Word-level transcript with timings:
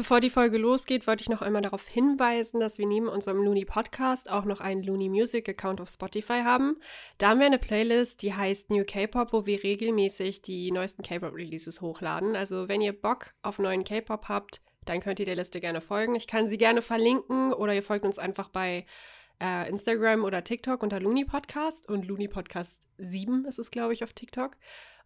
bevor 0.00 0.20
die 0.20 0.30
Folge 0.30 0.56
losgeht, 0.56 1.06
wollte 1.06 1.20
ich 1.20 1.28
noch 1.28 1.42
einmal 1.42 1.60
darauf 1.60 1.86
hinweisen, 1.86 2.58
dass 2.58 2.78
wir 2.78 2.86
neben 2.86 3.06
unserem 3.06 3.44
Looney 3.44 3.66
Podcast 3.66 4.30
auch 4.30 4.46
noch 4.46 4.62
einen 4.62 4.82
Looney 4.82 5.10
Music 5.10 5.46
Account 5.46 5.78
auf 5.78 5.90
Spotify 5.90 6.40
haben. 6.42 6.76
Da 7.18 7.28
haben 7.28 7.38
wir 7.38 7.44
eine 7.44 7.58
Playlist, 7.58 8.22
die 8.22 8.32
heißt 8.32 8.70
New 8.70 8.82
K-Pop, 8.86 9.34
wo 9.34 9.44
wir 9.44 9.62
regelmäßig 9.62 10.40
die 10.40 10.72
neuesten 10.72 11.02
K-Pop 11.02 11.34
Releases 11.34 11.82
hochladen. 11.82 12.34
Also 12.34 12.66
wenn 12.66 12.80
ihr 12.80 12.98
Bock 12.98 13.34
auf 13.42 13.58
neuen 13.58 13.84
K-Pop 13.84 14.30
habt, 14.30 14.62
dann 14.86 15.00
könnt 15.00 15.20
ihr 15.20 15.26
der 15.26 15.36
Liste 15.36 15.60
gerne 15.60 15.82
folgen. 15.82 16.14
Ich 16.14 16.26
kann 16.26 16.48
sie 16.48 16.56
gerne 16.56 16.80
verlinken 16.80 17.52
oder 17.52 17.74
ihr 17.74 17.82
folgt 17.82 18.06
uns 18.06 18.18
einfach 18.18 18.48
bei 18.48 18.86
äh, 19.38 19.68
Instagram 19.68 20.24
oder 20.24 20.42
TikTok 20.42 20.82
unter 20.82 20.98
Looney 20.98 21.26
Podcast 21.26 21.86
und 21.86 22.06
Looney 22.06 22.28
Podcast 22.28 22.88
7 22.96 23.44
ist 23.44 23.58
es, 23.58 23.70
glaube 23.70 23.92
ich, 23.92 24.02
auf 24.02 24.14
TikTok. 24.14 24.56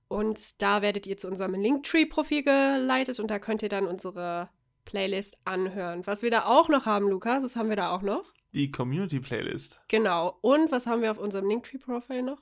Und 0.07 0.63
da 0.63 0.83
werdet 0.83 1.09
ihr 1.09 1.17
zu 1.17 1.27
unserem 1.27 1.55
Linktree-Profil 1.55 2.45
geleitet 2.45 3.19
und 3.19 3.29
da 3.29 3.41
könnt 3.41 3.65
ihr 3.65 3.69
dann 3.69 3.89
unsere 3.89 4.51
Playlist 4.85 5.39
anhören. 5.45 6.07
Was 6.07 6.23
wir 6.23 6.30
da 6.30 6.46
auch 6.46 6.68
noch 6.68 6.86
haben, 6.86 7.09
Lukas, 7.09 7.43
was 7.43 7.57
haben 7.57 7.68
wir 7.68 7.77
da 7.77 7.95
auch 7.95 8.03
noch? 8.03 8.25
Die 8.53 8.71
Community-Playlist. 8.71 9.81
Genau. 9.89 10.39
Und 10.40 10.71
was 10.71 10.86
haben 10.86 11.03
wir 11.03 11.11
auf 11.11 11.18
unserem 11.18 11.49
Linktree-Profil 11.49 12.22
noch? 12.22 12.39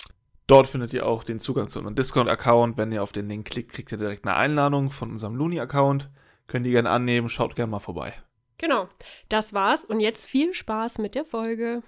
Dort 0.47 0.67
findet 0.67 0.93
ihr 0.93 1.07
auch 1.07 1.25
den 1.25 1.41
Zugang 1.41 1.69
zu 1.69 1.79
unserem 1.79 1.95
Discord-Account. 1.95 2.77
Wenn 2.77 2.93
ihr 2.93 3.03
auf 3.03 3.13
den 3.13 3.29
Link 3.29 3.47
klickt, 3.47 3.73
kriegt 3.73 3.93
ihr 3.93 3.99
direkt 3.99 4.27
eine 4.27 4.37
Einladung 4.37 4.91
von 4.91 5.11
unserem 5.11 5.35
Looney-Account. 5.37 6.11
Könnt 6.47 6.67
ihr 6.67 6.73
gerne 6.73 6.91
annehmen, 6.91 7.29
schaut 7.29 7.57
gerne 7.57 7.71
mal 7.71 7.79
vorbei. 7.79 8.15
Genau, 8.59 8.89
das 9.29 9.55
war's 9.55 9.85
und 9.85 10.01
jetzt 10.01 10.27
viel 10.27 10.55
Spaß 10.55 10.99
mit 10.99 11.15
der 11.15 11.25
Folge. 11.25 11.83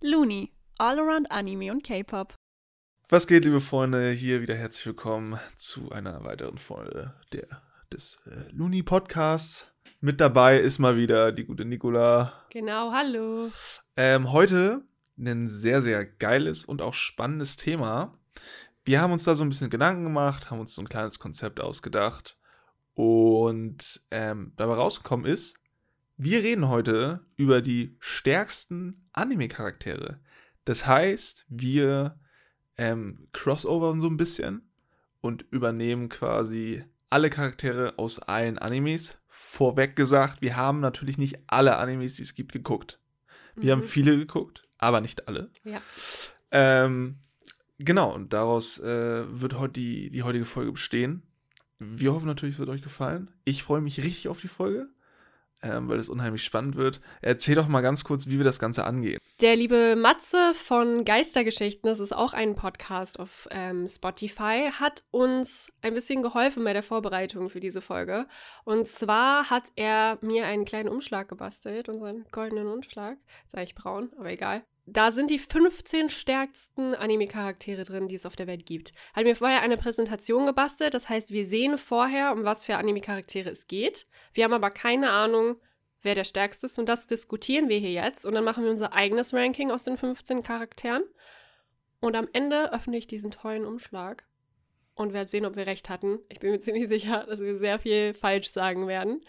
Looney, 0.00 0.50
All 0.78 0.98
Around 0.98 1.30
Anime 1.30 1.70
und 1.70 1.84
K-Pop. 1.84 2.34
Was 3.08 3.26
geht, 3.26 3.44
liebe 3.44 3.60
Freunde? 3.60 4.12
Hier 4.12 4.40
wieder 4.40 4.54
herzlich 4.54 4.86
willkommen 4.86 5.38
zu 5.56 5.90
einer 5.90 6.24
weiteren 6.24 6.58
Folge 6.58 7.12
der, 7.32 7.60
des 7.92 8.18
äh, 8.26 8.50
Looney 8.52 8.82
Podcasts. 8.82 9.66
Mit 10.00 10.20
dabei 10.20 10.58
ist 10.58 10.78
mal 10.78 10.96
wieder 10.96 11.32
die 11.32 11.44
gute 11.44 11.64
Nicola. 11.64 12.32
Genau, 12.50 12.92
hallo. 12.92 13.50
Ähm, 13.96 14.32
heute 14.32 14.84
ein 15.18 15.48
sehr, 15.48 15.82
sehr 15.82 16.04
geiles 16.04 16.64
und 16.64 16.82
auch 16.82 16.94
spannendes 16.94 17.56
Thema. 17.56 18.16
Wir 18.84 19.00
haben 19.00 19.12
uns 19.12 19.24
da 19.24 19.34
so 19.34 19.42
ein 19.42 19.48
bisschen 19.48 19.70
Gedanken 19.70 20.04
gemacht, 20.04 20.50
haben 20.50 20.60
uns 20.60 20.74
so 20.74 20.82
ein 20.82 20.88
kleines 20.88 21.18
Konzept 21.18 21.60
ausgedacht 21.60 22.38
und 22.94 24.00
ähm, 24.10 24.52
dabei 24.56 24.74
rausgekommen 24.74 25.26
ist, 25.26 25.56
wir 26.16 26.42
reden 26.42 26.68
heute 26.68 27.26
über 27.36 27.60
die 27.60 27.96
stärksten 27.98 29.04
Anime-Charaktere. 29.12 30.20
Das 30.64 30.86
heißt, 30.86 31.44
wir 31.48 32.18
ähm, 32.76 33.28
crossovern 33.32 34.00
so 34.00 34.06
ein 34.06 34.16
bisschen 34.16 34.70
und 35.20 35.42
übernehmen 35.50 36.08
quasi 36.08 36.84
alle 37.10 37.30
Charaktere 37.30 37.98
aus 37.98 38.18
allen 38.20 38.58
Animes. 38.58 39.18
Vorweg 39.28 39.96
gesagt, 39.96 40.40
wir 40.40 40.56
haben 40.56 40.80
natürlich 40.80 41.18
nicht 41.18 41.38
alle 41.46 41.76
Animes, 41.76 42.16
die 42.16 42.22
es 42.22 42.34
gibt, 42.34 42.52
geguckt. 42.52 43.00
Wir 43.56 43.76
mhm. 43.76 43.80
haben 43.80 43.88
viele 43.88 44.16
geguckt, 44.16 44.66
aber 44.78 45.00
nicht 45.00 45.28
alle. 45.28 45.50
Ja. 45.64 45.82
Ähm, 46.50 47.18
genau, 47.78 48.14
und 48.14 48.32
daraus 48.32 48.78
äh, 48.78 49.24
wird 49.28 49.58
heute 49.58 49.74
die, 49.74 50.10
die 50.10 50.22
heutige 50.22 50.44
Folge 50.44 50.72
bestehen. 50.72 51.22
Wir 51.78 52.12
hoffen 52.12 52.26
natürlich, 52.26 52.56
es 52.56 52.58
wird 52.58 52.68
euch 52.68 52.82
gefallen. 52.82 53.30
Ich 53.44 53.62
freue 53.62 53.80
mich 53.80 54.02
richtig 54.02 54.28
auf 54.28 54.40
die 54.40 54.48
Folge, 54.48 54.88
ähm, 55.62 55.88
weil 55.88 55.98
es 55.98 56.08
unheimlich 56.08 56.44
spannend 56.44 56.76
wird. 56.76 57.00
Erzähl 57.22 57.54
doch 57.54 57.68
mal 57.68 57.80
ganz 57.80 58.04
kurz, 58.04 58.26
wie 58.26 58.38
wir 58.38 58.44
das 58.44 58.58
Ganze 58.58 58.84
angehen. 58.84 59.18
Der 59.40 59.56
liebe 59.56 59.96
Matze 59.96 60.52
von 60.54 61.04
Geistergeschichten, 61.04 61.88
das 61.88 62.00
ist 62.00 62.14
auch 62.14 62.32
ein 62.32 62.54
Podcast 62.54 63.18
auf 63.18 63.48
ähm, 63.50 63.86
Spotify, 63.86 64.70
hat 64.72 65.02
uns 65.10 65.72
ein 65.82 65.94
bisschen 65.94 66.22
geholfen 66.22 66.64
bei 66.64 66.72
der 66.72 66.82
Vorbereitung 66.82 67.50
für 67.50 67.60
diese 67.60 67.80
Folge. 67.80 68.26
Und 68.64 68.88
zwar 68.88 69.50
hat 69.50 69.72
er 69.76 70.18
mir 70.20 70.46
einen 70.46 70.64
kleinen 70.64 70.88
Umschlag 70.88 71.28
gebastelt, 71.28 71.88
unseren 71.88 72.24
goldenen 72.32 72.66
Umschlag. 72.66 73.18
Sag 73.46 73.62
ich 73.62 73.74
braun, 73.74 74.10
aber 74.18 74.30
egal 74.30 74.62
da 74.92 75.10
sind 75.10 75.30
die 75.30 75.38
15 75.38 76.10
stärksten 76.10 76.94
Anime-Charaktere 76.94 77.84
drin, 77.84 78.08
die 78.08 78.16
es 78.16 78.26
auf 78.26 78.36
der 78.36 78.46
Welt 78.46 78.66
gibt. 78.66 78.92
Hat 79.14 79.24
mir 79.24 79.36
vorher 79.36 79.62
eine 79.62 79.76
Präsentation 79.76 80.46
gebastelt, 80.46 80.94
das 80.94 81.08
heißt, 81.08 81.30
wir 81.30 81.46
sehen 81.46 81.78
vorher, 81.78 82.32
um 82.32 82.44
was 82.44 82.64
für 82.64 82.76
Anime-Charaktere 82.76 83.50
es 83.50 83.66
geht. 83.66 84.06
Wir 84.34 84.44
haben 84.44 84.52
aber 84.52 84.70
keine 84.70 85.10
Ahnung, 85.10 85.56
wer 86.02 86.14
der 86.14 86.24
stärkste 86.24 86.66
ist 86.66 86.78
und 86.78 86.88
das 86.88 87.06
diskutieren 87.06 87.68
wir 87.68 87.78
hier 87.78 87.92
jetzt 87.92 88.24
und 88.24 88.34
dann 88.34 88.44
machen 88.44 88.64
wir 88.64 88.70
unser 88.70 88.92
eigenes 88.92 89.32
Ranking 89.32 89.70
aus 89.70 89.84
den 89.84 89.96
15 89.96 90.42
Charakteren. 90.42 91.04
Und 92.00 92.16
am 92.16 92.28
Ende 92.32 92.72
öffne 92.72 92.96
ich 92.96 93.06
diesen 93.06 93.30
tollen 93.30 93.66
Umschlag 93.66 94.24
und 94.94 95.12
werde 95.12 95.30
sehen, 95.30 95.44
ob 95.44 95.56
wir 95.56 95.66
recht 95.66 95.88
hatten. 95.88 96.18
Ich 96.28 96.40
bin 96.40 96.50
mir 96.50 96.58
ziemlich 96.58 96.88
sicher, 96.88 97.26
dass 97.28 97.40
wir 97.40 97.56
sehr 97.56 97.78
viel 97.78 98.14
falsch 98.14 98.48
sagen 98.48 98.88
werden. 98.88 99.20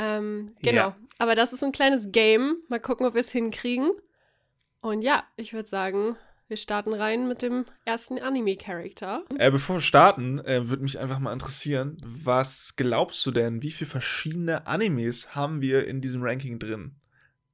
Ähm, 0.00 0.54
genau. 0.62 0.88
Ja. 0.88 0.96
Aber 1.18 1.34
das 1.34 1.52
ist 1.52 1.64
ein 1.64 1.72
kleines 1.72 2.12
Game. 2.12 2.62
Mal 2.68 2.80
gucken, 2.80 3.06
ob 3.06 3.14
wir 3.14 3.20
es 3.20 3.30
hinkriegen. 3.30 3.90
Und 4.82 5.02
ja, 5.02 5.24
ich 5.36 5.52
würde 5.52 5.68
sagen, 5.68 6.16
wir 6.48 6.56
starten 6.56 6.94
rein 6.94 7.28
mit 7.28 7.42
dem 7.42 7.64
ersten 7.84 8.18
Anime-Charakter. 8.18 9.24
Äh, 9.38 9.50
bevor 9.50 9.76
wir 9.76 9.80
starten, 9.80 10.40
äh, 10.40 10.68
würde 10.68 10.82
mich 10.82 10.98
einfach 10.98 11.20
mal 11.20 11.32
interessieren, 11.32 11.96
was 12.02 12.74
glaubst 12.74 13.24
du 13.24 13.30
denn, 13.30 13.62
wie 13.62 13.70
viele 13.70 13.88
verschiedene 13.88 14.66
Animes 14.66 15.36
haben 15.36 15.60
wir 15.60 15.86
in 15.86 16.00
diesem 16.00 16.22
Ranking 16.22 16.58
drin? 16.58 16.96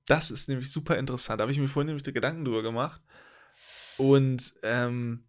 Das 0.06 0.30
ist 0.30 0.48
nämlich 0.48 0.72
super 0.72 0.96
interessant. 0.96 1.40
Da 1.40 1.42
habe 1.42 1.52
ich 1.52 1.58
mir 1.58 1.68
vorhin 1.68 1.88
nämlich 1.88 2.04
die 2.04 2.12
Gedanken 2.12 2.44
drüber 2.44 2.62
gemacht. 2.62 3.02
Und 3.98 4.54
ähm, 4.62 5.24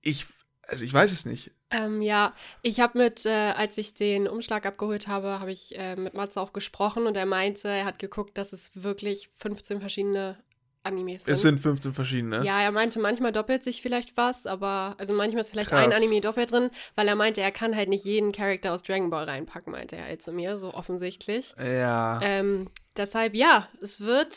ich, 0.00 0.26
also 0.66 0.84
ich 0.84 0.92
weiß 0.92 1.12
es 1.12 1.24
nicht. 1.24 1.52
Ähm, 1.70 2.00
ja, 2.00 2.34
ich 2.62 2.80
habe 2.80 2.98
mit, 2.98 3.26
äh, 3.26 3.52
als 3.52 3.76
ich 3.76 3.94
den 3.94 4.26
Umschlag 4.26 4.64
abgeholt 4.64 5.06
habe, 5.06 5.38
habe 5.38 5.52
ich 5.52 5.78
äh, 5.78 5.94
mit 5.96 6.14
Matze 6.14 6.40
auch 6.40 6.52
gesprochen 6.52 7.06
und 7.06 7.16
er 7.16 7.26
meinte, 7.26 7.68
er 7.68 7.84
hat 7.84 7.98
geguckt, 7.98 8.38
dass 8.38 8.52
es 8.52 8.70
wirklich 8.74 9.30
15 9.34 9.80
verschiedene 9.80 10.42
Animes 10.88 11.24
sind. 11.24 11.34
Es 11.34 11.42
sind 11.42 11.60
15 11.60 11.92
verschiedene. 11.92 12.44
Ja, 12.44 12.60
er 12.60 12.72
meinte, 12.72 12.98
manchmal 12.98 13.32
doppelt 13.32 13.62
sich 13.62 13.82
vielleicht 13.82 14.16
was, 14.16 14.46
aber 14.46 14.96
also 14.98 15.14
manchmal 15.14 15.42
ist 15.42 15.50
vielleicht 15.50 15.70
Krass. 15.70 15.84
ein 15.84 15.92
Anime 15.92 16.20
doppelt 16.20 16.50
drin, 16.50 16.70
weil 16.96 17.06
er 17.06 17.14
meinte, 17.14 17.40
er 17.40 17.52
kann 17.52 17.76
halt 17.76 17.88
nicht 17.88 18.04
jeden 18.04 18.32
Charakter 18.32 18.72
aus 18.72 18.82
Dragon 18.82 19.10
Ball 19.10 19.24
reinpacken, 19.24 19.72
meinte 19.72 19.96
er 19.96 20.04
halt 20.04 20.22
zu 20.22 20.32
mir, 20.32 20.58
so 20.58 20.74
offensichtlich. 20.74 21.54
Ja. 21.58 22.20
Ähm, 22.22 22.68
deshalb, 22.96 23.34
ja, 23.34 23.68
es 23.80 24.00
wird 24.00 24.34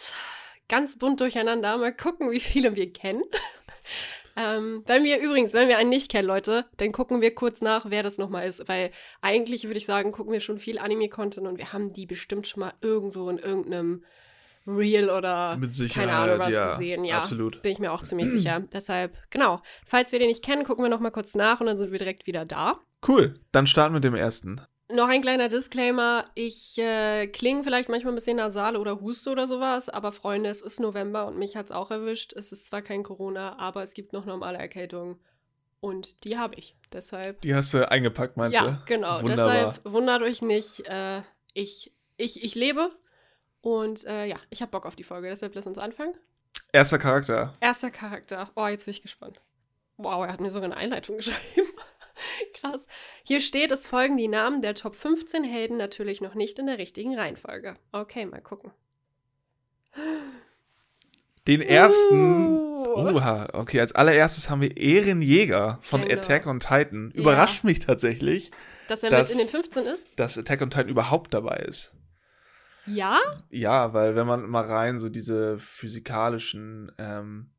ganz 0.72 0.98
bunt 0.98 1.20
durcheinander. 1.20 1.78
Mal 1.78 1.96
gucken, 1.96 2.32
wie 2.32 2.40
viele 2.40 2.76
wir 2.76 2.92
kennen. 2.92 3.24
ähm, 4.38 4.84
wenn 4.88 5.04
wir 5.04 5.20
übrigens, 5.20 5.54
wenn 5.54 5.68
wir 5.68 5.78
einen 5.78 5.90
nicht 5.90 6.10
kennen, 6.10 6.28
Leute, 6.28 6.66
dann 6.78 6.92
gucken 6.92 7.22
wir 7.22 7.36
kurz 7.36 7.62
nach, 7.62 7.90
wer 7.90 8.04
das 8.04 8.18
nochmal 8.18 8.48
ist. 8.48 8.68
Weil 8.68 8.92
eigentlich 9.22 9.66
würde 9.66 9.78
ich 9.78 9.86
sagen, 9.86 10.12
gucken 10.12 10.32
wir 10.32 10.40
schon 10.40 10.60
viel 10.60 10.80
Anime-Content 10.80 11.46
und 11.46 11.58
wir 11.58 11.74
haben 11.74 11.92
die 11.92 12.06
bestimmt 12.06 12.48
schon 12.48 12.62
mal 12.62 12.74
irgendwo 12.82 13.30
in 13.30 13.38
irgendeinem 13.38 14.04
Real 14.68 15.10
oder 15.10 15.60
keine 15.92 16.14
Ahnung 16.14 16.40
was 16.40 16.54
ja, 16.54 16.72
gesehen. 16.72 17.04
Ja, 17.04 17.18
absolut. 17.18 17.62
bin 17.62 17.72
ich 17.72 17.80
mir 17.80 17.92
auch 17.92 18.04
ziemlich 18.04 18.30
sicher. 18.30 18.62
Deshalb, 18.74 19.18
genau. 19.30 19.62
Falls 19.86 20.12
wir 20.12 20.20
den 20.20 20.28
nicht 20.28 20.44
kennen, 20.44 20.64
gucken 20.64 20.84
wir 20.84 20.90
noch 20.90 21.00
mal 21.00 21.12
kurz 21.12 21.34
nach 21.36 21.62
und 21.62 21.68
dann 21.68 21.78
sind 21.78 21.92
wir 21.92 22.00
direkt 22.00 22.28
wieder 22.28 22.46
da. 22.46 22.80
Cool, 23.08 23.40
dann 23.52 23.66
starten 23.66 23.94
wir 23.94 23.98
mit 23.98 24.04
dem 24.04 24.16
ersten. 24.16 24.62
Noch 24.94 25.08
ein 25.08 25.22
kleiner 25.22 25.48
Disclaimer. 25.48 26.26
Ich 26.36 26.78
äh, 26.78 27.28
klinge 27.28 27.64
vielleicht 27.64 27.90
manchmal 27.90 28.14
ein 28.14 28.16
bisschen 28.16 28.38
nasal 28.38 28.76
oder 28.76 29.00
huste 29.00 29.32
oder 29.32 29.48
sowas, 29.48 29.90
aber 29.90 30.12
Freunde, 30.12 30.50
es 30.50 30.62
ist 30.62 30.80
November 30.80 31.28
und 31.28 31.38
mich 31.38 31.56
hat 31.56 31.68
es 31.68 31.72
auch 31.72 31.92
erwischt. 31.92 32.34
Es 32.34 32.52
ist 32.52 32.68
zwar 32.68 32.82
kein 32.82 33.02
Corona, 33.04 33.58
aber 33.58 33.84
es 33.84 33.94
gibt 33.94 34.14
noch 34.14 34.26
normale 34.26 34.58
Erkältungen. 34.58 35.18
Und 35.80 36.24
die 36.26 36.38
habe 36.38 36.56
ich. 36.56 36.76
Deshalb. 36.94 37.42
Die 37.42 37.56
hast 37.56 37.74
du 37.74 37.90
eingepackt, 37.90 38.38
meinst 38.38 38.56
ja, 38.56 38.62
du? 38.62 38.68
Ja, 38.68 38.82
genau. 38.86 39.22
Wunderbar. 39.24 39.54
Deshalb 39.54 39.82
wundert 39.86 40.22
euch 40.22 40.42
nicht. 40.42 40.88
Äh, 40.88 41.22
ich, 41.54 41.92
ich, 42.18 42.44
ich 42.44 42.54
lebe 42.54 42.92
und 43.62 44.06
äh, 44.06 44.26
ja, 44.26 44.38
ich 44.50 44.62
habe 44.62 44.72
Bock 44.72 44.86
auf 44.86 44.96
die 44.96 45.04
Folge, 45.04 45.30
deshalb 45.30 45.56
lass 45.56 45.68
uns 45.68 45.78
anfangen. 45.78 46.14
Erster 46.74 47.00
Charakter. 47.00 47.56
Erster 47.60 47.92
Charakter. 47.92 48.50
Oh, 48.56 48.68
jetzt 48.68 48.86
bin 48.86 48.94
ich 48.94 49.02
gespannt. 49.02 49.42
Wow, 49.98 50.26
er 50.26 50.34
hat 50.34 50.42
mir 50.42 50.52
sogar 50.52 50.72
eine 50.72 50.78
Einleitung 50.78 51.18
geschrieben. 51.18 51.70
Krass. 52.54 52.86
Hier 53.24 53.42
steht, 53.42 53.72
es 53.72 53.88
folgen 53.88 54.18
die 54.18 54.28
Namen 54.28 54.62
der 54.62 54.76
Top 54.76 54.96
15 54.96 55.44
Helden 55.44 55.78
natürlich 55.78 56.22
noch 56.22 56.36
nicht 56.36 56.60
in 56.60 56.68
der 56.68 56.78
richtigen 56.78 57.18
Reihenfolge. 57.18 57.76
Okay, 57.92 58.26
mal 58.26 58.42
gucken. 58.42 58.72
Den 61.48 61.62
ersten. 61.62 62.58
Uh. 62.58 62.72
Uha, 62.94 63.48
okay, 63.54 63.80
als 63.80 63.94
allererstes 63.94 64.50
haben 64.50 64.62
wir 64.62 64.76
Ehrenjäger 64.76 65.80
von 65.82 66.02
genau. 66.02 66.16
Attack 66.16 66.46
on 66.46 66.60
Titan. 66.60 67.12
Überrascht 67.12 67.64
ja. 67.64 67.70
mich 67.70 67.80
tatsächlich. 67.80 68.52
Dass 68.88 69.04
er 69.04 69.10
dass, 69.10 69.30
mit 69.30 69.40
in 69.40 69.46
den 69.46 69.52
15 69.52 69.86
ist? 69.86 70.06
Dass 70.18 70.38
Attack 70.38 70.62
on 70.62 70.70
Titan 70.70 70.90
überhaupt 70.90 71.34
dabei 71.34 71.58
ist. 71.58 71.94
Ja? 72.86 73.20
Ja, 73.50 73.94
weil 73.94 74.16
wenn 74.16 74.28
man 74.28 74.50
mal 74.50 74.66
rein 74.66 75.00
so 75.00 75.10
diese 75.10 75.60
physikalischen 75.60 76.92
ähm, 76.98 77.50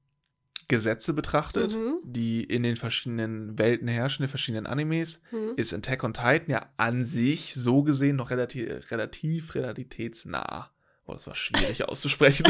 Gesetze 0.69 1.13
betrachtet, 1.13 1.75
mhm. 1.75 1.99
die 2.03 2.45
in 2.45 2.63
den 2.63 2.77
verschiedenen 2.77 3.59
Welten 3.59 3.89
herrschen, 3.89 4.23
in 4.23 4.27
den 4.27 4.31
verschiedenen 4.31 4.67
Animes, 4.67 5.21
mhm. 5.31 5.53
ist 5.57 5.75
Attack 5.75 6.03
on 6.03 6.15
Titan 6.15 6.49
ja 6.49 6.67
an 6.77 7.05
sich 7.05 7.55
so 7.55 7.83
gesehen 7.83 8.17
noch 8.17 8.31
relativ, 8.31 8.91
relativ 8.91 9.55
realitätsnah. 9.55 10.71
Oh, 11.07 11.13
das 11.13 11.27
war 11.27 11.37
schwierig 11.37 11.85
auszusprechen. 11.89 12.47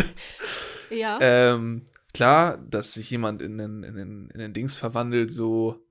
Ja. 0.91 1.19
Ähm, 1.21 1.83
klar, 2.15 2.59
dass 2.59 2.95
sich 2.95 3.11
jemand 3.11 3.43
in 3.43 3.59
den, 3.59 3.83
in 3.83 3.97
den, 3.97 4.31
in 4.31 4.39
den 4.39 4.53
Dings 4.53 4.77
verwandelt, 4.77 5.31
so, 5.31 5.83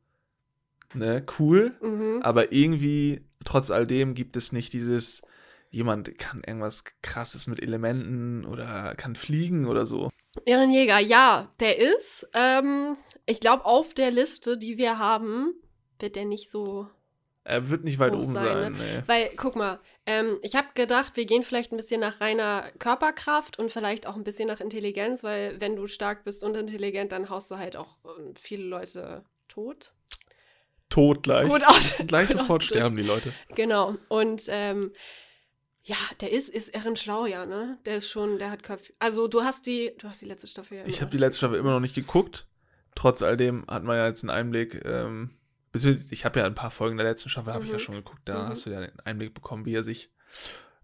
ne, 0.93 1.25
cool. 1.39 1.73
Mhm. 1.81 2.21
Aber 2.21 2.53
irgendwie 2.53 3.25
trotz 3.43 3.71
all 3.71 3.87
dem 3.87 4.13
gibt 4.13 4.37
es 4.37 4.51
nicht 4.51 4.73
dieses, 4.73 5.21
jemand 5.71 6.17
kann 6.17 6.43
irgendwas 6.45 6.83
krasses 7.01 7.47
mit 7.47 7.61
Elementen 7.61 8.45
oder 8.45 8.93
kann 8.95 9.15
fliegen 9.15 9.65
oder 9.65 9.85
so. 9.85 10.11
Ehrenjäger, 10.45 10.99
ja, 10.99 11.51
der 11.59 11.79
ist. 11.79 12.29
Ähm, 12.33 12.97
ich 13.25 13.39
glaube, 13.39 13.65
auf 13.65 13.93
der 13.93 14.11
Liste, 14.11 14.57
die 14.57 14.77
wir 14.77 14.99
haben, 14.99 15.53
wird 15.99 16.15
der 16.15 16.25
nicht 16.25 16.51
so. 16.51 16.87
Er 17.43 17.69
wird 17.69 17.83
nicht 17.83 17.97
weit 17.97 18.13
oben 18.13 18.35
sein, 18.35 18.43
sein. 18.43 18.71
ne? 18.73 18.77
nee. 18.77 19.03
Weil, 19.07 19.31
guck 19.35 19.55
mal, 19.55 19.79
ähm, 20.05 20.37
ich 20.43 20.55
habe 20.55 20.67
gedacht, 20.75 21.15
wir 21.15 21.25
gehen 21.25 21.41
vielleicht 21.41 21.71
ein 21.71 21.77
bisschen 21.77 22.01
nach 22.01 22.21
reiner 22.21 22.71
Körperkraft 22.77 23.57
und 23.57 23.71
vielleicht 23.71 24.05
auch 24.05 24.15
ein 24.15 24.23
bisschen 24.23 24.47
nach 24.47 24.59
Intelligenz, 24.59 25.23
weil 25.23 25.59
wenn 25.59 25.75
du 25.75 25.87
stark 25.87 26.23
bist 26.23 26.43
und 26.43 26.55
intelligent, 26.55 27.11
dann 27.11 27.29
haust 27.29 27.49
du 27.49 27.57
halt 27.57 27.75
auch 27.75 27.97
ähm, 28.05 28.35
viele 28.35 28.63
Leute 28.63 29.23
tot. 29.47 29.93
Tot 30.89 31.23
gleich. 31.23 31.47
Gut 31.47 31.65
aus. 31.65 32.03
gleich 32.07 32.29
sofort 32.29 32.63
sterben 32.63 32.95
die 32.95 33.03
Leute. 33.03 33.33
Genau. 33.55 33.95
Und 34.09 34.43
ähm, 34.49 34.91
ja, 35.83 35.95
der 36.19 36.31
ist, 36.31 36.49
ist 36.49 36.69
ehrenschlau, 36.69 37.25
ja, 37.25 37.45
ne? 37.45 37.77
Der 37.85 37.97
ist 37.97 38.07
schon, 38.09 38.37
der 38.39 38.51
hat 38.51 38.63
Köpfe. 38.63 38.93
Also 38.99 39.27
du 39.27 39.41
hast 39.41 39.65
die, 39.65 39.91
du 39.97 40.07
hast 40.07 40.21
die 40.21 40.25
letzte 40.27 40.47
Staffel 40.47 40.77
ja 40.79 40.85
Ich 40.85 41.01
habe 41.01 41.11
die 41.11 41.17
letzte 41.17 41.39
Staffel 41.39 41.57
immer 41.57 41.71
noch 41.71 41.79
nicht 41.79 41.95
geguckt. 41.95 42.47
Trotz 42.95 43.21
all 43.21 43.37
dem 43.37 43.65
hat 43.67 43.83
man 43.83 43.95
ja 43.97 44.07
jetzt 44.07 44.23
einen 44.23 44.29
Einblick. 44.29 44.83
Ähm, 44.85 45.31
ich 45.73 46.25
habe 46.25 46.39
ja 46.39 46.45
ein 46.45 46.53
paar 46.55 46.71
Folgen 46.71 46.97
der 46.97 47.05
letzten 47.07 47.29
Staffel 47.29 47.53
habe 47.53 47.63
ich 47.63 47.69
ja 47.71 47.77
Mhm. 47.77 47.81
schon 47.81 47.95
geguckt. 47.95 48.21
Da 48.25 48.43
Mhm. 48.43 48.49
hast 48.49 48.65
du 48.65 48.69
ja 48.69 48.79
einen 48.79 48.99
Einblick 49.05 49.33
bekommen, 49.33 49.65
wie 49.65 49.73
er 49.73 49.83
sich 49.83 50.11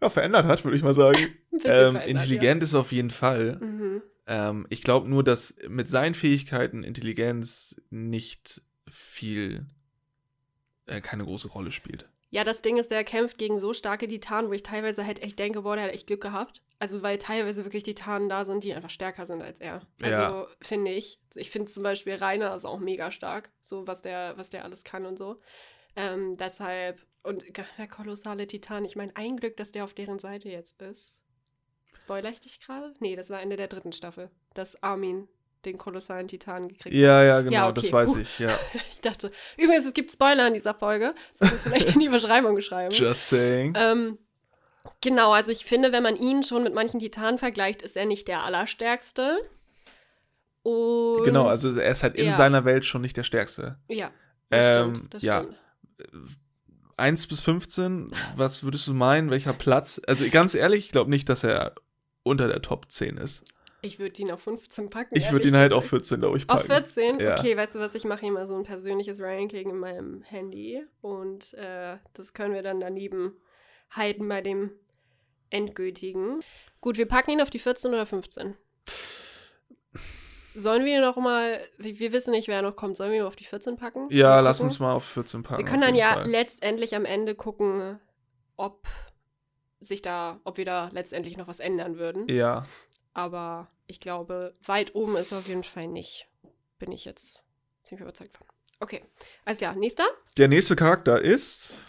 ja, 0.01 0.09
verändert 0.09 0.45
hat, 0.45 0.63
würde 0.63 0.77
ich 0.77 0.83
mal 0.83 0.93
sagen. 0.93 1.17
Ähm, 1.63 1.95
intelligent 1.95 2.61
ist 2.61 2.73
er 2.73 2.81
auf 2.81 2.91
jeden 2.91 3.09
Fall. 3.09 3.57
Ja. 3.59 3.65
Mhm. 3.67 4.01
Ähm, 4.27 4.67
ich 4.69 4.83
glaube 4.83 5.09
nur, 5.09 5.23
dass 5.23 5.57
mit 5.67 5.89
seinen 5.89 6.13
Fähigkeiten 6.13 6.83
Intelligenz 6.83 7.75
nicht 7.89 8.61
viel, 8.87 9.65
äh, 10.85 11.01
keine 11.01 11.23
große 11.23 11.47
Rolle 11.47 11.71
spielt. 11.71 12.07
Ja, 12.29 12.43
das 12.43 12.61
Ding 12.61 12.77
ist, 12.77 12.91
der 12.91 13.03
kämpft 13.05 13.37
gegen 13.37 13.57
so 13.57 13.73
starke 13.73 14.07
Titanen, 14.07 14.49
wo 14.49 14.53
ich 14.53 14.63
teilweise 14.63 15.05
halt 15.05 15.21
echt 15.23 15.39
denke, 15.39 15.61
boah, 15.61 15.75
der 15.75 15.85
hat 15.85 15.93
echt 15.93 16.07
Glück 16.07 16.21
gehabt. 16.21 16.61
Also, 16.79 17.01
weil 17.01 17.17
teilweise 17.17 17.63
wirklich 17.63 17.83
Titanen 17.83 18.27
da 18.27 18.43
sind, 18.43 18.63
die 18.63 18.73
einfach 18.73 18.89
stärker 18.89 19.25
sind 19.25 19.41
als 19.41 19.59
er. 19.61 19.81
Also, 20.01 20.21
Ja. 20.21 20.47
finde 20.61 20.91
ich. 20.91 21.19
Ich 21.35 21.49
finde 21.49 21.71
zum 21.71 21.83
Beispiel 21.83 22.15
Rainer 22.15 22.53
ist 22.55 22.65
auch 22.65 22.79
mega 22.79 23.11
stark, 23.11 23.51
so 23.61 23.87
was 23.87 24.01
der, 24.01 24.37
was 24.37 24.49
der 24.49 24.63
alles 24.65 24.83
kann 24.83 25.05
und 25.05 25.17
so. 25.17 25.39
Ähm, 25.95 26.35
deshalb, 26.37 27.01
und 27.23 27.45
der 27.77 27.87
kolossale 27.87 28.45
Titan, 28.45 28.85
ich 28.85 28.95
meine, 28.95 29.15
ein 29.15 29.37
Glück, 29.37 29.57
dass 29.57 29.71
der 29.71 29.83
auf 29.85 29.93
deren 29.93 30.19
Seite 30.19 30.49
jetzt 30.49 30.81
ist. 30.81 31.13
Spoiler 31.95 32.29
ich 32.29 32.39
dich 32.41 32.59
gerade? 32.59 32.93
Nee, 32.99 33.15
das 33.15 33.29
war 33.29 33.41
Ende 33.41 33.55
der 33.55 33.67
dritten 33.67 33.93
Staffel, 33.93 34.29
dass 34.53 34.81
Armin 34.83 35.27
den 35.65 35.77
kolossalen 35.77 36.27
Titan 36.27 36.67
gekriegt 36.67 36.93
hat. 36.95 37.01
Ja, 37.01 37.23
ja, 37.23 37.41
genau, 37.41 37.53
Ja, 37.53 37.69
okay, 37.69 37.81
das 37.81 37.91
weiß 37.91 38.13
puh. 38.13 38.19
ich, 38.19 38.39
ja. 38.39 38.49
Ich 38.91 39.01
dachte, 39.01 39.31
übrigens, 39.57 39.85
es 39.85 39.93
gibt 39.93 40.11
Spoiler 40.11 40.47
in 40.47 40.53
dieser 40.53 40.73
Folge. 40.73 41.13
Das 41.37 41.51
wir 41.51 41.57
vielleicht 41.59 41.93
in 41.95 41.99
die 41.99 42.09
Beschreibung 42.09 42.59
schreiben. 42.61 42.93
Just 42.93 43.29
saying. 43.29 43.73
Ähm, 43.77 44.17
genau, 45.01 45.31
also 45.31 45.51
ich 45.51 45.65
finde, 45.65 45.91
wenn 45.91 46.03
man 46.03 46.15
ihn 46.15 46.43
schon 46.43 46.63
mit 46.63 46.73
manchen 46.73 46.99
Titanen 46.99 47.39
vergleicht, 47.39 47.81
ist 47.81 47.97
er 47.97 48.05
nicht 48.05 48.27
der 48.27 48.43
Allerstärkste. 48.43 49.37
Und 50.63 51.23
genau, 51.23 51.47
also 51.47 51.77
er 51.79 51.91
ist 51.91 52.03
halt 52.03 52.15
in 52.15 52.27
ja. 52.27 52.33
seiner 52.33 52.65
Welt 52.65 52.85
schon 52.85 53.01
nicht 53.01 53.15
der 53.15 53.23
Stärkste. 53.23 53.77
Ja, 53.87 54.11
das 54.49 54.77
Ähm, 54.77 54.95
stimmt. 54.95 55.13
Das 55.13 55.23
ja. 55.23 55.43
stimmt. 55.43 55.57
1 56.97 57.27
bis 57.27 57.41
15, 57.41 58.11
was 58.35 58.63
würdest 58.63 58.87
du 58.87 58.93
meinen, 58.93 59.29
welcher 59.29 59.53
Platz? 59.53 60.01
Also 60.07 60.25
ganz 60.29 60.55
ehrlich, 60.55 60.85
ich 60.87 60.91
glaube 60.91 61.09
nicht, 61.09 61.29
dass 61.29 61.43
er 61.43 61.75
unter 62.23 62.47
der 62.47 62.61
Top 62.61 62.91
10 62.91 63.17
ist. 63.17 63.43
Ich 63.87 63.99
würde 63.99 64.21
ihn 64.21 64.31
auf 64.31 64.41
15 64.41 64.89
packen. 64.89 65.15
Ich 65.15 65.31
würde 65.31 65.47
ihn 65.47 65.55
halt 65.55 65.71
auf 65.71 65.83
gesagt. 65.89 66.05
14, 66.05 66.19
glaube 66.19 66.37
ich, 66.37 66.49
Auf 66.49 66.67
packen. 66.67 66.85
14? 66.85 67.19
Ja. 67.19 67.37
Okay, 67.39 67.55
weißt 67.55 67.75
du 67.75 67.79
was, 67.79 67.95
ich 67.95 68.03
mache 68.03 68.21
hier 68.21 68.31
mal 68.31 68.45
so 68.45 68.55
ein 68.55 68.63
persönliches 68.63 69.21
Ranking 69.21 69.69
in 69.69 69.77
meinem 69.77 70.21
Handy 70.23 70.83
und 71.01 71.53
äh, 71.53 71.97
das 72.13 72.33
können 72.33 72.53
wir 72.53 72.61
dann 72.61 72.79
daneben 72.79 73.33
halten 73.91 74.27
bei 74.27 74.41
dem 74.41 74.71
endgültigen. 75.49 76.41
Gut, 76.81 76.97
wir 76.97 77.07
packen 77.07 77.31
ihn 77.31 77.41
auf 77.41 77.49
die 77.49 77.59
14 77.59 77.93
oder 77.93 78.05
15. 78.05 78.55
Sollen 80.53 80.85
wir 80.85 81.01
noch 81.01 81.17
mal, 81.17 81.61
wir 81.77 82.11
wissen 82.11 82.31
nicht, 82.31 82.47
wer 82.47 82.61
noch 82.61 82.75
kommt, 82.75 82.97
sollen 82.97 83.11
wir 83.11 83.19
ihn 83.19 83.25
auf 83.25 83.35
die 83.35 83.45
14 83.45 83.77
packen? 83.77 84.07
Ja, 84.09 84.39
lass 84.39 84.59
uns 84.59 84.79
mal 84.79 84.93
auf 84.93 85.05
14 85.05 85.43
packen. 85.43 85.59
Wir 85.59 85.65
können 85.65 85.83
auf 85.83 85.87
dann 85.89 85.95
ja 85.95 86.13
Fall. 86.13 86.27
letztendlich 86.27 86.95
am 86.95 87.05
Ende 87.05 87.35
gucken, 87.35 87.99
ob 88.55 88.87
sich 89.79 90.01
da, 90.01 90.39
ob 90.43 90.57
wir 90.57 90.65
da 90.65 90.89
letztendlich 90.91 91.37
noch 91.37 91.47
was 91.47 91.59
ändern 91.59 91.97
würden. 91.97 92.27
Ja, 92.27 92.65
Aber 93.13 93.69
ich 93.87 93.99
glaube, 93.99 94.55
weit 94.63 94.95
oben 94.95 95.15
ist 95.17 95.31
er 95.31 95.39
auf 95.39 95.47
jeden 95.47 95.63
Fall 95.63 95.87
nicht. 95.87 96.27
Bin 96.79 96.91
ich 96.91 97.05
jetzt 97.05 97.43
ziemlich 97.83 98.01
überzeugt 98.03 98.33
von. 98.37 98.45
Okay, 98.79 99.01
alles 99.45 99.57
klar. 99.57 99.75
Nächster? 99.75 100.05
der 100.37 100.47
nächste 100.47 100.75
Charakter 100.75 101.19
ist. 101.21 101.81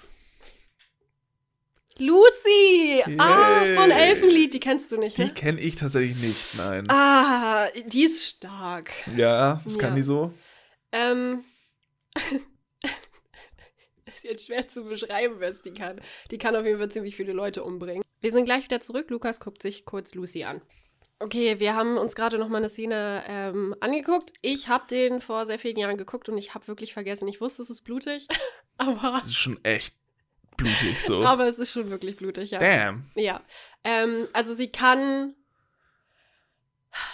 Lucy! 1.98 3.02
Ah, 3.18 3.64
von 3.74 3.90
Yay. 3.90 4.10
Elfenlied. 4.10 4.54
Die 4.54 4.60
kennst 4.60 4.92
du 4.92 4.96
nicht, 4.98 5.18
Die 5.18 5.24
ne? 5.24 5.34
kenne 5.34 5.60
ich 5.60 5.74
tatsächlich 5.74 6.16
nicht, 6.22 6.56
nein. 6.56 6.88
Ah, 6.90 7.68
die 7.86 8.04
ist 8.04 8.24
stark. 8.24 8.90
Ja, 9.16 9.60
was 9.64 9.78
kann 9.78 9.90
Ja. 9.90 9.96
die 9.96 10.02
so? 10.04 10.32
Ähm. 10.92 11.42
ist 14.06 14.22
jetzt 14.24 14.46
schwer 14.46 14.68
zu 14.68 14.84
beschreiben, 14.84 15.40
was 15.40 15.60
die 15.62 15.72
kann. 15.72 16.00
Die 16.30 16.38
kann 16.38 16.54
auf 16.54 16.64
jeden 16.64 16.78
Fall 16.78 16.90
ziemlich 16.90 17.16
viele 17.16 17.32
Leute 17.32 17.64
umbringen. 17.64 18.04
Wir 18.20 18.30
sind 18.30 18.44
gleich 18.44 18.64
wieder 18.64 18.80
zurück. 18.80 19.10
Lukas 19.10 19.40
guckt 19.40 19.60
sich 19.60 19.84
kurz 19.84 20.14
Lucy 20.14 20.44
an. 20.44 20.62
Okay, 21.20 21.59
wir 21.59 21.75
haben 21.75 21.99
uns 21.99 22.15
gerade 22.15 22.38
noch 22.38 22.49
mal 22.49 22.59
eine 22.59 22.69
Szene 22.69 23.25
ähm, 23.26 23.75
angeguckt. 23.81 24.32
Ich 24.41 24.69
habe 24.69 24.87
den 24.87 25.20
vor 25.20 25.47
sehr 25.47 25.59
vielen 25.59 25.76
Jahren 25.76 25.97
geguckt 25.97 26.29
und 26.29 26.38
ich 26.38 26.55
habe 26.55 26.69
wirklich 26.69 26.93
vergessen. 26.93 27.26
Ich 27.26 27.41
wusste, 27.41 27.62
es 27.62 27.70
ist 27.70 27.82
blutig, 27.82 28.29
aber, 28.79 29.15
Das 29.19 29.26
ist 29.26 29.35
schon 29.37 29.62
echt 29.65 29.97
blutig 30.56 31.03
so. 31.03 31.23
aber 31.25 31.47
es 31.49 31.59
ist 31.59 31.73
schon 31.73 31.91
wirklich 31.91 32.17
blutig, 32.17 32.53
ja. 32.53 32.61
Damn. 32.61 33.11
Ja, 33.17 33.41
ähm, 33.82 34.29
also 34.32 34.55
sie 34.55 34.70
kann 34.70 35.35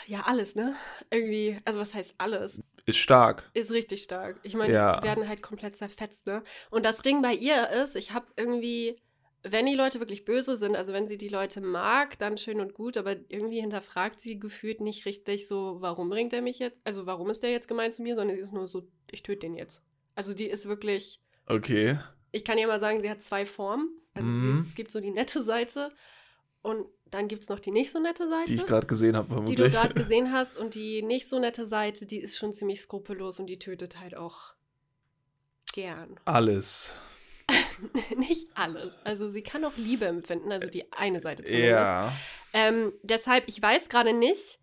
ja 0.06 0.22
alles, 0.22 0.54
ne? 0.54 0.74
Irgendwie, 1.10 1.58
also 1.64 1.80
was 1.80 1.94
heißt 1.94 2.14
alles? 2.18 2.62
Ist 2.86 2.98
stark. 2.98 3.48
Ist 3.54 3.70
richtig 3.70 4.02
stark. 4.02 4.38
Ich 4.42 4.54
meine, 4.54 4.74
Ja. 4.74 4.94
sie 4.94 5.02
werden 5.02 5.26
halt 5.28 5.40
komplett 5.40 5.76
zerfetzt, 5.76 6.26
ne? 6.26 6.42
Und 6.70 6.84
das 6.84 6.98
Ding 6.98 7.22
bei 7.22 7.32
ihr 7.32 7.70
ist, 7.70 7.96
ich 7.96 8.12
habe 8.12 8.26
irgendwie, 8.36 9.00
wenn 9.46 9.66
die 9.66 9.74
Leute 9.74 10.00
wirklich 10.00 10.24
böse 10.24 10.56
sind, 10.56 10.74
also 10.74 10.92
wenn 10.92 11.06
sie 11.06 11.18
die 11.18 11.28
Leute 11.28 11.60
mag, 11.60 12.18
dann 12.18 12.38
schön 12.38 12.60
und 12.60 12.74
gut, 12.74 12.96
aber 12.96 13.14
irgendwie 13.28 13.60
hinterfragt 13.60 14.20
sie 14.20 14.38
gefühlt 14.38 14.80
nicht 14.80 15.04
richtig 15.06 15.46
so, 15.46 15.76
warum 15.80 16.08
bringt 16.10 16.32
er 16.32 16.40
mich 16.42 16.58
jetzt, 16.58 16.78
also 16.84 17.04
warum 17.06 17.28
ist 17.30 17.42
der 17.42 17.50
jetzt 17.50 17.68
gemein 17.68 17.92
zu 17.92 18.02
mir, 18.02 18.14
sondern 18.14 18.36
sie 18.36 18.42
ist 18.42 18.52
nur 18.54 18.66
so, 18.68 18.88
ich 19.10 19.22
töte 19.22 19.40
den 19.40 19.54
jetzt. 19.54 19.84
Also 20.14 20.32
die 20.34 20.46
ist 20.48 20.66
wirklich, 20.66 21.20
Okay. 21.46 21.98
ich 22.32 22.42
kann 22.44 22.56
ja 22.58 22.66
mal 22.66 22.80
sagen, 22.80 23.02
sie 23.02 23.10
hat 23.10 23.22
zwei 23.22 23.44
Formen. 23.46 23.90
Also 24.14 24.28
Mhm. 24.28 24.52
ist, 24.60 24.66
es 24.68 24.74
gibt 24.74 24.90
so 24.90 25.00
die 25.00 25.10
nette 25.10 25.42
Seite 25.42 25.92
und 26.62 26.86
dann 27.10 27.28
gibt 27.28 27.42
es 27.42 27.48
noch 27.48 27.60
die 27.60 27.70
nicht 27.70 27.90
so 27.92 27.98
nette 28.00 28.28
Seite. 28.30 28.46
Die 28.50 28.56
ich 28.56 28.66
gerade 28.66 28.86
gesehen 28.86 29.14
habe, 29.16 29.26
die 29.28 29.32
vermutlich. 29.34 29.58
du 29.58 29.70
gerade 29.70 29.94
gesehen 30.02 30.32
hast 30.32 30.56
und 30.56 30.74
die 30.74 31.02
nicht 31.02 31.28
so 31.28 31.38
nette 31.38 31.66
Seite, 31.66 32.06
die 32.06 32.18
ist 32.20 32.38
schon 32.38 32.52
ziemlich 32.54 32.80
skrupellos 32.80 33.40
und 33.40 33.46
die 33.46 33.58
tötet 33.58 34.00
halt 34.00 34.16
auch 34.16 34.54
gern. 35.72 36.16
Alles. 36.24 36.96
nicht 38.16 38.48
alles. 38.54 38.98
Also 39.04 39.28
sie 39.28 39.42
kann 39.42 39.64
auch 39.64 39.76
Liebe 39.76 40.06
empfinden, 40.06 40.50
also 40.52 40.68
die 40.68 40.90
eine 40.92 41.20
Seite 41.20 41.44
zumindest. 41.44 41.70
Ja. 41.72 42.12
Ähm, 42.52 42.92
deshalb, 43.02 43.44
ich 43.48 43.60
weiß 43.60 43.88
gerade 43.88 44.12
nicht, 44.12 44.58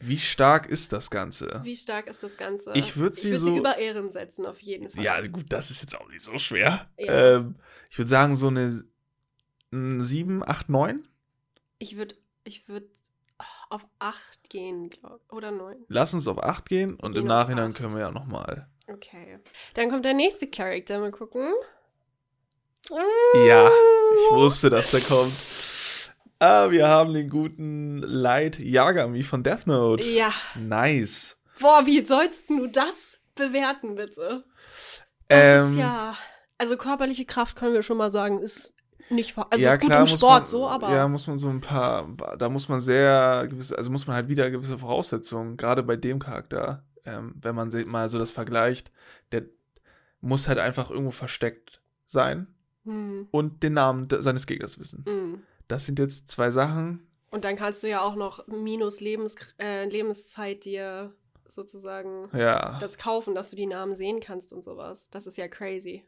Wie 0.00 0.18
stark 0.18 0.66
ist 0.68 0.92
das 0.92 1.10
Ganze? 1.10 1.60
wie 1.64 1.76
stark 1.76 2.06
ist 2.06 2.22
das 2.22 2.36
Ganze. 2.36 2.72
Ich 2.74 2.96
würd 2.96 3.14
sie 3.14 3.28
ich 3.28 3.32
würd 3.32 3.40
so- 3.40 3.46
sie 3.46 3.56
über 3.58 3.78
Ehren 3.78 4.10
setzen, 4.10 4.46
auf 4.46 4.60
jeden 4.60 4.88
Fall. 4.90 5.02
Ja, 5.02 5.20
gut, 5.26 5.46
das 5.48 5.70
ist 5.70 5.82
jetzt 5.82 5.96
auch 5.98 6.08
nicht 6.08 6.22
so 6.22 6.38
schwer. 6.38 6.88
Ja. 6.98 7.36
Ähm, 7.36 7.56
ich 7.90 7.98
würde 7.98 8.08
sagen, 8.08 8.36
so 8.36 8.46
eine 8.48 8.82
mm, 9.70 10.00
7, 10.00 10.42
8, 10.48 10.68
9. 10.68 11.06
Ich 11.80 11.96
würde 11.96 12.14
ich 12.44 12.68
würd 12.68 12.88
auf 13.70 13.86
8 13.98 14.48
gehen, 14.50 14.90
glaube 14.90 15.20
Oder 15.30 15.50
9. 15.50 15.76
Lass 15.88 16.14
uns 16.14 16.26
auf 16.26 16.42
8 16.42 16.68
gehen 16.68 16.94
und 16.94 17.12
Gehen 17.12 17.22
im 17.22 17.28
Nachhinein 17.28 17.72
können 17.74 17.94
wir 17.94 18.00
ja 18.00 18.10
nochmal. 18.10 18.66
Okay. 18.88 19.38
Dann 19.74 19.90
kommt 19.90 20.04
der 20.04 20.14
nächste 20.14 20.46
Charakter. 20.48 20.98
Mal 20.98 21.10
gucken. 21.10 21.52
Ja, 23.46 23.68
ich 23.68 24.34
wusste, 24.34 24.70
dass 24.70 24.92
der 24.92 25.00
kommt. 25.00 25.32
Ah, 26.38 26.70
wir 26.70 26.88
haben 26.88 27.12
den 27.12 27.28
guten 27.28 27.98
Light 27.98 28.58
Yagami 28.58 29.22
von 29.22 29.42
Death 29.42 29.66
Note. 29.66 30.04
Ja. 30.04 30.32
Nice. 30.54 31.40
Boah, 31.60 31.84
wie 31.84 32.04
sollst 32.04 32.48
du 32.48 32.66
das 32.68 33.20
bewerten, 33.34 33.96
bitte? 33.96 34.44
Das 35.28 35.44
Ähm, 35.44 35.70
ist 35.70 35.76
ja. 35.76 36.16
Also 36.56 36.76
körperliche 36.76 37.24
Kraft 37.24 37.56
können 37.56 37.74
wir 37.74 37.82
schon 37.82 37.98
mal 37.98 38.10
sagen, 38.10 38.38
ist 38.38 38.74
nicht 39.10 39.32
vor. 39.32 39.46
Also 39.50 39.64
ja, 39.64 39.72
ist 39.74 39.80
gut 39.80 39.90
klar, 39.90 40.00
im 40.00 40.06
Sport 40.06 40.42
man, 40.42 40.46
so, 40.46 40.68
aber. 40.68 40.90
Ja, 40.90 41.08
muss 41.08 41.26
man 41.26 41.36
so 41.38 41.48
ein 41.48 41.60
paar, 41.60 42.08
da 42.38 42.48
muss 42.48 42.68
man 42.68 42.80
sehr 42.80 43.46
gewisse, 43.48 43.76
also 43.76 43.90
muss 43.90 44.06
man 44.06 44.16
halt 44.16 44.28
wieder 44.28 44.50
gewisse 44.50 44.78
Voraussetzungen, 44.78 45.56
gerade 45.56 45.82
bei 45.82 45.96
dem 45.96 46.18
Charakter, 46.18 46.84
ähm, 47.04 47.34
wenn 47.40 47.54
man 47.54 47.70
mal 47.86 48.08
so 48.08 48.18
das 48.18 48.32
vergleicht, 48.32 48.90
der 49.32 49.44
muss 50.20 50.48
halt 50.48 50.58
einfach 50.58 50.90
irgendwo 50.90 51.10
versteckt 51.12 51.80
sein 52.06 52.46
Hm, 52.84 53.28
und 53.30 53.62
den 53.62 53.74
Namen 53.74 54.08
seines 54.20 54.46
Gegners 54.46 54.78
wissen. 54.78 55.04
hm. 55.06 55.42
Das 55.68 55.84
sind 55.84 55.98
jetzt 55.98 56.28
zwei 56.28 56.50
Sachen. 56.50 57.06
Und 57.30 57.44
dann 57.44 57.56
kannst 57.56 57.82
du 57.82 57.88
ja 57.88 58.00
auch 58.00 58.14
noch 58.16 58.46
minus 58.48 59.00
Lebens, 59.00 59.34
äh, 59.58 59.84
Lebenszeit 59.84 60.64
dir 60.64 61.12
sozusagen 61.46 62.28
Ja. 62.36 62.78
das 62.78 62.96
kaufen, 62.96 63.34
dass 63.34 63.50
du 63.50 63.56
die 63.56 63.66
Namen 63.66 63.94
sehen 63.94 64.20
kannst 64.20 64.52
und 64.52 64.64
sowas. 64.64 65.10
Das 65.10 65.26
ist 65.26 65.36
ja 65.36 65.46
crazy. 65.48 66.04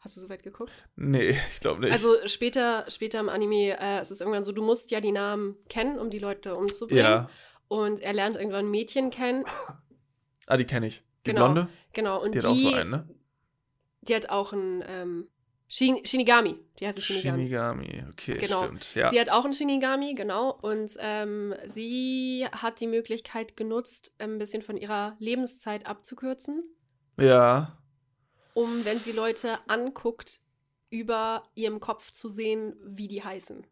Hast 0.00 0.16
du 0.16 0.20
so 0.20 0.28
weit 0.28 0.42
geguckt? 0.42 0.72
Nee, 0.96 1.38
ich 1.54 1.60
glaube 1.60 1.80
nicht. 1.82 1.92
Also 1.92 2.14
später, 2.26 2.84
später 2.90 3.20
im 3.20 3.28
Anime 3.28 3.78
äh, 3.78 4.00
es 4.00 4.10
ist 4.10 4.20
irgendwann 4.20 4.42
so, 4.42 4.50
du 4.52 4.62
musst 4.62 4.90
ja 4.90 5.00
die 5.00 5.12
Namen 5.12 5.56
kennen, 5.68 5.98
um 5.98 6.10
die 6.10 6.18
Leute 6.18 6.56
umzubringen. 6.56 7.04
ja. 7.04 7.30
Und 7.68 8.00
er 8.00 8.12
lernt 8.12 8.36
irgendwann 8.36 8.66
ein 8.66 8.70
Mädchen 8.70 9.10
kennen. 9.10 9.44
Ah, 10.46 10.56
die 10.56 10.64
kenne 10.64 10.86
ich. 10.86 11.02
Die 11.26 11.30
Genau. 11.30 11.52
Blonde? 11.52 11.68
Genau. 11.92 12.22
Und 12.22 12.34
Die 12.34 12.38
die, 12.40 12.46
hat 12.46 12.52
auch 12.52 12.56
so 12.56 12.74
einen, 12.74 12.90
ne? 12.90 13.08
die 14.02 14.14
hat 14.14 14.28
auch 14.30 14.52
einen 14.52 14.84
ähm, 14.86 15.28
Shin 15.66 16.04
Shinigami. 16.04 16.58
Die 16.78 16.86
heißt 16.86 17.00
Shinigami. 17.00 17.38
Shinigami. 17.44 18.04
Okay, 18.10 18.36
Genau. 18.38 18.64
stimmt. 18.64 18.94
Ja. 18.94 19.10
Sie 19.10 19.18
hat 19.18 19.30
auch 19.30 19.44
einen 19.44 19.54
Shinigami, 19.54 20.14
genau. 20.14 20.50
Und 20.60 20.96
ähm, 20.98 21.54
sie 21.66 22.46
hat 22.52 22.80
die 22.80 22.86
Möglichkeit 22.86 23.56
genutzt, 23.56 24.12
ein 24.18 24.38
bisschen 24.38 24.60
von 24.62 24.76
ihrer 24.76 25.16
Lebenszeit 25.18 25.86
abzukürzen, 25.86 26.62
ja. 27.18 27.78
um, 28.52 28.84
wenn 28.84 28.98
sie 28.98 29.12
Leute 29.12 29.58
anguckt, 29.68 30.40
über 30.90 31.44
ihrem 31.54 31.80
Kopf 31.80 32.10
zu 32.12 32.28
sehen, 32.28 32.76
wie 32.84 33.08
die 33.08 33.24
heißen. 33.24 33.66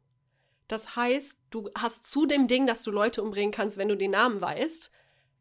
Das 0.67 0.97
heißt, 0.97 1.39
du 1.51 1.69
hast 1.77 2.07
zu 2.07 2.25
dem 2.27 2.49
Ding, 2.49 2.67
dass 2.67 2.83
du 2.83 2.91
Leute 2.91 3.23
umbringen 3.23 3.53
kannst, 3.53 3.77
wenn 3.77 3.89
du 3.89 3.97
den 3.97 4.13
Namen 4.13 4.41
weißt, 4.41 4.91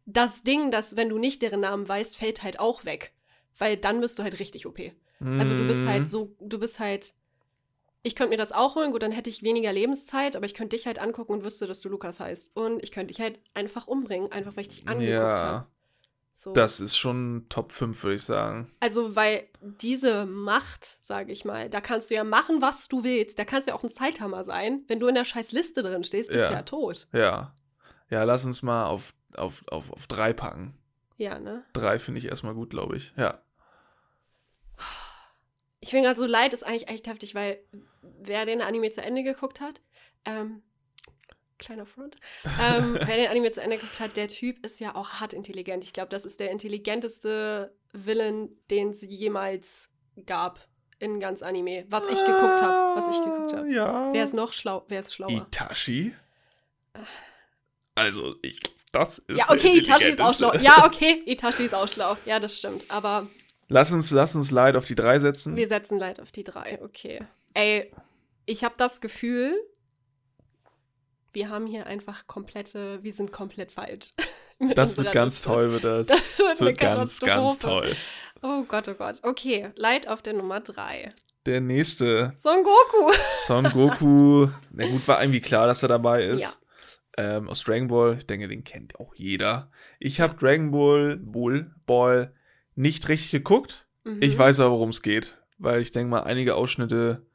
das 0.05 0.43
Ding, 0.43 0.72
das, 0.72 0.96
wenn 0.96 1.10
du 1.10 1.17
nicht 1.17 1.41
deren 1.41 1.60
Namen 1.62 1.88
weißt, 1.88 2.17
fällt 2.17 2.43
halt 2.43 2.60
auch 2.60 2.86
weg. 2.86 3.13
Weil 3.58 3.77
dann 3.77 4.01
bist 4.01 4.17
du 4.17 4.24
halt 4.24 4.39
richtig 4.39 4.65
OP. 4.65 4.79
Also 5.38 5.55
du 5.55 5.65
bist 5.67 5.81
Mhm. 5.81 5.88
halt 5.88 6.10
so, 6.10 6.36
du 6.39 6.58
bist 6.60 6.79
halt. 6.79 7.13
Ich 8.03 8.15
könnte 8.15 8.31
mir 8.31 8.38
das 8.38 8.51
auch 8.51 8.74
holen, 8.75 8.91
gut, 8.91 9.03
dann 9.03 9.12
hätte 9.12 9.29
ich 9.29 9.43
weniger 9.43 9.72
Lebenszeit, 9.72 10.36
aber 10.36 10.48
ich 10.48 10.55
könnte 10.55 10.75
dich 10.75 10.88
halt 10.88 10.98
angucken 10.98 11.34
und 11.34 11.43
wüsste, 11.43 11.67
dass 11.67 11.81
du 11.81 11.89
Lukas 11.89 12.20
heißt. 12.20 12.50
Und 12.55 12.81
ich 12.81 12.91
könnte 12.91 13.13
dich 13.13 13.22
halt 13.22 13.39
einfach 13.53 13.86
umbringen, 13.86 14.31
einfach 14.31 14.55
weil 14.55 14.62
ich 14.63 14.70
dich 14.70 14.88
angeguckt 14.88 15.10
Ja. 15.10 15.41
habe. 15.46 15.67
So. 16.36 16.53
Das 16.53 16.79
ist 16.79 16.98
schon 16.98 17.46
Top 17.50 17.72
5, 17.72 18.01
würde 18.03 18.15
ich 18.15 18.24
sagen. 18.24 18.72
Also, 18.79 19.15
weil 19.15 19.48
diese 19.62 20.25
Macht, 20.25 20.98
sage 21.05 21.31
ich 21.31 21.46
mal, 21.46 21.70
da 21.70 21.79
kannst 21.81 22.10
du 22.10 22.15
ja 22.15 22.24
machen, 22.24 22.63
was 22.63 22.88
du 22.88 23.03
willst. 23.03 23.38
Da 23.38 23.46
kannst 23.46 23.67
du 23.67 23.72
ja 23.74 23.77
auch 23.77 23.84
ein 23.84 23.89
Zeithammer 23.91 24.43
sein. 24.43 24.84
Wenn 24.88 25.00
du 25.00 25.05
in 25.08 25.13
der 25.13 25.25
scheiß 25.25 25.51
Liste 25.51 25.84
drin 25.84 26.03
stehst, 26.03 26.31
bist 26.31 26.41
Ja. 26.41 26.48
du 26.50 26.53
ja 26.55 26.62
tot. 26.63 27.08
Ja. 27.13 27.55
Ja, 28.10 28.24
lass 28.24 28.43
uns 28.43 28.63
mal 28.63 28.88
auf, 28.88 29.13
auf, 29.38 29.64
auf, 29.68 29.92
auf 29.92 30.08
drei 30.08 30.34
packen. 30.34 30.78
Ja, 31.18 31.40
ne? 31.40 31.64
Drei 31.74 32.00
finde 32.00 32.20
ich 32.20 32.26
erstmal 32.26 32.54
gut, 32.54 32.72
glaube 32.72 32.98
ich. 32.98 33.14
Ja. 33.16 33.42
Ich 35.80 35.90
finde 35.90 36.08
gerade 36.08 36.20
so 36.20 36.26
leid 36.26 36.54
ist 36.54 36.64
eigentlich 36.64 36.90
echt 36.90 37.08
heftig, 37.08 37.36
weil 37.36 37.60
wer 38.02 38.46
den 38.46 38.62
Anime 38.62 38.90
zu 38.92 39.02
Ende 39.02 39.24
geguckt 39.24 39.62
hat, 39.62 39.82
ähm, 40.26 40.62
kleiner 41.58 41.86
Front, 41.86 42.18
ähm, 42.62 42.96
wer 43.00 43.18
den 43.18 43.28
Anime 43.28 43.52
zu 43.52 43.62
Ende 43.62 43.78
geguckt 43.78 44.00
hat, 44.00 44.18
der 44.18 44.28
Typ 44.28 44.64
ist 44.66 44.80
ja 44.80 44.96
auch 44.96 45.10
hart 45.14 45.34
intelligent. 45.34 45.84
Ich 45.84 45.94
glaube, 45.94 46.10
das 46.10 46.26
ist 46.26 46.40
der 46.40 46.52
intelligenteste 46.52 47.74
Villain, 47.94 48.50
den 48.70 48.92
es 48.92 49.02
jemals 49.02 49.92
gab 50.26 50.68
in 51.00 51.20
ganz 51.20 51.42
Anime. 51.42 51.86
Was 51.90 52.08
ich 52.08 52.20
geguckt 52.20 52.62
habe, 52.62 52.96
was 52.96 53.08
ich 53.08 53.24
geguckt 53.24 53.54
habe. 53.54 53.72
Ja. 53.72 54.14
Wer 54.14 54.24
ist 54.24 54.34
noch 54.34 54.54
schlau? 54.54 54.86
Wer 54.88 55.00
ist 55.00 55.14
schlauer? 55.14 55.32
Itachi? 55.32 56.14
Also, 57.96 58.36
ich, 58.42 58.60
das 58.92 59.20
ist 59.20 59.38
Ja, 59.38 59.46
okay, 59.50 59.78
Itachi 59.78 60.10
ist 60.10 60.22
auch 60.22 60.34
schlau. 60.34 60.54
Ja, 60.56 60.86
okay, 60.86 61.22
Itachi 61.26 61.64
ist 61.66 61.74
auch 61.76 61.88
schlau. 61.88 62.18
Ja, 62.26 62.40
das 62.40 62.58
stimmt. 62.58 62.86
Aber 62.90 63.28
Lass 63.68 63.92
uns, 63.92 64.12
lass 64.12 64.36
uns 64.36 64.52
Light 64.52 64.76
auf 64.76 64.84
die 64.84 64.96
drei 64.96 65.20
setzen. 65.20 65.56
wir 65.56 65.68
setzen 65.68 65.98
Leid 65.98 66.20
auf 66.20 66.32
die 66.34 66.44
drei. 66.44 66.78
Okay. 66.84 67.22
Ey, 67.54 67.90
ich 68.46 68.66
habe 68.66 68.76
das 68.78 69.00
Gefühl, 69.00 69.56
wir 71.32 71.50
haben 71.50 71.66
hier 71.68 71.86
einfach 71.86 72.28
komplette, 72.28 73.02
wir 73.02 73.14
sind 73.14 73.32
komplett 73.32 73.72
falsch. 73.72 74.14
das 74.76 74.98
wird 74.98 75.14
ganz 75.14 75.36
Liste. 75.36 75.48
toll, 75.48 75.72
wird 75.72 75.84
das. 75.86 76.08
Das 76.38 76.38
wird, 76.38 76.50
Das 76.50 76.60
wird 76.62 76.78
ganz, 76.80 77.20
ganz 77.22 77.60
toll. 77.60 77.96
Oh 78.42 78.64
Gott, 78.68 78.90
oh 78.90 78.94
Gott. 78.94 79.20
Okay, 79.24 79.70
Leid 79.76 80.08
auf 80.08 80.22
der 80.22 80.34
Nummer 80.34 80.60
drei. 80.60 81.14
Der 81.46 81.62
nächste, 81.62 82.34
Son 82.36 82.64
Goku. 82.64 83.14
Son 83.48 83.64
Goku. 83.72 84.48
Na 84.72 84.88
gut, 84.88 85.08
war 85.08 85.22
irgendwie 85.22 85.42
klar, 85.42 85.68
dass 85.68 85.82
er 85.82 85.90
dabei 85.90 86.26
ist. 86.26 86.42
Ja. 86.42 86.50
Ähm, 87.22 87.50
aus 87.50 87.63
Dragon 87.63 87.88
Ball. 87.88 88.18
Ich 88.18 88.25
denke, 88.25 88.48
den 88.48 88.63
kennt 88.63 89.00
auch 89.00 89.13
jeder. 89.16 89.70
Ich 90.00 90.20
habe 90.22 90.38
Dragon 90.38 90.72
Ball, 90.72 91.18
Bull, 91.18 91.74
Ball 91.86 92.34
nicht 92.75 93.08
richtig 93.10 93.32
geguckt. 93.32 93.86
Mhm. 94.04 94.22
Ich 94.22 94.38
weiß 94.38 94.60
aber, 94.60 94.72
worum 94.72 94.90
es 94.90 95.01
geht. 95.01 95.38
Weil 95.58 95.82
ich 95.82 95.92
denke 95.92 96.10
mal, 96.10 96.24
einige 96.24 96.56
Ausschnitte, 96.56 97.25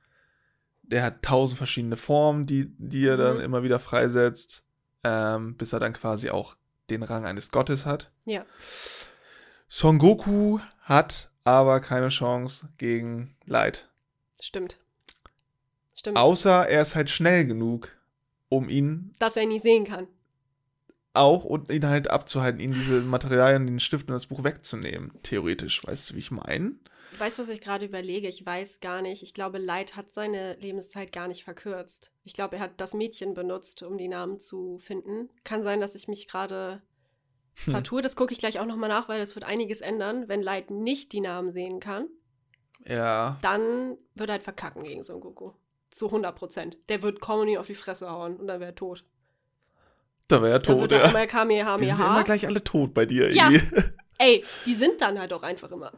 der 0.83 1.03
hat 1.05 1.23
tausend 1.23 1.59
verschiedene 1.59 1.97
Formen, 1.97 2.47
die, 2.47 2.73
die 2.79 3.07
er 3.07 3.17
dann 3.17 3.37
Mhm. 3.37 3.43
immer 3.43 3.63
wieder 3.63 3.79
freisetzt, 3.79 4.65
ähm, 5.05 5.57
bis 5.57 5.73
er 5.73 5.81
dann 5.81 5.93
quasi 5.93 6.31
auch 6.31 6.57
den 6.91 7.03
Rang 7.03 7.25
eines 7.27 7.51
Gottes 7.51 7.87
hat. 7.87 8.11
Ja. 8.25 8.45
Son 9.69 9.99
Goku 9.99 10.59
hat 10.81 11.31
aber 11.45 11.81
keine 11.81 12.09
Chance 12.09 12.69
gegen 12.79 13.37
Light. 13.45 13.89
Stimmt. 14.41 14.79
Stimmt. 15.95 16.17
Außer 16.19 16.69
er 16.69 16.83
ist 16.83 16.95
halt 16.95 17.11
schnell 17.11 17.47
genug, 17.47 17.96
um 18.49 18.69
ihn 18.69 19.13
Dass 19.19 19.37
er 19.37 19.43
ihn 19.43 19.49
nicht 19.51 19.63
sehen 19.63 19.85
kann. 19.85 20.07
auch 21.15 21.45
und 21.45 21.71
ihn 21.71 21.87
halt 21.87 22.11
abzuhalten, 22.11 22.61
ihn 22.61 22.73
diese 22.73 23.01
Materialien, 23.01 23.67
den 23.67 23.81
Stift 23.81 24.09
und 24.09 24.15
das 24.15 24.27
Buch 24.27 24.45
wegzunehmen. 24.45 25.13
Theoretisch, 25.23 25.85
weißt 25.87 26.11
du, 26.11 26.15
wie 26.15 26.19
ich 26.19 26.31
meine? 26.31 26.73
Weißt 27.19 27.39
du, 27.39 27.43
was 27.43 27.49
ich 27.49 27.61
gerade 27.63 27.87
überlege? 27.87 28.29
Ich 28.29 28.45
weiß 28.45 28.81
gar 28.81 29.01
nicht. 29.01 29.23
Ich 29.23 29.33
glaube, 29.33 29.57
Light 29.59 29.97
hat 29.97 30.13
seine 30.13 30.55
Lebenszeit 30.57 31.13
gar 31.13 31.29
nicht 31.29 31.45
verkürzt. 31.45 32.11
Ich 32.25 32.35
glaube, 32.35 32.57
er 32.57 32.63
hat 32.63 32.73
das 32.81 32.93
Mädchen 32.95 33.33
benutzt, 33.33 33.83
um 33.83 33.97
die 33.97 34.09
Namen 34.09 34.39
zu 34.39 34.77
finden. 34.79 35.31
Kann 35.45 35.63
sein, 35.63 35.81
dass 35.81 35.95
ich 35.95 36.09
mich 36.09 36.29
gerade 36.29 36.83
Hm. 37.65 37.73
vertue. 37.73 38.03
Das 38.03 38.17
gucke 38.17 38.33
ich 38.33 38.39
gleich 38.39 38.59
auch 38.61 38.67
nochmal 38.67 38.91
nach, 38.91 39.09
weil 39.09 39.19
das 39.19 39.35
wird 39.35 39.47
einiges 39.47 39.81
ändern. 39.81 40.29
Wenn 40.29 40.43
Light 40.43 40.71
nicht 40.71 41.13
die 41.13 41.21
Namen 41.23 41.51
sehen 41.51 41.81
kann, 41.81 42.09
Ja. 42.85 43.39
dann 43.41 43.97
wird 44.15 44.29
er 44.29 44.33
halt 44.35 44.43
verkacken 44.43 44.83
gegen 44.83 45.03
Son 45.03 45.21
Goku. 45.21 45.53
Zu 45.91 46.07
100 46.07 46.35
Prozent. 46.35 46.77
Der 46.89 47.03
wird 47.03 47.21
Comedy 47.21 47.59
auf 47.59 47.67
die 47.67 47.75
Fresse 47.75 48.11
hauen 48.11 48.37
und 48.37 48.47
dann 48.47 48.61
wäre 48.61 48.73
er 48.73 48.75
tot. 48.75 49.05
Da 50.29 50.43
wäre 50.43 50.53
er 50.53 50.59
Dann 50.59 50.79
tot, 50.79 50.93
ja. 50.93 51.09
immer 51.09 51.27
Die 51.79 51.87
sind 51.87 51.99
ja 51.99 52.07
immer 52.07 52.25
gleich 52.25 52.47
alle 52.47 52.63
tot 52.65 52.93
bei 52.95 53.07
dir. 53.07 53.33
Ja. 53.33 53.51
Ey, 54.19 54.45
die 54.65 54.75
sind 54.75 55.01
dann 55.01 55.21
halt 55.21 55.33
auch 55.33 55.43
einfach 55.43 55.71
immer. 55.71 55.93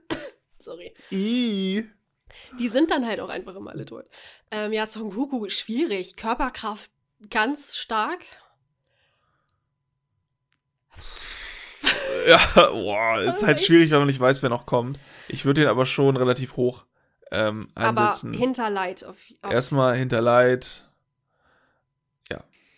Sorry. 0.58 0.94
I. 1.10 1.84
Die 2.58 2.68
sind 2.68 2.90
dann 2.90 3.06
halt 3.06 3.20
auch 3.20 3.28
einfach 3.28 3.54
immer 3.54 3.70
alle 3.72 3.84
tot. 3.84 4.04
Ähm, 4.50 4.72
ja, 4.72 4.86
Son 4.86 5.10
Goku, 5.10 5.48
schwierig. 5.48 6.16
Körperkraft 6.16 6.90
ganz 7.30 7.76
stark. 7.76 8.20
Ja, 12.28 12.38
boah, 12.54 13.20
ist 13.20 13.28
Also 13.28 13.46
halt 13.46 13.60
schwierig, 13.60 13.90
wenn 13.90 13.98
man 13.98 14.06
nicht 14.06 14.20
weiß, 14.20 14.42
wer 14.42 14.50
noch 14.50 14.66
kommt. 14.66 14.98
Ich 15.28 15.44
würde 15.44 15.62
den 15.62 15.68
aber 15.68 15.86
schon 15.86 16.16
relativ 16.16 16.56
hoch 16.56 16.84
ähm, 17.34 17.68
Aber 17.74 18.08
einsetzen. 18.08 18.32
hinter 18.32 18.70
Light. 18.70 19.04
Auf, 19.04 19.16
auf, 19.42 19.52
Erstmal 19.52 19.96
hinter 19.96 20.20
Light. 20.20 20.84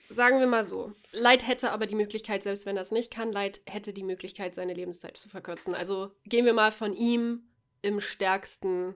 sagen 0.08 0.40
wir 0.40 0.46
mal 0.46 0.64
so. 0.64 0.92
Light 1.12 1.46
hätte 1.46 1.72
aber 1.72 1.86
die 1.86 1.94
Möglichkeit, 1.94 2.42
selbst 2.42 2.66
wenn 2.66 2.76
er 2.76 2.82
es 2.82 2.90
nicht 2.90 3.12
kann, 3.12 3.32
Light 3.32 3.60
hätte 3.66 3.92
die 3.92 4.02
Möglichkeit, 4.02 4.54
seine 4.54 4.74
Lebenszeit 4.74 5.16
zu 5.16 5.28
verkürzen. 5.28 5.74
Also 5.74 6.10
gehen 6.24 6.44
wir 6.44 6.54
mal 6.54 6.72
von 6.72 6.92
ihm 6.92 7.42
im 7.82 8.00
stärksten 8.00 8.94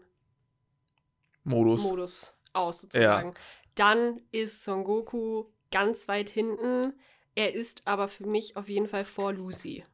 Modus. 1.44 1.82
Modus 1.82 2.34
aus, 2.52 2.80
sozusagen. 2.80 3.34
Dann 3.74 4.20
ist 4.32 4.64
Son 4.64 4.84
Goku 4.84 5.44
ganz 5.70 6.08
weit 6.08 6.28
hinten. 6.30 6.94
Er 7.34 7.54
ist 7.54 7.82
aber 7.86 8.08
für 8.08 8.26
mich 8.26 8.56
auf 8.56 8.68
jeden 8.68 8.88
Fall 8.88 9.04
vor 9.04 9.32
Lucy. 9.32 9.84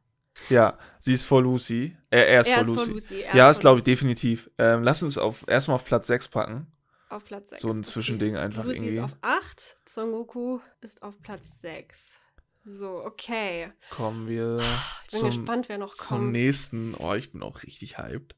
Ja, 0.48 0.78
sie 1.00 1.12
ist 1.14 1.24
vor 1.24 1.42
Lucy. 1.42 1.96
Äh, 2.10 2.20
er 2.34 2.40
ist 2.42 2.48
er 2.48 2.54
vor 2.56 2.62
ist 2.62 2.68
Lucy. 2.68 2.84
vor 2.84 2.94
Lucy. 2.94 3.20
Er 3.22 3.36
Ja, 3.36 3.50
ist 3.50 3.60
glaube 3.60 3.78
ich 3.78 3.82
Lucy. 3.86 3.90
definitiv. 3.92 4.50
Ähm, 4.58 4.82
lass 4.82 5.02
uns 5.02 5.18
auf 5.18 5.44
erstmal 5.48 5.76
auf 5.76 5.84
Platz 5.84 6.06
6 6.06 6.28
packen. 6.28 6.66
Auf 7.08 7.24
Platz 7.24 7.50
6. 7.50 7.62
So 7.62 7.70
ein 7.70 7.84
Zwischending 7.84 8.36
einfach 8.36 8.64
Lucy 8.64 8.78
irgendwie. 8.78 8.94
ist 8.96 9.00
auf 9.02 9.16
8, 9.22 9.76
Son 9.88 10.12
Goku 10.12 10.58
ist 10.80 11.02
auf 11.02 11.20
Platz 11.22 11.60
6. 11.60 12.20
So, 12.62 13.04
okay. 13.04 13.72
Kommen 13.90 14.26
wir 14.28 14.58
Ich 14.58 15.12
bin 15.12 15.20
zum, 15.20 15.28
gespannt, 15.30 15.68
wer 15.68 15.78
noch 15.78 15.92
zum 15.94 16.18
kommt. 16.18 16.32
nächsten. 16.32 16.94
Oh, 16.98 17.14
ich 17.14 17.30
bin 17.30 17.42
auch 17.42 17.62
richtig 17.62 17.96
hyped. 17.98 18.34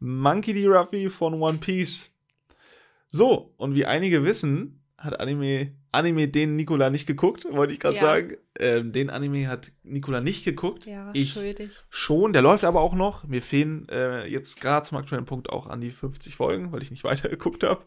Monkey 0.00 0.54
D. 0.54 0.66
Ruffy 0.66 1.10
von 1.10 1.34
One 1.34 1.58
Piece. 1.58 2.10
So, 3.08 3.52
und 3.58 3.74
wie 3.74 3.84
einige 3.86 4.24
wissen, 4.24 4.77
hat 4.98 5.20
Anime, 5.20 5.72
Anime 5.92 6.26
den 6.28 6.56
Nikola 6.56 6.90
nicht 6.90 7.06
geguckt, 7.06 7.46
wollte 7.50 7.72
ich 7.72 7.80
gerade 7.80 7.94
Ja. 7.96 8.02
sagen. 8.02 8.36
Ähm, 8.58 8.92
den 8.92 9.10
Anime 9.10 9.46
hat 9.48 9.70
Nikola 9.84 10.20
nicht 10.20 10.44
geguckt. 10.44 10.86
Ja, 10.86 11.10
ich 11.14 11.32
schuldig. 11.34 11.70
schon. 11.88 12.32
Der 12.32 12.42
läuft 12.42 12.64
aber 12.64 12.80
auch 12.80 12.94
noch. 12.94 13.24
Mir 13.24 13.40
fehlen 13.40 13.88
äh, 13.88 14.26
jetzt 14.26 14.60
gerade 14.60 14.84
zum 14.86 14.98
aktuellen 14.98 15.24
Punkt 15.24 15.50
auch 15.50 15.68
an 15.68 15.80
die 15.80 15.92
50 15.92 16.34
Folgen, 16.34 16.72
weil 16.72 16.82
ich 16.82 16.90
nicht 16.90 17.04
weitergeguckt 17.04 17.62
habe. 17.62 17.84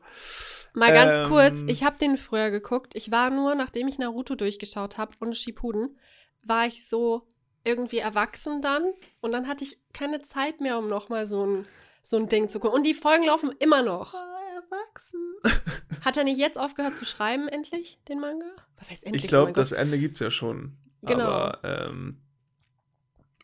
Mal 0.74 0.94
ganz 0.94 1.16
Ähm, 1.16 1.26
kurz, 1.26 1.64
ich 1.68 1.84
habe 1.84 1.98
den 2.00 2.16
früher 2.18 2.50
geguckt. 2.50 2.96
Ich 2.96 3.12
war 3.12 3.30
nur, 3.30 3.56
nachdem 3.56 3.90
ich 3.90 4.00
Naruto 4.00 4.36
durchgeschaut 4.36 4.98
habe 4.98 5.12
und 5.20 5.36
Shippuden, 5.36 5.98
war 6.46 6.66
ich 6.66 6.88
so 6.88 7.28
irgendwie 7.66 7.98
erwachsen 8.00 8.62
dann 8.62 8.84
und 9.20 9.34
dann 9.34 9.48
hatte 9.50 9.64
ich 9.66 9.80
keine 9.94 10.22
Zeit 10.22 10.62
mehr, 10.62 10.78
um 10.80 10.88
nochmal 10.88 11.26
so 11.26 11.46
ein, 11.46 11.66
so 12.02 12.16
ein 12.18 12.28
Ding 12.30 12.48
zu 12.48 12.60
gucken. 12.62 12.78
Und 12.78 12.86
die 12.86 12.94
Folgen 12.94 13.26
laufen 13.26 13.52
immer 13.60 13.84
noch. 13.84 14.14
erwachsen. 14.14 15.20
Hat 16.02 16.18
er 16.18 16.24
nicht 16.24 16.38
jetzt 16.38 16.58
aufgehört 16.58 16.98
zu 16.98 17.06
schreiben, 17.06 17.48
endlich, 17.48 18.00
den 18.10 18.20
Manga? 18.20 18.46
Was 18.78 18.90
heißt 18.90 19.06
endlich? 19.06 19.24
Ich 19.24 19.30
glaube, 19.30 19.54
das 19.54 19.72
Ende 19.72 20.00
gibt 20.00 20.16
es 20.16 20.20
ja 20.20 20.32
schon. 20.32 20.78
Genau. 21.04 21.26
Aber, 21.26 21.60
ähm, 21.64 22.18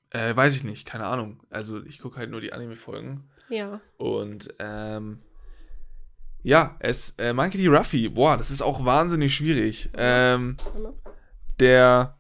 äh, 0.10 0.36
weiß 0.36 0.56
ich 0.56 0.64
nicht, 0.64 0.86
keine 0.86 1.06
Ahnung. 1.06 1.42
Also, 1.50 1.84
ich 1.84 2.00
gucke 2.00 2.18
halt 2.18 2.30
nur 2.30 2.42
die 2.42 2.54
Anime-Folgen. 2.54 3.30
Ja. 3.50 3.80
Und 3.98 4.54
ähm, 4.60 5.22
ja, 6.44 6.76
es, 6.80 7.12
äh, 7.18 7.34
Monkey 7.34 7.58
D. 7.58 7.68
Ruffy, 7.68 8.10
boah, 8.10 8.38
das 8.38 8.52
ist 8.52 8.62
auch 8.62 8.84
wahnsinnig 8.86 9.36
schwierig. 9.36 9.90
Ähm, 9.96 10.58
der, 11.60 12.17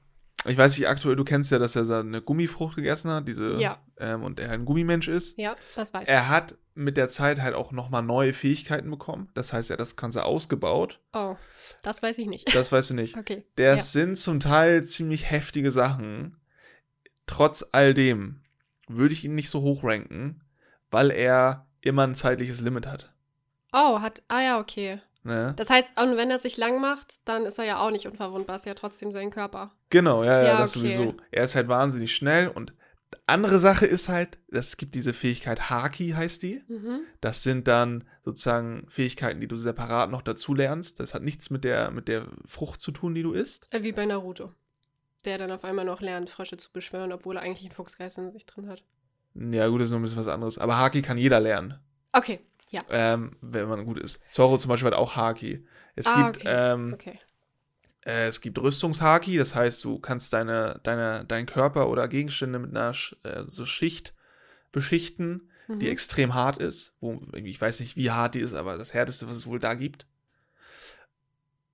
ich 0.48 0.58
weiß 0.58 0.78
nicht, 0.78 0.88
aktuell, 0.88 1.16
du 1.16 1.24
kennst 1.24 1.52
ja, 1.52 1.60
dass 1.60 1.76
er 1.76 1.86
seine 1.86 2.22
Gummifrucht 2.22 2.76
gegessen 2.76 3.12
hat, 3.12 3.28
diese, 3.28 3.54
Ja. 3.56 3.80
ähm, 3.98 4.24
und 4.24 4.40
er 4.40 4.52
ein 4.52 4.66
Gummimensch 4.66 5.08
ist. 5.08 5.38
Ja, 5.38 5.56
das 5.76 5.94
weiß 5.94 6.08
Er 6.08 6.30
hat 6.30 6.56
mit 6.74 6.96
der 6.98 7.10
Zeit 7.10 7.42
halt 7.42 7.56
auch 7.56 7.72
nochmal 7.72 8.04
neue 8.04 8.34
Fähigkeiten 8.34 8.90
bekommen. 8.90 9.30
Das 9.34 9.52
heißt, 9.54 9.70
er 9.70 9.74
hat 9.76 9.80
das 9.80 9.96
Ganze 9.96 10.24
ausgebaut. 10.26 11.00
ich. 11.14 11.20
Oh, 11.20 11.36
das 11.82 12.04
weiß 12.04 12.18
ich 12.20 12.28
nicht. 12.28 12.54
Das 12.56 12.72
weißt 12.72 12.92
du 12.92 12.94
nicht. 12.94 13.18
Okay. 13.18 13.44
Das 13.56 13.78
ja. 13.94 14.02
sind 14.02 14.16
zum 14.18 14.40
Teil 14.40 14.84
ziemlich 14.84 15.30
heftige 15.32 15.72
Sachen. 15.72 16.38
Trotz 17.26 17.66
all 17.72 17.94
dem 17.94 18.42
würde 18.88 19.14
ich 19.14 19.26
ihn 19.26 19.36
nicht 19.36 19.50
so 19.50 19.62
hoch 19.62 19.84
ranken, 19.84 20.42
weil 20.92 21.12
er 21.12 21.68
immer 21.82 22.04
ein 22.04 22.16
zeitliches 22.16 22.62
Limit 22.62 22.88
hat. 22.88 23.12
Oh, 23.74 24.00
hat. 24.02 24.24
Ah 24.28 24.42
ja, 24.42 24.60
okay. 24.60 25.02
Ne? 25.28 25.54
Das 25.58 25.70
heißt, 25.70 25.92
und 26.02 26.16
wenn 26.16 26.32
er 26.32 26.40
sich 26.40 26.56
lang 26.56 26.80
macht, 26.80 27.16
dann 27.26 27.46
ist 27.46 27.60
er 27.60 27.66
ja 27.66 27.80
auch 27.80 27.92
nicht 27.92 28.08
unverwundbar, 28.08 28.56
ist 28.56 28.66
ja 28.66 28.74
trotzdem 28.74 29.12
sein 29.12 29.30
Körper. 29.30 29.72
Genau, 29.90 30.24
ja, 30.24 30.42
ja, 30.42 30.48
Ja, 30.48 30.58
das 30.58 30.78
okay. 30.78 30.90
sowieso. 30.90 31.16
Er 31.32 31.44
ist 31.44 31.56
halt 31.56 31.68
wahnsinnig 31.68 32.16
schnell 32.16 32.48
und 32.48 32.74
andere 33.26 33.60
Sache 33.60 33.86
ist 33.86 34.08
halt, 34.08 34.38
es 34.50 34.78
gibt 34.78 34.96
diese 34.96 35.12
Fähigkeit 35.12 35.70
Haki 35.70 36.12
heißt 36.12 36.44
die. 36.44 36.64
Mhm. 36.70 37.02
Das 37.20 37.44
sind 37.44 37.68
dann 37.68 38.06
sozusagen 38.24 38.86
Fähigkeiten, 38.88 39.42
die 39.42 39.50
du 39.50 39.58
separat 39.58 40.10
noch 40.10 40.22
dazu 40.22 40.54
lernst. 40.54 41.02
Das 41.02 41.14
hat 41.14 41.24
nichts 41.24 41.50
mit 41.50 41.66
der, 41.66 41.92
mit 41.92 42.08
der 42.08 42.28
Frucht 42.46 42.80
zu 42.80 42.92
tun, 42.92 43.14
die 43.14 43.24
du 43.24 43.34
isst. 43.34 43.74
Äh, 43.74 43.84
Wie 43.84 43.92
bei 43.92 44.06
Naruto. 44.06 44.54
Der 45.26 45.38
dann 45.38 45.52
auf 45.52 45.66
einmal 45.66 45.84
noch 45.84 46.00
lernt, 46.00 46.30
Frösche 46.30 46.56
zu 46.56 46.72
beschwören, 46.72 47.12
obwohl 47.12 47.36
er 47.36 47.42
eigentlich 47.42 47.64
einen 47.64 47.72
Fuchsgeist 47.76 48.18
in 48.18 48.32
sich 48.32 48.46
drin 48.46 48.70
hat. 48.70 48.82
Ja, 49.36 49.68
gut, 49.68 49.82
das 49.82 49.88
ist 49.88 49.92
noch 49.92 50.00
ein 50.00 50.04
bisschen 50.04 50.20
was 50.20 50.28
anderes. 50.28 50.58
Aber 50.58 50.78
Haki 50.78 51.02
kann 51.02 51.18
jeder 51.18 51.42
lernen. 51.42 51.80
Okay, 52.14 52.40
ja. 52.70 52.82
ähm, 52.90 53.36
wenn 53.42 53.68
man 53.68 53.86
gut 53.86 54.00
ist. 54.00 54.22
Zoro 54.30 54.58
zum 54.58 54.70
Beispiel 54.70 54.88
hat 54.92 54.98
auch 54.98 55.16
Haki. 55.16 55.66
Es 55.96 56.06
Ah, 56.08 56.14
gibt, 56.32 56.38
okay. 56.38 56.48
ähm, 56.50 56.94
Okay. 56.94 57.20
äh, 58.06 58.28
es 58.28 58.42
gibt 58.42 58.60
Rüstungshaki, 58.60 59.38
das 59.38 59.56
heißt, 59.56 59.84
du 59.84 60.00
kannst 60.00 60.32
deine, 60.34 60.80
deine, 60.84 61.26
deinen 61.26 61.46
Körper 61.46 61.90
oder 61.90 62.08
Gegenstände 62.08 62.60
mit 62.60 62.72
einer 62.72 62.94
äh, 63.24 63.44
so 63.50 63.66
Schicht 63.66 64.14
beschichten, 64.72 65.50
die 65.70 65.86
Mhm. 65.86 65.92
extrem 65.92 66.34
hart 66.34 66.58
ist. 66.58 66.96
Wo, 67.02 67.22
ich 67.34 67.60
weiß 67.60 67.80
nicht, 67.82 67.96
wie 67.98 68.12
hart 68.12 68.36
die 68.36 68.40
ist, 68.42 68.54
aber 68.54 68.78
das 68.78 68.94
härteste, 68.94 69.28
was 69.28 69.36
es 69.36 69.46
wohl 69.48 69.60
da 69.60 69.74
gibt. 69.74 70.06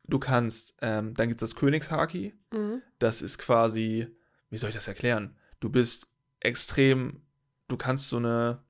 Du 0.05 0.19
kannst, 0.19 0.75
ähm, 0.81 1.13
dann 1.13 1.27
gibt 1.29 1.41
es 1.41 1.49
das 1.51 1.59
Königshaki. 1.59 2.33
Mhm. 2.51 2.81
Das 2.99 3.21
ist 3.21 3.37
quasi, 3.37 4.07
wie 4.49 4.57
soll 4.57 4.69
ich 4.69 4.75
das 4.75 4.87
erklären? 4.87 5.35
Du 5.59 5.69
bist 5.69 6.07
extrem, 6.39 7.21
du 7.67 7.77
kannst 7.77 8.09
so 8.09 8.17
eine, 8.17 8.61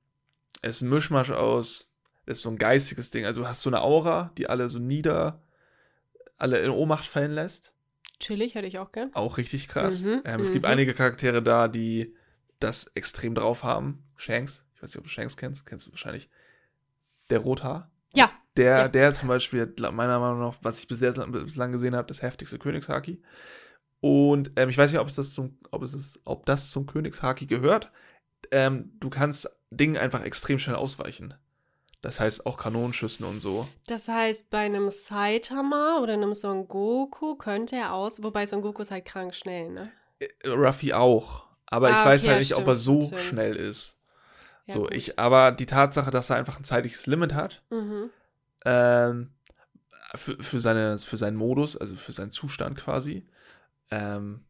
es 0.62 0.76
ist 0.76 0.82
ein 0.82 0.90
Mischmasch 0.90 1.30
aus, 1.30 1.92
es 2.26 2.38
ist 2.38 2.42
so 2.42 2.50
ein 2.50 2.56
geistiges 2.56 3.10
Ding. 3.10 3.24
Also 3.24 3.42
du 3.42 3.48
hast 3.48 3.62
so 3.62 3.70
eine 3.70 3.82
Aura, 3.82 4.32
die 4.38 4.48
alle 4.48 4.68
so 4.68 4.78
nieder, 4.78 5.42
alle 6.38 6.58
in 6.60 6.70
Ohnmacht 6.70 7.04
fallen 7.04 7.32
lässt. 7.32 7.72
Chillig 8.20 8.54
hätte 8.54 8.66
ich 8.66 8.78
auch 8.78 8.92
gern. 8.92 9.10
Auch 9.14 9.38
richtig 9.38 9.68
krass. 9.68 10.02
Mhm, 10.02 10.22
ähm, 10.24 10.40
es 10.40 10.52
gibt 10.52 10.64
mhm. 10.64 10.70
einige 10.70 10.94
Charaktere 10.94 11.42
da, 11.42 11.68
die 11.68 12.14
das 12.60 12.86
extrem 12.94 13.34
drauf 13.34 13.64
haben. 13.64 14.04
Shanks, 14.16 14.64
ich 14.74 14.82
weiß 14.82 14.90
nicht, 14.90 14.98
ob 14.98 15.04
du 15.04 15.10
Shanks 15.10 15.36
kennst, 15.36 15.66
kennst 15.66 15.86
du 15.86 15.90
wahrscheinlich. 15.90 16.30
Der 17.30 17.40
Rothaar. 17.40 17.90
Ja. 18.14 18.30
Der, 18.56 18.78
Ja. 18.78 18.88
der 18.88 19.12
zum 19.12 19.28
Beispiel, 19.28 19.62
hat 19.62 19.80
meiner 19.92 20.18
Meinung 20.20 20.40
nach, 20.40 20.56
was 20.62 20.78
ich 20.78 20.86
bisher, 20.86 21.12
bislang 21.12 21.72
gesehen 21.72 21.96
habe, 21.96 22.06
das 22.06 22.22
heftigste 22.22 22.58
Königshaki. 22.58 23.20
Und 24.00 24.52
ähm, 24.56 24.68
ich 24.68 24.78
weiß 24.78 24.92
nicht, 24.92 25.00
ob 25.00 25.08
es 25.08 25.16
das 25.16 25.32
zum, 25.32 25.58
ob 25.70 25.82
es 25.82 25.94
ist, 25.94 26.20
ob 26.24 26.46
das 26.46 26.70
zum 26.70 26.86
Königshaki 26.86 27.46
gehört. 27.46 27.90
Ähm, 28.50 28.92
du 29.00 29.10
kannst 29.10 29.50
Dingen 29.70 29.96
einfach 29.96 30.22
extrem 30.22 30.58
schnell 30.58 30.76
ausweichen. 30.76 31.34
Das 32.04 32.20
heißt 32.20 32.44
auch 32.44 32.58
Kanonenschüssen 32.58 33.24
und 33.24 33.40
so. 33.40 33.66
Das 33.86 34.08
heißt, 34.08 34.50
bei 34.50 34.58
einem 34.58 34.90
Saitama 34.90 36.00
oder 36.02 36.12
einem 36.12 36.34
Son 36.34 36.68
Goku 36.68 37.36
könnte 37.36 37.76
er 37.76 37.94
aus, 37.94 38.22
wobei 38.22 38.44
Son 38.44 38.60
Goku 38.60 38.82
ist 38.82 38.90
halt 38.90 39.06
krank 39.06 39.34
schnell, 39.34 39.70
ne? 39.70 39.90
Äh, 40.18 40.48
Ruffy 40.50 40.92
auch. 40.92 41.44
Aber 41.64 41.90
ich 41.90 41.96
Ah, 41.96 42.04
weiß 42.04 42.20
okay, 42.22 42.28
halt 42.32 42.40
nicht, 42.40 42.54
ob 42.56 42.66
er 42.66 42.76
stimmt, 42.76 42.84
so 42.84 43.06
stimmt. 43.06 43.20
schnell 43.22 43.56
ist. 43.56 43.96
Ja, 44.66 44.74
so, 44.74 44.82
gut. 44.82 44.92
ich, 44.92 45.18
aber 45.18 45.50
die 45.52 45.64
Tatsache, 45.64 46.10
dass 46.10 46.28
er 46.28 46.36
einfach 46.36 46.58
ein 46.58 46.64
zeitliches 46.64 47.06
Limit 47.06 47.32
hat, 47.32 47.62
Mhm. 47.70 48.10
ähm, 48.66 49.30
für, 50.14 50.42
für, 50.42 50.60
seine, 50.60 50.98
für 50.98 51.16
seinen 51.16 51.38
Modus, 51.38 51.74
also 51.74 51.96
für 51.96 52.12
seinen 52.12 52.30
Zustand 52.32 52.76
quasi, 52.78 53.26
ähm, 53.90 54.44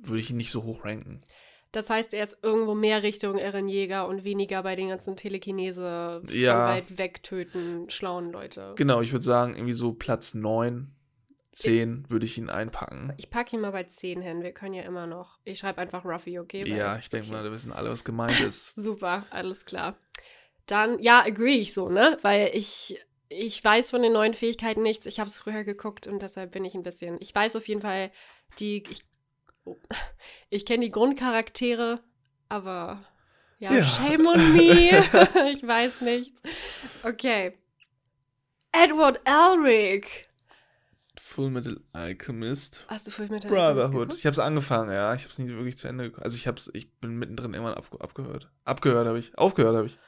würde 0.00 0.20
ich 0.20 0.28
ihn 0.30 0.36
nicht 0.36 0.50
so 0.50 0.64
hoch 0.64 0.84
ranken. 0.84 1.20
Das 1.74 1.90
heißt, 1.90 2.14
er 2.14 2.22
ist 2.22 2.38
irgendwo 2.40 2.74
mehr 2.74 3.02
Richtung 3.02 3.36
Ehrenjäger 3.36 4.06
und 4.06 4.22
weniger 4.22 4.62
bei 4.62 4.76
den 4.76 4.90
ganzen 4.90 5.16
Telekinese 5.16 6.22
Ja. 6.30 6.68
weit 6.68 6.98
weg 6.98 7.22
töten, 7.24 7.90
schlauen 7.90 8.30
Leute. 8.30 8.74
Genau, 8.76 9.00
ich 9.00 9.12
würde 9.12 9.24
sagen, 9.24 9.54
irgendwie 9.54 9.72
so 9.72 9.92
Platz 9.92 10.34
9, 10.34 10.94
10 11.50 12.10
würde 12.10 12.26
ich 12.26 12.38
ihn 12.38 12.48
einpacken. 12.48 13.12
Ich 13.16 13.28
packe 13.28 13.56
ihn 13.56 13.62
mal 13.62 13.72
bei 13.72 13.82
10 13.82 14.22
hin. 14.22 14.42
Wir 14.42 14.52
können 14.52 14.74
ja 14.74 14.82
immer 14.82 15.08
noch. 15.08 15.40
Ich 15.42 15.58
schreibe 15.58 15.80
einfach 15.80 16.04
Ruffy, 16.04 16.38
okay? 16.38 16.64
Ja, 16.64 16.96
ich 16.96 17.08
denke 17.08 17.26
okay. 17.26 17.36
mal, 17.36 17.42
da 17.44 17.50
wissen 17.50 17.72
alle, 17.72 17.90
was 17.90 18.04
gemeint 18.04 18.40
ist. 18.40 18.72
Super, 18.76 19.26
alles 19.30 19.64
klar. 19.64 19.96
Dann, 20.66 21.00
ja, 21.00 21.24
agree 21.24 21.56
ich 21.56 21.74
so, 21.74 21.88
ne? 21.88 22.18
Weil 22.22 22.50
ich, 22.54 23.00
ich 23.28 23.62
weiß 23.62 23.90
von 23.90 24.02
den 24.02 24.12
neuen 24.12 24.34
Fähigkeiten 24.34 24.82
nichts. 24.82 25.06
Ich 25.06 25.18
habe 25.18 25.28
es 25.28 25.38
früher 25.38 25.64
geguckt 25.64 26.06
und 26.06 26.22
deshalb 26.22 26.52
bin 26.52 26.64
ich 26.64 26.74
ein 26.74 26.84
bisschen. 26.84 27.16
Ich 27.20 27.34
weiß 27.34 27.56
auf 27.56 27.66
jeden 27.66 27.80
Fall, 27.80 28.12
die. 28.60 28.84
Ich, 28.90 29.02
ich 30.50 30.66
kenne 30.66 30.84
die 30.84 30.90
Grundcharaktere, 30.90 32.00
aber. 32.48 33.04
Ja, 33.58 33.72
Ja. 33.72 33.84
shame 33.84 34.26
on 34.26 34.52
me. 34.52 34.90
ich 35.52 35.66
weiß 35.66 36.00
nichts. 36.02 36.42
Okay. 37.02 37.56
Edward 38.72 39.20
Elric. 39.24 40.28
Full 41.20 41.50
Metal 41.50 41.80
Alchemist. 41.92 42.84
Hast 42.88 43.06
du 43.06 43.22
mit 43.32 43.44
der 43.44 43.48
Brotherhood. 43.48 44.14
Ich 44.14 44.26
habe 44.26 44.32
es 44.32 44.38
angefangen, 44.38 44.92
ja. 44.92 45.14
Ich 45.14 45.22
habe 45.22 45.32
es 45.32 45.38
nie 45.38 45.48
wirklich 45.48 45.76
zu 45.76 45.88
Ende 45.88 46.04
geguckt. 46.04 46.22
Also 46.24 46.36
ich 46.36 46.46
hab's, 46.46 46.70
ich 46.74 46.92
bin 46.96 47.16
mittendrin 47.16 47.54
irgendwann 47.54 47.74
ab, 47.74 47.88
abgehört. 48.00 48.50
Abgehört 48.64 49.06
habe 49.06 49.18
ich. 49.18 49.36
Aufgehört 49.38 49.76
habe 49.76 49.86
ich. 49.86 49.98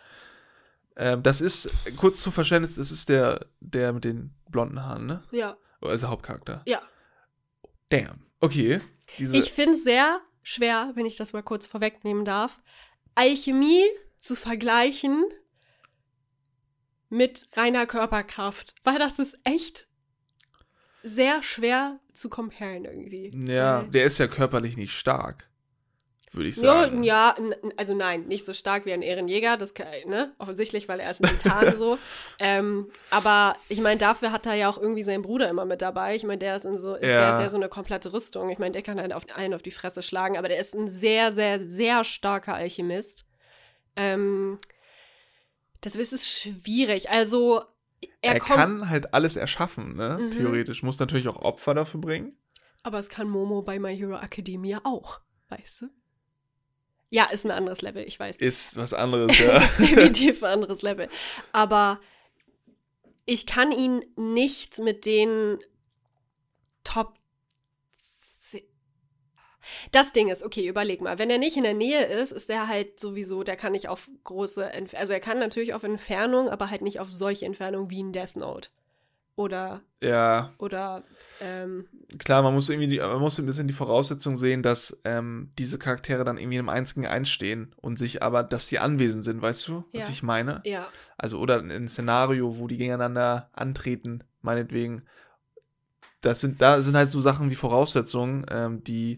Ähm, 0.97 1.23
das 1.23 1.41
ist, 1.41 1.71
kurz 1.97 2.21
zum 2.21 2.33
Verständnis, 2.33 2.75
das 2.77 2.91
ist 2.91 3.09
der, 3.09 3.47
der 3.61 3.93
mit 3.93 4.05
den 4.05 4.35
blonden 4.51 4.83
Haaren, 4.83 5.07
ne? 5.07 5.23
Ja, 5.31 5.57
Oder 5.81 5.93
ist 5.93 6.01
der 6.03 6.11
Hauptcharakter? 6.11 6.63
ja. 6.67 6.83
Damn. 7.91 8.25
Okay. 8.41 8.81
Diese, 9.19 9.37
Ich 9.37 9.53
finde 9.53 9.75
es 9.75 9.85
sehr 9.85 10.21
schwer, 10.43 10.93
wenn 10.95 11.07
ich 11.07 11.17
das 11.17 11.33
mal 11.33 11.43
kurz 11.43 11.67
vorwegnehmen 11.67 12.25
darf, 12.25 12.61
Alchemie 13.15 13.85
zu 14.21 14.35
vergleichen 14.35 15.25
mit 17.09 17.47
reiner 17.57 17.87
Körperkraft, 17.87 18.75
weil 18.85 18.99
das 18.99 19.19
ist 19.19 19.37
echt 19.45 19.89
sehr 21.03 21.43
schwer 21.43 22.01
zu 22.13 22.29
comparen 22.29 22.85
irgendwie. 22.85 23.33
ja, 23.47 23.83
der 23.83 24.05
ist 24.05 24.19
ja 24.19 24.27
körperlich 24.27 24.77
nicht 24.77 24.93
stark. 24.93 25.49
Würde 26.33 26.49
ich 26.49 26.57
sagen. 26.57 27.03
ja, 27.05 27.35
also 27.77 27.95
nein, 27.95 28.27
nicht 28.27 28.45
so 28.45 28.53
stark 28.53 28.85
wie 28.85 28.93
ein 28.93 29.01
Ehrenjäger, 29.03 29.57
das 29.57 29.75
kann, 29.75 29.87
ne, 30.07 30.35
offensichtlich, 30.39 30.89
weil 30.89 31.01
er 31.01 31.11
ist 31.11 31.25
ein 31.25 31.39
Titan 31.39 31.79
so. 31.79 31.99
Ähm, 32.39 32.91
aber 33.11 33.57
ich 33.69 33.81
meine, 33.81 33.99
dafür 33.99 34.33
hat 34.33 34.45
er 34.45 34.55
ja 34.55 34.69
auch 34.69 34.77
irgendwie 34.77 35.05
seinen 35.05 35.23
Bruder 35.23 35.49
immer 35.49 35.65
mit 35.65 35.81
dabei. 35.81 36.15
Ich 36.17 36.25
meine, 36.25 36.39
der 36.39 36.57
ist 36.57 36.65
in 36.67 36.79
so, 36.79 36.95
der 36.97 37.09
Ja. 37.11 37.35
ist 37.39 37.43
ja 37.43 37.49
so 37.51 37.57
eine 37.57 37.69
komplette 37.71 38.13
Rüstung. 38.13 38.51
Ich 38.51 38.59
meine, 38.59 38.73
der 38.73 38.83
kann 38.83 39.01
halt 39.01 39.13
auf 39.15 39.25
einen 39.35 39.55
auf 39.55 39.63
die 39.63 39.71
Fresse 39.71 40.03
schlagen, 40.03 40.37
aber 40.37 40.49
der 40.49 40.59
ist 40.59 40.75
ein 40.75 40.91
sehr, 40.91 41.35
sehr, 41.35 41.67
sehr 41.67 42.05
starker 42.05 42.55
Alchemist. 42.55 43.25
Ähm, 43.95 44.59
das 45.81 45.97
ist 45.97 46.29
schwierig. 46.29 47.09
Also 47.11 47.63
er, 48.21 48.35
Er, 48.35 48.41
kann 48.41 48.91
halt 48.91 49.15
alles 49.15 49.37
erschaffen, 49.37 49.97
ne? 49.97 50.19
Mhm. 50.21 50.31
Theoretisch. 50.33 50.83
Muss 50.83 50.99
natürlich 50.99 51.29
auch 51.29 51.41
Opfer 51.41 51.73
dafür 51.75 52.01
bringen. 52.01 52.37
aber 52.83 52.99
es 52.99 53.09
kann 53.09 53.29
Momo 53.29 53.63
bei 53.63 53.79
My 53.79 53.97
Hero 53.97 54.17
Academia 54.19 54.81
auch, 54.85 55.21
weißt 55.49 55.83
du? 55.83 55.87
Ja, 57.11 57.25
ist 57.27 57.45
ein 57.45 57.51
anderes 57.51 57.83
Level, 57.83 58.05
ich 58.05 58.19
weiß. 58.19 58.37
Ist 58.37 58.77
was 58.77 58.93
anderes, 58.93 59.39
ja. 59.39 59.59
ist 59.65 59.79
definitiv 59.79 60.43
ein 60.43 60.53
anderes 60.55 60.83
Level. 60.83 61.09
Aber 61.53 62.01
ich 63.25 63.47
kann 63.47 63.73
ihn 63.73 64.05
nicht 64.17 64.79
mit 64.79 65.05
den 65.07 65.59
Top. 66.85 67.15
Das 69.91 70.13
Ding 70.13 70.29
ist, 70.29 70.45
okay, 70.45 70.67
überleg 70.67 71.01
mal, 71.01 71.19
wenn 71.19 71.29
er 71.29 71.39
nicht 71.39 71.57
in 71.57 71.65
der 71.65 71.75
Nähe 71.75 72.05
ist, 72.05 72.31
ist 72.31 72.49
er 72.51 72.69
halt 72.69 73.01
sowieso, 73.01 73.43
der 73.43 73.57
kann 73.57 73.73
nicht 73.73 73.89
auf 73.89 74.09
große, 74.23 74.65
Entf 74.65 74.95
also 74.95 75.13
er 75.13 75.19
kann 75.19 75.41
natürlich 75.41 75.75
auf 75.75 75.83
Entfernung, 75.83 76.49
aber 76.49 76.71
halt 76.71 76.83
nicht 76.83 77.01
auf 77.01 77.13
solche 77.13 77.47
Entfernung 77.47 77.91
wie 77.91 78.03
ein 78.03 78.13
Death 78.13 78.37
Note. 78.37 78.69
Oder, 79.37 79.83
ja, 80.03 80.55
oder, 80.57 81.05
ähm, 81.43 81.87
klar, 82.19 82.43
man 82.43 82.55
muss 82.55 82.71
irgendwie 82.71 82.89
die, 82.89 83.01
man 83.01 83.21
muss 83.21 83.39
ein 83.39 83.45
bisschen 83.45 83.69
die 83.69 83.75
Voraussetzung 83.75 84.39
sehen, 84.39 84.63
dass 84.63 84.99
ähm, 85.05 85.53
diese 85.59 85.79
Charaktere 85.79 86.25
dann 86.25 86.39
irgendwie 86.39 86.57
im 86.57 86.71
Eins 86.71 86.95
gegen 86.95 87.07
Eins 87.07 87.29
stehen 87.29 87.75
und 87.77 87.99
sich 87.99 88.23
aber, 88.23 88.43
dass 88.43 88.67
die 88.69 88.79
anwesend 88.79 89.25
sind, 89.25 89.43
weißt 89.43 89.69
du, 89.69 89.85
was 89.93 90.09
Ja. 90.09 90.09
ich 90.09 90.23
meine? 90.23 90.63
ja, 90.65 90.89
Also, 91.19 91.39
oder 91.39 91.61
ein 91.61 91.87
Szenario, 91.87 92.57
wo 92.59 92.67
die 92.67 92.79
gegeneinander 92.79 93.51
antreten, 93.53 94.25
meinetwegen. 94.41 95.03
Das 96.23 96.41
sind, 96.41 96.63
da 96.63 96.81
sind 96.81 96.97
halt 96.97 97.11
so 97.11 97.21
Sachen 97.21 97.51
wie 97.51 97.57
Voraussetzungen, 97.57 98.47
ähm, 98.51 98.83
die, 98.85 99.17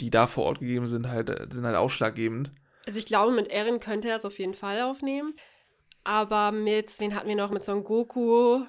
die 0.00 0.10
da 0.10 0.26
vor 0.26 0.46
Ort 0.46 0.58
gegeben 0.58 0.88
sind, 0.88 1.08
halt, 1.08 1.30
äh, 1.30 1.46
sind 1.50 1.64
halt 1.64 1.76
ausschlaggebend. 1.76 2.50
Also 2.86 2.98
ich 2.98 3.06
glaube, 3.06 3.32
mit 3.32 3.48
Erin 3.52 3.78
könnte 3.78 4.08
er 4.08 4.16
es 4.16 4.24
auf 4.24 4.38
jeden 4.40 4.54
Fall 4.54 4.82
aufnehmen. 4.82 5.34
Aber 6.02 6.50
mit, 6.52 6.98
wen 7.00 7.14
hatten 7.14 7.28
wir 7.28 7.36
noch? 7.36 7.50
Mit 7.50 7.64
Son 7.64 7.84
Goku. 7.84 8.64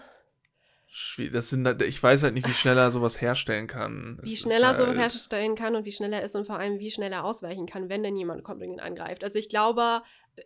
Das 1.31 1.49
sind, 1.49 1.65
halt- 1.67 1.81
ich 1.81 2.01
weiß 2.01 2.23
halt 2.23 2.34
nicht, 2.36 2.47
wie 2.47 2.53
schnell 2.53 2.77
er 2.77 2.89
sowas 2.91 3.19
herstellen 3.19 3.67
kann. 3.67 4.17
Wie 4.23 4.34
Es 4.34 4.39
schnell 4.39 4.63
er 4.63 4.71
ist 4.71 4.77
sowas 4.77 4.97
halt- 4.97 5.12
herstellen 5.13 5.55
kann 5.55 5.75
und 5.75 5.84
wie 5.86 5.91
schnell 5.91 6.13
er 6.13 6.23
ist 6.23 6.36
und 6.36 6.45
vor 6.45 6.58
allem, 6.58 6.79
wie 6.79 6.89
schnell 6.91 7.12
er 7.12 7.25
ausweichen 7.25 7.65
kann, 7.65 7.89
wenn 7.89 8.01
denn 8.03 8.15
jemand 8.15 8.43
kommt 8.43 8.62
und 8.62 8.69
ihn 8.71 8.79
angreift. 8.79 9.23
Also 9.23 9.38
ich 9.38 9.49
glaube, 9.49 10.01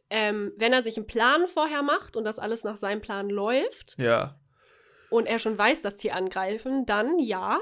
ähm, 0.10 0.52
wenn 0.58 0.74
er 0.74 0.82
sich 0.82 0.98
einen 0.98 1.06
Plan 1.08 1.46
vorher 1.48 1.84
macht 1.84 2.18
und 2.18 2.24
das 2.24 2.40
alles 2.40 2.64
nach 2.64 2.78
seinem 2.78 3.02
Plan 3.02 3.30
läuft 3.30 3.96
Ja. 4.00 4.40
und 5.12 5.28
er 5.28 5.38
schon 5.40 5.58
weiß, 5.58 5.82
dass 5.84 5.98
die 5.98 6.12
angreifen, 6.12 6.86
dann 6.88 7.20
ja. 7.20 7.60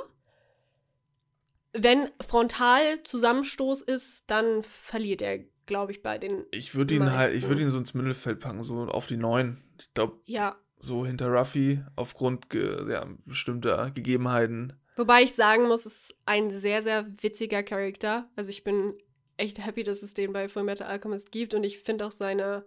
Wenn 1.73 2.09
frontal 2.21 3.03
Zusammenstoß 3.03 3.81
ist, 3.81 4.29
dann 4.31 4.63
verliert 4.63 5.21
er, 5.21 5.39
glaube 5.65 5.91
ich, 5.91 6.01
bei 6.01 6.17
den. 6.17 6.45
Ich 6.51 6.73
würde 6.75 6.95
ihn 6.95 7.11
halt, 7.11 7.29
ich 7.33 7.41
Meisten. 7.41 7.49
würde 7.49 7.61
ihn 7.63 7.69
so 7.69 7.77
ins 7.77 7.93
Mittelfeld 7.93 8.39
packen, 8.39 8.63
so 8.63 8.75
auf 8.85 9.07
die 9.07 9.17
neun. 9.17 9.61
Ich 9.79 9.93
glaube, 9.93 10.19
Ja. 10.23 10.55
So 10.79 11.05
hinter 11.05 11.27
Ruffy 11.27 11.81
aufgrund 11.95 12.49
ge, 12.49 12.91
ja, 12.91 13.05
bestimmter 13.25 13.91
Gegebenheiten. 13.91 14.73
Wobei 14.95 15.23
ich 15.23 15.33
sagen 15.35 15.67
muss, 15.67 15.85
es 15.85 15.95
ist 15.95 16.15
ein 16.25 16.51
sehr, 16.51 16.81
sehr 16.83 17.05
witziger 17.21 17.63
Charakter. 17.63 18.29
Also 18.35 18.49
ich 18.49 18.63
bin 18.63 18.95
echt 19.37 19.63
happy, 19.63 19.83
dass 19.83 20.01
es 20.01 20.13
den 20.13 20.33
bei 20.33 20.49
Fullmetal 20.49 20.87
Alchemist 20.87 21.31
gibt 21.31 21.53
und 21.53 21.63
ich 21.63 21.79
finde 21.79 22.05
auch 22.05 22.11
seine, 22.11 22.65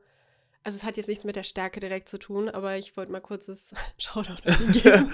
also 0.63 0.77
es 0.77 0.85
hat 0.85 0.97
jetzt 0.97 1.09
nichts 1.09 1.25
mit 1.25 1.35
der 1.35 1.43
Stärke 1.43 1.81
direkt 1.81 2.09
zu 2.09 2.19
tun, 2.19 2.49
aber 2.49 2.77
ich 2.77 2.97
wollte 2.97 3.11
mal 3.11 3.21
kurzes 3.21 3.75
Shoutout 3.99 4.43
geben. 4.73 5.13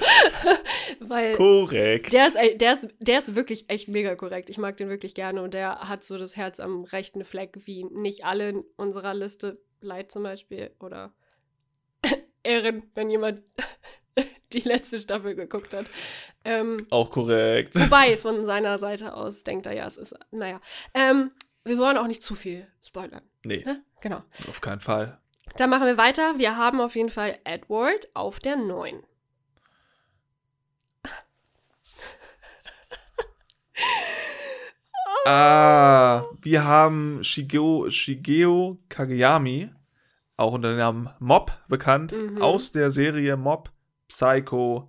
Weil 1.00 1.34
Korrekt. 1.34 2.12
der 2.12 2.28
ist, 2.28 2.36
der, 2.60 2.72
ist, 2.74 2.88
der 3.00 3.18
ist 3.18 3.34
wirklich 3.34 3.68
echt 3.68 3.88
mega 3.88 4.14
korrekt. 4.14 4.50
Ich 4.50 4.58
mag 4.58 4.76
den 4.76 4.88
wirklich 4.88 5.14
gerne 5.14 5.42
und 5.42 5.54
der 5.54 5.88
hat 5.88 6.04
so 6.04 6.18
das 6.18 6.36
Herz 6.36 6.60
am 6.60 6.84
rechten 6.84 7.24
Fleck, 7.24 7.58
wie 7.64 7.84
nicht 7.84 8.24
alle 8.24 8.50
in 8.50 8.64
unserer 8.76 9.14
Liste. 9.14 9.58
Light 9.80 10.10
zum 10.10 10.22
Beispiel 10.22 10.70
oder 10.80 11.12
Ehren, 12.46 12.82
wenn 12.94 13.10
jemand 13.10 13.42
die 14.52 14.60
letzte 14.60 14.98
Staffel 14.98 15.34
geguckt 15.34 15.74
hat. 15.74 15.86
Ähm, 16.44 16.86
Auch 16.90 17.10
korrekt. 17.10 17.74
wobei, 17.74 18.16
von 18.16 18.46
seiner 18.46 18.78
Seite 18.78 19.14
aus 19.14 19.42
denkt 19.44 19.66
er 19.66 19.72
ja, 19.74 19.86
es 19.86 19.96
ist, 19.96 20.14
naja. 20.30 20.60
Ähm, 20.94 21.32
wir 21.64 21.78
wollen 21.78 21.98
auch 21.98 22.06
nicht 22.06 22.22
zu 22.22 22.34
viel 22.34 22.66
spoilern. 22.82 23.22
Nee, 23.44 23.62
Ne? 23.64 23.82
Genau. 24.00 24.22
auf 24.48 24.60
keinen 24.60 24.80
Fall. 24.80 25.18
Dann 25.56 25.70
machen 25.70 25.86
wir 25.86 25.96
weiter. 25.98 26.38
Wir 26.38 26.56
haben 26.56 26.80
auf 26.80 26.94
jeden 26.96 27.10
Fall 27.10 27.38
Edward 27.44 28.08
auf 28.14 28.38
der 28.40 28.56
9. 28.56 29.02
Ah, 35.24 36.24
wir 36.42 36.64
haben 36.64 37.24
Shigeo, 37.24 37.90
Shigeo 37.90 38.78
Kageyami, 38.88 39.70
auch 40.36 40.52
unter 40.52 40.68
dem 40.70 40.78
Namen 40.78 41.10
Mob 41.18 41.52
bekannt, 41.68 42.12
Mhm. 42.12 42.40
aus 42.42 42.72
der 42.72 42.90
Serie 42.90 43.36
Mob 43.36 43.70
Psycho 44.08 44.88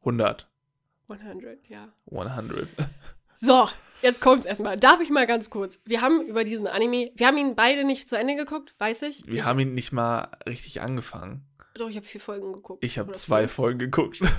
100. 0.00 0.48
100, 1.10 1.68
ja. 1.68 1.88
100. 2.10 2.68
So, 3.36 3.68
jetzt 4.02 4.20
kommt's 4.20 4.46
erstmal. 4.46 4.76
Darf 4.76 5.00
ich 5.00 5.10
mal 5.10 5.26
ganz 5.26 5.50
kurz? 5.50 5.78
Wir 5.84 6.00
haben 6.00 6.22
über 6.26 6.42
diesen 6.44 6.66
Anime, 6.66 7.10
wir 7.14 7.26
haben 7.26 7.36
ihn 7.38 7.54
beide 7.54 7.84
nicht 7.84 8.08
zu 8.08 8.16
Ende 8.16 8.34
geguckt, 8.34 8.74
weiß 8.78 9.02
ich. 9.02 9.26
Wir 9.26 9.40
ich, 9.40 9.44
haben 9.44 9.58
ihn 9.60 9.74
nicht 9.74 9.92
mal 9.92 10.28
richtig 10.48 10.80
angefangen. 10.80 11.46
Doch, 11.74 11.88
ich 11.90 11.96
habe 11.96 12.06
vier 12.06 12.20
Folgen 12.20 12.52
geguckt. 12.54 12.82
Ich 12.82 12.98
habe 12.98 13.12
zwei 13.12 13.42
fünf. 13.42 13.52
Folgen 13.52 13.78
geguckt. 13.78 14.20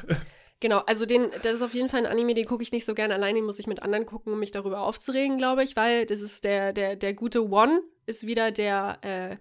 Genau, 0.60 0.80
also 0.88 1.06
den, 1.06 1.30
das 1.44 1.54
ist 1.54 1.62
auf 1.62 1.76
jeden 1.76 1.88
Fall 1.88 2.00
ein 2.00 2.12
Anime, 2.12 2.34
den 2.34 2.46
gucke 2.48 2.64
ich 2.64 2.72
nicht 2.72 2.84
so 2.84 2.96
gerne 2.96 3.14
allein, 3.14 3.36
den 3.36 3.46
muss 3.46 3.60
ich 3.60 3.68
mit 3.68 3.84
anderen 3.84 4.08
gucken, 4.08 4.34
um 4.34 4.40
mich 4.40 4.50
darüber 4.50 4.82
aufzuregen, 4.82 5.38
glaube 5.38 5.64
ich, 5.64 5.76
weil 5.76 6.08
das 6.08 6.22
ist 6.22 6.44
der, 6.46 6.74
der, 6.74 6.96
der 6.96 7.14
gute 7.14 7.48
One 7.52 7.84
ist 8.08 8.26
wieder 8.26 8.50
der, 8.52 8.98
äh, 9.04 9.38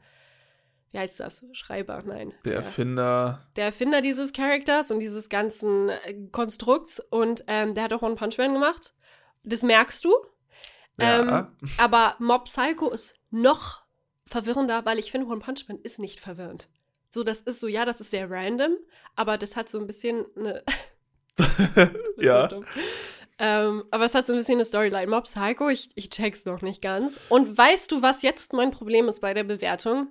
wie 0.96 1.00
heißt 1.00 1.20
das? 1.20 1.44
Schreiber, 1.52 2.02
nein. 2.06 2.32
Der 2.46 2.54
Erfinder. 2.54 3.46
der 3.56 3.66
Erfinder 3.66 4.00
dieses 4.00 4.32
Charakters 4.32 4.90
und 4.90 5.00
dieses 5.00 5.28
ganzen 5.28 5.90
äh, 5.90 6.14
Konstrukts 6.32 7.00
und 7.10 7.44
ähm, 7.48 7.74
der 7.74 7.84
hat 7.84 7.92
auch 7.92 8.00
One 8.00 8.14
Punch 8.14 8.38
Man 8.38 8.54
gemacht. 8.54 8.94
Das 9.44 9.60
merkst 9.60 10.02
du. 10.06 10.14
Ähm, 10.98 11.28
Ja. 11.28 11.52
Aber 11.76 12.16
Mob 12.18 12.44
Psycho 12.46 12.88
ist 12.90 13.14
noch 13.30 13.82
verwirrender, 14.26 14.86
weil 14.86 14.98
ich 14.98 15.10
finde, 15.10 15.26
One 15.26 15.40
Punch 15.40 15.68
Man 15.68 15.78
ist 15.82 15.98
nicht 15.98 16.18
verwirrend. 16.18 16.68
So, 17.10 17.24
das 17.24 17.42
ist 17.42 17.60
so, 17.60 17.68
ja, 17.68 17.84
das 17.84 18.00
ist 18.00 18.10
sehr 18.10 18.30
random, 18.30 18.76
aber 19.16 19.36
das 19.36 19.54
hat 19.54 19.68
so 19.68 19.78
ein 19.78 19.86
bisschen 19.86 20.24
eine. 20.34 20.62
Ja. 22.18 22.48
ähm, 23.38 23.84
aber 23.90 24.06
es 24.06 24.14
hat 24.14 24.26
so 24.26 24.32
ein 24.32 24.38
bisschen 24.38 24.54
eine 24.54 24.64
Storyline. 24.64 25.08
Mob 25.08 25.24
Psycho, 25.24 25.68
ich, 25.68 25.90
ich 25.94 26.08
check's 26.08 26.46
noch 26.46 26.62
nicht 26.62 26.80
ganz. 26.80 27.20
Und 27.28 27.58
weißt 27.58 27.92
du, 27.92 28.00
was 28.00 28.22
jetzt 28.22 28.54
mein 28.54 28.70
Problem 28.70 29.08
ist 29.08 29.20
bei 29.20 29.34
der 29.34 29.44
Bewertung? 29.44 30.08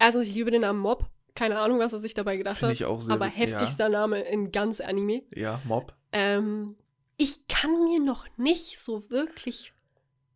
Erstens, 0.00 0.26
ich 0.26 0.34
liebe 0.34 0.50
den 0.50 0.62
Namen 0.62 0.80
Mob. 0.80 1.04
Keine 1.36 1.58
Ahnung, 1.60 1.78
was 1.78 1.92
er 1.92 2.00
sich 2.00 2.14
dabei 2.14 2.36
gedacht 2.36 2.56
Finde 2.56 2.70
hat. 2.72 2.80
ich 2.80 2.84
auch 2.86 3.00
sehr 3.00 3.14
aber 3.14 3.26
heftigster 3.26 3.88
Name 3.88 4.20
in 4.22 4.50
ganz 4.50 4.80
Anime. 4.80 5.22
Ja, 5.32 5.42
ja 5.42 5.62
Mob. 5.64 5.94
Ähm, 6.10 6.74
ich 7.16 7.46
kann 7.46 7.84
mir 7.84 8.00
noch 8.00 8.26
nicht 8.36 8.80
so 8.80 9.08
wirklich 9.10 9.72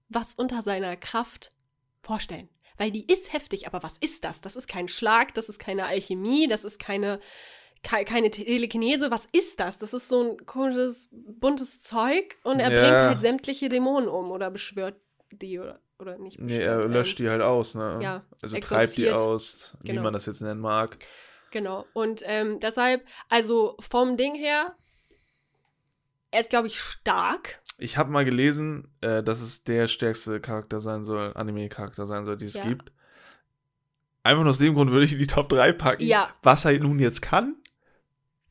was 0.08 0.34
unter 0.34 0.62
seiner 0.62 0.96
Kraft 0.96 1.50
vorstellen. 2.02 2.48
Weil 2.76 2.90
die 2.90 3.06
ist 3.10 3.32
heftig, 3.32 3.66
aber 3.66 3.82
was 3.82 3.96
ist 3.98 4.24
das? 4.24 4.40
Das 4.40 4.54
ist 4.54 4.68
kein 4.68 4.86
Schlag, 4.88 5.34
das 5.34 5.48
ist 5.48 5.58
keine 5.58 5.86
Alchemie, 5.86 6.46
das 6.46 6.64
ist 6.64 6.78
keine, 6.78 7.20
ke 7.82 8.04
keine 8.04 8.30
Telekinese. 8.30 9.10
Was 9.10 9.26
ist 9.32 9.60
das? 9.60 9.78
Das 9.78 9.94
ist 9.94 10.08
so 10.08 10.22
ein 10.32 10.46
komisches, 10.46 11.08
buntes 11.12 11.80
Zeug 11.80 12.36
und 12.44 12.60
er 12.60 12.70
Ja. 12.72 12.80
bringt 12.80 12.98
halt 13.08 13.20
sämtliche 13.20 13.68
Dämonen 13.68 14.08
um 14.08 14.30
oder 14.30 14.50
beschwört 14.50 15.00
die 15.32 15.58
oder, 15.58 15.80
oder 15.98 16.18
nicht. 16.18 16.40
Nee, 16.40 16.58
er 16.58 16.86
löscht 16.88 17.18
die 17.18 17.28
halt 17.28 17.42
aus, 17.42 17.74
ne? 17.74 17.98
ja, 18.02 18.24
Also 18.42 18.58
treibt 18.58 18.96
die 18.96 19.10
aus, 19.10 19.76
wie 19.82 19.88
Genau. 19.88 20.02
man 20.02 20.12
das 20.12 20.26
jetzt 20.26 20.40
nennen 20.40 20.60
mag. 20.60 20.96
Genau. 21.50 21.86
Und 21.92 22.22
ähm, 22.24 22.58
deshalb, 22.60 23.06
also 23.28 23.76
vom 23.80 24.16
Ding 24.16 24.34
her, 24.34 24.74
er 26.30 26.40
ist, 26.40 26.50
glaube 26.50 26.66
ich, 26.66 26.78
stark. 26.80 27.60
Ich 27.78 27.96
habe 27.96 28.10
mal 28.10 28.24
gelesen, 28.24 28.88
äh, 29.00 29.22
dass 29.22 29.40
es 29.40 29.62
der 29.64 29.86
stärkste 29.88 30.40
Charakter 30.40 30.80
sein 30.80 31.04
soll, 31.04 31.32
Anime-Charakter 31.34 32.06
sein 32.06 32.24
soll, 32.24 32.36
die 32.36 32.46
es 32.46 32.54
Ja. 32.54 32.64
gibt. 32.64 32.92
Einfach 34.24 34.42
nur 34.42 34.50
aus 34.50 34.58
dem 34.58 34.74
Grund 34.74 34.90
würde 34.90 35.04
ich 35.04 35.12
in 35.12 35.18
die 35.18 35.26
Top 35.26 35.48
3 35.48 35.72
packen. 35.72 36.02
Ja. 36.02 36.28
Was 36.42 36.64
er 36.64 36.78
nun 36.80 36.98
jetzt 36.98 37.20
kann, 37.22 37.56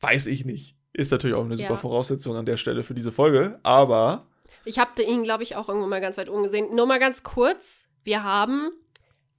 weiß 0.00 0.26
ich 0.26 0.44
nicht. 0.44 0.76
Ist 0.92 1.10
natürlich 1.10 1.34
auch 1.36 1.44
eine 1.44 1.56
super 1.56 1.70
Ja. 1.70 1.76
Voraussetzung 1.76 2.36
an 2.36 2.46
der 2.46 2.56
Stelle 2.56 2.84
für 2.84 2.94
diese 2.94 3.10
Folge, 3.12 3.58
aber 3.64 4.26
Ich 4.64 4.78
habe 4.78 5.02
ihn, 5.02 5.22
glaube 5.22 5.42
ich, 5.42 5.56
auch 5.56 5.68
irgendwo 5.68 5.86
mal 5.86 6.00
ganz 6.00 6.16
weit 6.16 6.28
oben 6.28 6.44
gesehen. 6.44 6.74
Nur 6.74 6.86
mal 6.86 6.98
ganz 6.98 7.22
kurz. 7.22 7.88
Wir 8.02 8.22
haben 8.22 8.70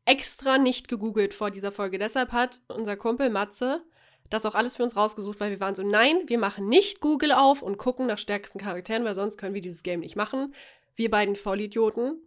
extra 0.05 0.57
nicht 0.57 0.87
gegoogelt 0.87 1.33
vor 1.33 1.51
dieser 1.51 1.71
Folge. 1.71 1.97
Deshalb 1.97 2.31
hat 2.31 2.61
unser 2.67 2.95
Kumpel 2.95 3.29
Matze 3.29 3.83
das 4.29 4.45
auch 4.45 4.55
alles 4.55 4.75
für 4.75 4.83
uns 4.83 4.95
rausgesucht, 4.95 5.39
weil 5.39 5.51
wir 5.51 5.59
waren 5.59 5.75
so, 5.75 5.83
nein, 5.83 6.23
wir 6.27 6.39
machen 6.39 6.67
nicht 6.67 6.99
Google 6.99 7.31
auf 7.31 7.61
und 7.61 7.77
gucken 7.77 8.07
nach 8.07 8.17
stärksten 8.17 8.59
Charakteren, 8.59 9.05
weil 9.05 9.15
sonst 9.15 9.37
können 9.37 9.53
wir 9.53 9.61
dieses 9.61 9.83
Game 9.83 9.99
nicht 9.99 10.15
machen. 10.15 10.55
Wir 10.95 11.11
beiden 11.11 11.35
Vollidioten 11.35 12.19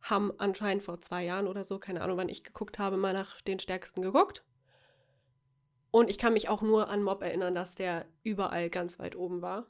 haben 0.00 0.32
anscheinend 0.38 0.82
vor 0.82 1.00
zwei 1.00 1.24
Jahren 1.24 1.46
oder 1.46 1.64
so, 1.64 1.78
keine 1.78 2.00
Ahnung, 2.00 2.16
wann 2.16 2.28
ich 2.28 2.44
geguckt 2.44 2.78
habe, 2.78 2.96
mal 2.96 3.12
nach 3.12 3.40
den 3.42 3.58
stärksten 3.58 4.02
geguckt. 4.02 4.44
Und 5.90 6.10
ich 6.10 6.18
kann 6.18 6.32
mich 6.32 6.48
auch 6.48 6.62
nur 6.62 6.88
an 6.88 7.02
Mob 7.02 7.22
erinnern, 7.22 7.54
dass 7.54 7.74
der 7.74 8.06
überall 8.22 8.68
ganz 8.68 8.98
weit 8.98 9.16
oben 9.16 9.42
war. 9.42 9.66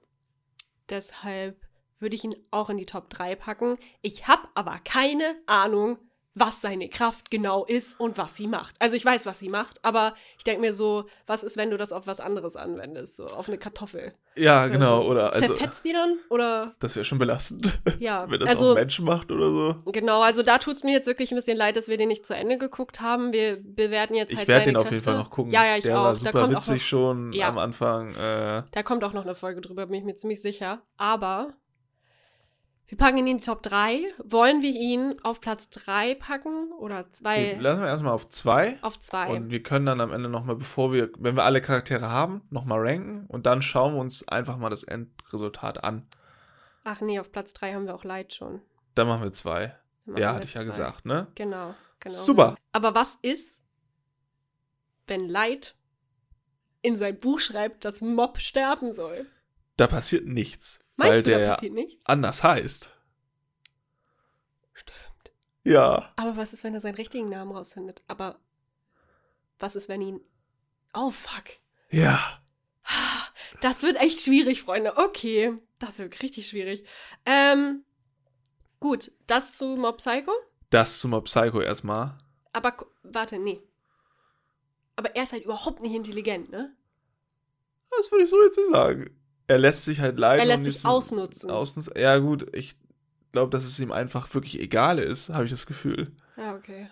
Deshalb 0.88 1.66
würde 1.98 2.14
ich 2.16 2.24
ihn 2.24 2.36
auch 2.50 2.70
in 2.70 2.76
die 2.78 2.86
Top 2.86 3.08
3 3.10 3.34
packen. 3.36 3.78
Ich 4.02 4.26
habe 4.28 4.42
aber 4.54 4.78
keine 4.84 5.36
Ahnung, 5.46 5.98
was 6.38 6.60
seine 6.60 6.90
Kraft 6.90 7.30
genau 7.30 7.64
ist 7.64 7.98
und 7.98 8.18
was 8.18 8.36
sie 8.36 8.46
macht. 8.46 8.74
Also 8.78 8.94
ich 8.94 9.02
weiß, 9.06 9.24
was 9.24 9.38
sie 9.38 9.48
macht, 9.48 9.82
aber 9.82 10.14
ich 10.36 10.44
denke 10.44 10.60
mir 10.60 10.74
so, 10.74 11.06
was 11.26 11.42
ist, 11.42 11.56
wenn 11.56 11.70
du 11.70 11.78
das 11.78 11.92
auf 11.92 12.06
was 12.06 12.20
anderes 12.20 12.56
anwendest? 12.56 13.16
So 13.16 13.24
auf 13.24 13.48
eine 13.48 13.56
Kartoffel. 13.56 14.12
ja, 14.34 14.66
genau, 14.66 15.00
so. 15.00 15.08
oder 15.08 15.32
also 15.32 15.46
Zerfetzt 15.54 15.86
die 15.86 15.94
dann? 15.94 16.18
Oder 16.28 16.74
das 16.78 16.94
wäre 16.94 17.06
schon 17.06 17.16
belastend, 17.18 17.80
ja. 18.00 18.28
wenn 18.30 18.38
das 18.38 18.50
also 18.50 18.72
auch 18.72 18.74
Menschen 18.74 19.06
macht 19.06 19.30
oder 19.32 19.48
so. 19.48 19.76
genau, 19.92 20.20
also 20.20 20.42
da 20.42 20.58
tut 20.58 20.76
es 20.76 20.84
mir 20.84 20.92
jetzt 20.92 21.06
wirklich 21.06 21.32
ein 21.32 21.36
bisschen 21.36 21.56
leid, 21.56 21.74
dass 21.78 21.88
wir 21.88 21.96
den 21.96 22.08
nicht 22.08 22.26
zu 22.26 22.34
Ende 22.36 22.58
geguckt 22.58 23.00
haben. 23.00 23.32
Wir 23.32 23.56
bewerten 23.56 24.14
jetzt 24.14 24.30
Ich 24.30 24.36
halt 24.40 24.48
werde 24.48 24.64
seine 24.66 24.72
den 24.74 24.76
auf 24.76 24.90
jeden. 24.90 25.02
Fall 25.04 25.16
noch 25.16 25.30
gucken. 25.30 25.52
Ja, 25.54 25.64
ja, 25.64 25.76
ich 25.78 25.84
Der 25.84 25.98
auch. 25.98 26.04
war 26.04 26.12
da 26.12 26.18
super 26.18 26.32
kommt 26.32 26.44
auch 26.54 26.58
witzig 26.58 26.74
noch, 26.74 26.80
schon 26.86 27.32
Ja. 27.32 27.48
am 27.48 27.56
Anfang. 27.56 28.14
Äh, 28.14 28.62
Da 28.72 28.82
kommt 28.84 29.04
auch 29.04 29.14
noch 29.14 29.24
eine 29.24 29.34
Folge 29.34 29.62
drüber, 29.62 29.86
bin 29.86 29.94
ich 29.94 30.04
mir 30.04 30.16
ziemlich 30.16 30.42
sicher. 30.42 30.82
Aber 30.98 31.54
wir 32.88 32.96
packen 32.98 33.16
ihn 33.18 33.26
in 33.26 33.38
die 33.38 33.44
Top 33.44 33.62
3. 33.62 34.00
Wollen 34.24 34.62
wir 34.62 34.70
ihn 34.70 35.16
auf 35.24 35.40
Platz 35.40 35.68
3 35.70 36.14
packen 36.14 36.70
oder 36.78 37.10
zwei 37.12 37.54
lassen 37.54 37.80
wir 37.82 37.88
erstmal 37.88 38.12
auf 38.12 38.28
zwei. 38.28 38.78
auf 38.82 38.98
2? 39.00 39.28
Und 39.28 39.50
wir 39.50 39.62
können 39.62 39.86
dann 39.86 40.00
am 40.00 40.12
Ende 40.12 40.28
nochmal, 40.28 40.56
bevor 40.56 40.92
wir, 40.92 41.10
wenn 41.18 41.34
wir 41.36 41.44
alle 41.44 41.60
Charaktere 41.60 42.08
haben, 42.08 42.42
nochmal 42.50 42.78
ranken 42.80 43.26
und 43.26 43.46
dann 43.46 43.60
schauen 43.62 43.94
wir 43.94 44.00
uns 44.00 44.26
einfach 44.28 44.56
mal 44.56 44.70
das 44.70 44.84
Endresultat 44.84 45.82
an. 45.82 46.06
Ach 46.84 47.00
nee, 47.00 47.18
auf 47.18 47.32
Platz 47.32 47.52
3 47.54 47.74
haben 47.74 47.86
wir 47.86 47.94
auch 47.94 48.04
Light 48.04 48.32
schon. 48.34 48.60
Dann 48.94 49.08
machen 49.08 49.24
wir 49.24 49.32
zwei. 49.32 49.76
Dann 50.04 50.12
machen 50.14 50.22
Ja, 50.22 50.28
wir 50.30 50.34
hatte 50.36 50.46
ich 50.46 50.54
ja 50.54 50.60
zwei. 50.60 50.66
gesagt, 50.66 51.04
ne? 51.06 51.26
Genau, 51.34 51.74
genau. 51.98 52.14
Super. 52.14 52.56
Aber 52.70 52.94
was 52.94 53.18
ist, 53.22 53.58
wenn 55.08 55.28
Light 55.28 55.74
in 56.82 56.96
sein 56.96 57.18
Buch 57.18 57.40
schreibt, 57.40 57.84
dass 57.84 58.00
Mob 58.00 58.38
sterben 58.38 58.92
soll? 58.92 59.26
Da 59.76 59.88
passiert 59.88 60.26
nichts. 60.26 60.84
Weil 60.96 61.10
Meinst 61.12 61.26
du, 61.26 61.30
der 61.30 61.40
ja 61.40 61.58
anders 62.04 62.42
heißt. 62.42 62.90
Stimmt. 64.72 65.32
Ja. 65.64 66.12
Aber 66.16 66.36
was 66.36 66.52
ist, 66.52 66.64
wenn 66.64 66.74
er 66.74 66.80
seinen 66.80 66.94
richtigen 66.94 67.28
Namen 67.28 67.52
rausfindet? 67.52 68.02
Aber 68.08 68.38
Was 69.58 69.74
ist, 69.76 69.88
wenn 69.88 70.00
ihn. 70.02 70.20
Oh, 70.94 71.10
fuck. 71.10 71.44
Ja. 71.90 72.40
Das 73.60 73.82
wird 73.82 73.96
echt 73.96 74.20
schwierig, 74.20 74.62
Freunde. 74.62 74.96
Okay. 74.96 75.56
Das 75.78 75.98
wird 75.98 76.22
richtig 76.22 76.48
schwierig. 76.48 76.84
Ähm, 77.24 77.84
gut, 78.80 79.10
das 79.26 79.56
zu 79.56 79.76
Mob 79.76 79.98
Psycho. 79.98 80.32
Das 80.70 81.00
zu 81.00 81.08
Mob 81.08 81.24
Psycho 81.24 81.60
erstmal. 81.60 82.16
Aber 82.52 82.76
warte, 83.02 83.38
nee. 83.38 83.62
Aber 84.96 85.14
er 85.14 85.22
ist 85.24 85.32
halt 85.32 85.44
überhaupt 85.44 85.80
nicht 85.82 85.94
intelligent, 85.94 86.50
ne? 86.50 86.74
Das 87.90 88.10
würde 88.10 88.24
ich 88.24 88.30
so 88.30 88.42
jetzt 88.42 88.56
nicht 88.56 88.70
sagen. 88.70 89.18
Er 89.48 89.58
lässt 89.58 89.84
sich 89.84 90.00
halt 90.00 90.18
leiden. 90.18 90.40
Er 90.40 90.46
lässt 90.46 90.64
sich 90.64 90.80
so 90.80 90.88
ausnutzen. 90.88 91.50
ausnutzen. 91.50 91.92
Ja, 91.96 92.18
gut, 92.18 92.46
ich 92.54 92.76
glaube, 93.32 93.50
dass 93.50 93.64
es 93.64 93.78
ihm 93.78 93.92
einfach 93.92 94.32
wirklich 94.34 94.60
egal 94.60 94.98
ist, 94.98 95.28
habe 95.30 95.44
ich 95.44 95.50
das 95.50 95.66
Gefühl. 95.66 96.12
Ja, 96.36 96.54
okay. 96.54 96.88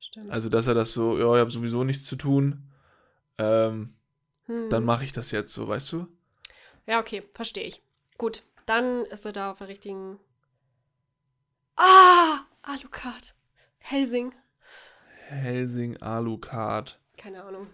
Stimmt. 0.00 0.30
Also, 0.30 0.48
dass 0.48 0.66
er 0.66 0.74
das 0.74 0.92
so, 0.92 1.18
ja, 1.18 1.34
ich 1.34 1.40
habe 1.40 1.50
sowieso 1.50 1.84
nichts 1.84 2.04
zu 2.04 2.16
tun. 2.16 2.70
Ähm, 3.38 3.94
Hm. 4.46 4.68
dann 4.70 4.84
mache 4.84 5.04
ich 5.04 5.12
das 5.12 5.30
jetzt 5.30 5.52
so, 5.52 5.68
weißt 5.68 5.92
du? 5.92 6.08
Ja, 6.86 6.98
okay, 7.00 7.22
verstehe 7.32 7.64
ich. 7.64 7.80
Gut, 8.18 8.42
dann 8.66 9.04
ist 9.06 9.24
er 9.24 9.32
da 9.32 9.52
auf 9.52 9.58
der 9.58 9.68
richtigen. 9.68 10.18
Ah! 11.76 12.40
Alucard. 12.62 13.34
Helsing. 13.78 14.34
Helsing 15.28 15.96
Alucard. 16.02 17.00
Keine 17.16 17.42
Ahnung. 17.44 17.68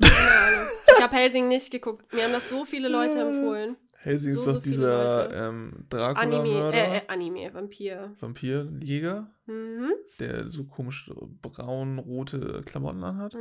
Ich 0.00 1.02
habe 1.02 1.14
Helsing 1.16 1.48
nicht 1.48 1.70
geguckt. 1.70 2.12
Mir 2.12 2.24
haben 2.24 2.32
das 2.32 2.48
so 2.48 2.64
viele 2.64 2.88
Leute 2.88 3.18
empfohlen. 3.20 3.76
Helsing 4.02 4.30
ist 4.32 4.40
So, 4.42 4.46
doch 4.52 4.54
so 4.56 4.60
dieser 4.60 5.32
ähm, 5.48 5.86
Anime, 5.90 6.44
Dracula-Mörder, 6.44 6.76
äh, 6.76 6.96
äh, 6.98 7.02
Anime, 7.08 7.54
Vampir. 7.54 8.14
Vampirjäger, 8.20 9.30
Mhm. 9.46 9.92
der 10.20 10.48
so 10.48 10.64
komisch 10.64 11.10
braun-rote 11.42 12.62
Klamotten 12.66 13.02
anhat. 13.02 13.34
Mhm. 13.34 13.40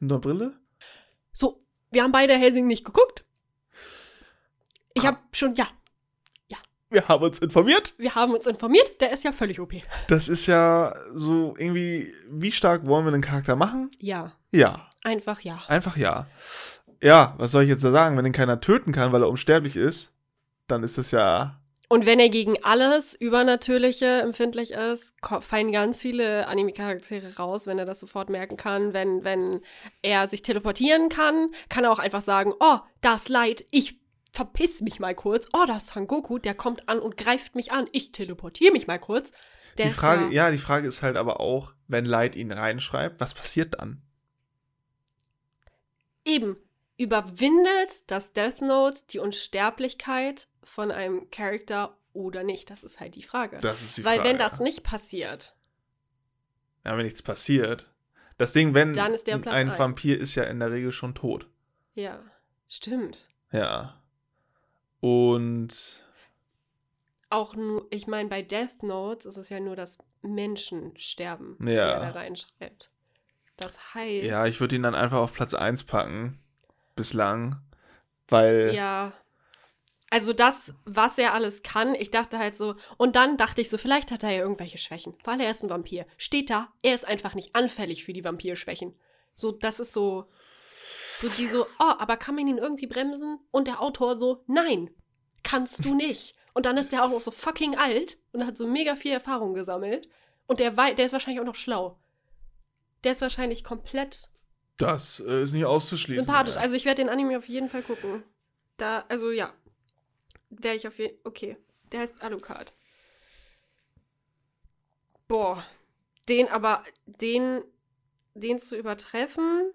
Und 0.00 0.10
eine 0.12 0.20
Brille. 0.20 0.52
So, 1.32 1.62
wir 1.90 2.02
haben 2.02 2.12
beide 2.12 2.34
Helsing 2.34 2.66
nicht 2.66 2.84
geguckt. 2.84 3.24
Ich 4.94 5.02
Ah. 5.04 5.08
habe 5.08 5.18
schon, 5.32 5.54
ja, 5.54 5.68
Wir 6.92 7.06
haben 7.06 7.22
uns 7.22 7.38
informiert. 7.38 7.94
wir 7.98 8.16
haben 8.16 8.34
uns 8.34 8.46
informiert. 8.48 9.00
Der 9.00 9.12
ist 9.12 9.22
ja 9.22 9.30
völlig 9.30 9.60
OP. 9.60 9.80
Das 10.08 10.28
ist 10.28 10.46
ja 10.46 10.92
so 11.14 11.54
irgendwie, 11.56 12.12
wie 12.28 12.50
stark 12.50 12.84
wollen 12.84 13.04
wir 13.04 13.12
den 13.12 13.20
Charakter 13.20 13.54
machen? 13.54 13.92
Ja, 14.00 14.32
Ja, 14.50 14.89
einfach 15.02 15.40
ja. 15.40 15.62
einfach 15.68 15.96
ja. 15.96 16.26
Ja, 17.02 17.34
was 17.38 17.52
soll 17.52 17.62
ich 17.62 17.68
jetzt 17.70 17.84
da 17.84 17.90
sagen? 17.90 18.16
Wenn 18.16 18.24
den 18.24 18.32
keiner 18.32 18.60
töten 18.60 18.92
kann, 18.92 19.12
weil 19.12 19.22
er 19.22 19.30
unsterblich 19.30 19.76
ist, 19.76 20.12
dann 20.66 20.82
ist 20.82 20.98
das 20.98 21.10
ja. 21.10 21.60
Und 21.88 22.06
wenn 22.06 22.20
er 22.20 22.28
gegen 22.28 22.62
alles 22.62 23.14
Übernatürliche 23.14 24.06
empfindlich 24.20 24.70
ist, 24.72 25.16
fallen 25.40 25.72
ganz 25.72 26.00
viele 26.00 26.46
Anime-Charaktere 26.46 27.36
raus, 27.36 27.66
wenn 27.66 27.80
er 27.80 27.84
das 27.84 27.98
sofort 27.98 28.30
merken 28.30 28.56
kann. 28.56 28.92
Wenn, 28.92 29.24
wenn 29.24 29.60
er 30.00 30.28
sich 30.28 30.42
teleportieren 30.42 31.08
kann, 31.08 31.48
kann 31.68 31.82
er 31.82 31.90
auch 31.90 31.98
einfach 31.98 32.22
sagen, 32.22 32.52
oh, 32.60 32.78
das 33.00 33.28
Leid, 33.28 33.64
ich 33.72 33.98
verpiss 34.30 34.82
mich 34.82 35.00
mal 35.00 35.16
kurz. 35.16 35.48
Oh, 35.52 35.64
das 35.66 35.84
ist 35.84 35.94
Sangoku, 35.94 36.38
der 36.38 36.54
kommt 36.54 36.88
an 36.88 37.00
und 37.00 37.16
greift 37.16 37.56
mich 37.56 37.72
an. 37.72 37.88
Ich 37.90 38.12
teleportiere 38.12 38.72
mich 38.72 38.86
mal 38.86 39.00
kurz. 39.00 39.32
Der 39.76 39.86
die 39.86 39.92
Frage, 39.92 40.26
ja, 40.26 40.44
ja, 40.44 40.50
die 40.52 40.58
Frage 40.58 40.86
ist 40.86 41.02
halt 41.02 41.16
aber 41.16 41.40
auch, 41.40 41.72
wenn 41.88 42.04
Light 42.04 42.36
ihn 42.36 42.52
reinschreibt, 42.52 43.18
was 43.18 43.34
passiert 43.34 43.74
dann? 43.74 44.02
Eben 46.24 46.56
überwindet 46.96 48.10
das 48.10 48.32
Death 48.32 48.60
Note 48.60 49.02
die 49.10 49.18
Unsterblichkeit 49.18 50.48
von 50.62 50.90
einem 50.90 51.30
Charakter 51.30 51.96
oder 52.12 52.42
nicht? 52.42 52.70
Das 52.70 52.84
ist 52.84 53.00
halt 53.00 53.14
die 53.14 53.22
Frage. 53.22 53.58
Das 53.60 53.82
ist 53.82 53.96
die 53.98 54.04
Weil 54.04 54.16
Frage. 54.18 54.28
wenn 54.30 54.38
das 54.38 54.60
nicht 54.60 54.82
passiert, 54.84 55.54
Ja, 56.84 56.96
wenn 56.96 57.04
nichts 57.04 57.22
passiert. 57.22 57.88
Das 58.38 58.52
Ding, 58.52 58.72
wenn 58.74 58.94
Dann 58.94 59.12
ist 59.14 59.26
der 59.26 59.38
Platz 59.38 59.54
ein 59.54 59.70
ein. 59.70 59.78
Vampir 59.78 60.18
ist 60.18 60.34
ja 60.34 60.44
in 60.44 60.60
der 60.60 60.70
Regel 60.72 60.92
schon 60.92 61.14
tot. 61.14 61.46
ja, 61.94 62.22
stimmt. 62.68 63.26
Ja. 63.52 64.00
Und 65.00 66.04
Auch 67.30 67.54
nur, 67.54 67.86
ich 67.90 68.06
meine, 68.06 68.28
bei 68.28 68.42
Death 68.42 68.82
Notes 68.82 69.24
ist 69.26 69.36
es 69.36 69.48
ja 69.50 69.60
nur 69.60 69.76
das 69.76 69.98
Menschen 70.22 70.92
sterben, 70.96 71.56
die 71.60 71.72
Ja. 71.72 71.92
er 71.92 72.00
da 72.00 72.10
reinschreibt. 72.10 72.90
Das 73.60 73.94
heißt. 73.94 74.24
ja, 74.24 74.46
ich 74.46 74.60
würde 74.60 74.76
ihn 74.76 74.82
dann 74.82 74.94
einfach 74.94 75.18
auf 75.18 75.32
Platz 75.32 75.54
1 75.54 75.84
packen. 75.84 76.38
Bislang. 76.96 77.60
Weil. 78.28 78.74
Ja. 78.74 79.12
Also 80.12 80.32
das, 80.32 80.74
was 80.84 81.18
er 81.18 81.34
alles 81.34 81.62
kann, 81.62 81.94
ich 81.94 82.10
dachte 82.10 82.38
halt 82.38 82.56
so, 82.56 82.74
und 82.96 83.14
dann 83.14 83.36
dachte 83.36 83.60
ich 83.60 83.68
so, 83.68 83.78
vielleicht 83.78 84.10
hat 84.10 84.24
er 84.24 84.30
ja 84.30 84.40
irgendwelche 84.40 84.78
Schwächen, 84.78 85.14
weil 85.22 85.40
er 85.40 85.52
ist 85.52 85.62
ein 85.62 85.70
Vampir. 85.70 86.04
Steht 86.16 86.50
da, 86.50 86.68
er 86.82 86.94
ist 86.94 87.06
einfach 87.06 87.34
nicht 87.34 87.54
anfällig 87.54 88.04
für 88.04 88.12
die 88.12 88.24
Vampirschwächen. 88.24 88.98
So, 89.34 89.52
das 89.52 89.78
ist 89.78 89.92
so, 89.92 90.26
so 91.20 91.28
die 91.28 91.46
so, 91.46 91.64
oh, 91.78 91.94
aber 91.98 92.16
kann 92.16 92.34
man 92.34 92.48
ihn 92.48 92.58
irgendwie 92.58 92.88
bremsen? 92.88 93.38
Und 93.52 93.68
der 93.68 93.80
Autor 93.80 94.16
so, 94.16 94.42
nein, 94.48 94.90
kannst 95.44 95.84
du 95.84 95.94
nicht. 95.94 96.34
Und 96.54 96.66
dann 96.66 96.76
ist 96.76 96.90
der 96.90 97.04
auch 97.04 97.10
noch 97.10 97.22
so 97.22 97.30
fucking 97.30 97.78
alt 97.78 98.18
und 98.32 98.44
hat 98.44 98.56
so 98.56 98.66
mega 98.66 98.96
viel 98.96 99.12
Erfahrung 99.12 99.54
gesammelt. 99.54 100.08
Und 100.48 100.58
der, 100.58 100.72
der 100.72 101.04
ist 101.04 101.12
wahrscheinlich 101.12 101.40
auch 101.40 101.46
noch 101.46 101.54
schlau. 101.54 102.00
Der 103.04 103.12
ist 103.12 103.20
wahrscheinlich 103.20 103.64
komplett 103.64 104.28
Das 104.76 105.20
äh, 105.20 105.42
ist 105.42 105.52
nicht 105.52 105.64
auszuschließen. 105.64 106.24
Sympathisch. 106.24 106.56
ja. 106.56 106.60
Also 106.60 106.74
ich 106.74 106.84
werde 106.84 107.02
den 107.02 107.08
Anime 107.08 107.38
auf 107.38 107.48
jeden 107.48 107.68
Fall 107.68 107.82
gucken. 107.82 108.22
Da, 108.76 109.04
also 109.08 109.30
ja. 109.30 109.52
Werde 110.50 110.76
ich 110.76 110.86
auf 110.88 110.98
jeden 110.98 111.18
Okay. 111.24 111.56
Der 111.92 112.00
heißt 112.00 112.22
Alucard. 112.22 112.72
Boah. 115.28 115.64
Den 116.28 116.48
aber, 116.48 116.84
den, 117.06 117.62
den 118.34 118.58
zu 118.58 118.76
übertreffen, 118.76 119.72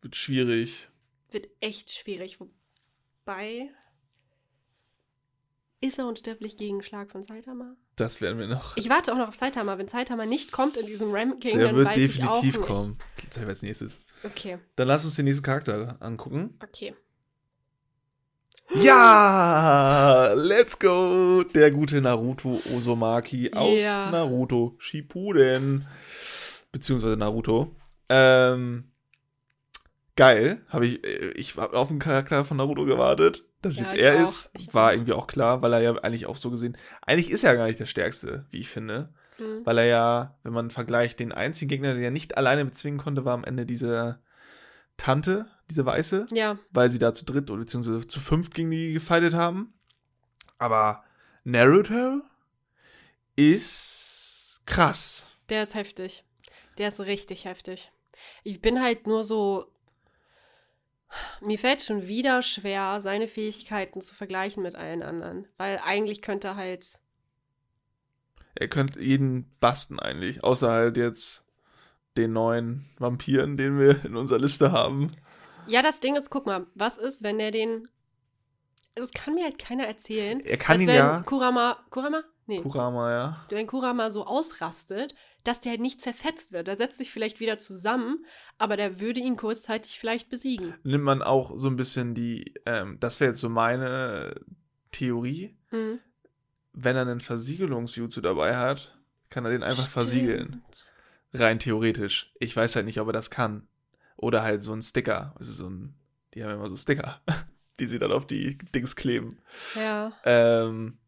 Wird 0.00 0.16
schwierig. 0.16 0.88
wird 1.30 1.48
echt 1.60 1.90
schwierig. 1.92 2.38
Wobei. 2.40 3.70
Ist 5.80 5.98
er 5.98 6.06
unsterblich 6.06 6.56
gegen 6.56 6.82
Schlag 6.82 7.10
von 7.10 7.22
Saitama? 7.24 7.76
Das 8.00 8.20
werden 8.22 8.38
wir 8.38 8.46
noch. 8.48 8.76
Ich 8.78 8.88
warte 8.88 9.12
auch 9.12 9.18
noch 9.18 9.28
auf 9.28 9.36
Saitama. 9.36 9.76
Wenn 9.76 9.88
Saitama 9.88 10.24
nicht 10.24 10.52
kommt 10.52 10.76
in 10.76 10.86
diesem 10.86 11.10
Ranking, 11.12 11.56
Der 11.58 11.66
dann 11.66 11.76
wird 11.76 11.88
weiß 11.88 11.98
ich 11.98 12.24
auch 12.24 12.36
definitiv 12.40 12.60
nicht. 12.60 12.66
kommen. 12.66 12.98
Das 13.34 13.44
als 13.46 13.62
nächstes. 13.62 14.00
Okay, 14.24 14.58
Dann 14.76 14.88
lass 14.88 15.04
uns 15.04 15.16
den 15.16 15.26
nächsten 15.26 15.42
Charakter 15.42 15.96
angucken. 16.00 16.58
okay. 16.62 16.94
Ja, 18.72 20.32
let's 20.34 20.78
go! 20.78 21.42
Der 21.42 21.70
gute 21.72 22.00
Naruto 22.00 22.60
Osomaki 22.74 23.52
aus 23.52 23.80
Ja. 23.80 24.10
Naruto 24.10 24.76
Shippuden. 24.78 25.86
Beziehungsweise 26.70 27.16
Naruto. 27.16 27.74
Ähm, 28.08 28.92
geil. 30.16 30.64
Habe 30.68 30.86
ich, 30.86 31.04
äh, 31.04 31.30
ich 31.32 31.56
habe 31.56 31.76
auf 31.76 31.88
den 31.88 31.98
Charakter 31.98 32.44
von 32.44 32.56
Naruto 32.56 32.84
gewartet. 32.84 33.44
Dass 33.62 33.78
Ja, 33.78 33.84
jetzt 33.84 33.94
er 33.98 34.16
auch. 34.16 34.24
ist, 34.24 34.50
Ich 34.58 34.72
war 34.74 34.88
auch. 34.90 34.92
irgendwie 34.94 35.12
auch 35.12 35.26
klar, 35.26 35.60
weil 35.62 35.72
er 35.72 35.80
ja 35.80 35.92
eigentlich 35.96 36.26
auch 36.26 36.36
so 36.36 36.50
gesehen, 36.50 36.76
eigentlich 37.02 37.30
ist 37.30 37.44
er 37.44 37.56
gar 37.56 37.66
nicht 37.66 37.78
der 37.80 37.86
Stärkste, 37.86 38.46
wie 38.50 38.58
ich 38.58 38.68
finde. 38.68 39.12
Hm. 39.36 39.64
Weil 39.64 39.78
er 39.78 39.84
ja, 39.86 40.38
wenn 40.42 40.52
man 40.52 40.70
vergleicht, 40.70 41.20
den 41.20 41.32
einzigen 41.32 41.68
Gegner, 41.68 41.94
den 41.94 42.02
er 42.02 42.10
nicht 42.10 42.36
alleine 42.36 42.64
bezwingen 42.64 42.98
konnte, 42.98 43.24
war 43.24 43.34
am 43.34 43.44
Ende 43.44 43.66
diese 43.66 44.20
Tante, 44.96 45.46
diese 45.70 45.86
Weiße 45.86 46.26
Ja, 46.32 46.58
weil 46.70 46.90
sie 46.90 46.98
da 46.98 47.14
zu 47.14 47.24
dritt 47.24 47.50
oder 47.50 47.60
beziehungsweise 47.60 48.06
zu 48.06 48.20
fünft 48.20 48.54
gegen 48.54 48.70
die 48.70 48.92
gefightet 48.92 49.34
haben. 49.34 49.72
Aber 50.58 51.04
Naruto 51.44 52.20
ist 53.36 54.60
krass. 54.66 55.26
Der 55.48 55.62
ist 55.62 55.74
heftig. 55.74 56.24
Der 56.78 56.88
ist 56.88 57.00
richtig 57.00 57.44
heftig. 57.44 57.90
Ich 58.44 58.60
bin 58.60 58.80
halt 58.82 59.06
nur 59.06 59.24
so. 59.24 59.66
Mir 61.40 61.58
fällt 61.58 61.82
schon 61.82 62.06
wieder 62.06 62.42
schwer, 62.42 63.00
seine 63.00 63.28
Fähigkeiten 63.28 64.00
zu 64.00 64.14
vergleichen 64.14 64.62
mit 64.62 64.76
allen 64.76 65.02
anderen. 65.02 65.48
Weil 65.56 65.80
eigentlich 65.84 66.22
könnte 66.22 66.48
er 66.48 66.56
halt. 66.56 66.98
Er 68.54 68.68
könnte 68.68 69.00
jeden 69.00 69.50
basten 69.60 69.98
eigentlich, 69.98 70.44
außer 70.44 70.70
halt 70.70 70.96
jetzt 70.96 71.44
den 72.16 72.32
neuen 72.32 72.86
Vampiren, 72.98 73.56
den 73.56 73.78
wir 73.78 74.04
in 74.04 74.16
unserer 74.16 74.38
Liste 74.38 74.72
haben. 74.72 75.08
Ja, 75.66 75.82
das 75.82 76.00
Ding 76.00 76.16
ist, 76.16 76.30
guck 76.30 76.46
mal, 76.46 76.66
was 76.74 76.98
ist, 76.98 77.22
wenn 77.22 77.38
er 77.40 77.50
den. 77.50 77.88
Also, 78.96 79.08
es 79.08 79.12
kann 79.12 79.34
mir 79.34 79.44
halt 79.44 79.58
keiner 79.58 79.86
erzählen. 79.86 80.40
Er 80.40 80.56
kann 80.56 80.80
ihn 80.80 80.88
ja. 80.88 81.22
Kurama. 81.22 81.78
Kurama? 81.90 82.22
Nee. 82.50 82.62
Kurama, 82.62 83.10
ja. 83.12 83.46
wenn 83.48 83.66
Kurama 83.68 84.10
so 84.10 84.26
ausrastet, 84.26 85.14
dass 85.44 85.60
der 85.60 85.70
halt 85.70 85.80
nicht 85.80 86.02
zerfetzt 86.02 86.50
wird. 86.52 86.66
Der 86.66 86.76
setzt 86.76 86.98
sich 86.98 87.10
vielleicht 87.12 87.38
wieder 87.40 87.58
zusammen, 87.58 88.26
aber 88.58 88.76
der 88.76 88.98
würde 89.00 89.20
ihn 89.20 89.36
kurzzeitig 89.36 89.98
vielleicht 90.00 90.28
besiegen. 90.28 90.74
Nimmt 90.82 91.04
man 91.04 91.22
auch 91.22 91.52
so 91.56 91.68
ein 91.68 91.76
bisschen 91.76 92.12
die, 92.14 92.52
ähm, 92.66 92.98
das 93.00 93.20
wäre 93.20 93.30
jetzt 93.30 93.40
so 93.40 93.48
meine 93.48 94.34
Theorie, 94.90 95.56
Mhm. 95.70 96.00
wenn 96.72 96.96
er 96.96 97.02
einen 97.02 97.20
Versiegelungsjutsu 97.20 98.20
dabei 98.20 98.56
hat, 98.56 98.98
kann 99.28 99.44
er 99.44 99.52
den 99.52 99.62
einfach 99.62 99.88
versiegeln. 99.88 100.62
Stimmt. 100.74 100.92
Rein 101.32 101.58
theoretisch. 101.60 102.32
Ich 102.40 102.56
weiß 102.56 102.74
halt 102.74 102.86
nicht, 102.86 103.00
ob 103.00 103.06
er 103.08 103.12
das 103.12 103.30
kann. 103.30 103.68
Oder 104.16 104.42
halt 104.42 104.62
so 104.62 104.72
ein 104.72 104.82
Sticker. 104.82 105.32
Also 105.38 105.52
so 105.52 105.68
ein, 105.70 105.94
die 106.34 106.42
haben 106.42 106.50
immer 106.54 106.68
so 106.68 106.74
Sticker, 106.76 107.20
die 107.78 107.86
sie 107.86 108.00
dann 108.00 108.10
auf 108.12 108.26
die 108.26 108.58
Dings 108.74 108.96
kleben. 108.96 109.38
Ja. 109.76 110.12
Ähm, 110.24 110.98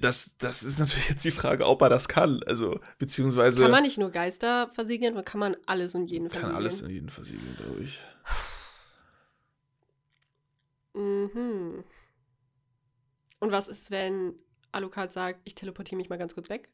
Das, 0.00 0.36
das 0.36 0.62
ist 0.62 0.78
natürlich 0.78 1.08
jetzt 1.08 1.24
die 1.24 1.32
Frage, 1.32 1.66
ob 1.66 1.82
er 1.82 1.88
das 1.88 2.06
kann. 2.06 2.40
Also, 2.44 2.78
beziehungsweise. 2.98 3.62
Kann 3.62 3.70
man 3.70 3.82
nicht 3.82 3.98
nur 3.98 4.10
Geister 4.10 4.70
versiegeln, 4.74 5.14
oder 5.14 5.24
kann 5.24 5.40
man 5.40 5.56
alles 5.66 5.94
und 5.96 6.08
jeden 6.10 6.28
kann 6.28 6.40
versiegeln? 6.42 6.56
alles 6.56 6.82
und 6.82 6.90
jeden 6.90 7.08
versiegeln, 7.08 7.56
glaube 7.56 7.80
ich. 7.80 8.00
Mhm. 10.94 11.84
Und 13.40 13.50
was 13.50 13.66
ist, 13.66 13.90
wenn 13.90 14.34
Alucard 14.70 15.10
sagt, 15.12 15.40
ich 15.44 15.54
teleportiere 15.54 15.96
mich 15.96 16.08
mal 16.08 16.18
ganz 16.18 16.34
kurz 16.34 16.48
weg? 16.48 16.68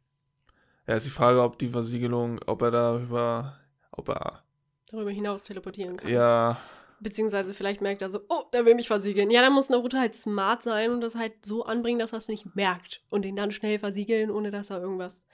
Ja, 0.87 0.95
ist 0.95 1.07
die 1.07 1.11
Frage, 1.11 1.43
ob 1.43 1.59
die 1.59 1.69
Versiegelung, 1.69 2.41
ob 2.47 2.63
er 2.63 2.71
darüber, 2.71 3.59
ob 3.91 4.09
er, 4.09 4.43
Darüber 4.91 5.11
hinaus 5.11 5.45
teleportieren 5.45 5.97
kann. 5.99 6.11
ja, 6.11 6.59
Beziehungsweise 7.01 7.55
vielleicht 7.55 7.81
merkt 7.81 8.03
er 8.03 8.11
so, 8.11 8.21
oh, 8.29 8.43
der 8.53 8.67
will 8.67 8.75
mich 8.75 8.89
versiegeln. 8.89 9.31
Ja, 9.31 9.41
dann 9.43 9.53
muss 9.53 9.69
Naruto 9.69 9.97
halt 9.99 10.15
smart 10.15 10.63
sein 10.63 10.91
und 10.91 11.01
das 11.01 11.15
halt 11.15 11.45
so 11.45 11.65
anbringen, 11.65 11.99
dass 11.99 12.13
er 12.13 12.19
es 12.19 12.29
nicht 12.29 12.57
merkt. 12.57 13.03
Und 13.11 13.25
den 13.25 13.37
dann 13.37 13.53
schnell 13.53 13.79
versiegeln, 13.79 14.31
ohne 14.31 14.51
dass 14.51 14.71
er 14.71 14.81
irgendwas. 14.81 15.25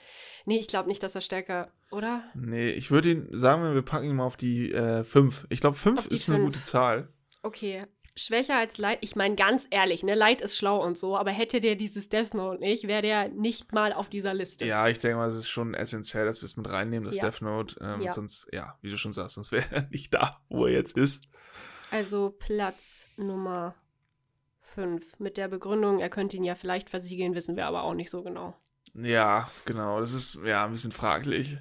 Nee, 0.44 0.58
ich 0.58 0.68
glaube 0.68 0.88
nicht, 0.88 1.02
dass 1.02 1.14
er 1.14 1.20
stärker, 1.22 1.72
oder? 1.90 2.22
nee, 2.34 2.70
ich 2.70 2.90
würde 2.90 3.10
ihn, 3.12 3.28
sagen 3.32 3.62
wir, 3.62 3.82
packen 3.82 4.10
ihn 4.10 4.16
mal 4.16 4.24
auf 4.24 4.36
die 4.36 4.72
äh, 4.72 5.04
5. 5.04 5.46
Ich 5.48 5.60
glaube, 5.60 5.76
5 5.76 5.98
Auf 5.98 6.08
die 6.08 6.14
ist 6.14 6.28
eine 6.28 6.38
fünf. 6.38 6.52
gute 6.54 6.62
Zahl. 6.62 7.08
Okay. 7.42 7.86
Schwächer 8.16 8.56
als 8.56 8.78
Light. 8.78 8.98
Ich 9.00 9.16
meine, 9.16 9.34
ganz 9.34 9.66
ehrlich, 9.70 10.02
ne, 10.04 10.14
Light 10.14 10.40
ist 10.40 10.56
schlau 10.56 10.82
und 10.84 10.96
so, 10.96 11.16
aber 11.16 11.32
hätte 11.32 11.60
der 11.60 11.74
dieses 11.74 12.08
Death 12.08 12.32
Note 12.34 12.60
nicht, 12.60 12.86
wäre 12.86 13.02
der 13.02 13.28
nicht 13.28 13.72
mal 13.72 13.92
auf 13.92 14.08
dieser 14.08 14.34
Liste. 14.34 14.64
Ja, 14.64 14.86
ich 14.88 15.00
denke 15.00 15.16
mal, 15.16 15.28
es 15.28 15.34
ist 15.34 15.48
schon 15.48 15.74
essentiell, 15.74 16.24
dass 16.24 16.40
wir 16.42 16.46
es 16.46 16.56
mit 16.56 16.70
reinnehmen, 16.70 17.04
das 17.04 17.16
Ja. 17.16 17.24
Death 17.24 17.42
Note. 17.42 17.76
Ähm, 17.80 18.02
Ja. 18.02 18.12
Sonst, 18.12 18.46
ja, 18.52 18.78
wie 18.82 18.90
du 18.90 18.98
schon 18.98 19.12
sagst, 19.12 19.34
sonst 19.34 19.50
wäre 19.52 19.66
er 19.70 19.82
nicht 19.90 20.14
da, 20.14 20.40
wo 20.48 20.66
er 20.66 20.72
jetzt 20.72 20.96
ist. 20.96 21.28
Also 21.90 22.30
Platz 22.38 23.06
Nummer 23.16 23.74
5. 24.60 25.18
Mit 25.18 25.36
der 25.36 25.48
Begründung, 25.48 25.98
er 26.00 26.08
könnte 26.10 26.36
ihn 26.36 26.44
ja 26.44 26.54
vielleicht 26.54 26.90
versiegeln, 26.90 27.34
wissen 27.34 27.56
wir 27.56 27.66
aber 27.66 27.82
auch 27.82 27.94
nicht 27.94 28.10
so 28.10 28.22
genau. 28.22 28.54
Ja, 28.94 29.50
genau, 29.64 29.98
das 29.98 30.12
ist 30.12 30.38
ja 30.44 30.64
ein 30.64 30.70
bisschen 30.72 30.92
fraglich. 30.92 31.58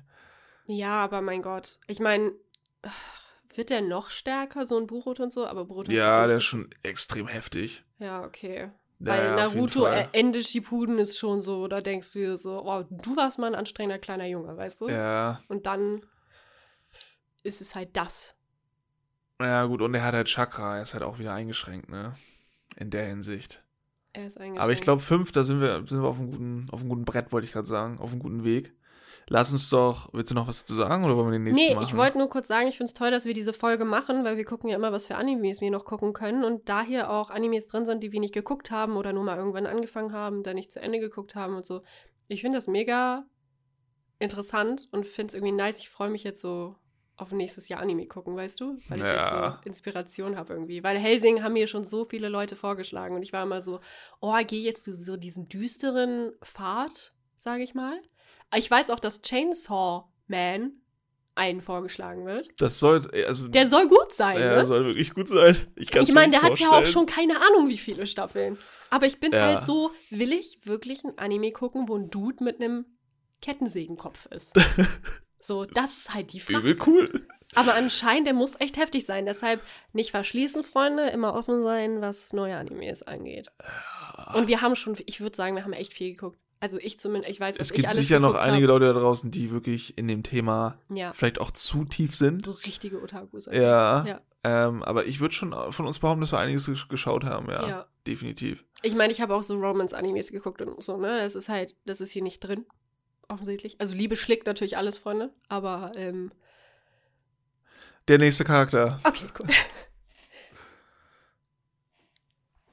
Ja, 0.68 1.04
aber 1.04 1.22
mein 1.22 1.42
Gott. 1.42 1.80
Ich 1.88 2.00
meine, 2.00 2.32
wird 3.58 3.70
der 3.70 3.82
noch 3.82 4.10
stärker, 4.10 4.66
so 4.66 4.78
ein 4.78 4.88
Boruto 4.88 5.24
und 5.24 5.32
so? 5.34 5.46
Aber 5.46 5.66
Boruto 5.66 5.92
Ja, 5.92 6.28
der 6.28 6.38
ist 6.38 6.44
schon 6.44 6.70
extrem 6.84 7.28
heftig. 7.28 7.84
Ja, 8.00 8.24
okay. 8.24 8.72
Weil 9.00 9.26
ja, 9.26 9.36
Naruto 9.36 9.86
Ende 9.86 10.44
Shippuden 10.44 10.98
ist 10.98 11.18
schon 11.18 11.42
so, 11.42 11.68
da 11.68 11.82
denkst 11.82 12.14
du 12.14 12.20
dir 12.20 12.38
so, 12.38 12.64
oh, 12.64 12.84
du 12.90 13.16
warst 13.18 13.38
mal 13.38 13.48
ein 13.48 13.56
anstrengender 13.56 14.00
kleiner 14.00 14.26
Junge, 14.28 14.56
weißt 14.56 14.80
du? 14.82 14.88
Ja, 14.90 15.42
Und 15.50 15.66
dann 15.66 16.06
ist 17.44 17.60
es 17.60 17.76
halt 17.76 17.98
das. 17.98 18.36
ja, 19.42 19.66
gut, 19.66 19.82
und 19.82 19.94
er 19.94 20.04
hat 20.04 20.14
halt 20.14 20.28
Chakra, 20.28 20.78
er 20.78 20.84
ist 20.84 20.94
halt 20.94 21.04
auch 21.04 21.20
wieder 21.20 21.34
eingeschränkt, 21.34 21.90
ne? 21.90 22.16
In 22.78 22.90
der 22.90 23.06
Hinsicht. 23.08 23.62
Er 24.14 24.28
ist 24.28 24.38
eingeschränkt. 24.38 24.62
Aber 24.62 24.72
ich 24.72 24.82
glaube, 24.82 25.02
5, 25.02 25.32
da 25.34 25.44
sind 25.44 25.60
wir, 25.60 25.86
sind 25.86 26.02
wir 26.02 26.08
auf 26.08 26.20
einem 26.20 26.32
guten, 26.32 26.68
auf 26.72 26.80
einem 26.80 26.90
guten 26.90 27.06
Brett, 27.06 27.32
wollte 27.34 27.46
ich 27.46 27.52
gerade 27.52 27.68
sagen, 27.68 28.00
auf 28.00 28.12
einem 28.12 28.22
guten 28.22 28.44
Weg. 28.46 28.74
Lass 29.28 29.52
uns 29.52 29.70
doch, 29.70 30.10
willst 30.14 30.32
du 30.32 30.36
noch 30.36 30.48
was 30.48 30.62
dazu 30.66 30.76
sagen 30.76 31.04
oder 31.06 31.16
wollen 31.16 31.28
wir 31.28 31.32
den 31.34 31.44
nächsten 31.44 31.64
Nee, 31.66 31.76
machen? 31.76 31.86
ich 31.88 31.96
wollte 31.96 32.18
nur 32.18 32.30
kurz 32.30 32.48
sagen, 32.48 32.68
ich 32.68 32.78
finde 32.78 32.90
es 32.90 32.94
toll, 32.94 33.12
dass 33.12 33.26
wir 33.26 33.34
diese 33.34 33.54
Folge 33.54 33.86
machen, 33.86 34.24
weil 34.24 34.38
wir 34.38 34.46
gucken 34.46 34.70
ja 34.70 34.76
immer, 34.76 34.92
was 34.92 35.08
für 35.08 35.16
Animes 35.16 35.62
wir 35.62 35.72
noch 35.72 35.86
gucken 35.86 36.14
können. 36.14 36.44
Und 36.44 36.70
da 36.70 36.82
hier 36.82 37.10
auch 37.10 37.30
Animes 37.30 37.68
drin 37.68 37.86
sind, 37.86 38.02
die 38.04 38.12
wir 38.12 38.20
nicht 38.20 38.34
geguckt 38.34 38.72
haben 38.72 38.96
oder 38.98 39.14
nur 39.14 39.24
mal 39.24 39.38
irgendwann 39.38 39.66
angefangen 39.66 40.14
haben, 40.14 40.44
dann 40.44 40.56
nicht 40.56 40.72
zu 40.72 40.80
Ende 40.82 41.00
geguckt 41.00 41.36
haben 41.36 41.56
und 41.56 41.66
so. 41.66 41.82
Ich 42.28 42.42
finde 42.42 42.58
das 42.58 42.68
mega 42.68 43.26
interessant 44.20 44.88
und 44.92 45.06
finde 45.06 45.30
es 45.30 45.34
irgendwie 45.36 45.52
nice. 45.54 45.78
Ich 45.80 45.90
freue 45.90 46.10
mich 46.10 46.24
jetzt 46.24 46.42
so 46.42 46.76
auf 47.16 47.32
nächstes 47.32 47.68
Jahr 47.68 47.80
Anime 47.80 48.08
gucken, 48.08 48.36
weißt 48.36 48.60
du? 48.60 48.80
Weil 48.88 48.98
ich 48.98 49.04
jetzt 49.06 49.32
Ja. 49.32 49.60
so 49.62 49.68
Inspiration 49.70 50.36
habe 50.36 50.54
irgendwie. 50.54 50.84
Weil 50.84 50.98
Helsing 50.98 51.44
haben 51.44 51.54
mir 51.54 51.68
schon 51.68 51.86
so 51.86 52.06
viele 52.06 52.28
Leute 52.30 52.56
vorgeschlagen 52.56 53.16
und 53.16 53.22
ich 53.22 53.34
war 53.34 53.44
immer 53.44 53.62
so, 53.62 53.82
oh, 54.20 54.36
geh 54.48 54.60
jetzt 54.60 54.88
du 54.88 54.94
so 54.94 55.16
diesen 55.16 55.48
düsteren 55.48 56.32
Pfad, 56.44 57.14
sage 57.36 57.64
ich 57.64 57.76
mal. 57.76 58.00
Ich 58.56 58.70
weiß 58.70 58.90
auch, 58.90 59.00
dass 59.00 59.22
Chainsaw 59.22 60.06
Man 60.28 60.74
einen 61.36 61.62
vorgeschlagen 61.62 62.26
wird. 62.26 62.50
Das 62.60 62.78
soll, 62.78 63.10
also, 63.26 63.48
Der 63.48 63.68
soll 63.68 63.88
gut 63.88 64.14
sein, 64.14 64.40
ja, 64.40 64.56
ne? 64.58 64.66
soll 64.66 64.86
wirklich 64.86 65.14
gut 65.16 65.28
sein. 65.28 65.56
Ich, 65.76 65.94
Ich 65.96 66.14
meine, 66.14 66.32
der 66.32 66.44
hat 66.44 66.60
ja 66.60 66.68
auch 66.68 66.74
vorstellen. 66.76 66.94
schon 66.94 67.06
keine 67.08 67.38
Ahnung, 67.42 67.70
wie 67.70 67.78
viele 67.80 68.06
Staffeln. 68.06 68.58
Aber 68.92 69.08
ich 69.08 69.20
bin 69.20 69.32
Ja. 69.32 69.48
halt 69.48 69.66
so, 69.66 69.90
will 70.12 70.32
ich 70.32 70.60
wirklich 70.66 71.04
ein 71.04 71.18
Anime 71.18 71.52
gucken, 71.52 71.88
wo 71.88 71.96
ein 71.96 72.12
Dude 72.12 72.44
mit 72.44 72.62
einem 72.62 72.86
Kettensägenkopf 73.42 74.28
ist? 74.28 74.54
so, 75.40 75.66
das 75.66 75.98
ist 75.98 76.14
halt 76.14 76.34
die 76.34 76.40
Frage. 76.40 76.60
Übel 76.70 76.78
cool. 76.88 77.28
Aber 77.56 77.74
anscheinend, 77.76 78.28
der 78.28 78.34
muss 78.34 78.60
echt 78.60 78.78
heftig 78.78 79.06
sein. 79.06 79.26
Deshalb 79.26 79.62
nicht 79.92 80.12
verschließen, 80.12 80.64
Freunde, 80.64 81.10
immer 81.10 81.34
offen 81.36 81.64
sein, 81.64 82.02
was 82.02 82.32
neue 82.34 82.56
Animes 82.58 83.04
angeht. 83.04 83.48
Und 84.36 84.48
wir 84.48 84.62
haben 84.62 84.76
schon, 84.76 84.98
ich 85.06 85.20
würde 85.22 85.36
sagen, 85.36 85.56
wir 85.56 85.64
haben 85.64 85.74
echt 85.74 85.94
viel 85.94 86.14
geguckt. 86.14 86.38
Also 86.64 86.78
ich 86.80 86.98
zumindest, 86.98 87.30
ich 87.30 87.42
weiß, 87.42 87.60
was 87.60 87.68
Es 87.68 87.72
ich 87.76 87.82
gibt 87.82 87.94
sicher 87.94 88.22
noch 88.22 88.36
einige 88.36 88.68
hab. 88.68 88.80
Leute 88.80 88.94
da 88.94 88.98
draußen, 89.00 89.32
die 89.32 89.52
wirklich 89.52 89.98
in 89.98 90.08
dem 90.08 90.24
Thema 90.24 90.78
Ja, 90.88 91.12
vielleicht 91.12 91.42
auch 91.42 91.52
zu 91.52 91.84
tief 91.84 92.16
sind. 92.16 92.46
so 92.46 92.52
richtige 92.54 93.02
Otakus. 93.04 93.48
Ja. 93.52 94.06
Ja. 94.06 94.22
Ähm, 94.46 94.82
aber 94.82 95.06
ich 95.06 95.20
würde 95.20 95.36
schon 95.36 95.54
von 95.74 95.86
uns 95.86 96.00
behaupten, 96.00 96.22
dass 96.22 96.32
wir 96.32 96.40
einiges 96.40 96.70
gesch- 96.70 96.88
geschaut 96.88 97.26
haben, 97.26 97.50
ja. 97.50 97.68
Ja. 97.68 97.86
Definitiv. 98.08 98.64
Ich 98.82 98.96
meine, 98.96 99.12
ich 99.12 99.20
habe 99.20 99.36
auch 99.36 99.44
so 99.44 99.60
Romance-Animes 99.60 100.32
geguckt 100.32 100.62
und 100.62 100.82
so, 100.82 100.96
ne? 100.96 101.18
Das 101.18 101.36
ist 101.36 101.50
halt, 101.50 101.76
das 101.86 102.00
ist 102.00 102.12
hier 102.12 102.24
nicht 102.24 102.40
drin. 102.40 102.66
Offensichtlich. 103.28 103.76
Also 103.82 103.94
Liebe 103.96 104.16
schlägt 104.16 104.48
natürlich 104.48 104.78
alles, 104.78 104.98
Freunde. 104.98 105.34
Aber, 105.50 105.92
ähm, 105.96 106.32
Der 108.08 108.20
nächste 108.20 108.46
Charakter. 108.46 109.02
okay, 109.04 109.26
cool. 109.38 109.48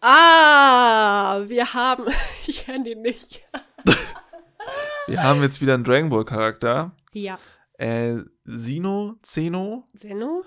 ah, 0.00 1.42
wir 1.46 1.72
haben, 1.74 2.06
ich 2.46 2.64
kenne 2.64 2.84
den 2.84 3.02
nicht. 3.02 3.42
Wir 5.10 5.22
haben 5.24 5.42
jetzt 5.42 5.60
wieder 5.60 5.74
einen 5.74 5.84
Dragon 5.84 6.08
Ball 6.08 6.24
Charakter. 6.24 6.92
Ja. 7.12 7.38
Äh, 7.78 8.18
Sino, 8.44 9.16
Zeno. 9.22 9.84
Zeno? 9.96 10.44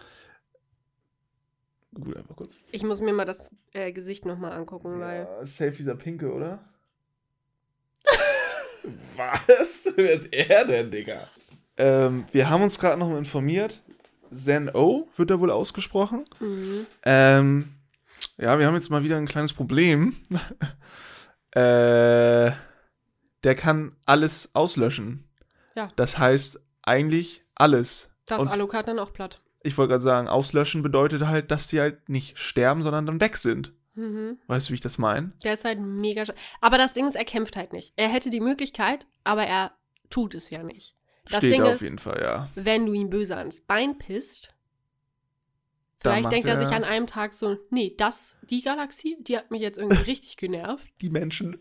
Gut, 1.93 2.15
einfach 2.15 2.35
kurz. 2.35 2.55
Ich 2.71 2.83
muss 2.83 3.01
mir 3.01 3.13
mal 3.13 3.25
das 3.25 3.51
äh, 3.73 3.91
Gesicht 3.91 4.25
nochmal 4.25 4.53
angucken, 4.53 4.99
weil. 4.99 5.27
Ja, 5.29 5.45
safe 5.45 5.71
dieser 5.71 5.95
Pinke, 5.95 6.31
oder? 6.31 6.59
Was? 9.17 9.83
Wer 9.95 10.13
ist 10.13 10.33
er 10.33 10.65
denn, 10.65 10.91
Digga? 10.91 11.27
Ähm, 11.77 12.25
wir 12.31 12.49
haben 12.49 12.63
uns 12.63 12.79
gerade 12.79 12.97
noch 12.97 13.09
mal 13.09 13.17
informiert. 13.17 13.81
Zen 14.31 14.69
O 14.73 15.07
wird 15.17 15.29
da 15.29 15.39
wohl 15.39 15.51
ausgesprochen. 15.51 16.23
Mhm. 16.39 16.85
Ähm, 17.03 17.73
ja, 18.37 18.57
wir 18.57 18.65
haben 18.65 18.75
jetzt 18.75 18.89
mal 18.89 19.03
wieder 19.03 19.17
ein 19.17 19.27
kleines 19.27 19.53
Problem. 19.53 20.15
äh, 21.51 22.51
der 23.43 23.55
kann 23.55 23.95
alles 24.05 24.53
auslöschen. 24.55 25.27
Ja. 25.75 25.89
Das 25.95 26.17
heißt 26.17 26.61
eigentlich 26.83 27.43
alles. 27.55 28.09
Das 28.25 28.41
Und- 28.41 28.47
Alucard 28.47 28.87
dann 28.87 28.99
auch 28.99 29.13
platt. 29.13 29.41
Ich 29.65 29.77
wollte 29.77 29.91
gerade 29.91 30.03
sagen, 30.03 30.27
auslöschen 30.27 30.83
bedeutet 30.83 31.25
halt, 31.25 31.49
dass 31.51 31.67
die 31.67 31.79
halt 31.79 32.09
nicht 32.09 32.37
sterben, 32.37 32.83
sondern 32.83 33.05
dann 33.05 33.21
weg 33.21 33.37
sind. 33.37 33.71
Mhm. 33.95 34.37
Weißt 34.47 34.67
du, 34.67 34.71
wie 34.71 34.75
ich 34.75 34.81
das 34.81 34.97
meine? 34.97 35.31
Der 35.43 35.53
ist 35.53 35.63
halt 35.65 35.79
mega. 35.79 36.23
sch- 36.23 36.33
Aber 36.59 36.77
das 36.77 36.93
Ding 36.93 37.07
ist, 37.07 37.15
er 37.15 37.23
kämpft 37.25 37.55
halt 37.55 37.71
nicht. 37.73 37.93
Er 37.95 38.09
hätte 38.09 38.29
die 38.29 38.41
Möglichkeit, 38.41 39.07
aber 39.23 39.45
er 39.45 39.71
tut 40.09 40.35
es 40.35 40.49
ja 40.49 40.63
nicht. 40.63 40.95
Das 41.29 41.37
Steht 41.37 41.51
Ding 41.51 41.61
da 41.63 41.69
ist, 41.69 41.75
auf 41.77 41.81
jeden 41.81 41.99
Fall, 41.99 42.19
ja. 42.21 42.49
wenn 42.55 42.85
du 42.85 42.91
ihm 42.93 43.09
böse 43.09 43.37
ans 43.37 43.61
Bein 43.61 43.97
pisst, 43.97 44.53
vielleicht 46.01 46.31
denkt 46.31 46.47
er 46.47 46.55
er- 46.59 46.65
sich 46.65 46.75
an 46.75 46.83
einem 46.83 47.07
Tag 47.07 47.33
so, 47.33 47.57
nee, 47.69 47.93
das, 47.97 48.37
die 48.49 48.61
Galaxie, 48.61 49.15
die 49.21 49.37
hat 49.37 49.51
mich 49.51 49.61
jetzt 49.61 49.77
irgendwie 49.77 50.01
richtig 50.11 50.35
genervt. 50.37 50.85
Die 51.01 51.09
Menschen. 51.09 51.59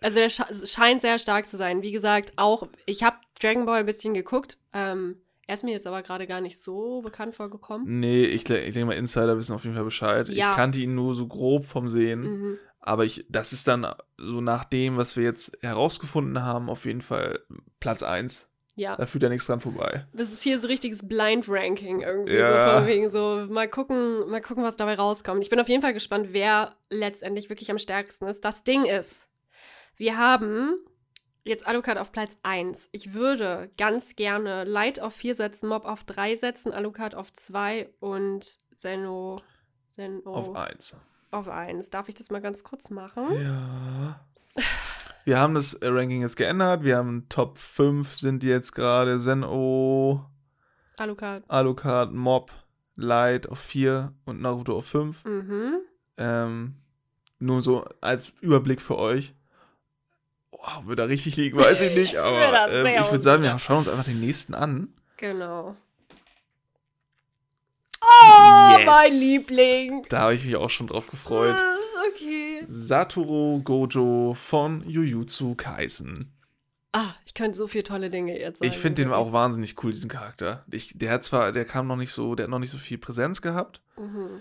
Also 0.00 0.20
er 0.20 0.30
sche 0.30 0.44
scheint 0.66 1.00
sehr 1.00 1.18
stark 1.18 1.46
zu 1.46 1.56
sein. 1.56 1.82
Wie 1.82 1.92
gesagt, 1.92 2.32
auch, 2.36 2.68
ich 2.86 3.02
habe 3.02 3.16
Dragon 3.40 3.66
Ball 3.66 3.80
ein 3.80 3.86
bisschen 3.86 4.14
geguckt. 4.14 4.58
Ähm, 4.72 5.16
er 5.46 5.54
ist 5.54 5.64
mir 5.64 5.72
jetzt 5.72 5.86
aber 5.86 6.02
gerade 6.02 6.26
gar 6.26 6.40
nicht 6.40 6.62
so 6.62 7.00
bekannt 7.00 7.34
vorgekommen. 7.34 8.00
Nee, 8.00 8.24
ich, 8.24 8.48
ich 8.50 8.74
denke 8.74 8.84
mal, 8.84 8.96
Insider 8.96 9.36
wissen 9.38 9.54
auf 9.54 9.64
jeden 9.64 9.74
Fall 9.74 9.84
Bescheid. 9.84 10.28
Ja. 10.28 10.50
Ich 10.50 10.56
kannte 10.56 10.78
ihn 10.78 10.94
nur 10.94 11.14
so 11.14 11.26
grob 11.26 11.64
vom 11.64 11.88
Sehen. 11.88 12.20
Mhm. 12.20 12.58
Aber 12.80 13.04
ich, 13.04 13.24
das 13.28 13.52
ist 13.52 13.66
dann 13.66 13.86
so 14.18 14.40
nach 14.40 14.64
dem, 14.64 14.96
was 14.96 15.16
wir 15.16 15.24
jetzt 15.24 15.56
herausgefunden 15.62 16.42
haben, 16.42 16.68
auf 16.68 16.84
jeden 16.84 17.00
Fall 17.00 17.40
Platz 17.80 18.02
1. 18.02 18.48
Ja. 18.76 18.94
Da 18.96 19.06
führt 19.06 19.24
ja 19.24 19.28
nichts 19.28 19.46
dran 19.46 19.58
vorbei. 19.58 20.06
Das 20.12 20.32
ist 20.32 20.42
hier 20.42 20.60
so 20.60 20.68
richtiges 20.68 21.06
Blind-Ranking 21.06 22.00
irgendwie. 22.00 22.34
Ja. 22.34 22.74
So 22.74 22.78
von 22.78 22.86
wegen 22.86 23.08
so, 23.08 23.46
mal 23.48 23.68
gucken, 23.68 24.28
mal 24.30 24.40
gucken, 24.40 24.62
was 24.62 24.76
dabei 24.76 24.94
rauskommt. 24.94 25.42
Ich 25.42 25.50
bin 25.50 25.58
auf 25.58 25.68
jeden 25.68 25.82
Fall 25.82 25.94
gespannt, 25.94 26.28
wer 26.32 26.76
letztendlich 26.88 27.48
wirklich 27.48 27.70
am 27.70 27.78
stärksten 27.78 28.26
ist. 28.26 28.44
Das 28.44 28.62
Ding 28.62 28.84
ist, 28.84 29.28
wir 29.98 30.16
haben 30.16 30.78
jetzt 31.44 31.66
Alucard 31.66 31.98
auf 31.98 32.12
Platz 32.12 32.36
1. 32.42 32.88
Ich 32.92 33.12
würde 33.14 33.70
ganz 33.76 34.16
gerne 34.16 34.64
Light 34.64 35.00
auf 35.00 35.14
4 35.14 35.34
setzen, 35.34 35.68
Mob 35.68 35.84
auf 35.84 36.04
3 36.04 36.36
setzen, 36.36 36.72
Alucard 36.72 37.14
auf 37.14 37.32
2 37.32 37.90
und 38.00 38.60
Zeno, 38.74 39.42
Zeno 39.90 40.32
Auf 40.32 40.54
1. 40.54 40.96
auf 41.30 41.48
1. 41.48 41.90
Darf 41.90 42.08
ich 42.08 42.14
das 42.14 42.30
mal 42.30 42.40
ganz 42.40 42.64
kurz 42.64 42.90
machen? 42.90 43.40
Ja. 43.40 44.20
Wir 45.24 45.38
haben 45.38 45.54
das 45.54 45.78
Ranking 45.82 46.22
jetzt 46.22 46.36
geändert. 46.36 46.84
Wir 46.84 46.96
haben 46.96 47.28
Top 47.28 47.58
5 47.58 48.16
sind 48.16 48.42
jetzt 48.42 48.72
gerade 48.72 49.18
Zen-O, 49.18 50.24
Alucard. 50.98 51.44
Alucard, 51.48 52.12
Mob, 52.12 52.50
Light 52.96 53.48
auf 53.48 53.60
4 53.60 54.12
und 54.24 54.40
Naruto 54.40 54.76
auf 54.76 54.86
5. 54.86 55.24
Mhm. 55.24 55.78
Ähm, 56.16 56.74
nur 57.38 57.62
so 57.62 57.84
als 58.00 58.30
Überblick 58.40 58.80
für 58.80 58.98
euch. 58.98 59.34
Oh, 60.58 60.86
würde 60.86 61.02
er 61.02 61.08
richtig 61.08 61.36
liegen, 61.36 61.58
weiß 61.58 61.80
ich 61.82 61.94
nicht, 61.96 62.16
aber 62.18 62.70
ähm, 62.70 62.86
ich 63.04 63.10
würde 63.10 63.22
sagen, 63.22 63.42
wir 63.42 63.58
schauen 63.58 63.78
uns 63.78 63.88
einfach 63.88 64.04
den 64.04 64.18
nächsten 64.18 64.54
an. 64.54 64.92
Genau. 65.16 65.76
Oh, 68.00 68.76
Yes. 68.76 68.86
mein 68.86 69.12
Liebling. 69.12 70.06
Da 70.08 70.20
habe 70.20 70.34
ich 70.34 70.44
mich 70.44 70.56
auch 70.56 70.70
schon 70.70 70.86
drauf 70.86 71.08
gefreut. 71.08 71.54
Ah, 71.54 71.74
Okay. 72.14 72.62
Satoru 72.66 73.60
Gojo 73.62 74.34
von 74.34 74.88
Jujutsu 74.88 75.54
Kaisen. 75.56 76.32
Ah, 76.92 77.10
ich 77.26 77.34
könnte 77.34 77.58
so 77.58 77.66
viele 77.66 77.84
tolle 77.84 78.08
Dinge 78.08 78.38
jetzt 78.38 78.60
sagen. 78.60 78.70
Ich 78.70 78.78
finde 78.78 79.02
den 79.02 79.12
auch 79.12 79.32
wahnsinnig 79.32 79.82
cool, 79.82 79.90
diesen 79.92 80.08
Charakter. 80.08 80.64
Ich, 80.70 80.96
der 80.96 81.12
hat 81.12 81.24
zwar, 81.24 81.52
der 81.52 81.64
kam 81.64 81.86
noch 81.86 81.96
nicht 81.96 82.12
so, 82.12 82.34
der 82.34 82.44
hat 82.44 82.50
noch 82.50 82.60
nicht 82.60 82.70
so 82.70 82.78
viel 82.78 82.98
Präsenz 82.98 83.42
gehabt. 83.42 83.82
Mhm. 83.98 84.40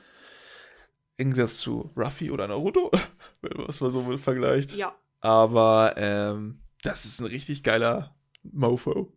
Irgendwas 1.18 1.57
zu 1.57 1.91
Ruffy 1.97 2.32
oder 2.32 2.47
Naruto, 2.47 2.91
wenn 3.41 3.57
man 3.57 3.68
es 3.68 3.82
mal 3.82 3.91
so 3.91 4.18
vergleicht. 4.18 4.74
Ja. 4.74 4.95
Aber 5.22 5.95
ähm, 5.97 6.59
das 6.84 7.05
ist 7.05 7.20
ein 7.20 7.26
richtig 7.28 7.63
geiler 7.63 8.15
Mofo. 8.43 9.13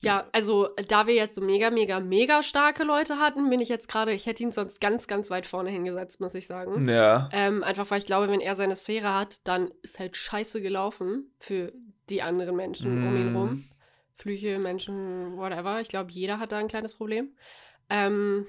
Ja, 0.00 0.26
also 0.32 0.68
da 0.88 1.06
wir 1.06 1.14
jetzt 1.14 1.36
so 1.36 1.40
mega, 1.40 1.70
mega, 1.70 2.00
mega 2.00 2.42
starke 2.42 2.84
Leute 2.84 3.16
hatten, 3.16 3.48
bin 3.48 3.60
ich 3.60 3.70
jetzt 3.70 3.88
gerade, 3.88 4.12
ich 4.12 4.26
hätte 4.26 4.42
ihn 4.42 4.52
sonst 4.52 4.78
ganz, 4.80 5.06
ganz 5.06 5.30
weit 5.30 5.46
vorne 5.46 5.70
hingesetzt, 5.70 6.20
muss 6.20 6.34
ich 6.34 6.46
sagen. 6.46 6.86
Ja. 6.86 7.30
Ähm, 7.32 7.64
einfach 7.64 7.90
weil 7.90 7.98
ich 7.98 8.06
glaube, 8.06 8.28
wenn 8.28 8.40
er 8.40 8.54
seine 8.56 8.76
Sphäre 8.76 9.14
hat, 9.14 9.40
dann 9.48 9.70
ist 9.82 9.98
halt 9.98 10.16
scheiße 10.18 10.60
gelaufen 10.60 11.30
für 11.40 11.72
die 12.10 12.20
anderen 12.20 12.56
Menschen 12.56 13.06
um 13.08 13.16
ihn 13.16 13.32
Mm. 13.32 13.36
rum. 13.36 13.64
Flüche, 14.14 14.58
Menschen, 14.58 15.36
whatever. 15.36 15.80
Ich 15.80 15.88
glaube, 15.88 16.10
jeder 16.10 16.38
hat 16.38 16.52
da 16.52 16.58
ein 16.58 16.68
kleines 16.68 16.94
Problem. 16.94 17.30
Ähm, 17.88 18.46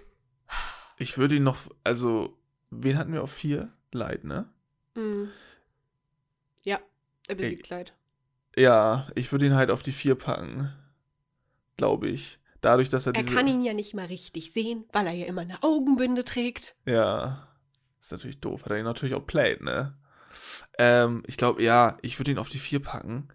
Ich 0.97 1.17
würde 1.17 1.35
ihn 1.35 1.43
noch, 1.43 1.57
also, 1.83 2.37
wen 2.71 2.97
hatten 2.97 3.13
wir 3.13 3.23
auf 3.23 3.31
vier? 3.31 3.71
Light, 3.93 4.25
ne? 4.25 4.49
mh. 4.95 5.29
Ja, 6.67 6.79
er 7.27 7.35
besiegt 7.35 7.65
Kleid. 7.65 7.93
Ja, 8.55 9.07
ich 9.15 9.31
würde 9.31 9.45
ihn 9.45 9.55
halt 9.55 9.71
auf 9.71 9.83
die 9.83 9.91
vier 9.91 10.15
packen. 10.15 10.73
Glaube 11.77 12.09
ich. 12.09 12.39
Dadurch, 12.61 12.89
dass 12.89 13.05
er, 13.05 13.13
Er 13.15 13.21
diese. 13.21 13.35
kann 13.35 13.47
ihn 13.47 13.63
ja 13.63 13.73
nicht 13.73 13.93
mal 13.93 14.07
richtig 14.07 14.51
sehen, 14.51 14.85
weil 14.91 15.05
er 15.07 15.13
ja 15.13 15.27
immer 15.27 15.41
eine 15.41 15.61
Augenbinde 15.63 16.23
trägt. 16.23 16.75
Ja. 16.85 17.47
Ist 17.99 18.11
natürlich 18.11 18.39
doof. 18.39 18.65
Hat 18.65 18.71
er 18.71 18.79
ihn 18.79 18.83
natürlich 18.83 19.15
auch 19.15 19.25
played, 19.25 19.61
ne? 19.61 19.95
Ähm, 20.79 21.23
ich 21.27 21.37
glaube, 21.37 21.61
ja, 21.63 21.97
ich 22.01 22.19
würde 22.19 22.31
ihn 22.31 22.39
auf 22.39 22.49
die 22.49 22.59
vier 22.59 22.81
packen. 22.81 23.27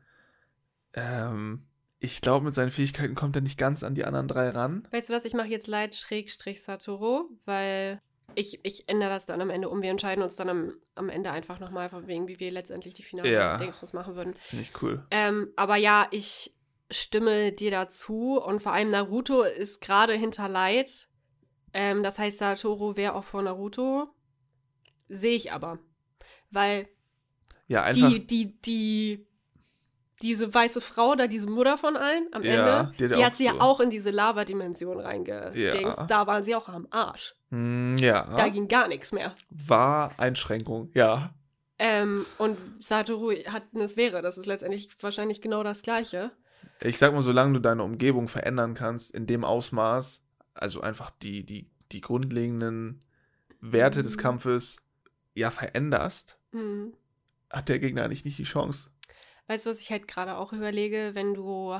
Ähm, 0.94 1.66
ich 2.00 2.20
glaube, 2.20 2.44
mit 2.44 2.54
seinen 2.54 2.70
Fähigkeiten 2.70 3.14
kommt 3.14 3.36
er 3.36 3.42
nicht 3.42 3.58
ganz 3.58 3.82
an 3.84 3.94
die 3.94 4.04
anderen 4.04 4.28
drei 4.28 4.50
ran. 4.50 4.86
Weißt 4.90 5.08
du 5.08 5.14
was, 5.14 5.24
ich 5.24 5.34
mache 5.34 5.48
jetzt 5.48 5.68
Light 5.68 5.94
Schrägstrich 5.94 6.62
Satoru, 6.62 7.28
weil 7.44 8.00
ich, 8.34 8.64
ich 8.64 8.88
ändere 8.88 9.10
das 9.10 9.26
dann 9.26 9.40
am 9.40 9.50
Ende 9.50 9.68
um. 9.68 9.82
Wir 9.82 9.90
entscheiden 9.90 10.22
uns 10.22 10.36
dann 10.36 10.48
am, 10.48 10.72
am 10.94 11.08
Ende 11.08 11.30
einfach 11.30 11.58
nochmal, 11.60 11.88
von 11.88 12.06
wegen, 12.06 12.28
wie 12.28 12.40
wir 12.40 12.50
letztendlich 12.50 12.94
die 12.94 13.02
finale 13.02 13.30
Ja. 13.32 13.56
Dingsbus 13.56 13.92
machen 13.92 14.14
würden. 14.16 14.34
Finde 14.34 14.62
ich 14.62 14.82
cool. 14.82 15.06
Ähm, 15.10 15.52
aber 15.56 15.76
ja, 15.76 16.08
ich 16.10 16.54
stimme 16.90 17.52
dir 17.52 17.70
dazu 17.70 18.40
und 18.40 18.62
vor 18.62 18.72
allem 18.72 18.90
Naruto 18.90 19.42
ist 19.42 19.80
gerade 19.80 20.14
hinter 20.14 20.48
Light. 20.48 21.08
Ähm, 21.72 22.02
das 22.02 22.18
heißt, 22.18 22.38
Satoru 22.38 22.96
wäre 22.96 23.14
auch 23.14 23.24
vor 23.24 23.42
Naruto. 23.42 24.08
Sehe 25.08 25.34
ich 25.34 25.52
aber. 25.52 25.78
Weil 26.50 26.88
Ja, 27.66 27.92
die, 27.92 28.26
die, 28.26 28.60
die, 28.60 29.26
diese 30.20 30.52
weiße 30.52 30.80
Frau 30.80 31.14
da, 31.14 31.26
diese 31.26 31.48
Mutter 31.48 31.76
von 31.78 31.96
allen 31.96 32.28
am 32.32 32.42
Ja, 32.44 32.82
Ende, 32.90 32.94
die 32.98 33.04
hat 33.04 33.18
die, 33.18 33.24
hat 33.24 33.36
sie 33.36 33.44
ja 33.46 33.52
so- 33.52 33.60
auch 33.60 33.80
in 33.80 33.90
diese 33.90 34.10
Lava-Dimension 34.10 35.00
reingedingst. 35.00 35.98
Ja. 35.98 36.06
Da 36.06 36.26
waren 36.26 36.44
sie 36.44 36.54
auch 36.54 36.68
am 36.68 36.86
Arsch. 36.90 37.34
Hm, 37.50 37.96
ja. 37.98 38.32
Da 38.36 38.48
ging 38.48 38.68
gar 38.68 38.86
nichts 38.88 39.10
mehr. 39.12 39.32
War 39.50 40.12
Einschränkung, 40.18 40.90
ja. 40.94 41.34
Ähm, 41.78 42.24
und 42.38 42.56
Satoru 42.80 43.32
hat 43.48 43.64
eine 43.74 43.88
Sphäre. 43.88 44.22
Das 44.22 44.38
ist 44.38 44.46
letztendlich 44.46 44.90
wahrscheinlich 45.00 45.40
genau 45.40 45.64
das 45.64 45.82
Gleiche. 45.82 46.30
Ich 46.80 46.98
sag 46.98 47.12
mal, 47.12 47.22
solange 47.22 47.54
du 47.54 47.60
deine 47.60 47.82
Umgebung 47.82 48.28
verändern 48.28 48.74
kannst, 48.74 49.10
in 49.12 49.26
dem 49.26 49.44
Ausmaß, 49.44 50.22
also 50.54 50.80
einfach 50.82 51.10
die, 51.10 51.44
die, 51.44 51.68
die 51.90 52.00
grundlegenden 52.00 53.00
Werte 53.60 54.02
des 54.04 54.16
Mhm. 54.16 54.20
Kampfes 54.20 54.76
ja 55.34 55.50
veränderst, 55.50 56.38
Hm. 56.52 56.92
hat 57.50 57.68
der 57.68 57.80
Gegner 57.80 58.04
eigentlich 58.04 58.24
nicht 58.24 58.38
die 58.38 58.44
Chance. 58.44 58.90
Weißt 59.52 59.66
du, 59.66 59.70
was 59.70 59.80
ich 59.80 59.90
halt 59.90 60.08
gerade 60.08 60.38
auch 60.38 60.54
überlege, 60.54 61.10
wenn 61.12 61.34
du. 61.34 61.78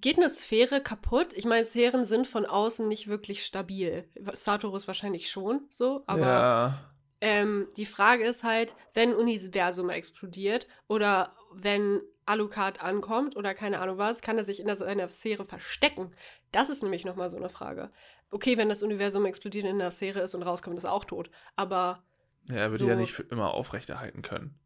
Geht 0.00 0.18
eine 0.18 0.28
Sphäre 0.28 0.80
kaputt? 0.80 1.32
Ich 1.32 1.46
meine, 1.46 1.64
Sphären 1.64 2.04
sind 2.04 2.28
von 2.28 2.46
außen 2.46 2.86
nicht 2.86 3.08
wirklich 3.08 3.44
stabil. 3.44 4.08
Satoru 4.34 4.76
ist 4.76 4.86
wahrscheinlich 4.86 5.28
schon 5.28 5.62
so, 5.68 6.04
aber 6.06 6.20
ja. 6.20 6.90
ähm, 7.20 7.66
die 7.76 7.86
Frage 7.86 8.24
ist 8.24 8.44
halt, 8.44 8.76
wenn 8.94 9.12
Universum 9.12 9.90
explodiert 9.90 10.68
oder 10.86 11.34
wenn 11.52 12.00
Alucard 12.24 12.80
ankommt 12.84 13.34
oder 13.34 13.52
keine 13.52 13.80
Ahnung 13.80 13.98
was, 13.98 14.20
kann 14.20 14.38
er 14.38 14.44
sich 14.44 14.60
in 14.60 14.72
seiner 14.72 15.08
Sphäre 15.08 15.44
verstecken? 15.44 16.14
Das 16.52 16.70
ist 16.70 16.84
nämlich 16.84 17.04
nochmal 17.04 17.30
so 17.30 17.36
eine 17.36 17.48
Frage. 17.50 17.90
Okay, 18.30 18.56
wenn 18.56 18.68
das 18.68 18.84
Universum 18.84 19.26
explodiert 19.26 19.64
in 19.64 19.80
der 19.80 19.90
Sphäre 19.90 20.20
ist 20.20 20.36
und 20.36 20.44
rauskommt, 20.44 20.76
ist 20.78 20.84
er 20.84 20.92
auch 20.92 21.04
tot. 21.04 21.32
Aber 21.56 22.04
Ja, 22.48 22.58
er 22.58 22.70
würde 22.70 22.78
So- 22.84 22.88
ja 22.88 22.94
nicht 22.94 23.12
für 23.12 23.24
immer 23.24 23.54
aufrechterhalten 23.54 24.22
können. 24.22 24.56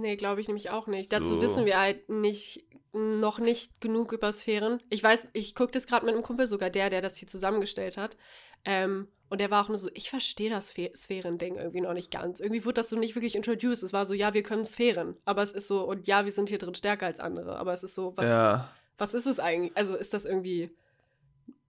Nee, 0.00 0.16
glaube 0.16 0.40
ich 0.40 0.48
nämlich 0.48 0.70
auch 0.70 0.86
nicht. 0.86 1.12
Dazu 1.12 1.36
So. 1.36 1.42
wissen 1.42 1.66
wir 1.66 1.78
halt 1.78 2.08
nicht, 2.08 2.64
noch 2.92 3.38
nicht 3.38 3.80
genug 3.80 4.12
über 4.12 4.32
Sphären. 4.32 4.82
Ich 4.88 5.02
weiß, 5.02 5.28
ich 5.34 5.54
gucke 5.54 5.72
das 5.72 5.86
gerade 5.86 6.06
mit 6.06 6.14
einem 6.14 6.24
Kumpel, 6.24 6.46
sogar 6.46 6.70
der, 6.70 6.90
der 6.90 7.02
das 7.02 7.16
hier 7.16 7.28
zusammengestellt 7.28 7.96
hat. 7.96 8.16
Ähm, 8.64 9.08
und 9.28 9.40
der 9.40 9.50
war 9.50 9.64
auch 9.64 9.68
nur 9.68 9.78
so, 9.78 9.88
ich 9.94 10.10
verstehe 10.10 10.50
das 10.50 10.70
Sphären-Ding 10.70 11.56
irgendwie 11.56 11.82
noch 11.82 11.92
nicht 11.92 12.10
ganz. 12.10 12.40
Irgendwie 12.40 12.64
wurde 12.64 12.74
das 12.74 12.88
so 12.88 12.98
nicht 12.98 13.14
wirklich 13.14 13.36
introduced. 13.36 13.84
Es 13.84 13.92
war 13.92 14.04
so, 14.06 14.14
ja, 14.14 14.34
wir 14.34 14.42
können 14.42 14.64
Sphären. 14.64 15.16
Aber 15.24 15.42
es 15.42 15.52
ist 15.52 15.68
so, 15.68 15.84
und 15.84 16.06
ja, 16.06 16.24
wir 16.24 16.32
sind 16.32 16.48
hier 16.48 16.58
drin 16.58 16.74
stärker 16.74 17.06
als 17.06 17.20
andere. 17.20 17.56
Aber 17.56 17.72
es 17.72 17.84
ist 17.84 17.94
so, 17.94 18.16
was, 18.16 18.26
ja. 18.26 18.70
was 18.98 19.14
ist 19.14 19.26
es 19.26 19.38
eigentlich? 19.38 19.76
Also 19.76 19.94
ist 19.94 20.14
das 20.14 20.24
irgendwie 20.24 20.70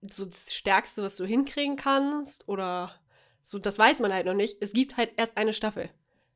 so 0.00 0.24
das 0.24 0.52
Stärkste, 0.52 1.02
was 1.02 1.16
du 1.16 1.24
hinkriegen 1.24 1.76
kannst? 1.76 2.48
Oder 2.48 2.92
so, 3.44 3.58
das 3.58 3.78
weiß 3.78 4.00
man 4.00 4.12
halt 4.12 4.26
noch 4.26 4.34
nicht. 4.34 4.56
Es 4.60 4.72
gibt 4.72 4.96
halt 4.96 5.12
erst 5.16 5.36
eine 5.36 5.52
Staffel. 5.52 5.90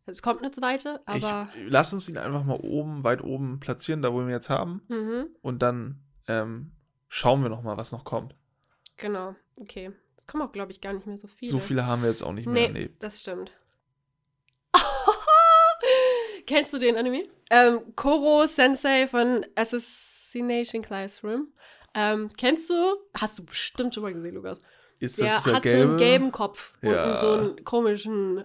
Es 0.07 0.22
kommt 0.22 0.40
eine 0.42 0.52
zweite, 0.52 1.00
aber. 1.07 1.48
Ich, 1.54 1.61
lass 1.70 1.92
uns 1.92 2.09
ihn 2.09 2.16
einfach 2.16 2.44
mal 2.44 2.59
oben, 2.61 3.02
weit 3.04 3.22
oben 3.24 3.59
platzieren, 3.61 4.02
da 4.02 4.12
wo 4.12 4.18
wir 4.18 4.24
ihn 4.26 4.30
jetzt 4.30 4.50
haben. 4.50 4.82
Mhm. 4.88 5.26
Und 5.42 5.61
dann 5.62 6.00
ähm, 6.28 6.72
schauen 7.09 7.42
wir 7.42 7.48
noch 7.48 7.62
mal, 7.62 7.76
was 7.76 7.90
noch 7.92 8.04
kommt. 8.04 8.34
Genau, 8.96 9.34
okay. 9.61 9.90
Es 10.16 10.26
kommen 10.26 10.42
auch, 10.44 10.52
glaube 10.52 10.72
ich, 10.72 10.80
gar 10.80 10.92
nicht 10.92 11.07
mehr 11.07 11.18
so 11.18 11.26
viele. 11.28 11.50
So 11.52 11.59
viele 11.59 11.86
haben 11.86 12.02
wir 12.02 12.09
jetzt 12.09 12.22
auch 12.22 12.32
nicht 12.32 12.46
mehr. 12.46 12.68
Nee, 12.70 12.84
Nee. 12.86 12.90
das 13.00 13.20
stimmt. 13.20 13.52
Kennst 16.46 16.72
du 16.72 16.78
den 16.78 16.96
Anime? 16.96 17.24
Ähm, 17.50 17.80
Koro 17.96 18.46
Sensei 18.46 19.07
von 19.09 19.44
Assassination 19.57 20.82
Classroom. 20.82 21.48
Ähm, 21.94 22.30
kennst 22.36 22.68
du? 22.70 22.74
Hast 23.18 23.38
du 23.38 23.44
bestimmt 23.44 23.94
schon 23.94 24.02
mal 24.02 24.12
gesehen, 24.12 24.34
Lukas. 24.34 24.61
Ist 24.98 25.18
Der 25.20 25.28
das 25.28 25.44
dieser 25.44 25.57
hat 25.57 25.62
gelbe? 25.62 25.82
so 25.82 25.88
einen 25.88 25.96
gelben 25.98 26.32
Kopf 26.32 26.74
Ja. 26.82 27.11
und 27.11 27.16
so 27.18 27.32
einen 27.32 27.64
komischen, 27.64 28.44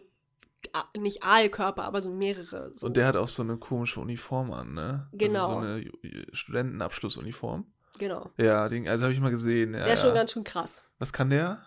nicht 0.97 1.23
Aalkörper, 1.23 1.83
aber 1.83 2.01
so 2.01 2.11
mehrere. 2.11 2.71
So. 2.75 2.87
Und 2.87 2.97
der 2.97 3.07
hat 3.07 3.15
auch 3.15 3.27
so 3.27 3.43
eine 3.43 3.57
komische 3.57 3.99
Uniform 3.99 4.51
an, 4.51 4.73
ne? 4.73 5.07
Genau. 5.13 5.39
Also 5.41 5.51
so 5.53 5.57
eine 5.57 5.77
Ju- 5.79 6.35
Studentenabschlussuniform. 6.35 7.65
genau. 7.97 8.31
Ja, 8.37 8.67
den, 8.69 8.87
also 8.87 9.03
habe 9.05 9.13
ich 9.13 9.19
mal 9.19 9.31
gesehen. 9.31 9.73
Ja, 9.73 9.85
der 9.85 9.93
ist 9.93 10.01
schon 10.01 10.09
ja. 10.09 10.15
ganz 10.15 10.31
schön 10.33 10.43
krass. 10.43 10.83
Was 10.99 11.11
kann 11.13 11.29
der? 11.29 11.65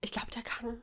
Ich 0.00 0.12
glaube, 0.12 0.30
der 0.32 0.42
kann. 0.42 0.82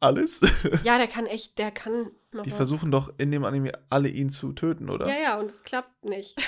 Alles? 0.00 0.40
Ja, 0.84 0.98
der 0.98 1.06
kann 1.06 1.26
echt, 1.26 1.58
der 1.58 1.70
kann. 1.70 2.10
noch 2.32 2.42
Die 2.44 2.50
was. 2.50 2.56
versuchen 2.56 2.90
doch 2.90 3.12
in 3.18 3.30
dem 3.30 3.44
Anime 3.44 3.72
alle 3.90 4.08
ihn 4.08 4.30
zu 4.30 4.52
töten, 4.52 4.88
oder? 4.90 5.06
Ja, 5.06 5.20
ja, 5.20 5.38
und 5.38 5.46
es 5.50 5.62
klappt 5.62 6.04
nicht. 6.04 6.36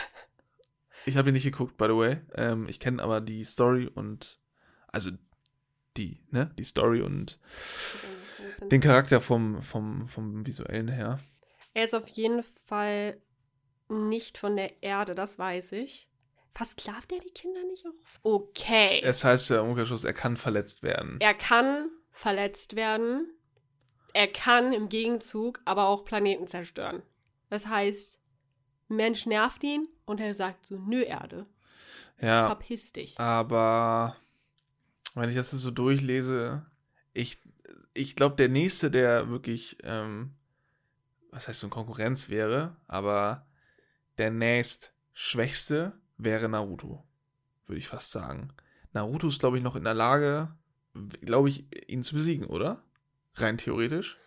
Ich 1.07 1.19
habe 1.19 1.29
ihn 1.29 1.35
nicht 1.35 1.45
geguckt, 1.45 1.77
by 1.77 1.85
the 1.85 1.91
way. 1.97 2.17
Ähm, 2.35 2.67
ich 2.67 2.81
kenne 2.81 3.03
aber 3.03 3.21
die 3.21 3.45
Story 3.45 3.87
und 3.95 4.39
also 4.87 5.11
die, 5.99 6.19
ne? 6.31 6.51
Die 6.57 6.65
Story 6.65 7.03
und 7.03 7.39
den 8.71 8.81
Charakter 8.81 9.21
vom, 9.21 9.63
vom, 9.63 10.07
vom 10.07 10.47
visuellen 10.47 10.89
her. 10.89 11.21
Er 11.73 11.85
ist 11.85 11.95
auf 11.95 12.09
jeden 12.09 12.43
Fall 12.67 13.21
nicht 13.89 14.39
von 14.39 14.57
der 14.57 14.83
Erde, 14.83 15.15
das 15.15 15.39
weiß 15.39 15.73
ich. 15.73 16.09
Versklavt 16.53 17.11
er 17.13 17.19
die 17.19 17.31
Kinder 17.33 17.61
nicht 17.65 17.85
auch? 17.87 17.93
Okay. 18.23 19.01
Es 19.03 19.25
heißt 19.25 19.51
ja 19.51 19.61
im 19.61 19.71
Umkehrschluss, 19.71 20.05
er 20.05 20.13
kann 20.13 20.37
verletzt 20.37 20.83
werden. 20.83 21.17
er 21.21 21.35
kann 21.35 21.91
verletzt 22.13 22.77
werden. 22.77 23.29
Er 24.13 24.29
kann 24.29 24.73
im 24.73 24.89
Gegenzug 24.89 25.61
aber 25.65 25.89
auch 25.89 26.05
Planeten 26.05 26.47
zerstören. 26.47 27.03
Das 27.51 27.67
heißt, 27.67 28.21
Mensch 28.89 29.27
nervt 29.27 29.65
ihn 29.65 29.89
und 30.05 30.21
er 30.21 30.35
sagt 30.35 30.67
so, 30.67 30.79
nö 30.79 31.03
Erde, 31.03 31.47
Ja, 32.21 32.47
verpiss 32.47 32.93
dich. 32.93 33.19
aber 33.19 34.17
wenn 35.15 35.29
ich 35.29 35.35
das 35.35 35.51
so 35.51 35.71
durchlese, 35.73 36.65
ich, 37.13 37.39
ich 37.95 38.17
glaube, 38.17 38.37
der 38.37 38.49
nächste, 38.49 38.91
der 38.91 39.29
wirklich, 39.31 39.79
ähm, 39.83 40.35
was 41.31 41.49
heißt 41.49 41.61
so 41.61 41.67
eine 41.67 41.73
Konkurrenz 41.73 42.29
wäre, 42.29 42.77
aber 42.87 43.47
der 44.19 44.31
nächst 44.31 44.93
schwächste 45.13 45.93
wäre 46.19 46.49
Naruto, 46.49 47.05
würde 47.67 47.79
ich 47.79 47.89
fast 47.89 48.11
sagen. 48.11 48.53
Naruto 48.93 49.29
ist, 49.29 49.41
glaube 49.41 49.57
ich, 49.57 49.63
noch 49.63 49.77
in 49.77 49.85
der 49.85 49.95
Lage, 49.95 50.55
glaube 51.21 51.49
ich, 51.49 51.67
ihn 51.89 52.03
zu 52.03 52.15
besiegen, 52.15 52.47
oder? 52.47 52.83
Rein 53.37 53.59
theoretisch. 53.59 54.19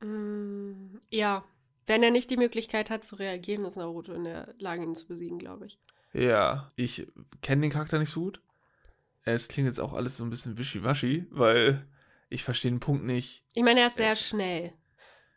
Mm, 0.00 0.96
ja, 1.10 1.44
Wenn 1.86 2.02
er 2.02 2.10
nicht 2.10 2.30
die 2.30 2.36
Möglichkeit 2.36 2.88
hat 2.88 3.02
zu 3.02 3.16
reagieren, 3.16 3.64
ist 3.64 3.76
Naruto 3.76 4.12
in 4.12 4.24
der 4.24 4.54
Lage, 4.58 4.82
ihn 4.84 4.94
zu 4.94 5.08
besiegen, 5.08 5.38
glaube 5.38 5.66
ich. 5.66 5.78
Ja, 6.12 6.70
ich 6.76 7.08
kenne 7.42 7.62
den 7.62 7.70
Charakter 7.70 7.98
nicht 7.98 8.10
so 8.10 8.20
gut. 8.20 8.40
Es 9.22 9.48
klingt 9.48 9.66
jetzt 9.66 9.80
auch 9.80 9.92
alles 9.92 10.16
so 10.16 10.24
ein 10.24 10.30
bisschen 10.30 10.56
wischiwaschi, 10.56 11.26
weil 11.30 11.86
ich 12.30 12.44
verstehe 12.44 12.70
den 12.70 12.80
Punkt 12.80 13.04
nicht. 13.04 13.44
Ich 13.54 13.62
meine, 13.62 13.80
er 13.80 13.88
ist 13.88 13.96
sehr 13.96 14.16
schnell. 14.16 14.72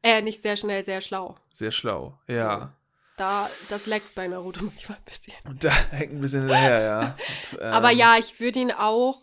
Äh, 0.03 0.21
nicht 0.21 0.41
sehr 0.41 0.55
schnell, 0.55 0.83
sehr 0.83 1.01
schlau. 1.01 1.37
Sehr 1.51 1.71
schlau, 1.71 2.19
ja. 2.27 2.75
Da, 3.17 3.49
das 3.69 3.85
leckt 3.85 4.15
bei 4.15 4.27
Naruto 4.27 4.65
manchmal 4.65 4.97
ein 4.97 5.03
bisschen. 5.05 5.33
Und 5.45 5.63
da 5.63 5.71
hängt 5.91 6.13
ein 6.13 6.21
bisschen 6.21 6.41
hinterher, 6.41 6.81
ja. 6.81 7.17
Aber 7.71 7.91
Ähm, 7.91 7.97
ja, 7.97 8.15
ich 8.17 8.39
würde 8.39 8.59
ihn 8.59 8.71
auch. 8.71 9.21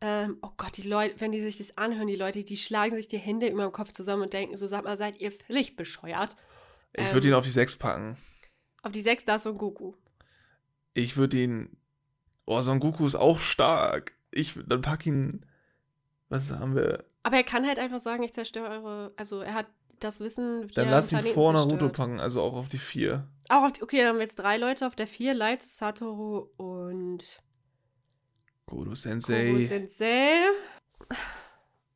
Ähm, 0.00 0.38
oh 0.42 0.50
Gott, 0.56 0.76
die 0.76 0.82
Leute, 0.82 1.20
wenn 1.20 1.32
die 1.32 1.40
sich 1.40 1.58
das 1.58 1.76
anhören, 1.78 2.08
die 2.08 2.16
Leute, 2.16 2.42
die 2.42 2.56
schlagen 2.56 2.96
sich 2.96 3.06
die 3.08 3.18
Hände 3.18 3.48
über 3.48 3.62
dem 3.62 3.72
Kopf 3.72 3.92
zusammen 3.92 4.22
und 4.22 4.32
denken 4.32 4.56
so, 4.56 4.66
sag 4.66 4.84
mal, 4.84 4.96
seid 4.96 5.20
ihr 5.20 5.30
völlig 5.30 5.76
bescheuert? 5.76 6.36
Ich 6.92 7.12
würde 7.12 7.28
ähm, 7.28 7.32
ihn 7.32 7.38
auf 7.38 7.44
die 7.44 7.50
6 7.50 7.76
packen. 7.76 8.16
Auf 8.82 8.92
die 8.92 9.02
6 9.02 9.24
da 9.24 9.36
ist 9.36 9.44
Son 9.44 9.58
Goku. 9.58 9.94
Ich 10.94 11.16
würde 11.16 11.38
ihn. 11.38 11.76
Oh, 12.46 12.60
Son 12.62 12.80
Goku 12.80 13.06
ist 13.06 13.14
auch 13.14 13.38
stark. 13.38 14.12
Ich 14.32 14.58
dann 14.66 14.82
pack 14.82 15.06
ihn. 15.06 15.46
Was 16.28 16.50
haben 16.50 16.74
wir? 16.74 17.04
Aber 17.22 17.36
er 17.36 17.44
kann 17.44 17.66
halt 17.66 17.78
einfach 17.78 18.00
sagen, 18.00 18.22
ich 18.22 18.32
zerstöre 18.32 18.68
eure. 18.68 19.12
Also 19.16 19.40
er 19.40 19.54
hat 19.54 19.66
das 20.00 20.20
Wissen. 20.20 20.68
wie 20.68 20.74
Dann 20.74 20.90
lass 20.90 21.12
ihn 21.12 21.20
vor 21.20 21.52
Naruto 21.52 21.70
zerstört. 21.70 21.96
packen, 21.96 22.20
also 22.20 22.42
auch 22.42 22.54
auf 22.54 22.68
die 22.68 22.78
4. 22.78 23.26
Auch 23.48 23.64
auf 23.64 23.72
die, 23.72 23.82
okay, 23.82 23.98
dann 23.98 24.08
haben 24.08 24.16
wir 24.16 24.22
jetzt 24.22 24.38
drei 24.38 24.56
Leute 24.56 24.86
auf 24.86 24.96
der 24.96 25.06
4. 25.06 25.34
Light, 25.34 25.62
Satoru 25.62 26.48
und 26.56 27.38
Kobo 28.66 28.94
Sensei. 28.94 29.60
Sensei. 29.66 30.46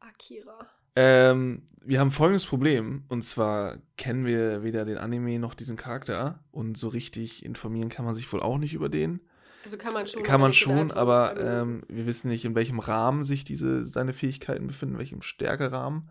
Akira. 0.00 0.68
Ähm, 0.94 1.62
wir 1.82 2.00
haben 2.00 2.10
folgendes 2.10 2.46
Problem. 2.46 3.04
Und 3.08 3.22
zwar 3.22 3.78
kennen 3.96 4.24
wir 4.24 4.62
weder 4.62 4.84
den 4.84 4.98
Anime 4.98 5.38
noch 5.38 5.54
diesen 5.54 5.76
Charakter. 5.76 6.44
Und 6.50 6.76
so 6.76 6.88
richtig 6.88 7.44
informieren 7.44 7.88
kann 7.88 8.04
man 8.04 8.14
sich 8.14 8.32
wohl 8.32 8.40
auch 8.40 8.58
nicht 8.58 8.74
über 8.74 8.88
den. 8.88 9.20
Also 9.66 9.78
kann 9.78 9.94
man 9.94 10.06
schon. 10.06 10.22
Kann 10.22 10.36
aber 10.36 10.44
man 10.44 10.52
schon, 10.52 10.92
aber 10.92 11.34
Minuten. 11.34 11.60
ähm, 11.60 11.82
wir 11.88 12.06
wissen 12.06 12.28
nicht, 12.28 12.44
in 12.44 12.54
welchem 12.54 12.78
Rahmen 12.78 13.24
sich 13.24 13.42
diese, 13.42 13.84
seine 13.84 14.12
Fähigkeiten 14.12 14.68
befinden, 14.68 14.94
in 14.94 14.98
welchem 15.00 15.22
Stärkerahmen. 15.22 16.08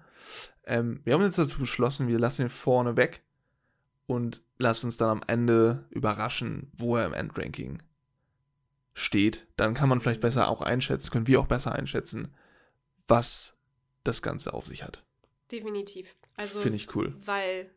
Ähm, 0.66 1.00
wir 1.06 1.14
haben 1.14 1.24
uns 1.24 1.38
dazu 1.38 1.60
beschlossen, 1.60 2.10
wir 2.10 2.20
lassen 2.20 2.42
ihn 2.42 2.50
vorne 2.50 2.98
weg 2.98 3.24
und 4.08 4.42
lassen 4.58 4.88
uns 4.88 4.98
dann 4.98 5.08
am 5.08 5.22
Ende 5.28 5.86
überraschen, 5.90 6.70
wo 6.74 6.98
er 6.98 7.06
im 7.06 7.14
Endranking 7.14 7.82
steht. 8.94 9.48
Dann 9.56 9.74
kann 9.74 9.88
man 9.88 10.02
vielleicht 10.02 10.20
besser 10.20 10.50
auch 10.50 10.60
einschätzen, 10.60 11.12
können 11.12 11.28
wir 11.28 11.40
auch 11.40 11.48
besser 11.48 11.72
einschätzen, 11.72 12.36
was 13.08 13.58
das 14.04 14.22
Ganze 14.22 14.54
auf 14.54 14.68
sich 14.68 14.84
hat. 14.84 15.02
Definitiv. 15.50 16.14
Also, 16.36 16.60
Finde 16.60 16.76
ich 16.76 16.94
cool. 16.94 17.16
Weil 17.24 17.72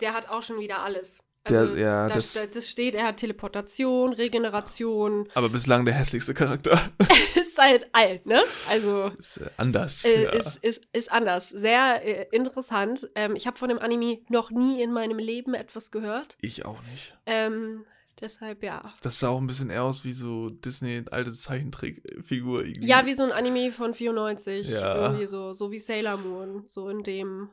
der 0.00 0.12
hat 0.12 0.28
auch 0.28 0.42
schon 0.42 0.58
wieder 0.58 0.82
alles. 0.82 1.22
Der- 1.48 1.60
Also, 1.60 1.74
ja, 1.76 2.06
da, 2.08 2.14
das- 2.14 2.50
das, 2.52 2.68
steht, 2.68 2.94
er 2.94 3.06
hat 3.06 3.16
Teleportation, 3.16 4.12
Regeneration. 4.12 5.26
Aber 5.34 5.48
bislang 5.48 5.84
der 5.84 5.94
hässlichste 5.94 6.34
Charakter. 6.34 6.80
ist 7.34 7.56
halt 7.58 7.88
alt, 7.92 8.26
ne? 8.26 8.42
Also 8.68 9.06
ist 9.18 9.38
äh, 9.38 9.48
anders. 9.56 10.04
äh, 10.04 10.24
ja. 10.24 10.30
ist, 10.30 10.58
ist, 10.58 10.84
ist 10.92 11.10
anders. 11.10 11.48
Sehr 11.48 12.04
äh, 12.04 12.26
interessant. 12.36 13.10
Ähm, 13.14 13.36
ich 13.36 13.46
habe 13.46 13.56
von 13.58 13.68
dem 13.70 13.78
Anime 13.78 14.18
noch 14.28 14.50
nie 14.50 14.82
in 14.82 14.92
meinem 14.92 15.18
Leben 15.18 15.54
etwas 15.54 15.90
gehört. 15.90 16.36
ich 16.40 16.66
auch 16.66 16.82
nicht. 16.90 17.16
Ähm, 17.26 17.84
deshalb 18.20 18.62
ja. 18.62 18.92
Das 19.02 19.18
sah 19.18 19.28
auch 19.30 19.40
ein 19.40 19.46
bisschen 19.46 19.70
eher 19.70 19.84
aus 19.84 20.04
wie 20.04 20.12
so 20.12 20.50
Disney 20.50 21.04
alte 21.10 21.32
Zeichentrickfigur 21.32 22.64
irgendwie. 22.64 22.86
Ja, 22.86 23.06
wie 23.06 23.14
so 23.14 23.22
ein 23.22 23.32
Anime 23.32 23.72
von 23.72 23.94
94. 23.94 24.68
Ja. 24.68 25.06
Irgendwie 25.06 25.26
so, 25.26 25.52
so 25.52 25.72
wie 25.72 25.78
Sailor 25.78 26.18
Moon. 26.18 26.64
So 26.66 26.88
in 26.90 27.02
dem. 27.02 27.48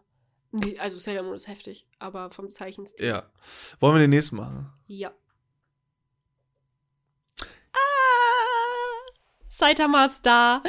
Nee, 0.52 0.80
Also 0.80 0.98
Sailor 0.98 1.24
Moon 1.24 1.36
ist 1.36 1.48
heftig, 1.48 1.88
aber 2.00 2.32
vom 2.32 2.50
Zeichenstil. 2.50 3.06
Ja. 3.06 3.30
Wollen 3.80 3.96
wir 3.96 4.00
den 4.00 4.10
nächsten 4.10 4.38
machen? 4.38 4.72
Ja. 4.88 5.12
Ah, 7.74 9.12
Saitama 9.50 10.06
ist 10.06 10.26
da. 10.26 10.64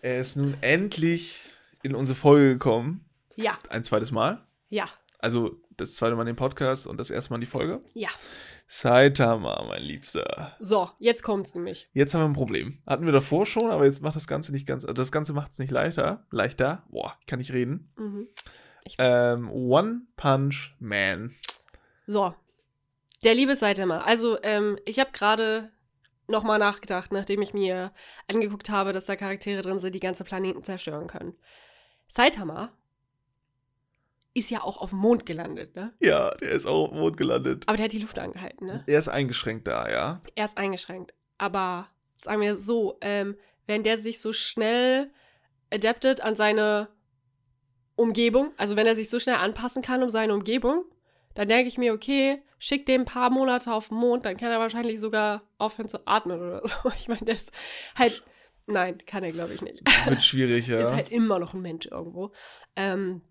Er 0.00 0.20
ist 0.20 0.36
nun 0.36 0.56
endlich 0.60 1.40
in 1.82 1.94
unsere 1.94 2.18
Folge 2.18 2.52
gekommen. 2.54 3.04
Ja, 3.36 3.58
Ein 3.70 3.82
zweites 3.84 4.10
Mal. 4.10 4.46
ja, 4.68 4.88
Also 5.18 5.60
das 5.76 5.94
zweite 5.94 6.16
Mal 6.16 6.24
den 6.24 6.36
Podcast 6.36 6.86
und 6.86 6.98
das 6.98 7.10
erste 7.10 7.30
Mal 7.30 7.36
in 7.36 7.40
die 7.42 7.46
Folge. 7.46 7.80
ja. 7.94 8.08
Saitama, 8.68 9.62
mein 9.68 9.82
Liebster. 9.82 10.56
So, 10.58 10.88
jetzt 10.98 11.22
kommt's 11.22 11.54
nämlich. 11.54 11.90
Jetzt 11.92 12.14
haben 12.14 12.22
wir 12.22 12.28
ein 12.28 12.32
Problem. 12.32 12.78
Hatten 12.86 13.04
wir 13.04 13.12
davor 13.12 13.44
schon, 13.44 13.70
aber 13.70 13.84
jetzt 13.84 14.00
macht 14.00 14.16
das 14.16 14.26
Ganze 14.26 14.50
nicht 14.50 14.66
ganz. 14.66 14.86
Das 14.86 15.12
Ganze 15.12 15.34
macht 15.34 15.50
es 15.52 15.58
nicht 15.58 15.70
leichter. 15.70 16.24
Leichter. 16.30 16.82
Boah, 16.88 17.14
kann 17.26 17.38
ich 17.38 17.52
reden. 17.52 17.92
Mhm. 17.98 18.28
Ähm, 18.98 19.50
One 19.50 20.02
Punch 20.16 20.74
Man. 20.78 21.34
So, 22.06 22.34
der 23.24 23.34
liebe 23.34 23.56
Saitama. 23.56 24.00
Also, 24.00 24.42
ähm, 24.42 24.78
ich 24.84 24.98
habe 24.98 25.12
gerade 25.12 25.70
nochmal 26.28 26.58
nachgedacht, 26.58 27.12
nachdem 27.12 27.42
ich 27.42 27.54
mir 27.54 27.92
angeguckt 28.28 28.70
habe, 28.70 28.92
dass 28.92 29.06
da 29.06 29.16
Charaktere 29.16 29.62
drin 29.62 29.78
sind, 29.78 29.94
die 29.94 30.00
ganze 30.00 30.24
Planeten 30.24 30.64
zerstören 30.64 31.06
können. 31.06 31.34
Saitama 32.08 32.72
ist 34.34 34.50
ja 34.50 34.62
auch 34.62 34.78
auf 34.78 34.90
dem 34.90 34.98
Mond 34.98 35.26
gelandet, 35.26 35.76
ne? 35.76 35.92
Ja, 36.00 36.30
der 36.36 36.50
ist 36.50 36.66
auch 36.66 36.84
auf 36.84 36.90
dem 36.90 37.00
Mond 37.00 37.16
gelandet. 37.16 37.64
Aber 37.66 37.76
der 37.76 37.84
hat 37.84 37.92
die 37.92 38.00
Luft 38.00 38.18
angehalten, 38.18 38.66
ne? 38.66 38.82
Er 38.86 38.98
ist 38.98 39.08
eingeschränkt 39.08 39.68
da, 39.68 39.90
ja. 39.90 40.22
Er 40.34 40.44
ist 40.46 40.56
eingeschränkt. 40.56 41.12
Aber 41.38 41.86
sagen 42.20 42.40
wir 42.40 42.56
so, 42.56 42.96
ähm, 43.02 43.36
wenn 43.66 43.82
der 43.82 43.98
sich 43.98 44.20
so 44.20 44.32
schnell 44.32 45.10
adaptet 45.70 46.22
an 46.22 46.36
seine 46.36 46.88
Umgebung, 48.02 48.52
also 48.56 48.76
wenn 48.76 48.86
er 48.86 48.94
sich 48.94 49.08
so 49.08 49.18
schnell 49.20 49.36
anpassen 49.36 49.82
kann 49.82 50.02
um 50.02 50.10
seine 50.10 50.34
Umgebung, 50.34 50.84
dann 51.34 51.48
denke 51.48 51.68
ich 51.68 51.78
mir, 51.78 51.94
okay, 51.94 52.42
schick 52.58 52.86
den 52.86 53.02
ein 53.02 53.06
paar 53.06 53.30
Monate 53.30 53.72
auf 53.72 53.88
den 53.88 53.98
Mond, 53.98 54.24
dann 54.24 54.36
kann 54.36 54.50
er 54.50 54.60
wahrscheinlich 54.60 55.00
sogar 55.00 55.42
aufhören 55.58 55.88
zu 55.88 56.06
atmen 56.06 56.40
oder 56.40 56.66
so. 56.66 56.74
Ich 56.96 57.08
meine, 57.08 57.22
der 57.22 57.36
ist 57.36 57.50
halt. 57.96 58.22
Nein, 58.68 58.98
kann 59.06 59.24
er, 59.24 59.32
glaube 59.32 59.54
ich, 59.54 59.60
nicht. 59.60 59.82
Wird 60.06 60.22
schwierig, 60.22 60.68
ja. 60.68 60.78
Ist 60.78 60.92
halt 60.92 61.10
immer 61.10 61.40
noch 61.40 61.52
ein 61.52 61.62
Mensch 61.62 61.86
irgendwo. 61.86 62.30
Ähm, 62.76 63.22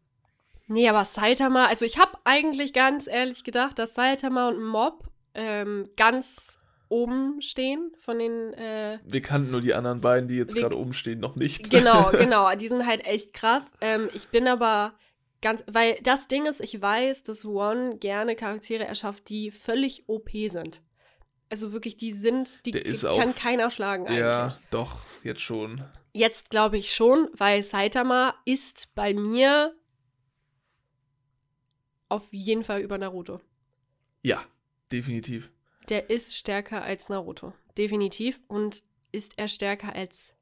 nee, 0.68 0.90
aber 0.90 1.06
Saitama, 1.06 1.68
also 1.68 1.86
ich 1.86 1.98
habe 2.00 2.18
eigentlich 2.26 2.74
ganz 2.74 3.08
ehrlich 3.08 3.46
gedacht, 3.46 3.80
dass 3.80 3.94
Saitama 3.94 4.50
und 4.50 4.62
Mob 4.62 5.06
ähm, 5.34 5.90
ganz 5.96 6.60
oben 6.92 7.42
stehen 7.42 7.92
von 8.00 8.20
den. 8.20 8.54
Äh, 8.54 9.00
Wir 9.06 9.22
kannten 9.22 9.52
nur 9.52 9.62
die 9.62 9.74
anderen 9.74 10.02
beiden, 10.02 10.28
die 10.28 10.36
jetzt 10.36 10.56
gerade 10.56 10.78
oben 10.78 10.94
stehen, 10.94 11.20
noch 11.20 11.36
nicht. 11.36 11.70
genau, 11.70 12.12
genau. 12.12 12.54
Die 12.56 12.68
sind 12.68 12.86
halt 12.86 13.06
echt 13.06 13.34
krass. 13.34 13.66
Ähm, 13.80 14.10
ich 14.14 14.28
bin 14.28 14.48
aber 14.48 14.94
ganz. 15.42 15.64
Weil 15.68 15.98
das 16.04 16.28
Ding 16.28 16.46
ist, 16.46 16.62
ich 16.62 16.80
weiß, 16.82 17.24
dass 17.24 17.46
One 17.46 17.98
gerne 17.98 18.36
Charaktere 18.36 18.86
erschafft, 18.86 19.30
die 19.30 19.52
völlig 19.52 20.04
OP 20.08 20.30
sind. 20.48 20.82
Also 21.50 21.74
wirklich, 21.74 21.98
die 21.98 22.14
sind, 22.14 22.66
die, 22.66 22.72
Der 22.72 22.86
ist 22.86 23.04
die 23.04 23.08
kann 23.08 23.36
keiner 23.36 23.72
schlagen 23.72 24.06
eigentlich. 24.08 24.20
Ja, 24.20 24.58
doch, 24.70 25.06
jetzt 25.24 25.42
schon. 25.42 25.84
Jetzt 26.14 26.50
glaube 26.50 26.78
ich 26.78 26.94
schon, 26.94 27.30
weil 27.34 27.64
Saitama 27.64 28.36
ist 28.46 28.94
bei 28.96 29.14
mir 29.14 29.74
auf 32.10 32.28
jeden 32.32 32.64
Fall 32.64 32.82
über 32.82 32.98
Naruto. 32.98 33.40
Ja, 34.22 34.44
definitiv. 34.92 35.50
Der 35.92 36.10
ist 36.10 36.38
stärker 36.38 36.84
als 36.84 37.10
Naruto. 37.10 37.52
Definitiv. 37.78 38.40
Und 38.48 38.82
ist 39.12 39.34
er 39.36 39.50
stärker 39.50 39.94
als 39.94 40.34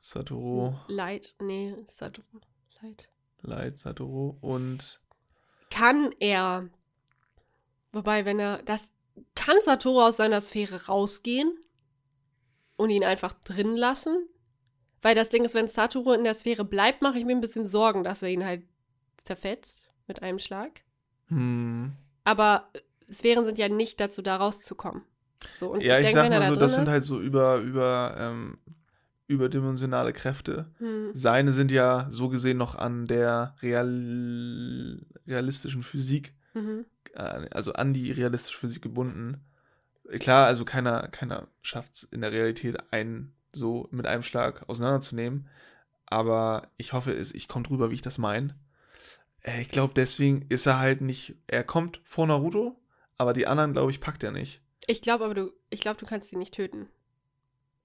Satoru, 0.00 0.74
Light? 0.88 1.36
Nee, 1.40 1.76
Satoru. 1.86 2.40
Light. 2.82 3.08
Light, 3.40 3.78
Satoru 3.78 4.36
und 4.40 5.00
Kann 5.70 6.12
er. 6.18 6.68
Wobei, 7.92 8.24
wenn 8.24 8.40
er. 8.40 8.64
Das. 8.64 8.92
Kann 9.36 9.60
Satoru 9.60 10.02
aus 10.02 10.16
seiner 10.16 10.40
Sphäre 10.40 10.86
rausgehen 10.86 11.56
und 12.76 12.90
ihn 12.90 13.04
einfach 13.04 13.34
drin 13.44 13.76
lassen? 13.76 14.28
Weil 15.02 15.14
das 15.14 15.28
Ding 15.28 15.44
ist, 15.44 15.54
wenn 15.54 15.68
Satoru 15.68 16.12
in 16.12 16.24
der 16.24 16.34
Sphäre 16.34 16.64
bleibt, 16.64 17.00
mache 17.00 17.18
ich 17.18 17.24
mir 17.24 17.32
ein 17.36 17.40
bisschen 17.40 17.66
Sorgen, 17.66 18.02
dass 18.02 18.22
er 18.22 18.28
ihn 18.30 18.44
halt 18.44 18.64
zerfetzt 19.18 19.88
mit 20.08 20.20
einem 20.20 20.40
Schlag. 20.40 20.82
hm. 21.28 21.92
Aber 22.24 22.70
Sphären 23.10 23.44
sind 23.44 23.58
ja 23.58 23.68
nicht 23.68 24.00
dazu 24.00 24.22
da, 24.22 24.36
rauszukommen. 24.36 25.02
So, 25.54 25.72
und 25.72 25.80
Ja, 25.82 25.94
ich, 25.98 26.02
denke, 26.06 26.20
sag 26.20 26.30
mal 26.30 26.40
da 26.40 26.48
so, 26.48 26.54
das 26.54 26.72
drin 26.74 26.84
sind 26.84 26.88
halt 26.92 27.02
so 27.02 27.20
über, 27.20 27.56
über, 27.58 28.14
ähm, 28.18 28.58
überdimensionale 29.26 30.12
Kräfte. 30.12 30.70
Hm. 30.78 31.10
Seine 31.14 31.52
sind 31.52 31.70
ja 31.72 32.06
so 32.10 32.28
gesehen 32.28 32.58
noch 32.58 32.74
an 32.74 33.06
der 33.06 33.54
real, 33.62 35.00
realistischen 35.26 35.82
Physik, 35.82 36.34
Mhm. 36.54 36.84
äh, 37.14 37.48
also 37.52 37.72
an 37.74 37.92
die 37.92 38.10
realistische 38.10 38.58
Physik 38.58 38.82
gebunden. 38.82 39.40
Klar, 40.18 40.46
also 40.46 40.64
keiner, 40.64 41.06
keiner 41.08 41.46
schafft 41.62 41.94
es 41.94 42.02
in 42.02 42.20
der 42.22 42.32
Realität, 42.32 42.92
einen 42.92 43.32
so 43.52 43.88
mit 43.92 44.06
einem 44.06 44.22
Schlag 44.24 44.68
auseinanderzunehmen. 44.68 45.48
Aber 46.06 46.68
ich 46.76 46.92
hoffe, 46.92 47.12
ich 47.12 47.46
komme 47.46 47.64
drüber, 47.64 47.90
wie 47.90 47.94
ich 47.94 48.02
das 48.02 48.18
meine. 48.18 48.56
Äh, 49.42 49.60
Ich 49.62 49.68
glaube, 49.68 49.94
deswegen 49.94 50.42
ist 50.48 50.66
er 50.66 50.80
halt 50.80 51.00
nicht. 51.02 51.36
Er 51.46 51.62
kommt 51.62 52.00
vor 52.04 52.26
Naruto, 52.26 52.76
aber 53.20 53.34
die 53.34 53.46
anderen, 53.46 53.74
glaube 53.74 53.90
ich, 53.90 54.00
packt 54.00 54.24
er 54.24 54.32
nicht. 54.32 54.62
Ich 54.86 55.02
glaube 55.02 55.26
aber, 55.26 55.34
du, 55.34 55.52
ich 55.68 55.80
glaube, 55.80 56.00
du 56.00 56.06
kannst 56.06 56.32
ihn 56.32 56.38
nicht 56.38 56.54
töten. 56.54 56.88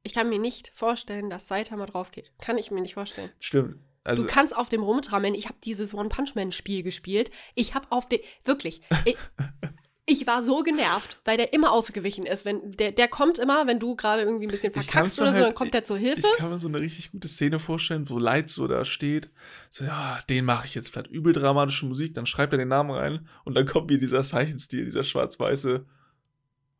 Ich 0.01 0.13
kann 0.13 0.29
mir 0.29 0.39
nicht 0.39 0.71
vorstellen, 0.73 1.29
dass 1.29 1.49
Saitama 1.49 1.85
drauf 1.87 2.11
geht. 2.11 2.31
Kann 2.39 2.57
ich 2.57 2.71
mir 2.71 2.79
nicht 2.79 2.93
vorstellen. 2.93 3.29
Stimmt. 3.41 3.79
Also, 4.05 4.23
du 4.23 4.29
kannst 4.29 4.55
auf 4.55 4.69
dem 4.69 4.81
rumtrammeln. 4.81 5.35
Ich 5.35 5.47
habe 5.47 5.57
dieses 5.61 5.93
One-Punch-Man-Spiel 5.93 6.83
gespielt. 6.83 7.31
Ich 7.53 7.75
habe 7.75 7.87
auf 7.89 8.07
dem, 8.07 8.21
wirklich, 8.45 8.81
ich, 9.03 9.17
ich 10.07 10.27
war 10.27 10.43
so 10.43 10.61
genervt, 10.61 11.17
weil 11.25 11.35
der 11.37 11.51
immer 11.53 11.71
ausgewichen 11.71 12.25
ist. 12.27 12.45
Wenn, 12.45 12.73
der, 12.73 12.91
der 12.91 13.07
kommt 13.07 13.39
immer, 13.39 13.65
wenn 13.65 13.79
du 13.79 13.95
gerade 13.95 14.21
irgendwie 14.21 14.45
ein 14.45 14.51
bisschen 14.51 14.71
verkackst 14.71 15.17
mir 15.19 15.23
oder 15.23 15.31
so, 15.31 15.37
halt- 15.37 15.47
dann 15.47 15.53
kommt 15.55 15.73
der 15.73 15.83
zur 15.83 15.97
Hilfe. 15.97 16.21
ich 16.31 16.37
kann 16.37 16.51
mir 16.51 16.59
so 16.59 16.67
eine 16.67 16.79
richtig 16.79 17.11
gute 17.11 17.27
Szene 17.27 17.57
vorstellen, 17.57 18.07
wo 18.09 18.19
Light 18.19 18.49
so 18.51 18.67
da 18.67 18.85
steht. 18.85 19.29
So, 19.71 19.83
ja, 19.83 20.19
den 20.29 20.45
mache 20.45 20.67
ich 20.67 20.75
jetzt 20.75 20.91
platt. 20.91 21.07
Übel 21.07 21.33
dramatische 21.33 21.85
Musik, 21.87 22.13
dann 22.13 22.25
schreibt 22.27 22.53
er 22.53 22.59
den 22.59 22.67
Namen 22.67 22.91
rein 22.91 23.27
und 23.45 23.55
dann 23.55 23.65
kommt 23.65 23.89
wie 23.89 23.97
dieser 23.97 24.21
Zeichenstil, 24.23 24.85
dieser 24.85 25.03
schwarz-weiße. 25.03 25.85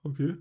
Okay. 0.04 0.36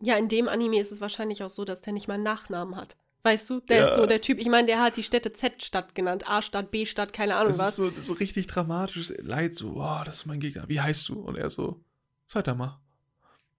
Ja, 0.00 0.16
in 0.16 0.28
dem 0.28 0.48
Anime 0.48 0.78
ist 0.78 0.92
es 0.92 1.00
wahrscheinlich 1.00 1.42
auch 1.42 1.48
so, 1.50 1.64
dass 1.64 1.80
der 1.80 1.94
nicht 1.94 2.06
mal 2.06 2.14
einen 2.14 2.22
Nachnamen 2.22 2.76
hat. 2.76 2.96
Weißt 3.22 3.48
du? 3.48 3.60
Der 3.60 3.78
Ja. 3.78 3.88
ist 3.88 3.96
so 3.96 4.04
der 4.06 4.20
Typ, 4.20 4.38
ich 4.38 4.48
meine, 4.48 4.66
der 4.66 4.80
hat 4.82 4.96
die 4.98 5.02
Städte 5.02 5.32
Z-Stadt 5.32 5.94
genannt, 5.94 6.28
A-Stadt, 6.28 6.70
B-Stadt, 6.70 7.12
keine 7.12 7.36
Ahnung 7.36 7.52
Es 7.54 7.58
was. 7.58 7.68
ist 7.70 7.76
so, 7.76 7.90
so 8.02 8.12
richtig 8.12 8.46
dramatisch. 8.46 9.10
Light 9.22 9.54
so, 9.54 9.72
oh, 9.78 10.02
das 10.04 10.16
ist 10.16 10.26
mein 10.26 10.38
Gegner. 10.38 10.64
Wie 10.68 10.80
heißt 10.80 11.08
du? 11.08 11.20
Und 11.20 11.36
er 11.36 11.48
so, 11.50 11.80
Saitama. 12.28 12.80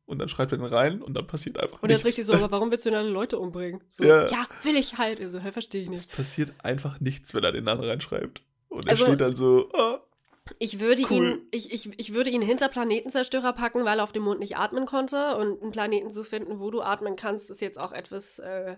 Und 0.05 0.19
dann 0.19 0.29
schreibt 0.29 0.53
er 0.53 0.57
den 0.57 0.65
rein 0.67 1.01
und 1.01 1.15
dann 1.15 1.27
passiert 1.27 1.59
einfach 1.59 1.81
Und 1.83 1.89
er 1.89 1.97
ist 1.97 2.05
nichts. 2.05 2.19
richtig 2.19 2.25
so, 2.27 2.33
aber 2.41 2.49
warum 2.51 2.71
willst 2.71 2.85
du 2.85 2.89
denn 2.91 2.99
alle 2.99 3.09
Leute 3.09 3.37
umbringen? 3.39 3.83
So, 3.89 4.05
Ja. 4.05 4.25
ja, 4.27 4.45
will 4.63 4.77
ich 4.77 4.97
halt. 4.97 5.19
Also, 5.19 5.39
hä, 5.39 5.51
verstehe 5.51 5.81
ich 5.81 5.87
Es 5.87 5.93
nicht. 5.93 6.11
passiert 6.13 6.53
einfach 6.63 6.99
nichts, 7.01 7.33
wenn 7.33 7.43
er 7.43 7.51
den 7.51 7.65
Namen 7.65 7.83
reinschreibt. 7.83 8.41
Und 8.69 8.85
er 8.85 8.91
Also- 8.91 9.05
steht 9.05 9.19
dann 9.21 9.35
so, 9.35 9.69
oh, 9.73 9.97
Ich 10.59 10.79
würde 10.79 11.03
Cool. 11.09 11.11
ihn, 11.11 11.47
ich, 11.51 11.73
ich, 11.73 11.99
ich 11.99 12.13
würde 12.13 12.29
ihn 12.29 12.41
hinter 12.41 12.69
Planetenzerstörer 12.69 13.51
packen, 13.51 13.83
weil 13.83 13.99
er 13.99 14.03
auf 14.05 14.13
dem 14.13 14.23
Mond 14.23 14.39
nicht 14.39 14.55
atmen 14.55 14.85
konnte. 14.85 15.35
Und 15.35 15.61
einen 15.61 15.71
Planeten 15.71 16.13
zu 16.13 16.23
finden, 16.23 16.59
wo 16.61 16.71
du 16.71 16.81
atmen 16.81 17.17
kannst, 17.17 17.49
ist 17.51 17.59
jetzt 17.59 17.77
auch 17.77 17.91
etwas, 17.91 18.39
äh, 18.39 18.77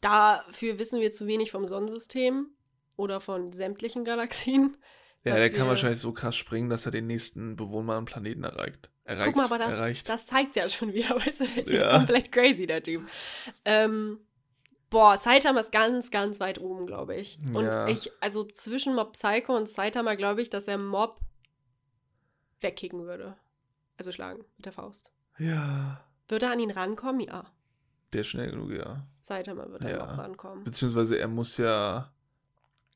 dafür 0.00 0.80
wissen 0.80 1.00
wir 1.00 1.12
zu 1.12 1.28
wenig 1.28 1.52
vom 1.52 1.66
Sonnensystem 1.66 2.48
oder 2.96 3.20
von 3.20 3.52
sämtlichen 3.52 4.04
Galaxien. 4.04 4.76
Ja, 5.28 5.36
der 5.36 5.50
kann 5.52 5.66
wahrscheinlich 5.68 6.00
so 6.00 6.12
krass 6.12 6.36
springen, 6.36 6.68
dass 6.70 6.86
er 6.86 6.92
den 6.92 7.06
nächsten 7.06 7.56
bewohnbaren 7.56 8.04
Planeten 8.04 8.44
erreicht. 8.44 8.90
erreicht 9.04 9.26
Guck 9.26 9.36
mal, 9.36 9.44
aber 9.44 9.58
das, 9.58 9.72
erreicht. 9.74 10.08
das 10.08 10.26
zeigt 10.26 10.56
ja 10.56 10.68
schon 10.68 10.92
wieder, 10.92 11.10
weißt 11.16 11.40
du, 11.40 11.44
der 11.46 11.66
ist 11.66 11.70
ja 11.70 11.96
komplett 11.98 12.32
crazy, 12.32 12.66
der 12.66 12.82
Typ. 12.82 13.02
Ähm, 13.64 14.18
boah, 14.90 15.16
Saitama 15.16 15.60
ist 15.60 15.72
ganz, 15.72 16.10
ganz 16.10 16.40
weit 16.40 16.58
oben, 16.60 16.86
glaube 16.86 17.16
ich. 17.16 17.38
Und 17.54 17.64
Ja. 17.64 17.86
ich, 17.88 18.10
also 18.20 18.44
zwischen 18.44 18.94
Mob 18.94 19.12
Psycho 19.12 19.56
und 19.56 19.68
Saitama 19.68 20.14
glaube 20.14 20.42
ich, 20.42 20.50
dass 20.50 20.66
er 20.68 20.78
Mob 20.78 21.20
wegkicken 22.60 23.04
würde. 23.06 23.36
Also 23.96 24.12
schlagen 24.12 24.44
mit 24.56 24.66
der 24.66 24.72
Faust. 24.72 25.12
ja, 25.38 26.04
Würde 26.28 26.46
er 26.46 26.52
an 26.52 26.60
ihn 26.60 26.70
rankommen? 26.70 27.20
Ja. 27.20 27.44
der 28.12 28.20
ist 28.22 28.28
schnell 28.28 28.50
genug, 28.50 28.70
ja. 28.72 29.06
Saitama 29.20 29.68
wird 29.70 29.84
Ja. 29.84 30.04
auch 30.04 30.18
rankommen. 30.18 30.64
Beziehungsweise 30.64 31.18
er 31.18 31.28
muss 31.28 31.56
ja 31.58 32.10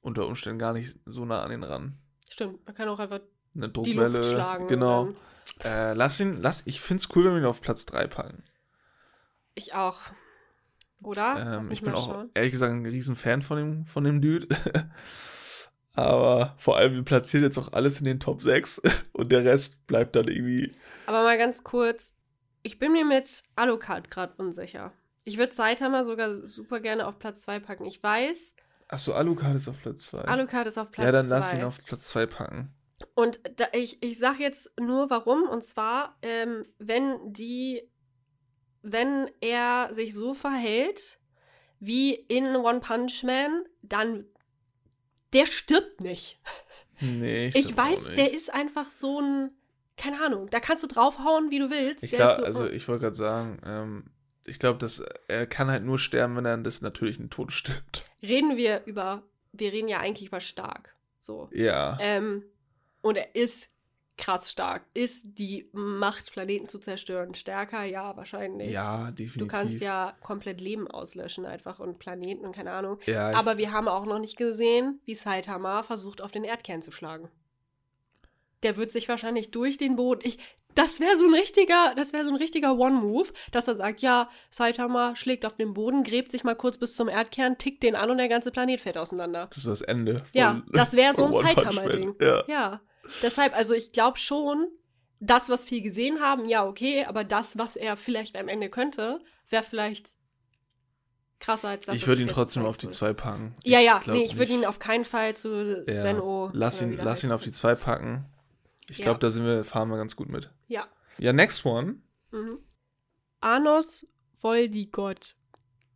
unter 0.01 0.27
Umständen 0.27 0.59
gar 0.59 0.73
nicht 0.73 0.99
so 1.07 1.25
nah 1.25 1.43
an 1.43 1.53
ihn 1.53 1.63
ran. 1.63 1.99
Stimmt, 2.33 2.65
man 2.65 2.75
kann 2.75 2.89
auch 2.89 2.99
einfach 2.99 3.21
Eine 3.55 3.69
die 3.69 3.73
Druckwelle. 3.75 4.17
Luft 4.17 4.31
schlagen. 4.31 4.67
Genau. 4.67 5.13
Äh, 5.63 5.93
lass 5.93 6.19
ihn, 6.19 6.39
lass, 6.39 6.63
ich 6.67 6.81
find's 6.81 7.09
cool, 7.15 7.27
wenn 7.27 7.33
wir 7.35 7.41
ihn 7.41 7.45
auf 7.45 7.61
Platz 7.61 7.85
3 7.85 8.07
packen. 8.07 8.43
Ich 9.55 9.75
auch. 9.75 10.01
Oder? 11.03 11.61
Ähm, 11.61 11.71
ich 11.71 11.83
bin 11.83 11.93
auch 11.93 12.07
schauen. 12.07 12.31
ehrlich 12.33 12.53
gesagt 12.53 12.73
ein 12.73 12.87
riesen 12.87 13.17
Fan 13.17 13.43
von 13.43 13.59
dem, 13.59 13.85
von 13.87 14.05
dem 14.05 14.23
Dude. 14.23 14.49
Aber 15.93 16.55
vor 16.57 16.79
allem, 16.79 16.95
wir 16.95 17.03
platzieren 17.03 17.45
jetzt 17.45 17.59
auch 17.59 17.75
alles 17.75 17.99
in 17.99 18.05
den 18.07 18.19
Top 18.19 18.41
6 18.41 18.81
und 19.13 19.31
der 19.31 19.45
Rest 19.45 19.87
bleibt 19.87 20.17
dann 20.17 20.27
irgendwie. 20.27 20.73
Aber 21.07 21.25
mal 21.25 21.37
ganz 21.37 21.63
kurz, 21.63 22.15
ich 22.63 22.79
bin 22.79 22.93
mir 22.93 23.05
mit 23.05 23.43
Alucard 23.57 24.11
gerade 24.11 24.33
unsicher. 24.39 24.95
Ich 25.25 25.37
würde 25.37 25.53
Saitama 25.53 26.03
sogar 26.03 26.33
super 26.33 26.81
gerne 26.81 27.07
auf 27.07 27.19
Platz 27.19 27.43
2 27.43 27.61
packen. 27.61 27.85
Ich 27.85 28.03
weiß, 28.03 28.55
Achso, 28.93 29.15
Alucard 29.15 29.57
ist 29.57 29.69
auf 29.69 29.81
Platz 29.81 30.03
2. 30.03 30.19
Alucard 30.23 30.67
ist 30.67 30.77
auf 30.77 30.91
Platz 30.91 31.05
2. 31.05 31.07
Ja, 31.07 31.13
dann 31.13 31.29
lass 31.31 31.55
ihn 31.55 31.63
auf 31.65 31.83
Platz 31.83 32.09
2 32.09 32.27
packen. 32.27 32.75
Und 33.15 33.41
da, 33.57 33.69
ich, 33.73 34.03
ich 34.03 34.19
sage 34.19 34.43
jetzt 34.43 34.71
nur 34.79 35.09
warum. 35.09 35.45
Und 35.45 35.65
zwar, 35.65 36.19
ähm, 36.21 36.67
wenn 36.79 37.33
die, 37.33 37.89
wenn 38.83 39.31
er 39.41 39.89
sich 39.93 40.15
so 40.15 40.35
verhält 40.35 41.19
wie 41.81 42.15
in 42.15 42.55
One 42.55 42.81
Punch 42.81 43.25
Man, 43.25 43.65
dann 43.81 44.27
der 45.33 45.47
stirbt 45.47 46.03
nicht. 46.03 46.39
Nee, 47.01 47.49
ich, 47.55 47.57
Ich, 47.57 47.77
weiß, 47.77 48.03
nicht. 48.03 48.19
der 48.19 48.35
ist 48.35 48.53
einfach 48.53 48.91
so 48.91 49.21
ein, 49.23 49.53
keine 49.97 50.21
Ahnung, 50.23 50.51
da 50.51 50.61
kannst 50.61 50.83
du 50.83 50.87
draufhauen, 50.87 51.51
wie 51.51 51.59
du 51.59 51.71
willst. 51.71 52.05
Ich 52.05 52.13
ist 52.13 52.19
so, 52.19 52.25
also 52.25 52.69
ich 52.69 52.87
wollte 52.89 53.05
gerade 53.05 53.17
sagen, 53.17 53.59
ähm, 53.65 54.05
ich 54.47 54.59
glaube, 54.59 54.79
dass 54.79 55.05
er 55.29 55.47
kann 55.47 55.71
halt 55.71 55.85
nur 55.85 55.99
sterben, 55.99 56.37
wenn 56.37 56.45
er 56.45 56.59
des 56.59 56.83
natürlichen 56.83 57.31
Todes 57.31 57.55
stirbt. 57.55 58.05
reden 58.23 58.57
wir 58.57 58.83
über, 58.87 59.23
wir 59.53 59.73
reden 59.73 59.89
ja 59.89 60.01
eigentlich 60.01 60.29
über 60.29 60.41
stark. 60.41 60.95
So. 61.19 61.49
Ja. 61.53 61.97
Ähm, 62.01 62.43
und 63.01 63.17
er 63.17 63.35
ist 63.35 63.71
krass 64.17 64.51
stark. 64.51 64.85
Ist 64.95 65.25
die 65.39 65.69
Macht, 65.73 66.33
Planeten 66.33 66.69
zu 66.69 66.79
zerstören, 66.79 67.35
stärker? 67.35 67.85
Ja, 67.85 68.17
wahrscheinlich. 68.17 68.71
ja, 68.71 69.11
definitiv. 69.11 69.37
Du 69.37 69.47
kannst 69.47 69.81
ja 69.81 70.17
komplett 70.23 70.61
Leben 70.61 70.89
auslöschen 70.89 71.47
einfach 71.47 71.79
und 71.81 71.99
Planeten 71.99 72.45
und 72.45 72.55
keine 72.55 72.73
Ahnung. 72.73 72.99
Ja, 73.07 73.33
Aber 73.33 73.59
wir 73.59 73.73
haben 73.73 73.89
auch 73.89 74.07
noch 74.07 74.19
nicht 74.19 74.37
gesehen, 74.37 75.01
wie 75.05 75.15
Saitama 75.15 75.83
versucht, 75.83 76.21
auf 76.21 76.31
den 76.31 76.45
Erdkern 76.45 76.83
zu 76.83 76.93
schlagen. 76.93 77.29
Der 78.63 78.77
wird 78.77 78.93
sich 78.93 79.09
wahrscheinlich 79.09 79.51
durch 79.51 79.77
den 79.77 79.97
Boden. 79.97 80.21
Ich, 80.23 80.39
das 80.75 81.01
wäre 81.01 81.17
so 81.17 81.27
ein 81.27 81.35
richtiger, 81.35 81.95
das 81.97 82.13
wäre 82.13 82.25
so 82.25 82.31
ein 82.31 82.37
richtiger 82.37 82.77
One-Move, 82.77 83.29
dass 83.51 83.69
er 83.69 83.75
sagt, 83.75 84.01
ja, 84.01 84.29
Saitama 84.51 85.17
schlägt 85.17 85.45
auf 85.45 85.57
den 85.57 85.75
Boden, 85.75 86.03
gräbt 86.03 86.31
sich 86.31 86.45
mal 86.45 86.57
kurz 86.57 86.79
bis 86.79 86.97
zum 86.97 87.09
Erdkern, 87.09 87.59
tickt 87.59 87.83
den 87.83 87.97
an 87.97 88.11
und 88.11 88.19
der 88.19 88.29
ganze 88.29 88.51
Planet 88.51 88.81
fällt 88.81 88.99
auseinander. 88.99 89.47
das 89.49 89.59
ist 89.59 89.67
das 89.67 89.83
Ende. 89.83 90.19
Von, 90.19 90.29
Ja, 90.33 90.63
das 90.73 90.95
wäre 90.95 91.15
so 91.15 91.27
ein 91.27 91.33
Saitama-Ding. 91.33 92.15
Ja. 92.21 92.45
Ja, 92.47 92.81
deshalb, 93.23 93.55
also 93.55 93.75
ich 93.75 93.93
glaube 93.93 94.19
schon, 94.19 94.69
das, 95.21 95.49
was 95.49 95.71
wir 95.71 95.81
gesehen 95.83 96.21
haben, 96.21 96.47
ja, 96.47 96.67
okay, 96.67 97.05
aber 97.05 97.25
das, 97.25 97.57
was 97.57 97.77
er 97.77 97.97
vielleicht 97.97 98.37
am 98.37 98.49
Ende 98.49 98.69
könnte, 98.69 99.21
wäre 99.49 99.63
vielleicht 99.63 100.11
krasser 101.39 101.69
als 101.69 101.87
das. 101.87 101.97
ich 101.97 102.07
würde 102.07 102.23
ihn 102.23 102.29
trotzdem 102.29 102.65
auf 102.65 102.77
die. 102.77 102.89
2 102.89 103.13
packen. 103.13 103.55
Ja, 103.65 103.81
ja, 103.81 103.99
glaub 103.99 104.17
nee, 104.17 104.25
ich 104.25 104.39
würde 104.39 104.53
ihn 104.53 104.65
auf 104.65 104.79
keinen 104.79 105.05
Fall 105.05 105.37
zu 105.37 105.85
ja, 105.87 105.95
Zen-O. 105.95 106.51
Lass 106.53 106.81
ihn, 106.81 106.97
lass 107.03 107.23
ihn 107.23 107.33
auf 107.33 107.43
die 107.43 107.51
2 107.51 107.75
packen. 107.75 108.25
Ich 108.93 108.99
Ja. 108.99 109.05
glaube, 109.05 109.21
da 109.21 109.31
sind 109.31 109.47
wir, 109.47 109.65
fahren 109.65 109.89
wir 109.89 109.97
ganz 109.97 110.17
gut 110.17 110.29
mit. 110.29 110.51
Ja. 110.69 110.87
Ja, 111.17 111.33
next 111.33 111.65
one. 111.65 111.97
Mhm. 112.31 112.59
Anos 113.41 114.07
Voldigott. 114.41 115.35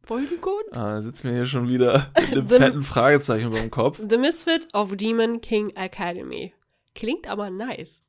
Voldigott? 0.03 0.65
Ah, 0.73 0.95
da 0.95 1.03
sitzen 1.03 1.29
wir 1.29 1.35
hier 1.37 1.45
schon 1.47 1.69
wieder 1.69 2.11
mit 2.21 2.33
einem 2.33 2.49
fetten 2.49 2.83
Fragezeichen 2.83 3.49
über 3.49 3.59
dem 3.61 3.71
Kopf. 3.71 4.01
The 4.09 4.17
Misfit 4.17 4.73
of 4.73 4.97
Demon 4.97 5.43
King 5.43 5.77
Academy. 5.77 6.55
Klingt 6.95 7.27
aber 7.29 7.51
nice. 7.51 8.03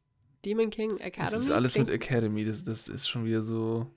Demon 0.46 0.70
King 0.70 0.98
Academy. 1.00 1.32
Das 1.32 1.42
ist 1.42 1.52
alles 1.52 1.74
klingt, 1.74 1.88
mit 1.90 1.96
Academy. 1.96 2.46
Das, 2.46 2.64
das 2.64 2.88
ist 2.88 3.10
schon 3.10 3.26
wieder 3.26 3.42
so. 3.42 3.88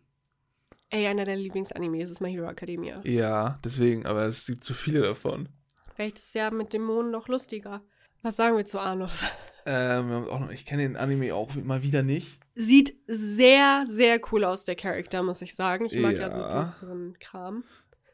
Ey, 0.88 1.06
einer 1.06 1.24
der 1.24 1.36
Lieblingsanime 1.36 2.02
ist 2.02 2.20
My 2.20 2.32
Hero 2.32 2.48
Academia. 2.50 3.00
Ja, 3.04 3.60
deswegen, 3.62 4.06
aber 4.06 4.24
es 4.24 4.44
gibt 4.44 4.64
zu 4.64 4.74
viele 4.74 5.02
davon. 5.02 5.48
Vielleicht 5.94 6.18
ist 6.18 6.28
es 6.28 6.34
ja 6.34 6.50
mit 6.50 6.72
Dämonen 6.72 7.12
noch 7.12 7.28
lustiger. 7.28 7.80
Was 8.22 8.36
sagen 8.36 8.56
wir 8.56 8.66
zu 8.66 8.80
Anos? 8.80 9.22
Ähm, 9.66 10.24
noch, 10.24 10.50
ich 10.50 10.64
kenne 10.66 10.82
den 10.82 10.96
Anime 10.96 11.34
auch 11.34 11.54
mal 11.54 11.82
wieder 11.82 12.02
nicht. 12.02 12.38
Sieht 12.54 12.94
sehr, 13.06 13.86
sehr 13.88 14.20
cool 14.32 14.44
aus, 14.44 14.64
der 14.64 14.76
Charakter, 14.76 15.22
muss 15.22 15.42
ich 15.42 15.54
sagen. 15.54 15.86
Ich 15.86 15.98
mag 15.98 16.16
ja, 16.16 16.30
so 16.30 16.40
Ja. 16.40 16.62
düsteren 16.62 17.16
Kram. 17.20 17.64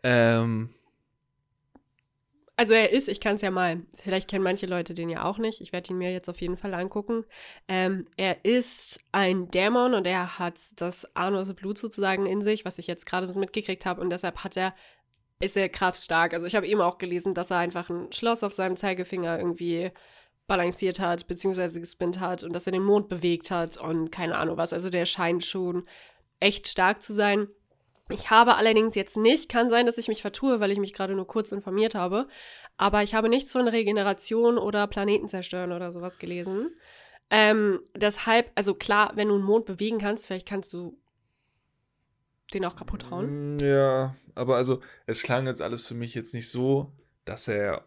Ähm, 0.02 0.70
Also 2.58 2.72
er 2.72 2.90
ist, 2.90 3.08
ich 3.08 3.20
kann 3.20 3.34
es 3.36 3.42
ja 3.42 3.50
mal, 3.50 3.82
vielleicht 3.94 4.28
kennen 4.30 4.42
manche 4.42 4.64
Leute 4.66 4.94
den 4.94 5.10
ja 5.10 5.24
auch 5.24 5.36
nicht. 5.36 5.60
Ich 5.60 5.72
werde 5.74 5.90
ihn 5.90 5.98
mir 5.98 6.10
jetzt 6.10 6.30
auf 6.30 6.40
jeden 6.40 6.56
Fall 6.56 6.72
angucken. 6.72 7.24
Ähm, 7.68 8.06
er 8.16 8.46
ist 8.46 8.98
ein 9.12 9.50
Dämon 9.50 9.92
und 9.92 10.06
er 10.06 10.38
hat 10.38 10.58
das 10.76 11.06
Arnose 11.14 11.52
Blut 11.52 11.76
sozusagen 11.76 12.24
in 12.24 12.40
sich, 12.40 12.64
was 12.64 12.78
ich 12.78 12.86
jetzt 12.86 13.04
gerade 13.04 13.26
so 13.26 13.38
mitgekriegt 13.38 13.84
habe. 13.84 14.00
Und 14.00 14.08
deshalb 14.08 14.42
hat 14.42 14.56
er, 14.56 14.74
ist 15.38 15.56
er 15.58 15.68
krass 15.68 16.02
stark. 16.02 16.32
Also 16.32 16.46
ich 16.46 16.54
habe 16.56 16.66
eben 16.66 16.80
auch 16.80 16.96
gelesen, 16.96 17.34
dass 17.34 17.50
er 17.50 17.58
einfach 17.58 17.90
ein 17.90 18.10
Schloss 18.10 18.42
auf 18.42 18.54
seinem 18.54 18.76
Zeigefinger 18.76 19.38
irgendwie 19.38 19.90
balanciert 20.46 21.00
hat, 21.00 21.26
beziehungsweise 21.26 21.80
gespinnt 21.80 22.20
hat 22.20 22.42
und 22.42 22.52
dass 22.52 22.66
er 22.66 22.72
den 22.72 22.84
Mond 22.84 23.08
bewegt 23.08 23.50
hat 23.50 23.76
und 23.76 24.10
keine 24.10 24.36
Ahnung 24.36 24.56
was. 24.56 24.72
Also 24.72 24.90
der 24.90 25.06
scheint 25.06 25.44
schon 25.44 25.86
echt 26.40 26.68
stark 26.68 27.02
zu 27.02 27.12
sein. 27.12 27.48
Ich 28.08 28.30
habe 28.30 28.54
allerdings 28.54 28.94
jetzt 28.94 29.16
nicht, 29.16 29.48
kann 29.48 29.68
sein, 29.68 29.86
dass 29.86 29.98
ich 29.98 30.06
mich 30.06 30.22
vertue, 30.22 30.60
weil 30.60 30.70
ich 30.70 30.78
mich 30.78 30.92
gerade 30.92 31.16
nur 31.16 31.26
kurz 31.26 31.50
informiert 31.50 31.96
habe, 31.96 32.28
aber 32.76 33.02
ich 33.02 33.14
habe 33.14 33.28
nichts 33.28 33.50
von 33.50 33.66
Regeneration 33.66 34.58
oder 34.58 34.86
Planeten 34.86 35.26
zerstören 35.26 35.72
oder 35.72 35.90
sowas 35.90 36.18
gelesen. 36.18 36.70
Ähm, 37.30 37.80
deshalb, 37.96 38.52
also 38.54 38.74
klar, 38.74 39.12
wenn 39.16 39.28
du 39.28 39.34
einen 39.34 39.42
Mond 39.44 39.66
bewegen 39.66 39.98
kannst, 39.98 40.28
vielleicht 40.28 40.46
kannst 40.46 40.72
du 40.72 40.96
den 42.54 42.64
auch 42.64 42.76
kaputt 42.76 43.10
hauen. 43.10 43.56
mm, 43.56 43.58
Ja, 43.58 44.14
aber 44.36 44.56
also, 44.56 44.80
es 45.06 45.22
klang 45.24 45.46
jetzt 45.46 45.62
alles 45.62 45.86
für 45.86 45.94
mich 45.94 46.14
jetzt 46.14 46.34
nicht 46.34 46.48
so, 46.50 46.92
dass 47.24 47.48
er. 47.48 47.84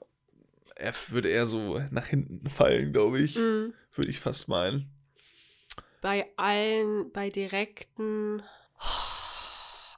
Er 0.79 0.93
würde 1.09 1.29
eher 1.29 1.45
so 1.45 1.81
nach 1.91 2.05
hinten 2.07 2.49
fallen, 2.49 2.93
glaube 2.93 3.19
ich. 3.19 3.35
Mhm. 3.35 3.73
Würde 3.93 4.09
ich 4.09 4.19
fast 4.19 4.47
meinen. 4.47 4.89
Bei 6.01 6.27
allen, 6.37 7.11
bei 7.11 7.29
direkten. 7.29 8.41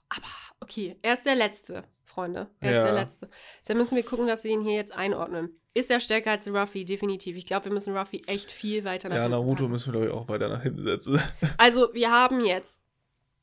Aber 0.10 0.28
okay, 0.60 0.98
er 1.02 1.14
ist 1.14 1.26
der 1.26 1.36
letzte 1.36 1.84
Freunde. 2.04 2.50
Er 2.60 2.72
Ja. 2.72 2.78
ist 2.80 2.84
der 2.86 2.94
Letzte. 2.94 3.30
Dann 3.68 3.78
müssen 3.78 3.96
wir 3.96 4.04
gucken, 4.04 4.28
dass 4.28 4.44
wir 4.44 4.52
ihn 4.52 4.62
hier 4.62 4.74
jetzt 4.74 4.92
einordnen. 4.94 5.58
Ist 5.74 5.90
er 5.92 6.00
stärker 6.02 6.32
als 6.32 6.48
Ruffy? 6.48 6.84
Definitiv. 6.84 7.38
Ich 7.38 7.46
glaube, 7.46 7.66
wir 7.66 7.72
müssen 7.72 7.96
Ruffy 7.96 8.24
echt 8.28 8.52
viel 8.52 8.84
weiter 8.84 9.08
nach 9.08 9.16
Ja, 9.16 9.22
hinten 9.24 9.38
Naruto 9.38 9.56
packen. 9.64 9.72
müssen 9.72 9.94
wir, 9.94 10.00
glaube 10.02 10.06
ich, 10.08 10.12
auch 10.14 10.28
weiter 10.28 10.50
nach 10.50 10.64
hinten 10.64 10.84
setzen. 10.84 11.22
Also, 11.58 11.94
wir 11.94 12.12
haben 12.12 12.44
jetzt, 12.44 12.82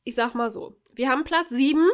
ich 0.03 0.13
sag 0.13 0.35
mal 0.35 0.51
so, 0.51 0.77
wir 0.93 1.09
haben 1.09 1.23
Platz 1.23 1.49
7, 1.49 1.87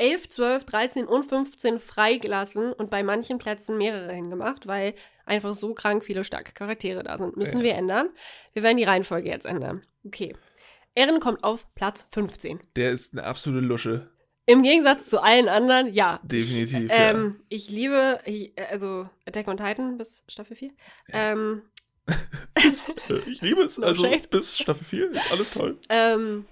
11, 0.00 0.28
12, 0.30 0.64
13 0.64 1.06
und 1.06 1.24
15 1.24 1.78
freigelassen 1.78 2.72
und 2.72 2.90
bei 2.90 3.02
manchen 3.02 3.38
Plätzen 3.38 3.76
mehrere 3.78 4.12
hingemacht, 4.12 4.66
weil 4.66 4.94
einfach 5.26 5.54
so 5.54 5.74
krank 5.74 6.04
viele 6.04 6.24
starke 6.24 6.52
Charaktere 6.52 7.02
da 7.02 7.18
sind. 7.18 7.36
Müssen 7.36 7.58
Ja. 7.58 7.64
wir 7.64 7.74
ändern. 7.74 8.08
Wir 8.54 8.62
werden 8.62 8.78
die 8.78 8.84
Reihenfolge 8.84 9.28
jetzt 9.28 9.46
ändern. 9.46 9.82
Okay. 10.04 10.34
Eren 10.94 11.20
kommt 11.20 11.44
auf 11.44 11.66
Platz 11.74 12.06
15. 12.12 12.58
Der 12.76 12.90
ist 12.90 13.12
eine 13.12 13.24
absolute 13.24 13.64
Lusche. 13.64 14.10
Im 14.46 14.62
Gegensatz 14.64 15.08
zu 15.08 15.22
allen 15.22 15.48
anderen, 15.48 15.92
ja. 15.92 16.18
Definitiv, 16.24 16.90
Ähm, 16.92 17.40
ich 17.48 17.70
liebe, 17.70 18.18
ich, 18.24 18.52
also 18.58 19.08
Attack 19.26 19.46
on 19.46 19.56
Titan 19.56 19.96
bis 19.98 20.24
Staffel 20.28 20.56
4. 20.56 20.70
Ähm, 21.12 21.62
ja. 22.08 22.16
Ich 23.26 23.40
liebe 23.40 23.60
es. 23.62 23.78
No 23.78 23.86
also 23.86 24.02
shade. 24.02 24.26
bis 24.28 24.58
Staffel 24.58 24.84
4 24.84 25.12
ist 25.12 25.32
alles 25.32 25.50
toll. 25.52 25.78
ähm, 25.88 26.46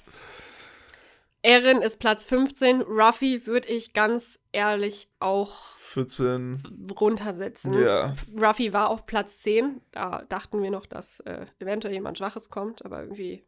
Eren 1.42 1.82
ist 1.82 1.98
Platz 2.00 2.24
15. 2.24 2.82
Ruffy 2.82 3.46
würde 3.46 3.68
ich 3.68 3.92
ganz 3.92 4.40
ehrlich 4.52 5.08
auch 5.20 5.76
14. 5.78 6.90
runtersetzen. 6.98 7.80
Ja. 7.80 8.14
Ruffy 8.36 8.72
war 8.72 8.90
auf 8.90 9.06
Platz 9.06 9.38
10. 9.40 9.80
Da 9.92 10.24
dachten 10.28 10.62
wir 10.62 10.70
noch, 10.70 10.86
dass 10.86 11.20
äh, 11.20 11.46
eventuell 11.60 11.94
jemand 11.94 12.18
Schwaches 12.18 12.50
kommt, 12.50 12.84
aber 12.84 13.02
irgendwie. 13.02 13.44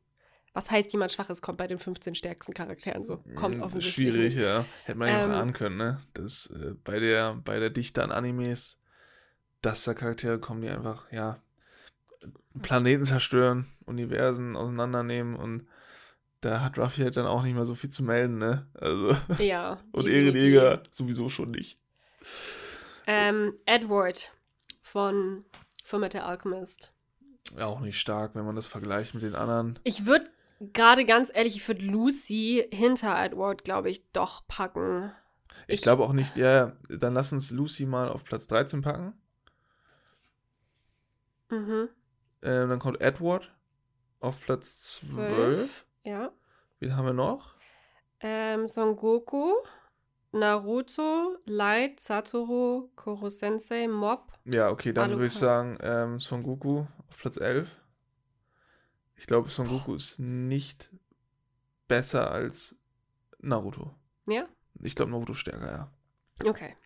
Was 0.53 0.69
heißt 0.69 0.93
jemand 0.93 1.13
Schwaches 1.13 1.43
kommt 1.43 1.59
bei 1.59 1.69
den 1.69 1.79
15 1.79 2.17
stärksten 2.17 2.53
Charakteren 2.53 3.05
so? 3.05 3.19
Kommt 3.37 3.59
Mm, 3.59 3.63
offensichtlich. 3.63 4.13
Schwierig, 4.13 4.35
ja. 4.35 4.65
Hätte 4.85 4.99
man 4.99 5.09
ja 5.09 5.23
Ähm, 5.25 5.31
auch 5.31 5.37
ahnen 5.37 5.53
können, 5.53 5.77
ne? 5.77 5.99
Das 6.13 6.47
äh, 6.47 6.75
bei 6.83 6.99
der 6.99 7.35
bei 7.37 7.61
der 7.61 7.71
Dichte 7.71 8.03
an 8.03 8.11
Animes, 8.11 8.81
dass 9.63 9.85
da 9.85 9.95
Charaktere 9.95 10.41
kommen, 10.41 10.63
die 10.63 10.69
einfach, 10.69 11.11
ja, 11.13 11.41
Planeten 12.63 13.05
zerstören, 13.05 13.67
Universen 13.87 14.57
auseinandernehmen 14.57 15.37
und 15.37 15.67
da 16.41 16.61
hat 16.63 16.79
Ruffy 16.79 17.03
halt 17.03 17.17
dann 17.17 17.27
auch 17.27 17.43
nicht 17.43 17.55
mehr 17.55 17.67
so 17.67 17.75
viel 17.75 17.91
zu 17.91 18.03
melden, 18.03 18.39
ne? 18.39 18.67
Also, 18.75 19.17
Ja. 19.43 19.79
und. 19.93 20.07
Ehrenjäger 20.09 20.83
sowieso 20.91 21.29
schon 21.29 21.51
nicht. 21.51 21.79
Ähm, 23.07 23.55
Edward 23.67 24.31
von 24.83 25.45
Fullmetal 25.85 26.23
Alchemist. 26.23 26.93
Auch 27.59 27.81
nicht 27.81 27.99
stark, 27.99 28.35
wenn 28.35 28.45
man 28.45 28.55
das 28.57 28.69
vergleicht 28.69 29.15
mit 29.15 29.23
den 29.25 29.35
anderen. 29.35 29.79
Ich 29.85 30.07
würde 30.07 30.27
gerade 30.73 31.05
ganz 31.05 31.31
ehrlich, 31.35 31.57
ich 31.57 31.67
würde 31.67 31.85
Lucy 31.85 32.69
hinter 32.71 33.17
Edward, 33.23 33.65
glaube 33.65 33.91
ich, 33.91 34.05
doch 34.13 34.47
packen. 34.47 35.13
Ich, 35.67 35.77
Ich- 35.77 35.83
glaube 35.83 36.05
auch 36.05 36.13
nicht, 36.13 36.37
ja, 36.37 36.77
dann 36.89 37.15
lass 37.15 37.33
uns 37.33 37.51
Lucy 37.51 37.87
mal 37.87 38.09
auf 38.09 38.25
Platz 38.25 38.47
13 38.47 38.83
packen. 38.83 39.15
Mhm. 41.51 41.89
Ähm, 42.43 42.69
dann 42.69 42.79
kommt 42.79 43.01
Edward 43.01 43.51
auf 44.21 44.41
Platz 44.45 45.01
12. 45.01 45.11
Zwölf. 45.11 45.87
Ja. 46.05 46.33
Wen 46.79 46.97
haben 46.97 47.07
wir 47.07 47.13
noch? 47.13 47.55
Ähm, 48.21 48.67
Son 48.67 48.97
Goku, 48.97 49.55
Naruto, 50.33 51.37
Light, 51.47 52.01
Satoru, 52.01 52.91
Koro 52.95 53.29
Sensei, 53.31 53.89
Mob. 53.89 54.33
Ja, 54.45 54.71
okay, 54.71 54.93
dann 54.93 55.11
würde 55.11 55.27
ich 55.27 55.35
sagen 55.35 55.79
ähm, 55.81 56.19
Son 56.19 56.43
Goku 56.43 56.87
auf 57.09 57.17
Platz 57.19 57.37
11. 57.37 57.77
Ich 59.17 59.27
glaube, 59.27 59.51
Son 59.51 59.69
Goku 59.69 59.95
ist 59.95 60.19
nicht 60.19 60.91
besser 61.89 62.31
als 62.31 62.77
Naruto. 63.39 63.95
Ja? 64.27 64.47
Ich 64.83 64.95
glaube, 64.95 65.11
Naruto 65.11 65.33
ist 65.33 65.39
stärker, 65.39 65.91
ja. 66.43 66.49
Okay. 66.49 66.77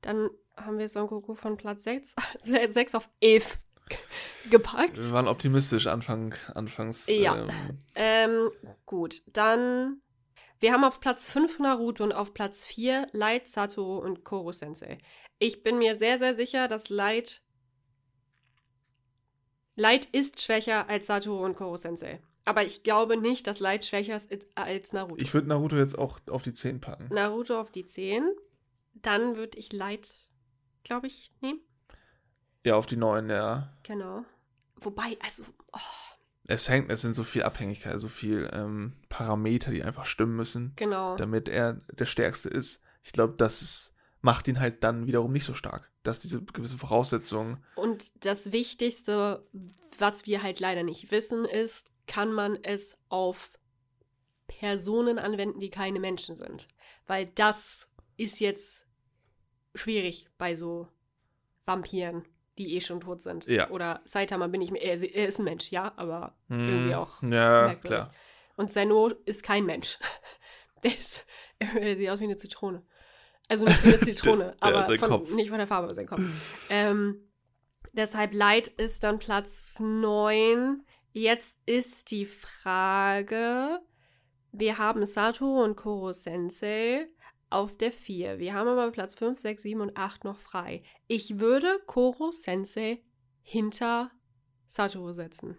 Dann 0.00 0.30
haben 0.56 0.78
wir 0.78 0.88
Son 0.88 1.06
Goku 1.06 1.34
von 1.34 1.56
Platz 1.56 1.84
6, 1.84 2.16
6 2.42 2.94
auf 2.96 3.08
11 3.20 3.60
gepackt. 4.50 4.96
Wir 4.96 5.12
waren 5.12 5.28
optimistisch 5.28 5.86
Anfang, 5.86 6.34
anfangs. 6.54 7.06
Ja. 7.08 7.36
Ähm, 7.36 7.50
Ähm, 7.94 8.50
gut, 8.86 9.22
dann. 9.32 10.00
Wir 10.60 10.72
haben 10.72 10.84
auf 10.84 11.00
Platz 11.00 11.28
5 11.28 11.58
Naruto 11.58 12.04
und 12.04 12.12
auf 12.12 12.34
Platz 12.34 12.64
4 12.64 13.08
Light, 13.12 13.48
Satoru 13.48 13.98
und 13.98 14.22
Koro 14.22 14.52
Sensei. 14.52 14.98
Ich 15.40 15.64
bin 15.64 15.78
mir 15.78 15.98
sehr, 15.98 16.18
sehr 16.18 16.36
sicher, 16.36 16.68
dass 16.68 16.88
Light. 16.88 17.42
Light 19.74 20.04
ist 20.12 20.40
schwächer 20.40 20.88
als 20.88 21.06
Satoru 21.06 21.44
und 21.44 21.56
Koro 21.56 21.76
Sensei. 21.76 22.20
Aber 22.44 22.64
ich 22.64 22.82
glaube 22.82 23.16
nicht, 23.16 23.46
dass 23.46 23.60
Light 23.60 23.84
schwächer 23.84 24.16
ist 24.16 24.46
als 24.54 24.92
Naruto. 24.92 25.16
ich 25.20 25.32
würde 25.32 25.48
Naruto 25.48 25.76
jetzt 25.76 25.98
auch 25.98 26.20
auf 26.28 26.42
die 26.42 26.52
10 26.52 26.80
packen. 26.80 27.12
Naruto 27.12 27.58
auf 27.60 27.70
die 27.70 27.84
10. 27.84 28.24
Dann 28.94 29.36
würde 29.36 29.58
ich 29.58 29.72
Light, 29.72 30.30
glaube 30.84 31.06
ich, 31.06 31.32
nehmen. 31.40 31.60
Ja, 32.64 32.76
auf 32.76 32.86
die 32.86 32.96
9, 32.96 33.28
ja. 33.30 33.72
Genau. 33.82 34.24
Wobei, 34.76 35.16
also. 35.20 35.44
Oh, 35.72 35.78
Es 36.44 36.68
hängt, 36.68 36.90
es 36.90 37.00
sind 37.00 37.12
so 37.12 37.24
viel 37.24 37.42
Abhängigkeit, 37.42 37.98
so 38.00 38.08
viel 38.08 38.50
ähm, 38.52 38.94
Parameter, 39.08 39.70
die 39.70 39.82
einfach 39.82 40.04
stimmen 40.04 40.36
müssen, 40.36 40.72
genau. 40.76 41.16
damit 41.16 41.48
er 41.48 41.74
der 41.92 42.06
Stärkste 42.06 42.48
ist. 42.48 42.82
Ich 43.02 43.12
glaube, 43.12 43.34
das 43.36 43.62
ist, 43.62 43.94
macht 44.20 44.48
ihn 44.48 44.60
halt 44.60 44.84
dann 44.84 45.06
wiederum 45.06 45.32
nicht 45.32 45.44
so 45.44 45.54
stark. 45.54 45.90
Dass 46.02 46.20
diese 46.20 46.42
gewissen 46.42 46.78
Voraussetzungen. 46.78 47.64
Und 47.76 48.24
das 48.24 48.52
Wichtigste, 48.52 49.46
was 49.98 50.26
wir 50.26 50.42
halt 50.42 50.60
leider 50.60 50.82
nicht 50.82 51.10
wissen, 51.10 51.44
ist, 51.44 51.92
kann 52.06 52.32
man 52.32 52.58
es 52.62 52.98
auf 53.08 53.52
Personen 54.46 55.18
anwenden, 55.18 55.60
die 55.60 55.70
keine 55.70 56.00
Menschen 56.00 56.36
sind. 56.36 56.68
Weil 57.06 57.26
das 57.26 57.88
ist 58.16 58.40
jetzt 58.40 58.86
schwierig 59.74 60.28
bei 60.38 60.54
so 60.54 60.88
Vampiren, 61.64 62.24
die 62.58 62.74
eh 62.76 62.80
schon 62.80 63.00
tot 63.00 63.22
sind. 63.22 63.46
Ja. 63.46 63.70
Oder 63.70 64.00
Saitama 64.04 64.46
bin 64.46 64.60
ich 64.60 64.70
mir, 64.70 64.80
er, 64.82 65.00
er 65.02 65.28
ist 65.28 65.38
ein 65.38 65.44
Mensch, 65.44 65.70
ja, 65.70 65.92
aber 65.96 66.36
Irgendwie 66.48 66.92
Hm, 66.92 67.00
auch 67.00 67.22
Ja, 67.22 67.28
merkwürdig. 67.68 67.80
klar. 67.82 68.14
Und 68.56 68.70
Zeno 68.70 69.08
ist 69.24 69.42
kein 69.42 69.64
Mensch. 69.64 69.98
Der 70.84 70.90
ist, 70.92 71.24
er 71.58 71.94
sieht 71.96 72.10
aus 72.10 72.18
wie 72.20 72.24
eine 72.24 72.36
Zitrone. 72.36 72.84
Also 73.48 73.64
nicht 73.66 73.84
wie 73.84 73.88
eine 73.88 73.98
Zitrone, 74.00 74.56
Der- 74.60 74.68
aber 74.74 74.84
von, 74.98 75.08
Kopf. 75.08 75.30
nicht 75.34 75.48
von 75.50 75.58
der 75.58 75.66
Farbe, 75.68 75.84
aber 75.86 75.94
sein 75.94 76.06
Kopf. 76.06 76.20
ähm, 76.68 77.28
deshalb 77.92 78.34
Light 78.34 78.66
ist 78.68 79.02
dann 79.04 79.18
Platz 79.18 79.78
9. 79.80 80.82
Jetzt 81.12 81.56
ist 81.66 82.10
die 82.10 82.26
Frage, 82.26 83.80
wir 84.52 84.78
haben 84.78 85.04
Sato 85.06 85.62
und 85.62 85.76
Koro 85.76 86.12
Sensei 86.12 87.06
auf 87.52 87.76
der 87.76 87.92
4. 87.92 88.38
Wir 88.38 88.54
haben 88.54 88.68
aber 88.68 88.90
Platz 88.90 89.14
5, 89.14 89.38
6, 89.38 89.62
7 89.62 89.80
und 89.80 89.96
8 89.96 90.24
noch 90.24 90.38
frei. 90.38 90.82
Ich 91.06 91.38
würde 91.40 91.80
Koro 91.86 92.30
Sensei 92.30 93.02
hinter 93.42 94.10
Satoru 94.66 95.12
setzen. 95.12 95.56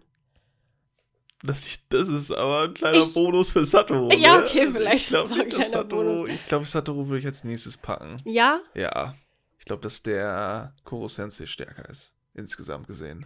Das, 1.42 1.66
das 1.90 2.08
ist 2.08 2.30
aber 2.32 2.62
ein 2.62 2.74
kleiner 2.74 3.02
Ich- 3.04 3.12
Bonus 3.14 3.52
für 3.52 3.66
Satoru. 3.66 4.10
Ja, 4.12 4.38
ne? 4.38 4.44
okay, 4.44 4.70
vielleicht 4.72 5.04
Ich 5.04 5.08
glaube, 5.08 5.28
ist 5.28 5.34
es 5.36 5.40
ein 5.42 5.48
kleiner 5.50 5.64
Satoru, 5.68 6.02
Bonus. 6.16 6.30
ich 6.30 6.46
glaube, 6.46 6.64
Satoru 6.66 7.06
würde 7.08 7.18
ich 7.20 7.26
als 7.26 7.44
nächstes 7.44 7.76
packen. 7.76 8.16
Ja, 8.24 8.60
Ja. 8.74 9.14
Ich 9.58 9.64
glaube, 9.66 9.82
dass 9.82 10.02
der 10.02 10.74
Koro 10.84 11.08
Sensei 11.08 11.46
stärker 11.46 11.88
ist. 11.88 12.14
Insgesamt 12.34 12.86
gesehen. 12.86 13.24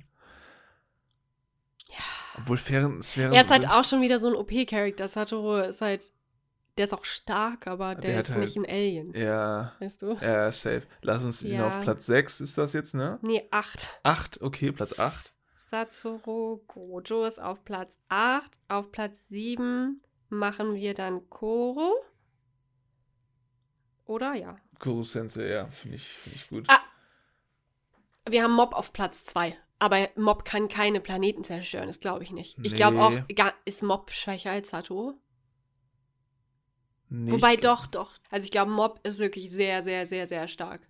Ja. 1.88 1.96
Obwohl 2.36 2.56
Fähren, 2.56 3.02
Sphären. 3.02 3.32
Er 3.32 3.44
ist 3.44 3.50
halt 3.50 3.68
auch 3.70 3.84
schon 3.84 4.00
wieder 4.02 4.18
so 4.20 4.28
ein 4.28 4.34
OP-Charakter. 4.34 5.08
Satoru 5.08 5.56
ist 5.62 5.80
halt, 5.80 6.12
der 6.78 6.84
ist 6.86 6.94
auch 6.94 7.04
stark, 7.04 7.66
aber 7.66 7.94
der, 7.94 8.10
Der 8.10 8.18
hat 8.18 8.24
ist 8.28 8.30
halt- 8.34 8.40
nicht 8.40 8.56
ein 8.56 8.64
Alien. 8.66 9.12
Ja, 9.14 9.72
Weißt 9.80 10.00
du? 10.02 10.12
ja, 10.20 10.50
safe. 10.50 10.82
Lass 11.02 11.24
uns 11.24 11.42
ihn 11.42 11.56
Ja. 11.56 11.66
auf 11.66 11.80
Platz 11.82 12.06
6 12.06 12.40
ist 12.40 12.56
das 12.56 12.72
jetzt, 12.72 12.94
ne? 12.94 13.18
Nee, 13.22 13.46
8. 13.50 13.90
8, 14.04 14.40
okay, 14.40 14.72
Platz 14.72 14.98
8. 14.98 15.32
Satoru 15.56 16.62
Gojo 16.66 17.24
ist 17.26 17.40
auf 17.40 17.62
Platz 17.64 17.98
8. 18.08 18.52
Auf 18.68 18.90
Platz 18.90 19.28
7 19.28 20.00
machen 20.30 20.74
wir 20.74 20.94
dann 20.94 21.28
Koro. 21.28 21.92
Oder? 24.06 24.34
Ja. 24.34 24.56
Koro 24.78 25.02
Sensei, 25.02 25.48
ja, 25.48 25.66
finde 25.66 25.96
ich, 25.96 26.08
find 26.08 26.36
ich 26.36 26.48
gut. 26.48 26.64
Ah. 26.68 26.80
Wir 28.28 28.42
haben 28.42 28.52
Mob 28.54 28.74
auf 28.74 28.92
Platz 28.92 29.24
2. 29.24 29.56
Aber 29.80 30.08
Mob 30.16 30.44
kann 30.44 30.68
keine 30.68 31.00
Planeten 31.00 31.44
zerstören, 31.44 31.86
das 31.86 32.00
glaube 32.00 32.24
ich 32.24 32.30
nicht. 32.32 32.58
Ich 32.62 32.74
glaube 32.74 33.00
auch, 33.00 33.10
Nee. 33.10 33.24
ist 33.64 33.82
Mob 33.82 34.10
schwächer 34.10 34.50
als 34.50 34.70
Satoru? 34.70 35.14
Nicht- 37.10 37.32
Wobei 37.32 37.56
doch, 37.56 37.86
doch. 37.86 38.12
Also 38.30 38.44
ich 38.44 38.50
glaube, 38.50 38.70
Mob 38.70 39.00
ist 39.04 39.18
wirklich 39.18 39.50
sehr, 39.50 39.82
sehr, 39.82 40.06
sehr, 40.06 40.26
sehr 40.26 40.46
stark. 40.48 40.80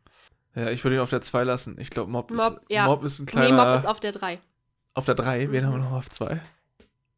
Ja, 0.54 0.70
ich 0.70 0.82
würde 0.82 0.96
ihn 0.96 1.00
auf 1.02 1.10
der 1.10 1.20
2 1.20 1.44
lassen. 1.44 1.78
Ich 1.78 1.90
glaube, 1.90 2.10
Mob, 2.10 2.30
Mob, 2.30 2.38
ist, 2.62 2.70
ja. 2.70 2.86
Mob 2.86 3.04
ist 3.04 3.18
ein 3.20 3.24
Nee, 3.26 3.30
kleiner. 3.32 3.64
Mob 3.66 3.78
ist 3.78 3.86
auf 3.86 4.00
der 4.00 4.12
3. 4.12 4.40
auf 4.94 5.04
der 5.04 5.14
3, 5.14 5.52
wen 5.52 5.62
Mhm. 5.62 5.66
haben 5.66 5.72
wir 5.74 5.78
noch 5.90 5.92
auf 5.98 6.08
2? 6.10 6.40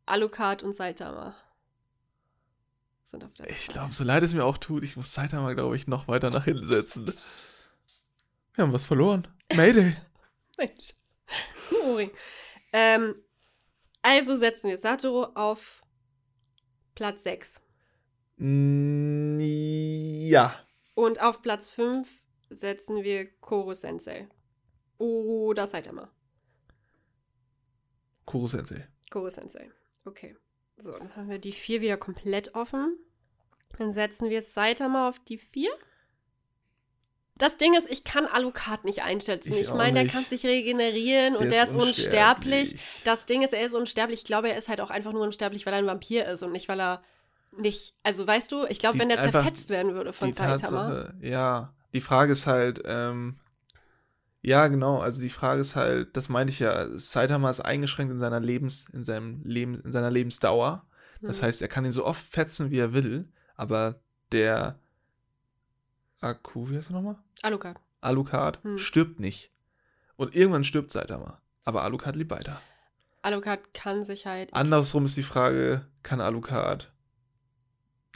Alucard 0.07 0.62
und 0.62 0.74
Saitama 0.74 1.34
sind 3.07 3.24
auf 3.24 3.32
der 3.34 3.48
Ich 3.51 3.68
glaube, 3.68 3.92
so 3.92 4.05
leid 4.05 4.22
es 4.22 4.34
mir 4.34 4.44
auch 4.44 4.59
tut, 4.59 4.84
ich 4.84 4.96
muss 4.96 5.14
Saitama, 5.14 5.53
glaube 5.55 5.76
ich, 5.76 5.86
noch 5.86 6.07
weiter 6.09 6.30
nach 6.30 6.44
hinten 6.44 6.66
setzen. 6.66 7.12
Wir 8.55 8.62
haben 8.64 8.72
was 8.72 8.84
verloren. 8.84 9.26
Mayday. 9.55 9.96
Mensch. 10.59 10.92
Sorry. 11.70 12.11
Ähm, 12.72 13.14
also 14.03 14.36
setzen 14.36 14.68
wir 14.70 14.78
Satoru 14.78 15.24
auf 15.34 15.82
Platz 16.94 17.22
6. 17.22 17.61
Ja. 18.41 20.55
Und 20.95 21.20
auf 21.20 21.43
Platz 21.43 21.68
5 21.68 22.09
setzen 22.49 23.05
wir 23.05 23.26
Koro 23.41 23.74
Sensei. 23.74 24.28
Oder 24.97 25.66
Saitama. 25.66 26.11
Kuro 28.24 28.49
Sensei. 28.49 28.88
Koro 29.11 29.28
Sensei. 29.28 29.70
Okay. 30.07 30.36
So, 30.76 30.93
dann 30.93 31.14
haben 31.16 31.28
wir 31.28 31.38
die 31.38 31.53
4 31.53 31.82
wieder 31.82 31.99
komplett 31.99 32.55
offen. 32.55 32.97
Dann 33.76 33.93
setzen 33.93 34.30
wir 34.30 34.41
Saitama 34.41 35.09
auf 35.09 35.18
die 35.18 35.38
4. 35.38 35.70
Das 37.36 37.57
Ding 37.57 37.74
ist, 37.74 37.91
ich 37.91 38.05
kann 38.05 38.26
Alucard 38.26 38.84
nicht 38.84 39.03
einschätzen. 39.03 39.53
Ich 39.53 39.61
Ich, 39.61 39.74
meine, 39.74 40.03
der 40.03 40.11
kann 40.11 40.24
sich 40.24 40.45
regenerieren 40.45 41.36
und 41.36 41.51
der 41.51 41.64
ist 41.64 41.74
unsterblich. 41.74 42.76
Das 43.05 43.26
Ding 43.26 43.43
ist, 43.43 43.53
er 43.53 43.64
ist 43.64 43.74
unsterblich. 43.74 44.20
Ich 44.20 44.26
glaube, 44.26 44.51
er 44.51 44.59
ist 44.59 44.68
halt 44.68 44.80
auch 44.80 44.91
einfach 44.91 45.12
nur 45.12 45.22
unsterblich, 45.22 45.66
weil 45.66 45.74
er 45.74 45.78
ein 45.78 45.86
Vampir 45.86 46.26
ist 46.26 46.43
und 46.43 46.53
nicht, 46.53 46.68
weil 46.68 46.80
er 46.80 47.03
nicht. 47.57 47.94
Also, 48.03 48.26
weißt 48.26 48.51
du, 48.53 48.64
ich 48.66 48.78
glaube, 48.78 48.98
wenn 48.98 49.09
der 49.09 49.30
zerfetzt 49.30 49.70
werden 49.70 49.94
würde 49.94 50.12
von 50.12 50.32
Saitama. 50.32 51.12
Ja. 51.20 51.74
Die 51.92 52.01
Frage 52.01 52.32
ist 52.32 52.46
halt, 52.46 52.80
ähm, 52.84 53.40
ja, 54.42 54.68
genau, 54.68 55.01
also 55.01 55.20
die 55.20 55.28
Frage 55.28 55.61
ist 55.61 55.74
halt, 55.76 56.16
das 56.16 56.28
meinte 56.28 56.53
ich 56.53 56.61
ja, 56.61 56.86
Saitama 56.98 57.51
ist 57.51 57.61
eingeschränkt 57.61 58.12
in 58.12 58.18
seiner 58.18 58.40
Lebens, 58.40 58.88
in 58.92 59.03
seinem 59.05 59.42
Leben, 59.44 59.80
in 59.82 59.92
seiner 59.92 60.11
Lebensdauer. 60.11 60.86
Das 61.20 61.40
Hm. 61.40 61.46
heißt, 61.48 61.62
er 61.62 61.68
kann 61.68 61.84
ihn 61.84 61.92
so 61.92 62.07
oft 62.07 62.24
fetzen, 62.24 62.70
wie 62.70 62.78
er 62.78 62.92
will, 62.92 63.28
aber 63.57 64.01
der 64.32 64.78
Akku, 66.20 66.70
wie 66.70 66.76
heißt 66.76 66.90
er 66.90 66.94
nochmal? 66.94 67.16
Alucard. 67.42 67.78
Alucard 68.01 68.62
Hm. 68.62 68.78
stirbt 68.78 69.20
nicht. 69.20 69.51
Und 70.16 70.34
irgendwann 70.34 70.64
stirbt 70.64 70.90
Saitama. 70.90 71.40
Aber 71.64 71.82
Alucard 71.82 72.16
lebt 72.16 72.30
weiter. 72.30 72.61
Alucard 73.22 73.74
kann 73.74 74.05
sich 74.05 74.26
halt. 74.26 74.53
Andersrum 74.55 75.05
ist 75.05 75.16
die 75.16 75.22
Frage, 75.22 75.86
kann 76.03 76.20
Alucard 76.20 76.92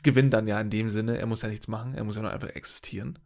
gewinnen 0.05 0.31
dann 0.31 0.47
ja 0.47 0.61
in 0.61 0.71
dem 0.71 0.89
Sinne, 0.91 1.19
er 1.19 1.27
muss 1.27 1.43
ja 1.43 1.49
nichts 1.49 1.67
machen, 1.69 1.95
er 1.95 2.05
muss 2.05 2.17
ja 2.17 2.23
nur 2.23 2.31
einfach 2.31 2.49
existieren. 2.51 3.19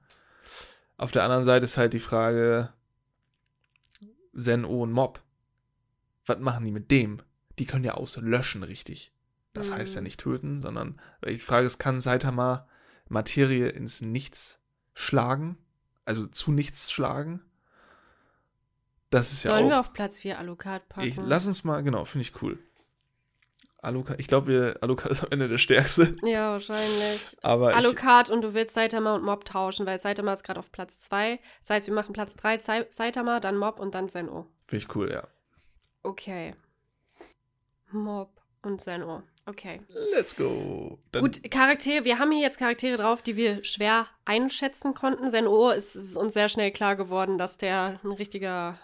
Auf 0.97 1.11
der 1.11 1.23
anderen 1.25 1.45
Seite 1.45 1.65
ist 1.65 1.77
halt 1.77 1.93
die 1.93 2.01
Frage, 2.01 2.73
Zen-O 4.35 4.83
und 4.83 4.93
Mob. 4.93 5.23
Was 6.27 6.39
machen 6.39 6.65
die 6.65 6.71
mit 6.73 6.91
dem? 6.91 7.23
Die 7.59 7.67
können 7.67 7.85
ja 7.85 7.95
auslöschen, 7.95 8.63
richtig. 8.63 9.13
Das 9.53 9.71
Mhm. 9.71 9.75
heißt 9.75 9.95
ja 9.97 10.01
nicht 10.01 10.21
töten, 10.21 10.63
sondern 10.63 11.01
die 11.27 11.37
Frage 11.37 11.67
ist, 11.67 11.79
kann 11.79 12.01
Saitama 12.01 12.69
Materie 13.09 13.69
ins 13.69 14.01
Nichts 14.01 14.59
schlagen? 14.95 15.57
Also 16.05 16.27
zu 16.27 16.53
nichts 16.53 16.91
schlagen? 16.91 17.41
Das 19.11 19.33
ist 19.33 19.43
ja 19.45 19.51
Sollen 19.53 19.67
auch. 19.67 19.71
wir 19.71 19.81
auf 19.81 19.93
Platz 19.93 20.21
4 20.21 20.39
Alucard 20.39 20.89
packen? 20.89 21.07
Ich, 21.09 21.17
lass 21.17 21.47
uns 21.47 21.65
mal, 21.65 21.83
genau, 21.83 22.05
finde 22.05 22.23
ich 22.23 22.43
cool. 22.43 22.59
Alucard, 23.81 24.19
ich 24.21 24.27
glaube, 24.27 24.77
Alucard 24.81 25.13
ist 25.13 25.23
am 25.23 25.31
Ende 25.31 25.49
der 25.49 25.59
Stärkste. 25.59 26.13
ja, 26.23 26.53
wahrscheinlich. 26.53 27.37
Aber 27.43 27.71
ich, 27.71 27.77
Alucard 27.77 28.31
und 28.31 28.43
du 28.43 28.55
willst 28.55 28.75
Saitama 28.75 29.15
und 29.15 29.25
Mob 29.25 29.45
tauschen, 29.45 29.87
weil 29.87 29.99
Saitama 29.99 30.33
ist 30.33 30.43
gerade 30.43 30.59
auf 30.61 30.73
Platz 30.73 31.01
2. 31.03 31.39
Das 31.61 31.71
heißt, 31.71 31.87
wir 31.87 31.95
machen 31.95 32.13
Platz 32.13 32.35
3 32.37 32.87
Saitama, 32.91 33.41
dann 33.41 33.57
Mob 33.57 33.79
und 33.79 33.95
dann 33.95 34.09
Zen-O. 34.09 34.47
finde 34.67 34.85
ich 34.85 34.97
cool, 34.97 35.11
ja. 35.13 35.27
Okay. 36.03 36.55
Mob 37.91 38.31
und 38.63 38.81
Zen-O. 38.81 39.23
Okay. 39.47 39.81
Let's 40.13 40.37
go. 40.37 40.99
Dann, 41.13 41.23
Gut, 41.23 41.51
Charaktere, 41.51 42.05
wir 42.05 42.19
haben 42.19 42.31
hier 42.33 42.43
jetzt 42.43 42.59
Charaktere 42.59 42.97
drauf, 42.99 43.23
die 43.23 43.37
wir 43.37 43.65
schwer 43.65 44.07
einschätzen 44.27 44.93
konnten. 44.93 45.31
Zen-O 45.31 45.71
ist, 45.71 45.95
ist 45.97 46.19
uns 46.19 46.35
sehr 46.35 46.51
schnell 46.51 46.71
klar 46.71 46.97
geworden, 46.97 47.39
dass 47.39 47.57
der 47.57 47.99
ein 48.05 48.13
richtiger. 48.13 48.79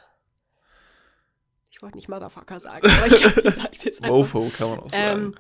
Ich 1.77 1.83
wollte 1.83 1.97
nicht 1.97 2.09
Motherfucker 2.09 2.61
sagen, 2.61 2.87
aber 2.89 3.07
ich, 3.09 3.14
ich 3.25 3.35
sag's 3.55 3.83
jetzt 3.85 4.01
einfach. 4.01 4.14
Mofo 4.16 4.49
kann 4.57 4.70
man 4.70 4.79
auch 4.79 4.91
sagen. 4.91 5.20
Ähm, 5.25 5.35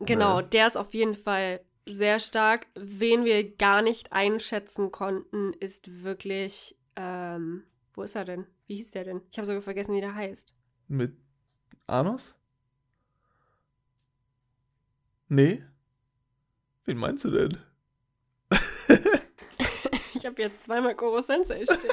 Genau, 0.00 0.40
Nee. 0.40 0.48
der 0.48 0.66
ist 0.66 0.76
auf 0.76 0.92
jeden 0.92 1.14
Fall 1.14 1.60
sehr 1.88 2.18
stark. 2.18 2.66
Wen 2.74 3.24
wir 3.24 3.56
gar 3.56 3.80
nicht 3.80 4.12
einschätzen 4.12 4.90
konnten, 4.90 5.52
ist 5.52 6.02
wirklich. 6.02 6.76
Ähm, 6.96 7.62
wo 7.94 8.02
ist 8.02 8.16
er 8.16 8.24
denn? 8.24 8.44
Wie 8.66 8.74
hieß 8.74 8.90
der 8.90 9.04
denn? 9.04 9.22
Ich 9.30 9.38
habe 9.38 9.46
sogar 9.46 9.62
vergessen, 9.62 9.94
wie 9.94 10.00
der 10.00 10.16
heißt. 10.16 10.52
Mit 10.88 11.16
Anos? 11.86 12.34
Nee? 15.28 15.62
Wen 16.84 16.98
meinst 16.98 17.24
du 17.24 17.30
denn? 17.30 17.58
Ich 20.14 20.26
habe 20.26 20.40
jetzt 20.42 20.64
zweimal 20.64 20.94
Koro 20.94 21.20
Sensei 21.20 21.64
stehen. 21.64 21.90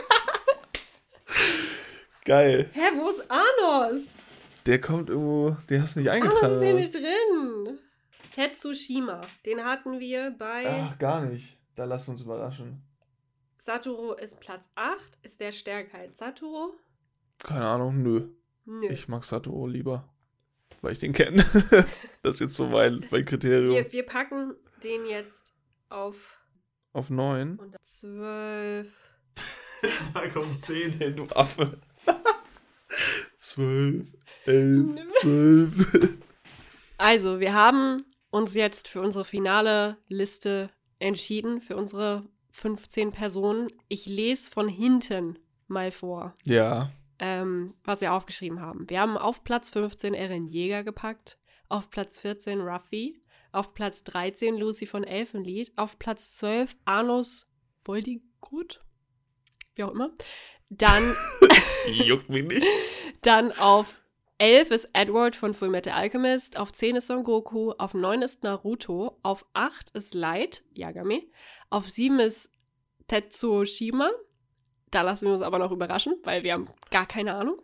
Geil. 2.30 2.70
Hä, 2.74 2.82
wo 2.96 3.10
ist 3.10 3.26
Anos? 3.32 4.04
Der 4.68 4.80
kommt 4.80 5.10
irgendwo, 5.10 5.58
den 5.68 5.82
hast 5.82 5.96
du 5.96 6.02
nicht 6.02 6.12
Anos 6.12 6.26
eingetragen. 6.26 6.54
ist 6.54 6.62
hier 6.62 6.74
nicht 6.76 6.94
drin. 6.94 7.80
Tetsushima, 8.36 9.22
den 9.48 9.66
hatten 9.66 10.00
wir 10.00 10.30
bei? 10.38 10.64
Ach, 10.68 11.00
gar 11.00 11.22
nicht. 11.22 11.58
Da 11.76 11.86
lass 11.86 12.08
uns 12.08 12.22
überraschen. 12.22 12.84
Satoru 13.58 14.14
ist 14.14 14.40
Platz 14.40 14.70
8. 14.76 15.18
Ist 15.24 15.40
der 15.40 15.52
stärker 15.52 15.98
als 15.98 16.20
Satoru? 16.20 16.74
Keine 17.40 17.66
Ahnung, 17.66 18.04
nö. 18.04 18.28
Nö. 18.66 18.90
Ich 18.92 19.08
mag 19.08 19.26
Satoru 19.26 19.66
lieber. 19.66 20.08
Weil 20.82 20.92
ich 20.92 21.00
den 21.00 21.14
kenne. 21.14 21.44
das 22.22 22.36
ist 22.36 22.42
jetzt 22.42 22.56
so 22.58 22.68
mein, 22.68 23.08
mein 23.10 23.26
Kriterium. 23.26 23.74
wir, 23.74 23.92
wir 23.92 24.06
packen 24.06 24.54
den 24.84 25.08
jetzt 25.08 25.56
auf 25.90 26.40
Auf 26.94 27.10
9. 27.10 27.58
und 27.58 27.76
12. 27.82 28.88
Da 30.14 30.28
kommt 30.28 30.62
10 30.62 30.92
hin, 30.92 31.16
du 31.16 31.24
Affe. 31.34 31.80
12, 33.54 34.08
11, 34.46 35.00
12. 35.22 36.18
Also, 36.98 37.40
wir 37.40 37.54
haben 37.54 38.04
uns 38.30 38.54
jetzt 38.54 38.88
für 38.88 39.02
unsere 39.02 39.26
finale 39.26 39.98
Liste 40.08 40.70
entschieden, 41.00 41.62
für 41.62 41.76
unsere 41.76 42.26
15 42.52 43.12
Personen. 43.12 43.70
Ich 43.88 44.06
lese 44.06 44.52
von 44.52 44.68
hinten 44.68 45.40
mal 45.68 45.92
vor, 45.92 46.34
Ja. 46.46 46.92
ähm, 47.20 47.74
was 47.84 48.02
wir 48.02 48.14
aufgeschrieben 48.14 48.60
haben. 48.62 48.90
Wir 48.90 49.00
haben 49.00 49.18
auf 49.18 49.44
Platz 49.44 49.70
15 49.70 50.14
Eren 50.14 50.48
Jäger 50.48 50.84
gepackt, 50.84 51.38
auf 51.70 51.90
Platz 51.90 52.20
14 52.20 52.62
Ruffy, 52.62 53.22
auf 53.52 53.74
Platz 53.74 54.04
13 54.04 54.58
Lucy 54.58 54.86
von 54.86 55.04
Elfenlied, 55.04 55.72
auf 55.76 55.98
Platz 55.98 56.36
12 56.36 56.76
Arnus 56.86 57.48
Voldigut, 57.84 58.82
wie 59.76 59.84
auch 59.84 59.92
immer. 59.92 60.12
Dann 60.70 61.16
Juckt 61.92 62.30
mich 62.30 62.46
nicht. 62.46 62.66
Dann 63.22 63.52
auf 63.54 64.02
11 64.38 64.72
ist 64.72 64.90
Edward 64.94 65.36
von 65.36 65.54
Fullmetal 65.54 65.94
Alchemist, 65.94 66.58
auf 66.58 66.72
10 66.72 66.98
ist 66.98 67.08
Son 67.08 67.24
Goku, 67.24 67.72
auf 67.78 67.94
9 67.94 68.22
ist 68.22 68.44
Naruto, 68.44 69.20
auf 69.22 69.46
8 69.54 69.90
ist 69.92 70.14
Light, 70.14 70.64
Yagami, 70.74 71.30
auf 71.70 71.90
7 71.90 72.20
ist 72.20 72.50
Tetsushima, 73.08 74.10
da 74.92 75.02
lassen 75.02 75.26
wir 75.26 75.34
uns 75.34 75.42
aber 75.42 75.60
noch 75.60 75.72
überraschen, 75.72 76.16
weil 76.24 76.44
wir 76.44 76.54
haben 76.54 76.70
gar 76.90 77.06
keine 77.06 77.36
Ahnung. 77.36 77.62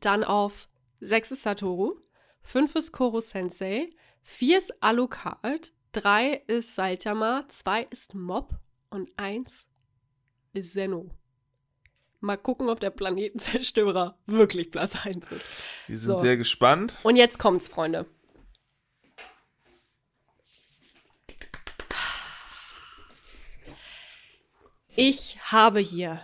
Dann 0.00 0.24
auf 0.24 0.68
6 1.00 1.32
ist 1.32 1.42
Satoru, 1.42 1.96
5 2.42 2.74
ist 2.74 2.92
Koro 2.92 3.20
Sensei, 3.20 3.90
4 4.22 4.58
ist 4.58 4.82
Alucard, 4.82 5.72
3 5.92 6.42
ist 6.48 6.74
Saitama, 6.74 7.44
2 7.48 7.84
ist 7.84 8.14
Mob 8.14 8.50
und 8.90 9.10
1 9.16 9.66
ist 10.52 10.72
Zeno. 10.74 11.17
Mal 12.20 12.36
gucken, 12.36 12.68
ob 12.68 12.80
der 12.80 12.90
Planetenzerstörer 12.90 14.18
wirklich 14.26 14.70
Platz 14.70 15.04
1 15.06 15.18
ist. 15.30 15.44
Wir 15.86 15.98
sind 15.98 16.14
So. 16.14 16.18
sehr 16.18 16.36
gespannt. 16.36 16.94
Und 17.04 17.16
jetzt 17.16 17.38
kommt's, 17.38 17.68
Freunde. 17.68 18.06
Ich 24.94 25.38
habe 25.52 25.80
hier 25.80 26.20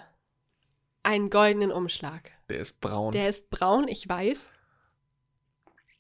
einen 1.03 1.31
goldenen 1.31 1.71
Umschlag. 1.71 2.33
Der 2.49 2.59
ist 2.59 2.81
braun. 2.81 3.13
Der 3.13 3.29
ist 3.29 3.51
braun, 3.51 3.89
ich 3.89 4.09
weiß. 4.09 4.51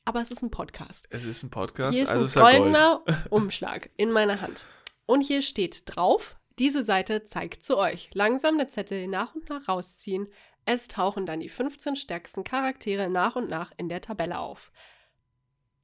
Aber 0.05 0.21
es 0.21 0.31
ist 0.31 0.43
ein 0.43 0.51
Podcast. 0.51 1.07
es 1.11 1.25
ist 1.25 1.43
ein 1.43 1.51
Podcast, 1.51 1.95
Hier 1.95 2.03
ist 2.03 2.09
also 2.11 2.25
ein 2.25 2.27
ist 2.27 2.37
er 2.37 2.43
Gold. 2.43 2.57
goldener 2.59 3.03
Umschlag 3.31 3.91
in 3.97 4.11
meiner 4.13 4.41
Hand. 4.41 4.67
Und 5.07 5.23
hier 5.23 5.41
steht 5.41 5.83
drauf, 5.87 6.37
diese 6.59 6.85
Seite 6.85 7.25
zeigt 7.25 7.63
zu 7.63 7.79
euch. 7.79 8.11
Langsam 8.15 8.59
den 8.59 8.71
Zettel 8.71 9.09
nach 9.09 9.35
und 9.35 9.49
nach 9.49 9.69
rausziehen. 9.69 10.29
Es 10.65 10.89
tauchen 10.89 11.27
dann 11.27 11.41
die 11.41 11.49
15 11.49 11.97
stärksten 11.97 12.45
Charaktere 12.45 13.11
nach 13.11 13.37
und 13.37 13.49
nach 13.49 13.73
in 13.77 13.89
der 13.89 14.01
Tabelle 14.01 14.39
auf. 14.39 14.73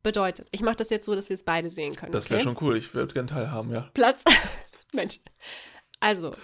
Bedeutet, 0.03 0.49
ich 0.51 0.63
mache 0.63 0.77
das 0.77 0.89
jetzt 0.91 1.05
so, 1.05 1.15
dass 1.15 1.29
wir 1.29 1.35
es 1.35 1.43
beide 1.43 1.69
sehen 1.69 1.95
können. 1.95 2.13
Das 2.13 2.31
wäre 2.31 2.41
okay? 2.41 2.45
schon 2.45 2.67
cool. 2.67 2.77
Ich 2.77 2.95
würde 2.95 3.13
gerne 3.13 3.29
teilhaben, 3.29 3.71
ja. 3.71 3.91
Platz. 3.93 4.25
Mensch. 4.95 5.21
Also, 5.99 6.35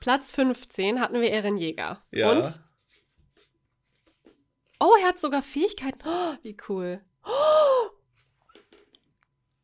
Platz 0.00 0.30
15 0.30 1.00
hatten 1.00 1.20
wir 1.20 1.30
Eren 1.30 1.56
Jäger. 1.56 2.02
Ja. 2.10 2.32
Und. 2.32 2.60
Oh, 4.80 4.94
er 5.00 5.08
hat 5.08 5.18
sogar 5.18 5.42
Fähigkeiten. 5.42 6.00
Oh, 6.04 6.34
wie 6.42 6.56
cool. 6.68 7.00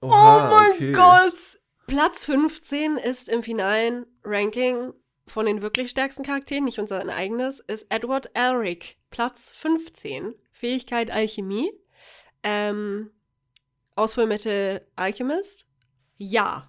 Oha, 0.00 0.46
oh 0.46 0.50
mein 0.50 0.72
okay. 0.72 0.92
Gott! 0.92 1.58
Platz 1.86 2.24
15 2.24 2.96
ist 2.96 3.28
im 3.28 3.42
finalen 3.42 4.06
Ranking 4.24 4.92
von 5.28 5.46
den 5.46 5.62
wirklich 5.62 5.90
stärksten 5.90 6.24
Charakteren, 6.24 6.64
nicht 6.64 6.78
unser 6.78 7.06
eigenes, 7.08 7.60
ist 7.60 7.86
Edward 7.90 8.30
Elric. 8.34 8.96
Platz 9.10 9.50
15. 9.54 10.34
Fähigkeit 10.52 11.10
Alchemie. 11.10 11.70
Ähm, 12.42 13.10
aus 13.94 14.18
Alchemist. 14.96 15.68
Ja. 16.16 16.68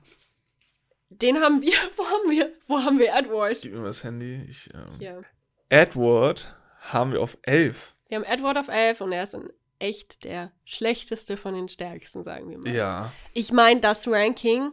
Den 1.10 1.40
haben 1.42 1.62
wir, 1.62 1.74
wo 1.98 2.06
haben 2.06 2.30
wir, 2.30 2.54
wo 2.68 2.80
haben 2.80 3.00
wir 3.00 3.14
Edward? 3.14 3.60
Gib 3.62 3.74
mir 3.74 3.80
mal 3.80 3.88
das 3.88 4.04
Handy. 4.04 4.46
Ich, 4.50 4.68
ähm. 4.74 5.26
Edward 5.70 6.56
haben 6.80 7.12
wir 7.12 7.22
auf 7.22 7.38
11. 7.42 7.96
Wir 8.08 8.18
haben 8.18 8.24
Edward 8.24 8.58
auf 8.58 8.68
11 8.68 9.02
und 9.02 9.12
er 9.12 9.24
ist 9.24 9.34
in 9.34 9.52
echt 9.80 10.24
der 10.24 10.52
schlechteste 10.64 11.38
von 11.38 11.54
den 11.54 11.70
stärksten, 11.70 12.24
sagen 12.24 12.50
wir 12.50 12.58
mal. 12.60 12.74
Ja. 12.74 13.14
Ich 13.34 13.52
meine, 13.52 13.82
das 13.82 14.08
Ranking 14.08 14.72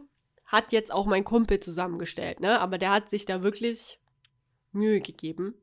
hat 0.55 0.71
jetzt 0.71 0.91
auch 0.91 1.05
mein 1.05 1.23
Kumpel 1.23 1.59
zusammengestellt, 1.59 2.39
ne? 2.39 2.59
Aber 2.59 2.77
der 2.77 2.91
hat 2.91 3.09
sich 3.09 3.25
da 3.25 3.43
wirklich 3.43 3.99
Mühe 4.71 5.01
gegeben 5.01 5.53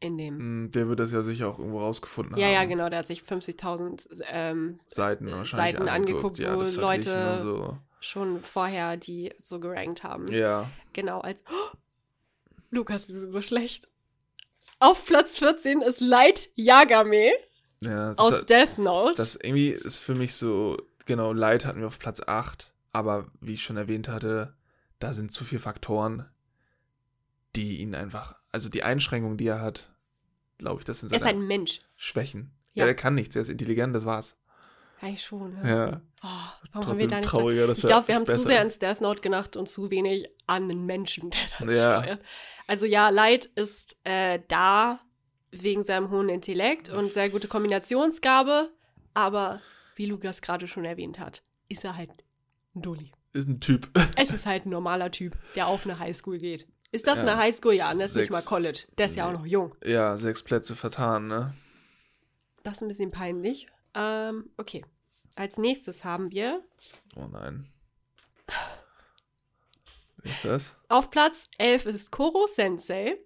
in 0.00 0.16
dem. 0.18 0.64
Mm, 0.64 0.70
Der 0.70 0.88
wird 0.88 0.98
das 1.00 1.12
ja 1.12 1.22
sicher 1.22 1.48
auch 1.48 1.58
irgendwo 1.58 1.80
rausgefunden 1.80 2.36
Ja, 2.38 2.46
haben. 2.46 2.54
ja, 2.54 2.64
genau. 2.64 2.88
Der 2.88 3.00
hat 3.00 3.06
sich 3.06 3.22
50.000 3.22 4.22
ähm, 4.30 4.80
Seiten 4.86 5.28
äh, 5.28 5.32
wahrscheinlich 5.32 5.76
Seiten 5.76 5.88
angeguckt, 5.88 6.38
ja, 6.38 6.56
wo 6.56 6.62
Leute- 6.62 7.38
So. 7.38 7.76
schon 8.00 8.40
vorher 8.42 8.96
die 8.96 9.32
so 9.42 9.60
gerankt 9.60 10.02
haben. 10.04 10.26
Ja. 10.32 10.70
Genau, 10.92 11.20
als. 11.20 11.40
Oh, 11.50 11.76
Lukas, 12.70 13.08
wir 13.08 13.14
sind 13.14 13.32
so 13.32 13.42
schlecht. 13.42 13.88
Auf 14.78 15.04
Platz 15.04 15.36
14 15.38 15.82
ist 15.82 16.00
Light 16.00 16.48
Yagame 16.54 17.32
ja 17.80 18.12
aus 18.12 18.32
halt- 18.32 18.50
Death 18.50 18.78
Note. 18.78 19.14
das 19.16 19.36
irgendwie 19.36 19.68
ist 19.70 19.98
für 19.98 20.14
mich 20.14 20.34
so, 20.34 20.78
genau, 21.06 21.32
Light 21.32 21.66
hatten 21.66 21.80
wir 21.80 21.86
auf 21.88 21.98
Platz 21.98 22.20
8, 22.26 22.72
aber 22.92 23.26
wie 23.40 23.54
ich 23.54 23.62
schon 23.62 23.76
erwähnt 23.76 24.08
hatte, 24.08 24.54
da 24.98 25.12
sind 25.12 25.32
zu 25.32 25.44
viele 25.44 25.60
Faktoren, 25.60 26.28
die 27.56 27.78
ihn 27.78 27.94
einfach, 27.94 28.34
also 28.50 28.68
die 28.68 28.82
Einschränkungen, 28.82 29.36
die 29.36 29.46
er 29.46 29.60
hat, 29.60 29.90
glaube 30.58 30.80
ich, 30.80 30.84
das 30.84 31.00
sind 31.00 31.12
er 31.12 31.16
ist 31.16 31.22
seine 31.22 31.38
ein 31.38 31.46
Mensch. 31.46 31.80
Schwächen. 31.96 32.52
Ja. 32.72 32.84
Ja. 32.84 32.88
er 32.88 32.94
kann 32.94 33.14
nichts, 33.14 33.34
er 33.34 33.42
ist 33.42 33.48
intelligent, 33.48 33.94
das 33.94 34.04
war's. 34.04 34.36
Eigentlich 35.00 35.22
schon. 35.24 35.56
Ja. 35.64 36.02
Oh, 36.22 36.26
warum 36.72 36.88
haben 36.88 36.98
wir 37.00 37.08
da 37.08 37.16
nicht 37.16 37.28
trauriger, 37.28 37.66
dass 37.66 37.78
Ich 37.78 37.86
glaube, 37.86 38.06
wir 38.08 38.14
haben 38.14 38.24
besser 38.24 38.38
zu 38.38 38.44
sehr 38.46 38.58
ans 38.58 38.78
Death 38.78 39.00
Note 39.00 39.22
gedacht 39.22 39.56
und 39.56 39.66
zu 39.68 39.90
wenig 39.90 40.28
an 40.46 40.64
einen 40.64 40.84
Menschen, 40.84 41.30
der 41.30 41.40
das 41.66 41.74
Ja. 41.76 42.02
steuert. 42.02 42.22
Also 42.66 42.86
ja, 42.86 43.08
Light 43.08 43.46
ist 43.46 43.96
äh, 44.04 44.40
da 44.48 45.00
wegen 45.52 45.84
seinem 45.84 46.10
hohen 46.10 46.28
Intellekt 46.28 46.90
und 46.90 47.12
sehr 47.12 47.30
gute 47.30 47.48
Kombinationsgabe, 47.48 48.70
aber 49.14 49.60
wie 49.96 50.06
Lukas 50.06 50.42
gerade 50.42 50.68
schon 50.68 50.84
erwähnt 50.84 51.18
hat, 51.18 51.42
ist 51.68 51.84
er 51.84 51.96
halt 51.96 52.10
ein 52.74 52.82
Dulli. 52.82 53.12
ist 53.32 53.48
ein 53.48 53.60
Typ. 53.60 53.88
Es 54.16 54.30
ist 54.30 54.46
halt 54.46 54.66
ein 54.66 54.70
normaler 54.70 55.10
Typ, 55.10 55.36
der 55.54 55.66
auf 55.66 55.84
eine 55.84 55.98
Highschool 55.98 56.38
geht. 56.38 56.66
Ist 56.92 57.06
das 57.06 57.18
Ja. 57.18 57.22
eine 57.22 57.36
Highschool? 57.36 57.74
Ja, 57.74 57.92
das 57.94 58.10
ist 58.10 58.16
nicht 58.16 58.32
mal 58.32 58.42
College. 58.42 58.86
Der 58.98 59.06
ist 59.06 59.16
ja 59.16 59.26
auch 59.26 59.32
Nee. 59.32 59.38
noch 59.38 59.46
jung. 59.46 59.74
ja, 59.84 60.16
sechs 60.16 60.42
Plätze 60.42 60.74
vertan, 60.76 61.28
ne? 61.28 61.54
Das 62.64 62.74
ist 62.74 62.82
ein 62.82 62.88
bisschen 62.88 63.10
peinlich. 63.10 63.66
Ähm, 63.94 64.50
okay. 64.56 64.84
Als 65.36 65.56
nächstes 65.56 66.04
haben 66.04 66.30
wir 66.32 66.62
Oh 67.16 67.26
nein. 67.30 67.68
Wie 70.22 70.30
ist 70.30 70.44
das? 70.44 70.74
auf 70.88 71.10
Platz 71.10 71.48
11 71.58 71.86
ist 71.86 72.10
Koro 72.10 72.46
Sensei. 72.46 73.16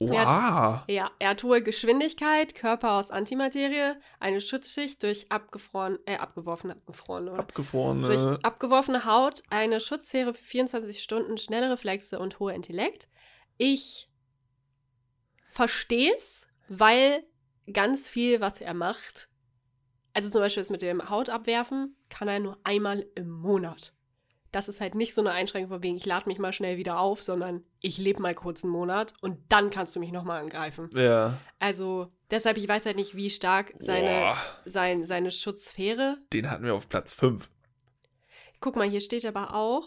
Oha! 0.00 0.84
Ja, 0.88 1.10
er 1.18 1.30
hat 1.30 1.42
hohe 1.42 1.62
Geschwindigkeit, 1.62 2.54
Körper 2.54 2.92
aus 2.92 3.10
Antimaterie, 3.10 3.96
eine 4.18 4.40
Schutzschicht 4.40 5.02
durch 5.02 5.30
abgefroren, 5.30 5.98
äh, 6.06 6.16
abgeworfene, 6.16 6.72
abgefrorene, 6.72 7.32
oder? 7.32 7.40
Abgefrorene. 7.40 8.06
Durch 8.06 8.44
abgeworfene 8.44 9.04
Haut, 9.04 9.42
eine 9.50 9.78
Schutzsphäre 9.78 10.32
für 10.32 10.42
24 10.42 11.02
Stunden, 11.02 11.36
schnelle 11.36 11.70
Reflexe 11.70 12.18
und 12.18 12.38
hoher 12.38 12.54
Intellekt. 12.54 13.08
Ich 13.58 14.08
verstehe 15.50 16.14
es, 16.16 16.46
weil 16.68 17.22
ganz 17.70 18.08
viel, 18.08 18.40
was 18.40 18.60
er 18.62 18.72
macht, 18.72 19.28
also 20.14 20.30
zum 20.30 20.40
Beispiel 20.40 20.62
das 20.62 20.70
mit 20.70 20.82
dem 20.82 21.10
Hautabwerfen, 21.10 21.94
kann 22.08 22.28
er 22.28 22.40
nur 22.40 22.58
einmal 22.64 23.06
im 23.14 23.28
Monat. 23.28 23.92
Das 24.52 24.68
ist 24.68 24.80
halt 24.80 24.94
nicht 24.94 25.14
so 25.14 25.20
eine 25.20 25.32
Einschränkung 25.32 25.70
von 25.70 25.82
wegen, 25.82 25.96
ich 25.96 26.06
lade 26.06 26.28
mich 26.28 26.38
mal 26.38 26.52
schnell 26.52 26.76
wieder 26.76 26.98
auf, 26.98 27.22
sondern 27.22 27.62
ich 27.80 27.98
lebe 27.98 28.20
mal 28.20 28.34
kurz 28.34 28.64
einen 28.64 28.72
Monat 28.72 29.14
und 29.20 29.38
dann 29.48 29.70
kannst 29.70 29.94
du 29.94 30.00
mich 30.00 30.12
nochmal 30.12 30.40
angreifen. 30.40 30.90
ja. 30.94 31.38
Also 31.58 32.10
deshalb, 32.30 32.56
ich 32.56 32.68
weiß 32.68 32.86
halt 32.86 32.96
nicht, 32.96 33.14
wie 33.14 33.30
stark 33.30 33.74
seine, 33.78 34.34
sein, 34.64 35.04
seine 35.04 35.30
Schutzsphäre 35.30 36.18
den 36.32 36.50
hatten 36.50 36.64
wir 36.64 36.74
auf 36.74 36.88
Platz 36.88 37.12
5. 37.12 37.48
Guck 38.60 38.76
mal, 38.76 38.88
hier 38.88 39.00
steht 39.00 39.24
aber 39.24 39.54
auch 39.54 39.86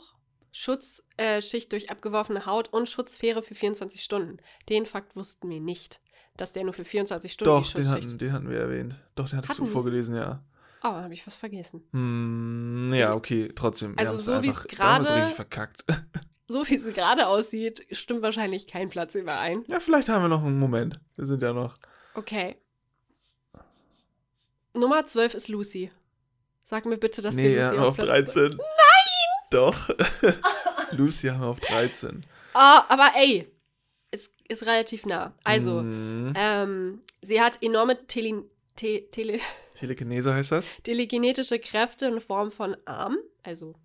Schutzschicht 0.51 1.65
äh, 1.65 1.69
durch 1.69 1.89
abgeworfene 1.89 2.45
Haut 2.45 2.71
und 2.71 2.87
Schutzsphäre 2.87 3.41
für 3.41 3.55
24 3.55 4.01
Stunden. 4.01 4.37
Den 4.69 4.85
Fakt 4.85 5.15
wussten 5.15 5.49
wir 5.49 5.59
nicht, 5.59 5.99
dass 6.37 6.53
der 6.53 6.63
nur 6.63 6.73
für 6.73 6.85
24 6.85 7.33
Stunden 7.33 7.53
Doch, 7.53 7.67
die 7.67 7.73
den 7.73 7.83
Schutzschicht. 7.83 8.07
hatten, 8.07 8.17
den 8.19 8.33
hatten 8.33 8.49
wir 8.49 8.59
erwähnt. 8.59 8.95
Doch, 9.15 9.29
den 9.29 9.37
hattest 9.37 9.53
Hatten 9.53 9.65
du 9.65 9.71
vorgelesen, 9.71 10.15
ja. 10.15 10.43
Oh, 10.83 10.89
habe 10.89 11.13
ich 11.13 11.25
was 11.25 11.35
vergessen. 11.35 11.81
Hm, 11.91 12.93
ja, 12.93 13.13
okay, 13.15 13.49
trotzdem. 13.55 13.97
Also 13.97 14.17
so 14.17 14.33
haben 14.35 14.43
wir's 14.43 14.63
gerade- 14.65 15.29
verkackt. 15.31 15.85
So 16.49 16.67
wie 16.67 16.75
es 16.75 16.93
gerade 16.93 17.27
aussieht, 17.27 17.87
stimmt 17.91 18.21
wahrscheinlich 18.21 18.67
kein 18.67 18.89
Platz 18.89 19.15
überein. 19.15 19.63
ja, 19.67 19.79
vielleicht 19.79 20.09
haben 20.09 20.23
wir 20.23 20.27
noch 20.27 20.43
einen 20.43 20.59
Moment. 20.59 20.99
Wir 21.15 21.25
sind 21.25 21.41
ja 21.41 21.53
noch. 21.53 21.77
Okay. 22.15 22.57
Nummer 24.75 25.05
12 25.05 25.35
ist 25.35 25.47
Lucy. 25.47 25.89
Sag 26.65 26.85
mir 26.85 26.97
bitte, 26.97 27.21
dass 27.21 27.35
nee, 27.35 27.43
wir 27.43 27.51
ja, 27.51 27.71
Lucy 27.71 27.81
auf 27.83 27.95
Platz 27.95 28.33
13. 28.33 28.47
Nein! 28.49 28.57
Doch. 29.51 29.89
Lucy 30.91 31.27
haben 31.29 31.41
wir 31.41 31.47
auf 31.47 31.59
13. 31.61 32.25
Ah, 32.53 32.83
aber 32.89 33.11
ey, 33.15 33.47
es 34.11 34.29
ist 34.47 34.65
relativ 34.65 35.05
nah. 35.05 35.33
Also, 35.43 35.79
Hm. 35.79 36.33
ähm, 36.35 37.01
sie 37.21 37.41
hat 37.41 37.57
enorme 37.63 38.05
Tele, 38.07 38.43
te, 38.75 39.07
Tele, 39.11 39.39
Telekinese 39.75 40.33
heißt 40.33 40.51
das? 40.51 40.67
telekinetische 40.83 41.59
Kräfte 41.59 42.05
in 42.07 42.19
Form 42.19 42.51
von 42.51 42.75
Armen. 42.85 43.17
Also, 43.43 43.75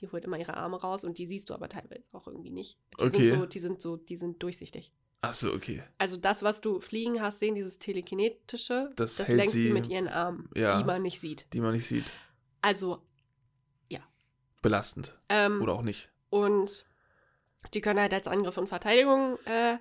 die 0.00 0.08
holt 0.10 0.24
immer 0.24 0.38
ihre 0.38 0.56
Arme 0.56 0.80
raus 0.80 1.04
und 1.04 1.18
die 1.18 1.26
siehst 1.26 1.48
du 1.50 1.54
aber 1.54 1.68
teilweise 1.68 2.06
auch 2.12 2.26
irgendwie 2.26 2.50
nicht. 2.50 2.78
Die 3.00 3.04
Okay. 3.04 3.26
sind 3.28 3.38
so, 3.40 3.46
die 3.46 3.60
sind 3.60 3.80
so, 3.82 3.96
die 3.96 4.16
sind 4.16 4.42
durchsichtig. 4.42 4.92
Achso, 5.22 5.52
okay. 5.52 5.82
Also 5.98 6.16
das, 6.18 6.42
was 6.42 6.60
du 6.60 6.78
fliegen 6.80 7.20
hast, 7.22 7.38
sehen, 7.40 7.54
dieses 7.54 7.78
telekinetische, 7.78 8.90
Das 8.96 9.16
das, 9.16 9.28
hält 9.28 9.38
lenkt 9.38 9.52
sie, 9.52 9.62
sie- 9.62 9.70
mit 9.72 9.88
ihren 9.88 10.08
Armen, 10.08 10.48
Ja. 10.54 10.78
die 10.78 10.84
man 10.84 11.02
nicht 11.02 11.20
sieht. 11.20 11.46
Die 11.52 11.60
man 11.60 11.72
nicht 11.72 11.86
sieht. 11.86 12.04
Also, 12.60 13.02
Belastend. 14.62 15.16
ähm, 15.28 15.62
Oder 15.62 15.74
auch 15.74 15.82
nicht. 15.82 16.08
und 16.30 16.84
die 17.74 17.80
können 17.80 18.00
halt 18.00 18.12
als 18.12 18.26
Angriff 18.26 18.56
und 18.58 18.66
Verteidigung 18.68 19.38
äh, 19.44 19.76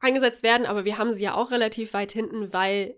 eingesetzt 0.00 0.42
werden, 0.42 0.66
aber 0.66 0.84
wir 0.84 0.98
haben 0.98 1.14
sie 1.14 1.22
ja 1.22 1.34
auch 1.34 1.50
relativ 1.50 1.94
weit 1.94 2.12
hinten, 2.12 2.52
weil 2.52 2.96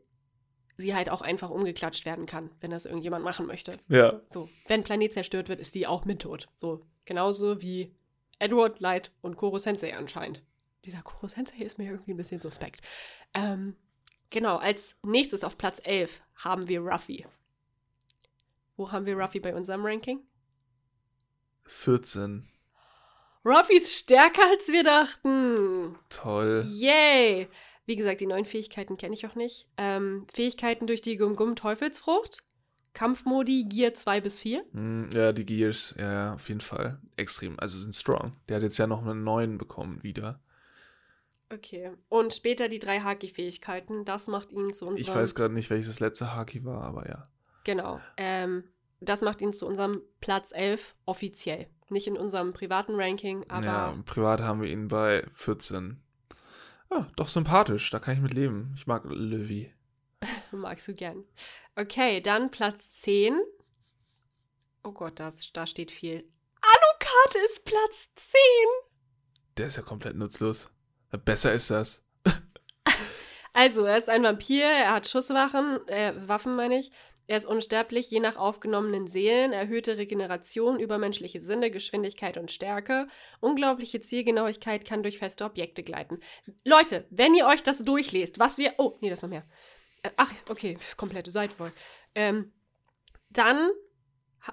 sie 0.78 0.94
halt 0.94 1.10
auch 1.10 1.20
einfach 1.20 1.50
umgeklatscht 1.50 2.06
werden 2.06 2.24
kann, 2.24 2.50
wenn 2.60 2.70
das 2.70 2.86
irgendjemand 2.86 3.24
machen 3.24 3.46
möchte. 3.46 3.78
Ja. 3.88 4.20
So, 4.28 4.48
wenn 4.68 4.84
Planet 4.84 5.12
zerstört 5.12 5.48
wird, 5.48 5.60
ist 5.60 5.74
die 5.74 5.86
auch 5.86 6.04
mit 6.04 6.22
tot. 6.22 6.48
So, 6.56 6.86
genauso 7.04 7.60
wie 7.60 7.94
Edward 8.38 8.80
Light 8.80 9.12
und 9.20 9.36
Koro 9.36 9.58
Sensei 9.58 9.94
anscheinend. 9.96 10.42
Dieser 10.84 11.02
Koro 11.02 11.26
Sensei 11.26 11.58
ist 11.58 11.78
mir 11.78 11.90
irgendwie 11.90 12.14
ein 12.14 12.16
bisschen 12.16 12.40
suspekt. 12.40 12.80
Ähm, 13.34 13.76
genau, 14.30 14.56
als 14.56 14.96
nächstes 15.02 15.42
auf 15.42 15.58
Platz 15.58 15.80
11 15.82 16.22
haben 16.36 16.68
wir 16.68 16.80
Ruffy. 16.80 17.26
Wo 18.76 18.92
haben 18.92 19.04
wir 19.04 19.18
Ruffy 19.18 19.40
bei 19.40 19.54
unserem 19.54 19.84
Ranking? 19.84 20.20
14. 21.64 22.48
Ruffy 23.44 23.76
ist 23.76 23.92
stärker, 23.92 24.42
als 24.48 24.68
wir 24.68 24.84
dachten. 24.84 25.98
Toll. 26.08 26.64
Yay! 26.66 27.48
Wie 27.88 27.96
gesagt, 27.96 28.20
die 28.20 28.26
neuen 28.26 28.44
Fähigkeiten 28.44 28.98
kenne 28.98 29.14
ich 29.14 29.26
auch 29.26 29.34
nicht. 29.34 29.66
Ähm, 29.78 30.26
Fähigkeiten 30.30 30.86
durch 30.86 31.00
die 31.00 31.16
Gum-Gum-Teufelsfrucht. 31.16 32.42
Kampfmodi 32.92 33.64
Gear 33.64 33.94
2 33.94 34.20
bis 34.20 34.38
4. 34.38 34.62
Hm, 34.72 35.08
Ja, 35.14 35.32
die 35.32 35.46
Gears, 35.46 35.94
ja, 35.98 36.12
ja, 36.12 36.34
auf 36.34 36.46
jeden 36.48 36.60
Fall. 36.60 37.00
Extrem. 37.16 37.58
Also 37.58 37.78
sind 37.78 37.94
strong. 37.94 38.36
Der 38.46 38.56
hat 38.56 38.62
jetzt 38.62 38.76
ja 38.76 38.86
noch 38.86 39.00
einen 39.00 39.24
neuen 39.24 39.56
bekommen 39.56 40.02
wieder. 40.02 40.38
Okay. 41.50 41.92
Und 42.10 42.34
später 42.34 42.68
die 42.68 42.78
drei 42.78 43.00
Haki-Fähigkeiten. 43.00 44.04
Das 44.04 44.26
macht 44.26 44.52
ihn 44.52 44.74
zu 44.74 44.86
unserem. 44.86 44.96
Ich 44.96 45.14
weiß 45.14 45.34
gerade 45.34 45.54
nicht, 45.54 45.70
welches 45.70 45.88
das 45.88 46.00
letzte 46.00 46.34
Haki 46.34 46.66
war, 46.66 46.82
aber 46.82 47.08
ja. 47.08 47.26
Genau. 47.64 48.00
Ähm, 48.18 48.64
das 49.00 49.22
macht 49.22 49.40
ihn 49.40 49.54
zu 49.54 49.66
unserem 49.66 50.02
Platz 50.20 50.52
11 50.52 50.94
offiziell. 51.06 51.68
Nicht 51.88 52.06
in 52.06 52.18
unserem 52.18 52.52
privaten 52.52 52.96
Ranking, 52.96 53.46
aber 53.48 53.64
ja, 53.64 53.98
privat 54.04 54.42
haben 54.42 54.60
wir 54.60 54.68
ihn 54.68 54.88
bei 54.88 55.24
14. 55.32 56.02
Ah, 56.90 57.06
doch 57.16 57.28
sympathisch, 57.28 57.90
da 57.90 57.98
kann 57.98 58.14
ich 58.14 58.20
mit 58.20 58.34
leben. 58.34 58.72
Ich 58.76 58.86
mag 58.86 59.04
Löwy. 59.04 59.72
magst 60.52 60.88
du 60.88 60.94
gern. 60.94 61.24
Okay, 61.76 62.20
dann 62.20 62.50
Platz 62.50 62.90
10. 63.02 63.38
Oh 64.82 64.92
Gott, 64.92 65.20
das, 65.20 65.52
da 65.52 65.66
steht 65.66 65.90
viel. 65.90 66.24
Alucard 66.60 67.34
ist 67.46 67.64
Platz 67.64 68.08
10. 68.16 68.40
Der 69.56 69.66
ist 69.66 69.76
ja 69.76 69.82
komplett 69.82 70.16
nutzlos. 70.16 70.72
Besser 71.24 71.52
ist 71.52 71.70
das. 71.70 72.04
Also, 73.54 73.84
er 73.86 73.96
ist 73.98 74.08
ein 74.08 74.22
Vampir, 74.22 74.66
er 74.66 74.92
hat 74.92 75.08
Schusswaffen, 75.08 75.80
äh, 75.88 76.14
Waffen 76.28 76.52
meine 76.52 76.78
ich. 76.78 76.92
Er 77.28 77.36
ist 77.36 77.44
unsterblich, 77.44 78.10
je 78.10 78.20
nach 78.20 78.36
aufgenommenen 78.36 79.06
Seelen, 79.06 79.52
erhöhte 79.52 79.98
Regeneration, 79.98 80.80
übermenschliche 80.80 81.42
Sinne, 81.42 81.70
Geschwindigkeit 81.70 82.38
und 82.38 82.50
Stärke. 82.50 83.06
Unglaubliche 83.40 84.00
Zielgenauigkeit 84.00 84.86
kann 84.86 85.02
durch 85.02 85.18
feste 85.18 85.44
Objekte 85.44 85.82
gleiten. 85.82 86.20
Leute, 86.64 87.06
wenn 87.10 87.34
ihr 87.34 87.46
euch 87.46 87.62
das 87.62 87.84
durchlest, 87.84 88.38
was 88.38 88.56
wir. 88.56 88.74
Oh, 88.78 88.96
nee, 89.02 89.10
das 89.10 89.18
ist 89.18 89.22
noch 89.22 89.28
mehr. 89.28 89.44
Äh, 90.02 90.10
ach, 90.16 90.32
okay, 90.48 90.78
das 90.80 90.96
komplette 90.96 91.30
Seite 91.30 91.54
voll. 91.54 91.70
Ähm, 92.14 92.50
dann 93.28 93.68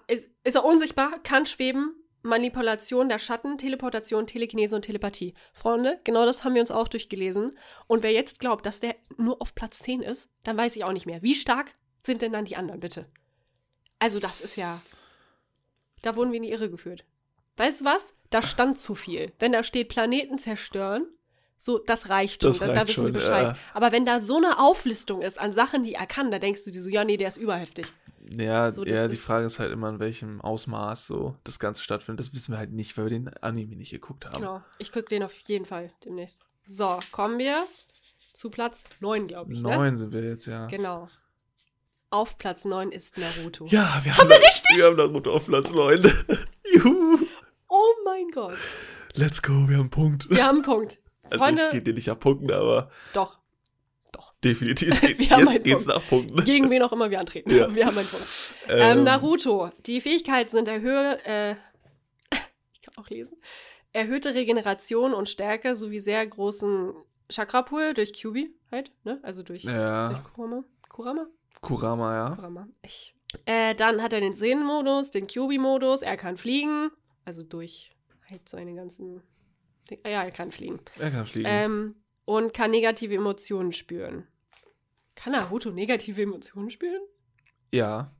ist, 0.07 0.29
ist 0.43 0.55
er 0.55 0.65
unsichtbar, 0.65 1.19
kann 1.23 1.45
schweben, 1.45 1.95
Manipulation 2.23 3.07
der 3.07 3.19
Schatten, 3.19 3.57
Teleportation, 3.57 4.27
Telekinese 4.27 4.75
und 4.75 4.81
Telepathie. 4.81 5.33
Freunde, 5.53 6.01
genau 6.03 6.25
das 6.25 6.43
haben 6.43 6.55
wir 6.55 6.61
uns 6.61 6.71
auch 6.71 6.89
durchgelesen. 6.89 7.57
Und 7.87 8.03
wer 8.03 8.11
jetzt 8.11 8.41
glaubt, 8.41 8.65
dass 8.65 8.81
der 8.81 8.97
nur 9.15 9.41
auf 9.41 9.55
Platz 9.55 9.79
10 9.79 10.01
ist, 10.01 10.33
dann 10.43 10.57
weiß 10.57 10.75
ich 10.75 10.83
auch 10.83 10.91
nicht 10.91 11.05
mehr. 11.05 11.21
Wie 11.21 11.35
stark 11.35 11.73
sind 12.05 12.21
denn 12.21 12.33
dann 12.33 12.45
die 12.45 12.55
anderen, 12.55 12.79
bitte? 12.79 13.05
Also, 13.99 14.19
das 14.19 14.41
ist 14.41 14.55
ja. 14.55 14.81
Da 16.01 16.15
wurden 16.15 16.31
wir 16.31 16.37
in 16.37 16.43
die 16.43 16.51
Irre 16.51 16.69
geführt. 16.69 17.05
Weißt 17.57 17.81
du 17.81 17.85
was? 17.85 18.13
Da 18.29 18.41
stand 18.41 18.77
zu 18.79 18.95
viel. 18.95 19.31
Wenn 19.39 19.51
da 19.53 19.63
steht 19.63 19.89
Planeten 19.89 20.37
zerstören, 20.37 21.05
so, 21.57 21.77
das 21.79 22.09
reicht 22.09 22.43
schon. 22.43 22.51
Das 22.51 22.59
da, 22.59 22.67
da 22.67 22.73
reicht 22.73 22.87
wissen 22.89 22.95
schon, 22.95 23.05
wir 23.05 23.13
Bescheid. 23.13 23.43
ja. 23.43 23.57
Aber 23.73 23.91
wenn 23.91 24.05
da 24.05 24.19
so 24.19 24.37
eine 24.37 24.59
Auflistung 24.59 25.21
ist 25.21 25.39
an 25.39 25.53
Sachen, 25.53 25.83
die 25.83 25.93
er 25.93 26.05
kann, 26.05 26.31
da 26.31 26.39
denkst 26.39 26.65
du 26.65 26.71
dir 26.71 26.81
so, 26.81 26.89
ja, 26.89 27.05
nee, 27.05 27.17
der 27.17 27.29
ist 27.29 27.37
überheftig. 27.37 27.91
Ja, 28.29 28.71
So, 28.71 28.83
ja, 28.83 29.07
die 29.07 29.15
Frage 29.15 29.45
ist 29.45 29.59
halt 29.59 29.71
immer, 29.71 29.89
in 29.89 29.99
welchem 29.99 30.41
Ausmaß 30.41 31.07
so 31.07 31.35
das 31.43 31.59
Ganze 31.59 31.81
stattfindet. 31.81 32.25
Das 32.25 32.33
wissen 32.33 32.53
wir 32.53 32.57
halt 32.57 32.71
nicht, 32.71 32.97
weil 32.97 33.05
wir 33.05 33.11
den 33.11 33.29
Anime 33.41 33.75
nicht 33.75 33.91
geguckt 33.91 34.25
haben. 34.25 34.39
Genau. 34.41 34.61
Ich 34.79 34.91
gucke 34.91 35.05
den 35.05 35.23
auf 35.23 35.33
jeden 35.47 35.65
Fall 35.65 35.91
demnächst. 36.03 36.43
So, 36.67 36.99
kommen 37.11 37.37
wir 37.37 37.63
zu 38.33 38.49
Platz 38.49 38.83
9, 38.99 39.27
glaube 39.27 39.53
ich. 39.53 39.61
Ne? 39.61 39.75
Neun 39.75 39.95
sind 39.95 40.11
wir 40.11 40.23
jetzt, 40.23 40.47
ja. 40.47 40.65
Genau. 40.65 41.07
Auf 42.15 42.37
Platz 42.37 42.63
9 42.63 42.93
ist 42.93 43.17
Naruto. 43.17 43.65
Ja, 43.65 43.99
wir 44.03 44.17
haben, 44.17 44.29
wir 44.29 44.37
richtig? 44.37 44.77
Wir 44.77 44.85
haben 44.85 44.95
Naruto 44.95 45.33
auf 45.33 45.47
Platz 45.47 45.69
9. 45.69 46.01
Juhu. 46.73 47.19
Oh 47.67 47.93
mein 48.05 48.29
Gott. 48.31 48.55
Let's 49.15 49.41
go, 49.41 49.51
wir 49.51 49.75
haben 49.75 49.81
einen 49.81 49.89
Punkt. 49.89 50.29
Wir 50.29 50.45
haben 50.45 50.55
einen 50.59 50.63
Punkt. 50.63 50.97
also 51.23 51.43
Freunde, 51.43 51.65
ich 51.65 51.71
gehe 51.71 51.83
dir 51.83 51.93
nicht 51.93 52.07
nach 52.07 52.17
Punkten, 52.17 52.51
aber 52.51 52.89
doch. 53.11 53.37
definitiv. 54.45 55.01
Haben 55.29 55.41
einen 55.41 55.47
jetzt 55.47 55.63
geht's 55.65 55.85
Punkt. 55.85 55.99
nach 55.99 56.07
Punkten. 56.07 56.45
Gegen 56.45 56.69
wen 56.69 56.83
auch 56.83 56.93
immer 56.93 57.11
wir 57.11 57.19
antreten. 57.19 57.51
Ja. 57.53 57.75
Wir 57.75 57.85
haben 57.85 57.97
einen 57.97 58.07
Punkt. 58.07 58.27
Ähm, 58.69 59.03
Naruto. 59.03 59.71
Die 59.85 59.99
Fähigkeiten 59.99 60.51
sind 60.51 60.69
erhöhe, 60.69 61.19
äh, 61.25 61.55
ich 62.71 62.81
kann 62.81 62.93
auch 62.95 63.09
lesen. 63.09 63.35
Erhöhte 63.91 64.35
Regeneration 64.35 65.13
und 65.13 65.27
Stärke 65.27 65.75
sowie 65.75 65.99
sehr 65.99 66.25
großen 66.25 66.93
Chakrapool 67.29 67.93
durch 67.93 68.13
Kyubi 68.13 68.55
halt, 68.71 68.93
ne? 69.03 69.19
Also 69.21 69.43
durch, 69.43 69.63
durch 69.63 69.73
Ja, 69.73 70.23
Kurama. 70.33 70.63
Kurama? 70.87 71.27
Kurama, 71.65 72.15
ja. 72.15 72.35
Kurama. 72.35 72.67
Ich. 72.81 73.15
Äh, 73.45 73.73
dann 73.75 74.01
hat 74.01 74.13
er 74.13 74.21
den 74.21 74.33
Sehnenmodus, 74.33 75.11
den 75.11 75.27
Kyubi-Modus, 75.27 76.01
er 76.01 76.15
kann 76.17 76.37
fliegen. 76.37 76.89
Also 77.25 77.43
durch 77.43 77.91
halt 78.29 78.47
seine 78.47 78.73
ganzen. 78.75 79.21
Ding- 79.89 79.99
Ja, 80.05 80.23
er 80.23 80.31
kann 80.31 80.51
fliegen. 80.51 80.79
Er 80.97 81.11
kann 81.11 81.25
fliegen. 81.25 81.47
Ähm, 81.49 81.95
und 82.25 82.53
kann 82.53 82.71
negative 82.71 83.13
Emotionen 83.15 83.71
spüren. 83.71 84.27
Kann 85.15 85.33
Naruto 85.33 85.71
negative 85.71 86.21
Emotionen 86.21 86.69
spüren? 86.69 87.01
ja. 87.71 88.11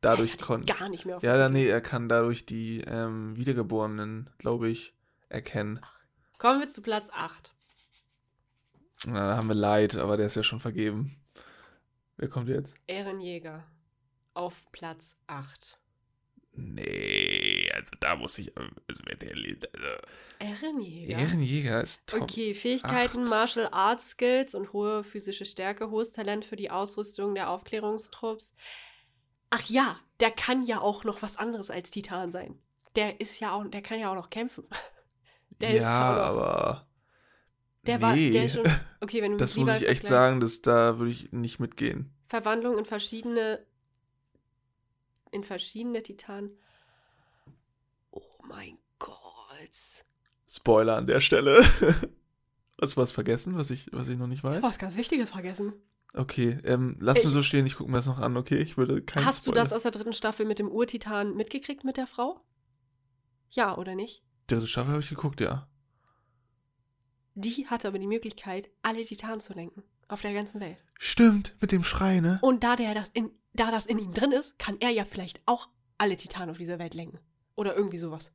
Dadurch 0.00 0.36
konnte. 0.38 0.74
gar 0.74 0.88
nicht 0.88 1.04
mehr 1.06 1.18
auf 1.18 1.22
Ja, 1.22 1.48
nee, 1.48 1.68
er 1.68 1.80
kann 1.80 2.08
dadurch 2.08 2.44
die 2.44 2.80
ähm, 2.80 3.36
Wiedergeborenen, 3.36 4.28
glaube 4.36 4.68
ich, 4.68 4.96
erkennen. 5.28 5.78
Kommen 6.38 6.58
wir 6.58 6.66
zu 6.66 6.82
Platz 6.82 7.08
8. 7.12 7.54
Na, 9.06 9.28
da 9.28 9.36
haben 9.36 9.46
wir 9.46 9.54
Leid, 9.54 9.96
aber 9.96 10.16
der 10.16 10.26
ist 10.26 10.34
ja 10.34 10.42
schon 10.42 10.58
vergeben. 10.58 11.21
Wer 12.16 12.28
kommt 12.28 12.48
jetzt? 12.48 12.74
Ehrenjäger. 12.86 13.64
Auf 14.34 14.70
Platz 14.72 15.16
8. 15.26 15.78
Nee, 16.54 17.70
also 17.74 17.96
da 17.98 18.14
muss 18.14 18.36
ich. 18.38 18.52
Also, 18.56 19.02
wer 19.06 19.16
der. 19.16 19.30
Also, 19.30 19.86
Ehrenjäger? 20.38 21.18
Ehrenjäger 21.18 21.82
ist 21.82 22.06
top. 22.08 22.22
Okay, 22.22 22.54
Fähigkeiten, 22.54 23.22
Acht. 23.22 23.30
Martial 23.30 23.68
Arts 23.72 24.10
Skills 24.10 24.54
und 24.54 24.72
hohe 24.72 25.02
physische 25.02 25.46
Stärke, 25.46 25.90
hohes 25.90 26.12
Talent 26.12 26.44
für 26.44 26.56
die 26.56 26.70
Ausrüstung 26.70 27.34
der 27.34 27.48
Aufklärungstrupps. 27.48 28.54
Ach 29.48 29.64
ja, 29.68 29.98
der 30.20 30.30
kann 30.30 30.64
ja 30.64 30.80
auch 30.80 31.04
noch 31.04 31.22
was 31.22 31.36
anderes 31.36 31.70
als 31.70 31.90
Titan 31.90 32.30
sein. 32.30 32.58
Der 32.96 33.20
ist 33.20 33.40
ja 33.40 33.54
auch, 33.54 33.64
der 33.66 33.82
kann 33.82 33.98
ja 33.98 34.10
auch 34.10 34.16
noch 34.16 34.30
kämpfen. 34.30 34.64
Der 35.60 35.70
ja, 35.70 35.76
ist 35.76 35.84
auch 35.84 36.16
noch, 36.16 36.40
aber. 36.40 36.86
Der 37.86 38.00
war, 38.00 38.14
nee. 38.14 38.30
der 38.30 38.44
ist 38.46 38.54
schon, 38.54 38.64
okay, 39.00 39.22
wenn 39.22 39.32
du 39.32 39.38
Das 39.38 39.56
muss 39.56 39.76
ich 39.80 39.88
echt 39.88 40.06
sagen, 40.06 40.40
dass 40.40 40.62
da 40.62 40.98
würde 40.98 41.10
ich 41.12 41.32
nicht 41.32 41.58
mitgehen. 41.58 42.12
Verwandlung 42.28 42.78
in 42.78 42.84
verschiedene, 42.84 43.64
in 45.30 45.44
verschiedene 45.44 46.02
Titanen. 46.02 46.50
Oh 48.10 48.22
mein 48.48 48.78
Gott. 48.98 49.18
Spoiler 50.48 50.96
an 50.96 51.06
der 51.06 51.20
Stelle. 51.20 51.62
Hast 52.80 52.96
du 52.96 53.00
was 53.00 53.12
vergessen, 53.12 53.56
was 53.56 53.70
ich, 53.70 53.88
was 53.92 54.08
ich 54.08 54.18
noch 54.18 54.26
nicht 54.26 54.38
Ich 54.38 54.44
weiß? 54.44 54.56
hab 54.56 54.62
was 54.70 54.78
ganz 54.78 54.96
Wichtiges 54.96 55.30
vergessen. 55.30 55.72
Okay, 56.14 56.58
ähm, 56.64 56.96
lass 57.00 57.18
Ich- 57.18 57.24
mir 57.24 57.30
so 57.30 57.42
stehen, 57.42 57.64
ich 57.64 57.76
gucke 57.76 57.90
mir 57.90 57.96
das 57.98 58.06
noch 58.06 58.18
an, 58.18 58.36
okay? 58.36 58.58
Ich 58.58 58.76
würde 58.76 59.02
kein 59.02 59.24
Hast 59.24 59.46
du 59.46 59.50
Spoiler. 59.50 59.62
das 59.64 59.72
aus 59.72 59.82
der 59.82 59.92
dritten 59.92 60.12
Staffel 60.12 60.44
mit 60.44 60.58
dem 60.58 60.68
Urtitan 60.68 61.34
mitgekriegt 61.36 61.84
mit 61.84 61.96
der 61.96 62.06
Frau? 62.06 62.40
Ja, 63.50 63.76
oder 63.78 63.94
nicht? 63.94 64.22
Dritte 64.48 64.66
Staffel 64.66 64.90
habe 64.92 65.02
ich 65.02 65.08
geguckt, 65.08 65.40
ja. 65.40 65.68
Die 67.34 67.66
hatte 67.68 67.88
aber 67.88 67.98
die 67.98 68.06
Möglichkeit, 68.06 68.70
alle 68.82 69.04
Titanen 69.04 69.40
zu 69.40 69.54
lenken. 69.54 69.82
Auf 70.08 70.20
der 70.20 70.34
ganzen 70.34 70.60
Welt. 70.60 70.76
Stimmt, 70.98 71.54
mit 71.60 71.72
dem 71.72 71.84
Schrei, 71.84 72.20
ne? 72.20 72.38
Und 72.42 72.62
da, 72.64 72.76
der 72.76 72.94
das 72.94 73.08
in, 73.10 73.30
da 73.54 73.70
das 73.70 73.86
in 73.86 73.98
ihm 73.98 74.12
drin 74.12 74.32
ist, 74.32 74.58
kann 74.58 74.76
er 74.80 74.90
ja 74.90 75.04
vielleicht 75.04 75.40
auch 75.46 75.68
alle 75.96 76.16
Titanen 76.16 76.50
auf 76.50 76.58
dieser 76.58 76.78
Welt 76.78 76.94
lenken. 76.94 77.18
Oder 77.54 77.74
irgendwie 77.74 77.98
sowas. 77.98 78.32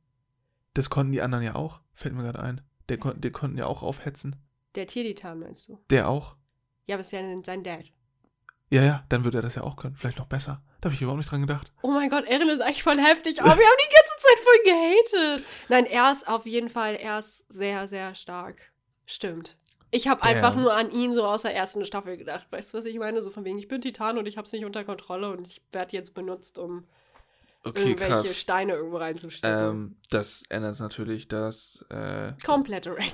Das 0.74 0.90
konnten 0.90 1.12
die 1.12 1.22
anderen 1.22 1.44
ja 1.44 1.54
auch. 1.54 1.80
Fällt 1.94 2.14
mir 2.14 2.22
gerade 2.22 2.40
ein. 2.40 2.60
Der, 2.88 2.98
kon 2.98 3.20
der 3.20 3.30
konnten 3.30 3.58
ja 3.58 3.66
auch 3.66 3.82
aufhetzen. 3.82 4.36
Der 4.74 4.86
Tiertitan 4.86 5.38
meinst 5.38 5.68
du? 5.68 5.78
Der 5.90 6.08
auch. 6.08 6.36
Ja, 6.86 6.96
aber 6.96 7.00
es 7.00 7.08
ist 7.08 7.12
ja 7.12 7.22
sein 7.44 7.62
Dad. 7.62 7.92
Ja, 8.70 8.82
ja, 8.82 9.04
dann 9.08 9.24
würde 9.24 9.38
er 9.38 9.42
das 9.42 9.54
ja 9.54 9.62
auch 9.62 9.76
können. 9.76 9.96
Vielleicht 9.96 10.18
noch 10.18 10.26
besser. 10.26 10.62
Da 10.80 10.86
habe 10.86 10.94
ich 10.94 11.02
überhaupt 11.02 11.18
nicht 11.18 11.30
dran 11.30 11.40
gedacht. 11.40 11.72
Oh 11.82 11.90
mein 11.90 12.10
Gott, 12.10 12.24
Erin 12.26 12.48
ist 12.48 12.60
eigentlich 12.60 12.82
voll 12.82 12.98
heftig. 12.98 13.40
Oh, 13.40 13.44
wir 13.44 13.50
haben 13.50 13.58
die 13.58 13.94
ganze 13.94 14.16
Zeit 14.20 14.38
voll 14.44 14.64
gehatet. 14.64 15.46
Nein, 15.68 15.86
er 15.86 16.12
ist 16.12 16.28
auf 16.28 16.46
jeden 16.46 16.68
Fall, 16.68 16.94
er 16.96 17.18
ist 17.18 17.44
sehr, 17.48 17.88
sehr 17.88 18.14
stark. 18.14 18.72
Stimmt. 19.10 19.56
Ich 19.90 20.06
habe 20.06 20.22
einfach 20.22 20.54
nur 20.54 20.74
an 20.74 20.90
ihn 20.90 21.14
so 21.14 21.24
aus 21.26 21.40
der 21.42 21.54
ersten 21.54 21.82
Staffel 21.86 22.18
gedacht. 22.18 22.46
Weißt 22.50 22.72
du, 22.74 22.78
was 22.78 22.84
ich 22.84 22.98
meine? 22.98 23.22
So 23.22 23.30
von 23.30 23.46
wegen, 23.46 23.56
ich 23.58 23.68
bin 23.68 23.80
Titan 23.80 24.18
und 24.18 24.26
ich 24.26 24.36
habe 24.36 24.44
es 24.44 24.52
nicht 24.52 24.66
unter 24.66 24.84
Kontrolle 24.84 25.30
und 25.30 25.46
ich 25.48 25.62
werde 25.72 25.96
jetzt 25.96 26.12
benutzt, 26.12 26.58
um 26.58 26.84
Okay, 27.64 27.80
irgendwelche 27.80 28.12
krass. 28.12 28.36
Steine 28.36 28.74
irgendwo 28.74 28.98
reinzustecken. 28.98 29.68
Ähm, 29.70 29.96
das 30.10 30.44
ändert 30.50 30.78
natürlich 30.78 31.26
das, 31.26 31.86
äh, 31.88 32.34
Komplette 32.44 32.90
Ranking. 32.90 33.12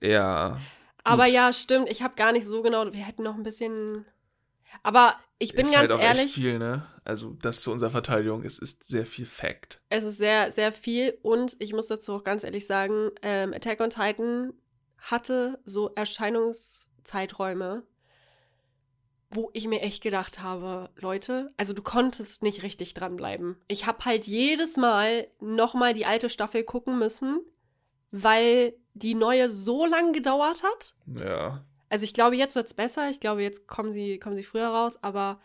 ja. 0.00 0.56
Aber 1.02 1.24
Gut. 1.24 1.34
ja, 1.34 1.52
stimmt. 1.52 1.88
Ich 1.90 2.02
habe 2.02 2.14
gar 2.14 2.30
nicht 2.30 2.46
so 2.46 2.62
genau. 2.62 2.92
Wir 2.92 3.04
hätten 3.04 3.24
noch 3.24 3.34
ein 3.34 3.42
bisschen. 3.42 4.04
Aber 4.84 5.16
ich 5.38 5.52
bin 5.52 5.66
ist 5.66 5.72
ganz 5.72 5.90
halt 5.90 5.92
auch 5.92 6.00
ehrlich. 6.00 6.26
echt 6.26 6.34
viel, 6.34 6.60
ne? 6.60 6.86
Also, 7.04 7.36
das 7.42 7.62
zu 7.62 7.72
unserer 7.72 7.90
Verteidigung 7.90 8.44
ist, 8.44 8.58
ist 8.60 8.86
sehr 8.86 9.04
viel 9.06 9.26
Fact. 9.26 9.80
Es 9.88 10.04
ist 10.04 10.18
sehr, 10.18 10.52
sehr 10.52 10.70
viel 10.72 11.18
und 11.22 11.56
ich 11.58 11.72
muss 11.72 11.88
dazu 11.88 12.12
auch 12.12 12.22
ganz 12.22 12.44
ehrlich 12.44 12.66
sagen, 12.66 13.10
ähm, 13.22 13.52
Attack 13.52 13.80
on 13.80 13.90
Titan 13.90 14.52
hatte 14.98 15.60
so 15.64 15.90
Erscheinungszeiträume, 15.94 17.84
wo 19.30 19.50
ich 19.52 19.66
mir 19.66 19.82
echt 19.82 20.02
gedacht 20.02 20.42
habe, 20.42 20.90
Leute, 20.96 21.52
also 21.56 21.72
du 21.72 21.82
konntest 21.82 22.42
nicht 22.42 22.62
richtig 22.62 22.94
dranbleiben. 22.94 23.56
Ich 23.68 23.86
habe 23.86 24.04
halt 24.04 24.26
jedes 24.26 24.76
Mal 24.76 25.28
nochmal 25.40 25.92
die 25.94 26.06
alte 26.06 26.30
Staffel 26.30 26.64
gucken 26.64 26.98
müssen, 26.98 27.40
weil 28.10 28.74
die 28.94 29.14
neue 29.14 29.50
so 29.50 29.84
lang 29.86 30.12
gedauert 30.12 30.62
hat. 30.62 30.94
Ja. 31.06 31.64
Also 31.90 32.04
ich 32.04 32.14
glaube, 32.14 32.36
jetzt 32.36 32.54
wird's 32.54 32.74
besser. 32.74 33.08
Ich 33.10 33.20
glaube, 33.20 33.42
jetzt 33.42 33.66
kommen 33.66 33.90
sie, 33.90 34.18
kommen 34.18 34.36
sie 34.36 34.44
früher 34.44 34.68
raus, 34.68 35.02
aber 35.02 35.40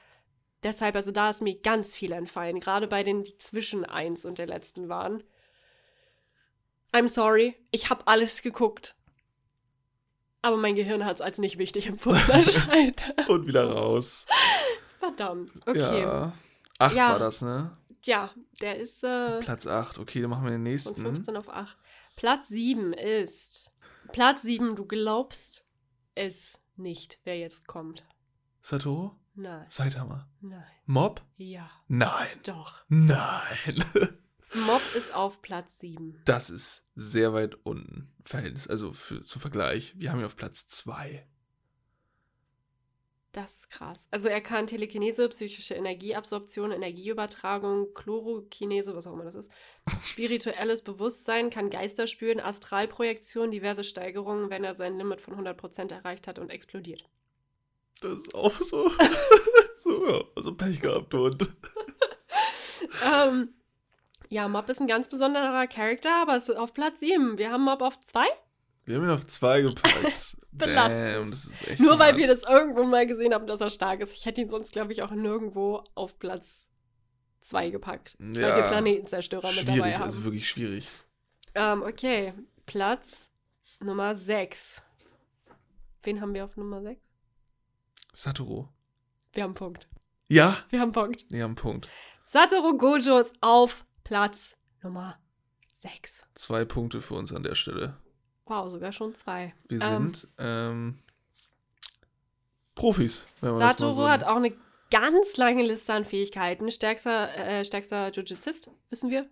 deshalb, 0.64 0.96
also 0.96 1.12
da 1.12 1.30
ist 1.30 1.42
mir 1.42 1.60
ganz 1.60 1.94
viel 1.94 2.14
entfallen. 2.14 2.60
Gerade 2.60 2.88
bei 2.88 3.04
denen, 3.04 3.24
die 3.24 3.38
zwischen 3.38 3.86
eins 3.86 4.26
und 4.26 4.38
der 4.38 4.48
letzten 4.48 4.90
waren. 4.90 5.24
I'm 6.94 7.10
sorry, 7.10 7.56
ich 7.72 7.90
habe 7.90 8.08
alles 8.08 8.42
geguckt. 8.42 8.96
Aber 10.44 10.58
mein 10.58 10.76
Gehirn 10.76 11.04
hat 11.06 11.16
es 11.16 11.22
als 11.22 11.40
nicht 11.40 11.58
wichtig 11.58 11.88
empfunden. 11.88 12.22
Und 13.30 13.48
wieder 13.48 13.72
raus. 13.72 14.28
Verdammt. 15.00 15.52
Okay. 15.66 15.80
Ja. 15.80 15.98
Ja. 16.00 16.34
Acht 16.80 16.96
Ja. 16.96 17.10
war 17.14 17.20
das, 17.20 17.42
ne? 17.42 17.72
der 18.62 18.78
ist 18.78 19.04
äh, 19.04 19.40
Platz 19.40 19.66
8. 19.66 19.98
Okay, 20.00 20.22
dann 20.22 20.30
machen 20.30 20.44
wir 20.44 20.52
den 20.52 20.58
von 20.58 20.64
nächsten. 20.64 21.02
15 21.02 21.38
auf 21.38 21.50
8. 21.50 21.78
Platz 22.16 22.50
7 22.50 22.94
ist. 22.94 23.72
Platz 24.12 24.42
7, 24.42 24.76
du 24.76 24.86
glaubst 24.86 25.66
es 26.14 26.60
nicht, 26.76 27.20
wer 27.24 27.38
jetzt 27.40 27.66
kommt. 27.68 28.04
Satoru? 28.62 29.12
Nein, 29.36 29.66
Saitama. 29.70 30.28
nein, 30.42 30.64
Mob? 30.86 31.22
ja, 31.38 31.68
Nein. 31.88 32.28
doch. 32.44 32.84
Nein. 32.90 33.84
Mob 34.54 34.82
ist 34.96 35.14
auf 35.14 35.42
Platz 35.42 35.80
7. 35.80 36.22
Das 36.26 36.50
ist 36.50 36.86
sehr 36.96 37.34
weit 37.34 37.56
unten. 37.64 38.14
Verhältnis, 38.26 38.68
also 38.68 38.94
für, 38.94 39.22
zum 39.22 39.42
Vergleich. 39.42 39.94
Wir 39.98 40.12
haben 40.12 40.20
ihn 40.20 40.26
auf 40.26 40.36
Platz 40.36 40.68
2. 40.68 41.26
Das 43.34 43.56
ist 43.56 43.70
krass. 43.72 44.08
Also 44.12 44.30
er 44.30 44.42
kann 44.42 44.68
Telekinese, 44.68 45.28
psychische 45.30 45.74
Energieabsorption, 45.74 46.72
Energieübertragung, 46.72 47.92
Chlorokinese, 47.96 48.96
was 48.96 49.08
auch 49.08 49.14
immer 49.14 49.24
das 49.24 49.34
ist, 49.34 49.52
spirituelles 50.04 50.84
Bewusstsein, 50.84 51.50
kann 51.50 51.72
Geister 51.72 52.06
spüren, 52.06 52.40
Astralprojektion, 52.40 53.50
diverse 53.50 53.84
Steigerungen, 53.84 54.52
wenn 54.52 54.64
er 54.64 54.76
sein 54.76 55.00
Limit 55.00 55.20
von 55.20 55.34
100% 55.34 55.92
erreicht 55.92 56.28
hat 56.28 56.38
und 56.38 56.52
explodiert. 56.52 57.10
Das 58.02 58.14
ist 58.18 58.36
auch 58.36 58.54
so. 58.54 58.92
so, 59.78 60.08
ja. 60.08 60.24
Also 60.36 60.54
Pech 60.54 60.80
gehabt, 60.80 61.14
und. 61.16 61.50
ähm, 63.04 63.50
Ja, 64.30 64.48
Mob 64.48 64.68
ist 64.70 64.80
ein 64.82 64.88
ganz 64.88 65.08
besonderer 65.08 65.68
Charakter, 65.68 66.22
aber 66.22 66.36
es 66.36 66.50
ist 66.50 66.56
auf 66.58 66.74
Platz 66.74 67.00
7. 67.00 67.38
Wir 67.38 67.52
haben 67.52 67.64
Mob 67.64 67.82
auf 67.82 68.00
2. 68.00 68.26
Wir 68.86 68.96
haben 68.98 69.04
ihn 69.06 69.10
auf 69.12 69.26
2 69.28 69.62
gepackt. 69.62 70.38
Belastend. 70.52 71.32
Das 71.32 71.46
ist 71.46 71.68
echt 71.68 71.82
Nur 71.82 71.98
weil 72.00 72.10
hart. 72.10 72.18
wir 72.18 72.28
das 72.28 72.44
irgendwo 72.44 72.84
mal 72.84 73.08
gesehen 73.08 73.34
haben, 73.34 73.48
dass 73.48 73.62
er 73.62 73.70
stark 73.70 74.02
ist. 74.02 74.14
Ich 74.14 74.26
hätte 74.26 74.42
ihn 74.42 74.50
sonst, 74.50 74.72
glaube 74.72 74.92
ich, 74.92 75.02
auch 75.02 75.12
nirgendwo 75.12 75.84
auf 75.96 76.20
Platz 76.20 76.68
2 77.42 77.70
gepackt. 77.72 78.16
Weil 78.20 78.36
wir 78.36 78.42
Ja, 78.48 78.68
Planetenzerstörer 78.68 79.48
mit 79.52 79.68
dabei 79.68 79.74
Schwierig, 79.78 79.96
haben. 79.96 80.04
also 80.04 80.24
wirklich 80.24 80.48
schwierig. 80.48 80.88
Ähm, 81.56 81.82
okay, 81.84 82.34
Platz 82.66 83.32
Nummer 83.82 84.14
6. 84.16 84.82
Wen 86.04 86.22
haben 86.22 86.34
wir 86.34 86.46
auf 86.46 86.56
Nummer 86.58 86.82
6? 86.82 87.02
Satoru. 88.14 88.68
Wir 89.34 89.44
haben 89.44 89.50
einen 89.50 89.56
Punkt. 89.56 89.88
Ja, 90.28 90.58
Wir 90.70 90.80
haben 90.80 90.94
einen 90.96 91.04
Punkt. 91.04 91.26
wir 91.32 91.44
haben 91.44 91.50
einen 91.52 91.56
Punkt. 91.56 91.90
Satoru 92.22 92.78
Gojo 92.78 93.18
ist 93.20 93.34
auf 93.42 93.86
Platz 94.04 94.58
Nummer 94.82 95.18
6. 95.82 96.24
Zwei 96.36 96.66
Punkte 96.66 97.02
für 97.02 97.16
uns 97.16 97.34
an 97.34 97.44
der 97.44 97.56
Stelle. 97.56 97.98
Wow, 98.46 98.70
sogar 98.70 98.92
schon 98.92 99.16
zwei. 99.16 99.54
Wir 99.68 99.82
Ähm, 99.82 100.14
sind 100.14 100.28
ähm, 100.38 101.00
Profis, 102.76 103.26
wenn 103.42 103.52
man 103.52 103.60
das 103.60 103.68
mal 103.68 103.78
Satoru 103.80 103.94
so 103.94 104.10
hat 104.10 104.24
auch 104.24 104.36
eine 104.36 104.54
ganz 104.92 105.38
lange 105.38 105.64
Liste 105.64 105.94
an 105.94 106.06
Fähigkeiten. 106.06 106.70
Stärkster, 106.72 107.36
äh, 107.36 107.66
stärkster 107.66 108.12
Jujuzist, 108.12 108.70
wissen 108.90 109.10
wir. 109.10 109.30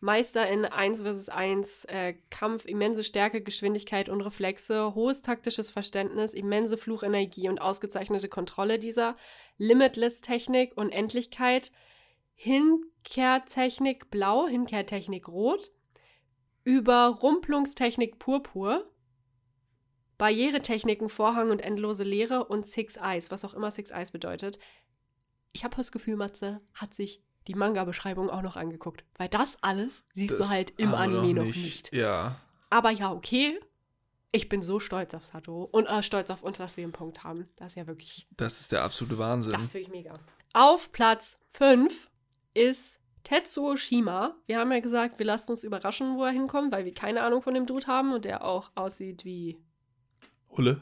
Meister 0.00 0.46
in 0.48 0.66
1 0.66 1.00
vs 1.00 1.28
1 1.30 1.84
äh, 1.86 2.14
Kampf, 2.28 2.66
immense 2.66 3.04
Stärke, 3.04 3.40
Geschwindigkeit 3.40 4.10
und 4.10 4.20
Reflexe, 4.20 4.94
hohes 4.94 5.22
taktisches 5.22 5.70
Verständnis, 5.70 6.34
immense 6.34 6.76
Fluchenergie 6.76 7.48
und 7.48 7.60
ausgezeichnete 7.60 8.28
Kontrolle 8.28 8.78
dieser, 8.78 9.16
Limitless-Technik, 9.56 10.76
Unendlichkeit, 10.76 11.72
Hinkehrtechnik 12.34 14.10
blau, 14.10 14.46
Hinkehrtechnik 14.48 15.28
rot, 15.28 15.70
Überrumpelungstechnik 16.64 18.18
purpur, 18.18 18.90
Barrieretechniken, 20.18 21.08
Vorhang 21.08 21.50
und 21.50 21.60
endlose 21.60 22.04
Leere 22.04 22.44
und 22.44 22.66
Six 22.66 22.96
Eyes, 22.96 23.30
was 23.30 23.44
auch 23.44 23.54
immer 23.54 23.70
Six 23.70 23.90
Eyes 23.90 24.10
bedeutet. 24.10 24.58
Ich 25.52 25.64
habe 25.64 25.76
das 25.76 25.92
Gefühl, 25.92 26.16
Matze 26.16 26.60
hat 26.72 26.94
sich 26.94 27.22
die 27.46 27.54
Manga-Beschreibung 27.54 28.30
auch 28.30 28.42
noch 28.42 28.56
angeguckt. 28.56 29.04
Weil 29.16 29.28
das 29.28 29.62
alles 29.62 30.04
siehst 30.14 30.38
Das 30.38 30.48
du 30.48 30.54
halt 30.54 30.72
im 30.78 30.94
Anime 30.94 31.34
noch 31.34 31.44
nicht. 31.44 31.92
Ja, 31.94 32.40
Aber 32.70 32.90
ja, 32.90 33.12
okay. 33.12 33.60
Ich 34.32 34.48
bin 34.48 34.62
so 34.62 34.80
stolz 34.80 35.14
auf 35.14 35.24
Sato 35.24 35.68
und 35.70 35.86
äh, 35.86 36.02
stolz 36.02 36.28
auf 36.30 36.42
uns, 36.42 36.58
dass 36.58 36.76
wir 36.76 36.82
einen 36.82 36.92
Punkt 36.92 37.22
haben. 37.22 37.48
Das 37.54 37.68
ist 37.72 37.76
ja 37.76 37.86
wirklich, 37.86 38.26
das 38.36 38.60
ist 38.60 38.72
der 38.72 38.82
absolute 38.82 39.16
Wahnsinn. 39.16 39.52
das 39.52 39.62
ist 39.62 39.74
wirklich 39.74 39.92
mega. 39.92 40.18
Auf 40.54 40.90
Platz 40.90 41.38
5 41.52 42.10
ist 42.54 43.00
Tetsuo 43.24 43.76
Shima. 43.76 44.34
Wir 44.46 44.58
haben 44.58 44.72
ja 44.72 44.80
gesagt, 44.80 45.18
wir 45.18 45.26
lassen 45.26 45.52
uns 45.52 45.64
überraschen, 45.64 46.16
wo 46.16 46.24
er 46.24 46.32
hinkommt, 46.32 46.72
weil 46.72 46.84
wir 46.84 46.94
keine 46.94 47.22
Ahnung 47.22 47.42
von 47.42 47.54
dem 47.54 47.66
Dude 47.66 47.86
haben 47.86 48.12
und 48.12 48.24
der 48.24 48.44
auch 48.44 48.70
aussieht 48.74 49.24
wie 49.24 49.58
Hulle? 50.50 50.80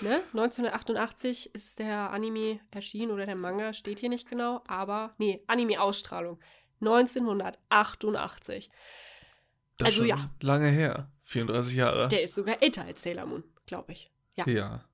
Ne? 0.00 0.20
1988 0.32 1.54
ist 1.54 1.78
der 1.78 2.10
Anime 2.10 2.60
erschienen 2.70 3.12
oder 3.12 3.26
der 3.26 3.36
Manga, 3.36 3.72
steht 3.72 4.00
hier 4.00 4.08
nicht 4.08 4.28
genau, 4.28 4.62
aber 4.66 5.14
nee, 5.18 5.42
Anime-Ausstrahlung. 5.46 6.40
1988. 6.80 8.70
Das 9.78 9.86
Also 9.86 9.98
schon 9.98 10.06
ja. 10.06 10.30
Lange 10.40 10.68
her. 10.68 11.10
34 11.22 11.76
Jahre. 11.76 12.08
Der 12.08 12.22
ist 12.22 12.34
sogar 12.34 12.62
älter 12.62 12.84
als 12.84 13.02
Sailor 13.02 13.26
Moon, 13.26 13.44
glaube 13.66 13.92
ich. 13.92 14.10
Ja. 14.34 14.46
ja. 14.46 14.84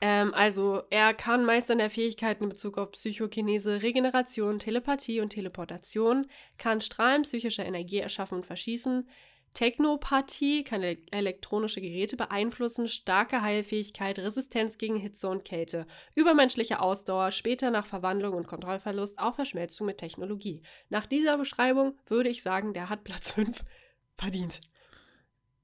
Ähm, 0.00 0.34
also, 0.34 0.82
er 0.90 1.14
kann 1.14 1.44
Meistern 1.44 1.78
der 1.78 1.90
Fähigkeiten 1.90 2.44
in 2.44 2.50
Bezug 2.50 2.78
auf 2.78 2.92
Psychokinese, 2.92 3.82
Regeneration, 3.82 4.58
Telepathie 4.58 5.20
und 5.20 5.30
Teleportation, 5.30 6.26
kann 6.58 6.80
Strahlen 6.80 7.22
psychischer 7.22 7.64
Energie 7.64 7.98
erschaffen 7.98 8.38
und 8.38 8.46
verschießen, 8.46 9.08
Technopathie 9.52 10.62
kann 10.62 10.82
ele 10.82 10.98
elektronische 11.10 11.80
Geräte 11.80 12.16
beeinflussen, 12.16 12.86
starke 12.86 13.42
Heilfähigkeit, 13.42 14.18
Resistenz 14.18 14.78
gegen 14.78 14.96
Hitze 14.96 15.28
und 15.28 15.44
Kälte, 15.44 15.86
übermenschliche 16.14 16.80
Ausdauer, 16.80 17.32
später 17.32 17.70
nach 17.70 17.86
Verwandlung 17.86 18.34
und 18.34 18.46
Kontrollverlust 18.46 19.18
auch 19.18 19.34
Verschmelzung 19.34 19.86
mit 19.86 19.98
Technologie. 19.98 20.62
Nach 20.88 21.06
dieser 21.06 21.36
Beschreibung 21.36 21.98
würde 22.06 22.28
ich 22.28 22.42
sagen, 22.42 22.74
der 22.74 22.88
hat 22.88 23.02
Platz 23.02 23.32
5 23.32 23.64
verdient. 24.16 24.60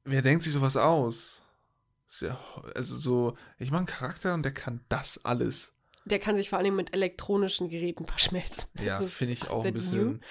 Wer 0.05 0.23
denkt 0.23 0.43
sich 0.43 0.53
sowas 0.53 0.77
aus? 0.77 1.43
Ja, 2.21 2.41
also 2.75 2.97
so, 2.97 3.37
ich 3.59 3.71
mache 3.71 3.79
einen 3.79 3.87
Charakter 3.87 4.35
und 4.35 4.43
der 4.43 4.53
kann 4.53 4.85
das 4.89 5.25
alles. 5.25 5.75
Der 6.05 6.21
kann 6.21 6.37
sich 6.37 6.51
vor 6.51 6.59
allem 6.59 6.77
mit 6.77 6.95
elektronischen 6.95 7.69
Geräten 7.69 8.07
verschmelzen. 8.07 8.65
Ja, 8.81 9.03
finde 9.03 9.33
ich 9.33 9.49
auch 9.51 9.65
ein 9.65 9.73
bisschen. 9.73 10.23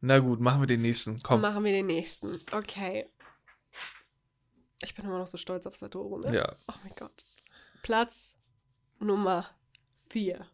Na 0.00 0.18
gut, 0.18 0.38
machen 0.40 0.60
wir 0.60 0.66
den 0.66 0.82
nächsten. 0.82 1.20
Komm. 1.22 1.40
Machen 1.40 1.64
wir 1.64 1.72
den 1.72 1.86
nächsten. 1.86 2.38
Okay. 2.52 3.08
Ich 4.82 4.94
bin 4.94 5.06
immer 5.06 5.18
noch 5.18 5.26
so 5.26 5.38
stolz 5.38 5.66
auf 5.66 5.74
Satoru, 5.76 6.18
ne? 6.18 6.34
Ja. 6.34 6.54
Oh 6.68 6.74
mein 6.84 6.92
Gott. 6.94 7.24
Platz 7.82 8.36
Nummer 8.98 9.46
4. 10.10 10.46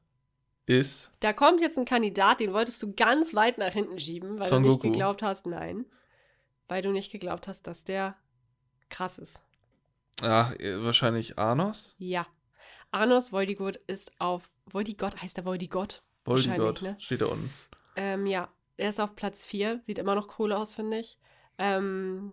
Ist 0.66 1.10
Da 1.18 1.32
kommt 1.32 1.60
jetzt 1.60 1.76
ein 1.76 1.84
Kandidat, 1.84 2.38
den 2.38 2.52
wolltest 2.52 2.80
du 2.82 2.92
ganz 2.92 3.34
weit 3.34 3.58
nach 3.58 3.72
hinten 3.72 3.98
schieben, 3.98 4.38
weil 4.38 4.48
Son 4.48 4.62
du 4.62 4.68
nicht 4.68 4.80
Goku. 4.80 4.92
geglaubt 4.92 5.22
hast, 5.22 5.46
nein. 5.46 5.84
Weil 6.68 6.82
du 6.82 6.92
nicht 6.92 7.10
geglaubt 7.10 7.48
hast, 7.48 7.66
dass 7.66 7.82
der 7.82 8.16
krass 8.88 9.18
ist. 9.18 9.40
Ach, 10.22 10.54
äh, 10.56 10.82
wahrscheinlich 10.82 11.38
Anos? 11.38 11.96
Ja. 11.98 12.26
Arnos 12.90 13.32
Voldigot 13.32 13.76
ist 13.86 14.12
auf. 14.18 14.50
Voldigot 14.66 15.20
heißt 15.22 15.36
der 15.36 15.44
Voldigot. 15.44 16.02
Voldigott. 16.24 16.58
Wahrscheinlich, 16.58 16.82
ne? 16.82 16.96
Steht 16.98 17.20
da 17.22 17.26
unten. 17.26 17.50
Ähm, 17.96 18.26
ja, 18.26 18.48
er 18.76 18.90
ist 18.90 19.00
auf 19.00 19.16
Platz 19.16 19.44
4. 19.44 19.80
Sieht 19.86 19.98
immer 19.98 20.14
noch 20.14 20.38
cool 20.38 20.52
aus, 20.52 20.74
finde 20.74 20.98
ich. 20.98 21.18
Ähm, 21.58 22.32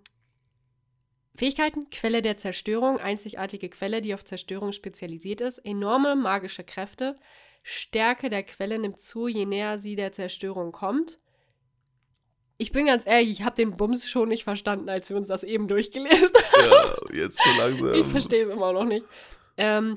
Fähigkeiten: 1.36 1.90
Quelle 1.90 2.22
der 2.22 2.38
Zerstörung, 2.38 3.00
einzigartige 3.00 3.70
Quelle, 3.70 4.02
die 4.02 4.14
auf 4.14 4.26
Zerstörung 4.26 4.74
spezialisiert 4.74 5.42
ist. 5.42 5.60
Enorme 5.60 6.16
magische 6.16 6.64
Kräfte. 6.64 7.18
Stärke 7.64 8.30
der 8.30 8.44
Quelle 8.44 8.80
nimmt 8.80 9.00
zu, 9.00 9.28
je 9.28 9.46
näher 9.46 9.80
sie 9.80 9.96
der 9.96 10.12
Zerstörung 10.12 10.72
kommt. 10.72 11.20
Ich 12.62 12.74
bin 12.74 12.88
ganz 12.88 13.08
ehrlich, 13.08 13.32
ich 13.32 13.44
habe 13.44 13.56
den 13.56 13.78
Bums 13.78 14.10
schon 14.10 14.28
nicht 14.28 14.44
verstanden, 14.44 14.90
als 14.90 15.10
wir 15.10 15.16
uns 15.16 15.30
das 15.30 15.44
eben 15.44 15.70
durchgelesen 15.70 16.30
haben. 16.52 16.72
Ja, 17.14 17.24
jetzt 17.24 17.42
so 17.42 17.50
langsam. 17.58 17.94
Ich 17.94 18.06
verstehe 18.06 18.48
es 18.48 18.54
immer 18.54 18.74
noch 18.74 18.84
nicht. 18.84 19.06
Ähm, 19.56 19.96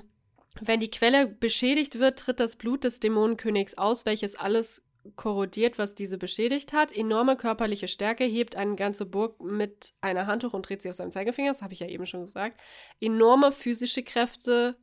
wenn 0.60 0.78
die 0.78 0.90
Quelle 0.90 1.26
beschädigt 1.26 1.98
wird, 1.98 2.20
tritt 2.20 2.38
das 2.38 2.54
Blut 2.54 2.84
des 2.84 3.00
Dämonenkönigs 3.00 3.78
aus, 3.78 4.06
welches 4.06 4.36
alles 4.36 4.80
korrodiert, 5.16 5.76
was 5.76 5.96
diese 5.96 6.18
beschädigt 6.18 6.72
hat. 6.72 6.96
Enorme 6.96 7.36
körperliche 7.36 7.88
Stärke 7.88 8.22
hebt 8.22 8.54
eine 8.54 8.76
ganze 8.76 9.06
Burg 9.06 9.42
mit 9.42 9.94
einer 10.00 10.28
Handtuch 10.28 10.54
und 10.54 10.68
dreht 10.68 10.82
sie 10.82 10.88
auf 10.88 10.94
seinem 10.94 11.10
Zeigefinger. 11.10 11.50
Das 11.50 11.62
habe 11.62 11.72
ich 11.72 11.80
ja 11.80 11.88
eben 11.88 12.06
schon 12.06 12.22
gesagt. 12.22 12.60
Enorme 13.00 13.50
physische 13.50 14.04
Kräfte, 14.04 14.76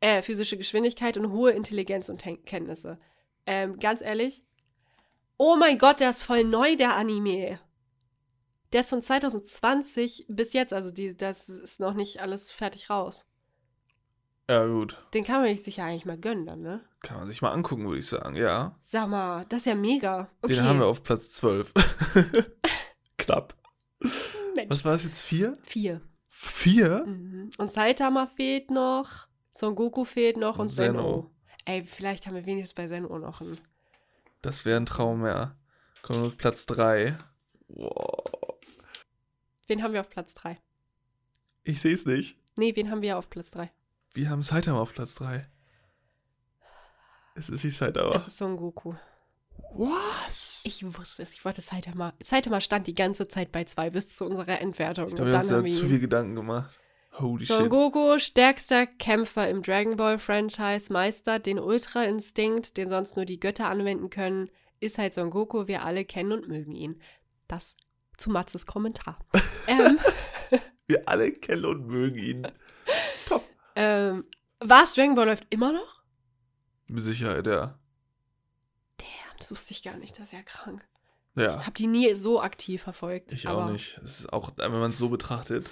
äh, 0.00 0.22
physische 0.22 0.56
Geschwindigkeit 0.56 1.18
und 1.18 1.32
hohe 1.32 1.50
Intelligenz 1.50 2.08
und 2.08 2.22
Ten 2.22 2.42
Kenntnisse. 2.46 2.98
Ähm, 3.44 3.78
ganz 3.78 4.00
ehrlich. 4.00 4.42
Oh 5.36 5.56
mein 5.56 5.78
Gott, 5.78 6.00
der 6.00 6.10
ist 6.10 6.22
voll 6.22 6.44
neu, 6.44 6.76
der 6.76 6.96
Anime. 6.96 7.58
Der 8.72 8.80
ist 8.80 8.90
von 8.90 9.02
2020 9.02 10.26
bis 10.28 10.52
jetzt, 10.52 10.72
also 10.72 10.90
die, 10.90 11.16
das 11.16 11.48
ist 11.48 11.80
noch 11.80 11.94
nicht 11.94 12.20
alles 12.20 12.50
fertig 12.50 12.90
raus. 12.90 13.26
Ja, 14.48 14.66
gut. 14.66 14.98
Den 15.14 15.24
kann 15.24 15.42
man 15.42 15.56
sich 15.56 15.78
ja 15.78 15.86
eigentlich 15.86 16.04
mal 16.04 16.18
gönnen 16.18 16.44
dann, 16.44 16.60
ne? 16.60 16.84
Kann 17.00 17.18
man 17.18 17.26
sich 17.26 17.40
mal 17.40 17.50
angucken, 17.50 17.86
würde 17.86 17.98
ich 17.98 18.06
sagen. 18.06 18.36
Ja. 18.36 18.76
Sag 18.82 19.08
mal, 19.08 19.46
das 19.46 19.60
ist 19.60 19.66
ja 19.66 19.74
mega. 19.74 20.28
Okay. 20.42 20.54
Den 20.54 20.64
haben 20.64 20.80
wir 20.80 20.86
auf 20.86 21.02
Platz 21.02 21.32
12. 21.32 21.72
Knapp. 23.18 23.54
Mensch. 24.54 24.70
Was 24.70 24.84
war 24.84 24.94
es 24.94 25.04
jetzt? 25.04 25.20
Vier? 25.20 25.54
Vier. 25.62 26.02
Vier? 26.28 27.04
Mhm. 27.06 27.50
Und 27.58 27.72
Saitama 27.72 28.26
fehlt 28.26 28.70
noch, 28.70 29.28
Son 29.50 29.74
Goku 29.74 30.04
fehlt 30.04 30.36
noch 30.36 30.58
und 30.58 30.62
Und. 30.66 30.68
Zeno. 30.70 31.30
Ey, 31.64 31.84
vielleicht 31.84 32.26
haben 32.26 32.34
wir 32.34 32.44
wenigstens 32.44 32.74
bei 32.74 32.86
Zeno 32.86 33.18
noch 33.18 33.40
einen. 33.40 33.58
Das 34.44 34.66
wäre 34.66 34.76
ein 34.76 34.84
Traum 34.84 35.22
mehr. 35.22 35.56
Kommen 36.02 36.20
wir 36.20 36.26
auf 36.26 36.36
Platz 36.36 36.66
3. 36.66 37.16
Wow. 37.68 38.58
Wen 39.68 39.82
haben 39.82 39.94
wir 39.94 40.02
auf 40.02 40.10
Platz 40.10 40.34
3? 40.34 40.60
Ich 41.62 41.80
sehe 41.80 41.94
es 41.94 42.04
nicht. 42.04 42.38
Nee, 42.58 42.76
wen 42.76 42.90
haben 42.90 43.00
wir 43.00 43.16
auf 43.16 43.30
Platz 43.30 43.50
3? 43.52 43.72
Wir 44.12 44.28
haben 44.28 44.42
Saitama 44.42 44.82
auf 44.82 44.92
Platz 44.92 45.14
3. 45.14 45.48
Es 47.34 47.48
ist 47.48 47.64
nicht 47.64 47.74
Saitama. 47.74 48.14
Es 48.14 48.28
ist 48.28 48.36
Son 48.36 48.58
Goku. 48.58 48.92
Was? 49.72 50.60
Ich 50.66 50.84
wusste 50.94 51.22
es, 51.22 51.32
ich 51.32 51.42
wollte 51.46 51.62
Saitama. 51.62 52.12
Saitama 52.22 52.60
stand 52.60 52.86
die 52.86 52.94
ganze 52.94 53.26
Zeit 53.26 53.50
bei 53.50 53.64
2 53.64 53.88
bis 53.88 54.14
zu 54.14 54.26
unserer 54.26 54.60
Entwertung. 54.60 55.08
Ich 55.08 55.14
glaube, 55.14 55.30
da 55.30 55.38
haben 55.38 55.64
wir 55.64 55.72
zu 55.72 55.88
viel 55.88 56.00
Gedanken 56.00 56.34
gemacht. 56.34 56.78
Holy 57.18 57.44
Son 57.44 57.62
shit. 57.62 57.70
Goku, 57.70 58.18
stärkster 58.18 58.86
Kämpfer 58.86 59.48
im 59.48 59.62
Dragon 59.62 59.96
Ball 59.96 60.18
Franchise, 60.18 60.92
meistert 60.92 61.46
den 61.46 61.58
Ultra-Instinkt, 61.58 62.76
den 62.76 62.88
sonst 62.88 63.16
nur 63.16 63.24
die 63.24 63.38
Götter 63.38 63.68
anwenden 63.68 64.10
können, 64.10 64.50
ist 64.80 64.98
halt 64.98 65.14
Son 65.14 65.30
Goku, 65.30 65.66
wir 65.66 65.84
alle 65.84 66.04
kennen 66.04 66.32
und 66.32 66.48
mögen 66.48 66.72
ihn. 66.72 67.00
Das 67.46 67.76
zu 68.16 68.30
Matzes 68.30 68.66
Kommentar. 68.66 69.18
ähm, 69.66 69.98
Wir 70.86 71.08
alle 71.08 71.32
kennen 71.32 71.64
und 71.64 71.86
mögen 71.86 72.18
ihn. 72.18 72.48
Top. 73.26 73.44
ähm, 73.74 74.24
was? 74.60 74.94
Dragon 74.94 75.14
Ball 75.14 75.26
läuft 75.26 75.46
immer 75.50 75.72
noch? 75.72 76.02
Mit 76.86 77.02
Sicherheit, 77.02 77.46
ja. 77.46 77.78
Damn, 78.98 79.38
das 79.38 79.50
wusste 79.50 79.72
ich 79.72 79.82
gar 79.82 79.96
nicht, 79.96 80.18
das 80.18 80.26
ist 80.26 80.32
ja 80.32 80.42
krank. 80.42 80.86
Ja. 81.36 81.58
Ich 81.60 81.66
habe 81.66 81.72
die 81.72 81.86
nie 81.86 82.14
so 82.14 82.40
aktiv 82.40 82.82
verfolgt. 82.82 83.32
Ich 83.32 83.48
auch 83.48 83.68
nicht. 83.70 83.98
Es 84.04 84.20
ist 84.20 84.32
auch, 84.32 84.52
wenn 84.56 84.72
man 84.72 84.90
es 84.90 84.98
so 84.98 85.08
betrachtet, 85.08 85.68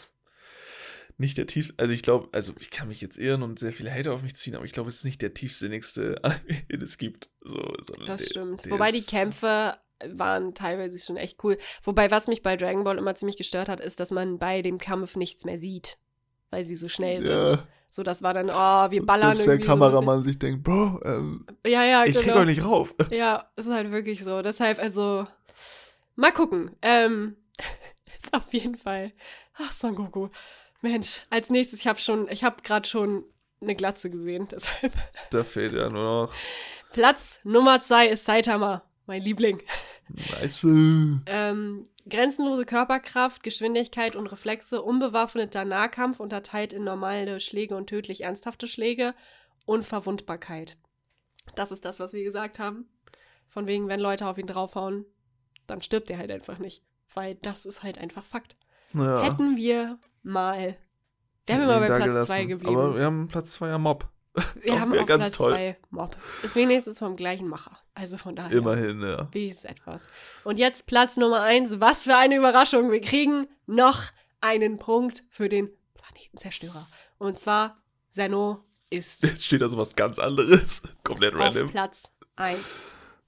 nicht 1.19 1.39
der 1.39 1.47
tief. 1.47 1.73
Also 1.77 1.93
ich 1.93 2.03
glaube, 2.03 2.29
also 2.33 2.53
ich 2.61 2.71
kann 2.71 2.89
mich 2.89 3.01
jetzt 3.01 3.19
irren 3.19 3.43
und 3.43 3.59
sehr 3.59 3.73
viele 3.73 3.93
Hater 3.93 4.13
auf 4.13 4.23
mich 4.23 4.35
ziehen, 4.37 4.55
aber 4.57 4.65
ich 4.65 4.73
glaube, 4.73 4.89
es 4.89 4.97
ist 4.97 5.05
nicht 5.05 5.23
der 5.23 5.35
tiefsinnigste, 5.35 6.21
den 6.71 6.83
es 6.83 6.99
gibt. 6.99 7.31
So, 7.43 7.57
Das 8.07 8.23
der- 8.23 8.27
stimmt. 8.27 8.65
der 8.65 8.73
Wobei 8.73 8.91
die 8.93 9.03
Kämpfe 9.03 9.77
waren 10.09 10.55
teilweise 10.55 10.99
schon 10.99 11.17
echt 11.17 11.43
cool. 11.45 11.57
Wobei, 11.85 12.11
was 12.11 12.27
mich 12.27 12.43
bei 12.43 12.57
Dragon 12.57 12.83
Ball 12.85 12.99
immer 12.99 13.15
ziemlich 13.15 13.37
gestört 13.37 13.69
hat, 13.69 13.81
ist, 13.81 14.01
dass 14.01 14.11
man 14.11 14.39
bei 14.39 14.61
dem 14.63 14.79
Kampf 14.79 15.15
nichts 15.17 15.45
mehr 15.45 15.59
sieht. 15.59 15.97
Weil 16.51 16.65
sie 16.65 16.77
so 16.77 16.89
schnell 16.89 17.23
sind. 17.23 17.31
Ja, 17.31 17.67
So, 17.89 18.03
das 18.03 18.23
war 18.23 18.35
dann, 18.35 18.51
oh, 18.51 18.91
wir 18.91 19.07
ballern 19.07 19.29
selbst 19.37 19.47
der 19.47 19.55
irgendwie 19.55 19.69
so 19.69 19.73
Kameramann 19.73 20.23
sich 20.23 20.39
denkt, 20.39 20.65
Bro, 20.65 21.01
ähm. 21.05 21.47
Ja, 21.65 21.85
ja, 21.85 22.05
ich 22.05 22.15
krieg 22.17 22.25
genau. 22.25 22.39
euch 22.41 22.47
nicht 22.47 22.65
rauf. 22.65 22.95
Ja, 23.11 23.51
ist 23.57 23.69
halt 23.69 23.91
wirklich 23.93 24.25
so. 24.25 24.43
Deshalb, 24.43 24.79
also, 24.81 25.27
mal 26.17 26.33
gucken. 26.33 26.73
Ähm, 26.83 27.37
ist 28.23 28.35
auf 28.35 28.53
jeden 28.53 28.77
Fall. 28.77 29.13
Ach, 29.55 29.71
Son 29.71 29.95
Goku. 29.95 30.29
Mensch, 30.83 31.23
als 31.31 31.49
nächstes, 31.49 31.81
ich 31.81 31.87
habe 31.87 31.99
schon, 31.99 32.29
ich 32.29 32.45
habe 32.45 32.63
gerade 32.63 32.89
schon 32.89 33.25
eine 33.61 33.75
Glatze 33.75 34.11
gesehen. 34.11 34.49
Deshalb. 34.51 34.93
Da 35.31 35.45
fehlt 35.45 35.73
ja 35.73 35.89
nur 35.89 36.27
noch. 36.27 36.35
Platz 36.93 37.41
Nummer 37.45 37.81
zwei 37.81 38.09
ist 38.09 38.27
Saitama, 38.27 38.83
mein 39.07 39.23
Liebling. 39.23 39.63
Nice. 40.09 40.65
Ähm, 40.65 41.85
grenzenlose 42.09 42.67
Körperkraft, 42.67 43.43
Geschwindigkeit 43.43 44.17
und 44.17 44.27
Reflexe, 44.27 44.83
unbewaffneter 44.83 45.65
Nahkampf 45.65 46.21
unterteilt 46.21 46.73
in 46.73 46.85
normale 46.85 47.41
Schläge 47.41 47.77
und 47.77 47.87
tödlich 47.87 48.23
ernsthafte 48.23 48.67
Schläge 48.67 49.15
und 49.65 49.87
Verwundbarkeit. 49.87 50.77
Das 51.55 51.73
ist 51.73 51.85
das, 51.85 52.01
was 52.01 52.13
wir 52.13 52.25
gesagt 52.25 52.59
haben. 52.59 52.89
Von 53.49 53.67
wegen, 53.67 53.89
wenn 53.89 54.01
Leute 54.01 54.27
auf 54.27 54.39
ihn 54.39 54.47
draufhauen, 54.47 55.07
dann 55.67 55.81
stirbt 55.81 56.11
er 56.11 56.19
halt 56.19 56.31
einfach 56.31 56.59
nicht. 56.59 56.83
Weil 57.15 57.37
das 57.37 57.65
ist 57.65 57.83
halt 57.83 57.99
einfach 57.99 58.25
Fakt. 58.25 58.57
Ja. 58.95 59.23
Hätten 59.23 59.57
wir 59.57 59.99
mal. 60.23 60.77
Wir 61.47 61.59
mal 61.59 61.63
ihn 61.63 61.81
bei 61.81 61.87
Platz 61.87 62.05
gelassen. 62.05 62.33
2 62.33 62.45
geblieben. 62.45 62.77
Aber 62.77 62.97
wir 62.97 63.05
haben 63.05 63.29
Platz 63.29 63.53
2 63.53 63.69
ja 63.69 63.79
Mob. 63.79 64.09
Wir 64.63 64.73
auch 64.73 64.79
haben 64.79 64.99
auf 64.99 65.05
ganz 65.05 65.25
Platz 65.25 65.37
toll. 65.37 65.57
2 65.57 65.77
Mob. 65.91 66.17
Ist 66.43 66.57
wenigstens 66.57 66.99
vom 66.99 67.17
gleichen 67.17 67.49
Macher. 67.49 67.79
Also 67.95 68.17
von 68.17 68.35
daher. 68.35 68.57
Immerhin, 68.57 69.03
ja. 69.03 69.29
Wie 69.33 69.49
ist 69.49 69.67
etwas. 69.67 70.07
Und 70.45 70.59
jetzt 70.59 70.87
Platz 70.87 71.19
Nummer 71.19 71.43
eins. 71.43 71.81
Was 71.81 72.05
für 72.05 72.17
eine 72.17 72.37
Überraschung. 72.37 72.91
Wir 72.91 73.03
kriegen 73.03 73.47
noch 73.67 74.05
einen 74.41 74.79
Punkt 74.79 75.25
für 75.29 75.51
den 75.51 75.71
Planetenzerstörer. 75.95 76.87
Und 77.19 77.39
zwar, 77.39 77.83
Zeno 78.09 78.65
ist 78.89 79.23
Jetzt 79.23 79.45
steht 79.45 79.61
da 79.61 79.69
so 79.69 79.77
was 79.77 79.97
ganz 79.97 80.19
anderes. 80.19 80.83
Komplett 81.05 81.35
auf 81.35 81.41
random. 81.41 81.71
Platz 81.71 82.05
eins. 82.37 82.83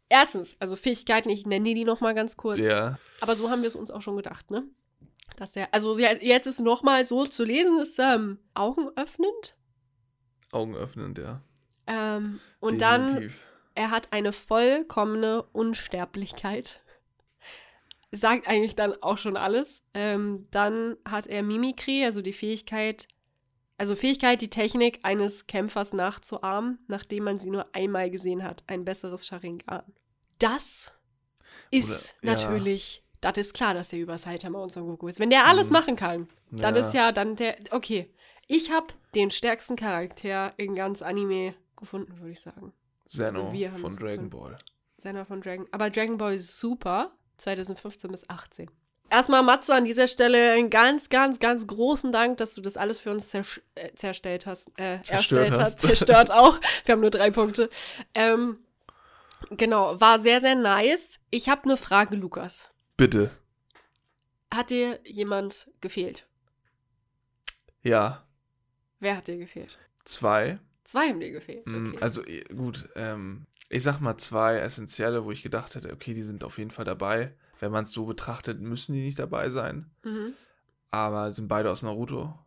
Erstens, 0.08 0.56
also 0.60 0.76
Fähigkeiten, 0.76 1.28
ich 1.28 1.46
nenne 1.46 1.74
die 1.74 1.84
noch 1.84 2.00
mal 2.00 2.14
ganz 2.14 2.36
kurz. 2.36 2.58
Ja. 2.58 2.98
Aber 3.20 3.36
so 3.36 3.50
haben 3.50 3.62
wir 3.62 3.68
es 3.68 3.76
uns 3.76 3.90
auch 3.90 4.02
schon 4.02 4.16
gedacht, 4.16 4.50
ne? 4.50 4.64
Dass 5.36 5.52
der, 5.52 5.72
also 5.74 5.98
jetzt 5.98 6.46
ist 6.46 6.60
noch 6.60 6.82
mal 6.82 7.04
so 7.04 7.26
zu 7.26 7.44
lesen, 7.44 7.78
ist 7.80 7.98
ähm, 7.98 8.38
augenöffnend. 8.54 9.56
Augen 10.52 10.76
öffnend, 10.76 11.18
ja. 11.18 11.42
Ähm, 11.86 12.40
und 12.60 12.80
dann 12.80 13.06
Definitiv. 13.06 13.42
er 13.74 13.90
hat 13.90 14.12
eine 14.12 14.32
vollkommene 14.32 15.42
Unsterblichkeit. 15.42 16.80
Sagt 18.12 18.46
eigentlich 18.46 18.76
dann 18.76 18.94
auch 19.02 19.18
schon 19.18 19.36
alles. 19.36 19.82
Ähm, 19.92 20.46
dann 20.52 20.96
hat 21.04 21.26
er 21.26 21.42
Mimikry, 21.42 22.04
also 22.04 22.22
die 22.22 22.32
Fähigkeit, 22.32 23.08
also 23.76 23.96
Fähigkeit, 23.96 24.40
die 24.40 24.50
Technik 24.50 25.00
eines 25.02 25.48
Kämpfers 25.48 25.92
nachzuahmen, 25.92 26.78
nachdem 26.86 27.24
man 27.24 27.40
sie 27.40 27.50
nur 27.50 27.74
einmal 27.74 28.08
gesehen 28.10 28.44
hat. 28.44 28.62
Ein 28.68 28.84
besseres 28.84 29.26
Sharingan. 29.26 29.82
Das 30.38 30.92
ist 31.72 32.14
Oder- 32.22 32.30
ja. 32.30 33.03
Das 33.32 33.38
ist 33.38 33.54
klar, 33.54 33.74
dass 33.74 33.88
der 33.88 33.98
über 34.00 34.18
Saitama 34.18 34.58
und 34.60 34.72
Son 34.72 34.86
Goku 34.86 35.08
ist. 35.08 35.20
Wenn 35.20 35.30
der 35.30 35.46
alles 35.46 35.68
Mhm. 35.68 35.72
machen 35.72 35.96
kann, 35.96 36.28
dann 36.50 36.76
ist 36.76 36.94
ja 36.94 37.12
dann 37.12 37.36
der, 37.36 37.56
okay. 37.70 38.10
Ich 38.46 38.70
habe 38.70 38.88
den 39.14 39.30
stärksten 39.30 39.76
Charakter 39.76 40.52
in 40.58 40.74
ganz 40.74 41.00
Anime 41.02 41.54
gefunden, 41.76 42.18
würde 42.18 42.32
ich 42.32 42.40
sagen. 42.40 42.72
Zeno 43.06 43.48
also 43.50 43.78
von 43.78 43.96
Dragon 43.96 44.28
gefunden. 44.28 44.30
Ball. 44.30 44.56
Seiner 44.98 45.24
von 45.24 45.40
Dragon. 45.40 45.66
Aber 45.70 45.90
Dragon 45.90 46.16
Ball 46.18 46.34
ist 46.34 46.58
super. 46.58 47.12
2015 47.38 48.10
bis 48.10 48.28
18. 48.28 48.70
Erstmal, 49.10 49.42
Matze, 49.42 49.74
an 49.74 49.84
dieser 49.84 50.08
Stelle 50.08 50.52
einen 50.52 50.70
ganz, 50.70 51.08
ganz, 51.08 51.38
ganz 51.38 51.66
großen 51.66 52.10
Dank, 52.12 52.38
dass 52.38 52.54
du 52.54 52.60
das 52.60 52.76
alles 52.76 53.00
für 53.00 53.10
uns 53.10 53.28
zersch 53.28 53.60
äh, 53.74 53.92
zerstellt 53.94 54.46
hast. 54.46 54.68
Äh, 54.78 55.00
Zerstört 55.02 55.48
erstellt 55.48 55.60
hast. 55.60 55.80
Zerstört 55.80 56.30
auch. 56.30 56.58
Wir 56.84 56.92
haben 56.92 57.00
nur 57.00 57.10
drei 57.10 57.30
Punkte. 57.30 57.68
Ähm, 58.14 58.58
genau, 59.50 60.00
war 60.00 60.18
sehr, 60.20 60.40
sehr 60.40 60.54
nice. 60.54 61.18
Ich 61.30 61.48
habe 61.48 61.64
eine 61.64 61.76
Frage, 61.76 62.16
Lukas. 62.16 62.68
Bitte. 62.96 63.30
Hat 64.52 64.70
dir 64.70 65.00
jemand 65.04 65.70
gefehlt? 65.80 66.26
Ja. 67.82 68.24
Wer 69.00 69.16
hat 69.16 69.26
dir 69.28 69.36
gefehlt? 69.36 69.78
Zwei. 70.04 70.58
Zwei 70.84 71.08
haben 71.08 71.20
dir 71.20 71.32
gefehlt. 71.32 71.66
Mm, 71.66 71.88
Okay. 71.88 71.98
Also 72.00 72.24
eh, 72.24 72.44
gut, 72.44 72.88
ähm, 72.94 73.46
ich 73.68 73.82
sag 73.82 74.00
mal 74.00 74.16
zwei 74.16 74.58
essentielle, 74.58 75.24
wo 75.24 75.32
ich 75.32 75.42
gedacht 75.42 75.74
hätte, 75.74 75.92
okay, 75.92 76.14
die 76.14 76.22
sind 76.22 76.44
auf 76.44 76.58
jeden 76.58 76.70
Fall 76.70 76.84
dabei. 76.84 77.34
Wenn 77.60 77.72
man 77.72 77.84
es 77.84 77.92
so 77.92 78.04
betrachtet, 78.06 78.60
müssen 78.60 78.92
die 78.94 79.04
nicht 79.04 79.18
dabei 79.18 79.50
sein. 79.50 79.90
mhm. 80.02 80.34
Aber 80.90 81.32
sind 81.32 81.48
beide 81.48 81.72
aus 81.72 81.82
Naruto. 81.82 82.38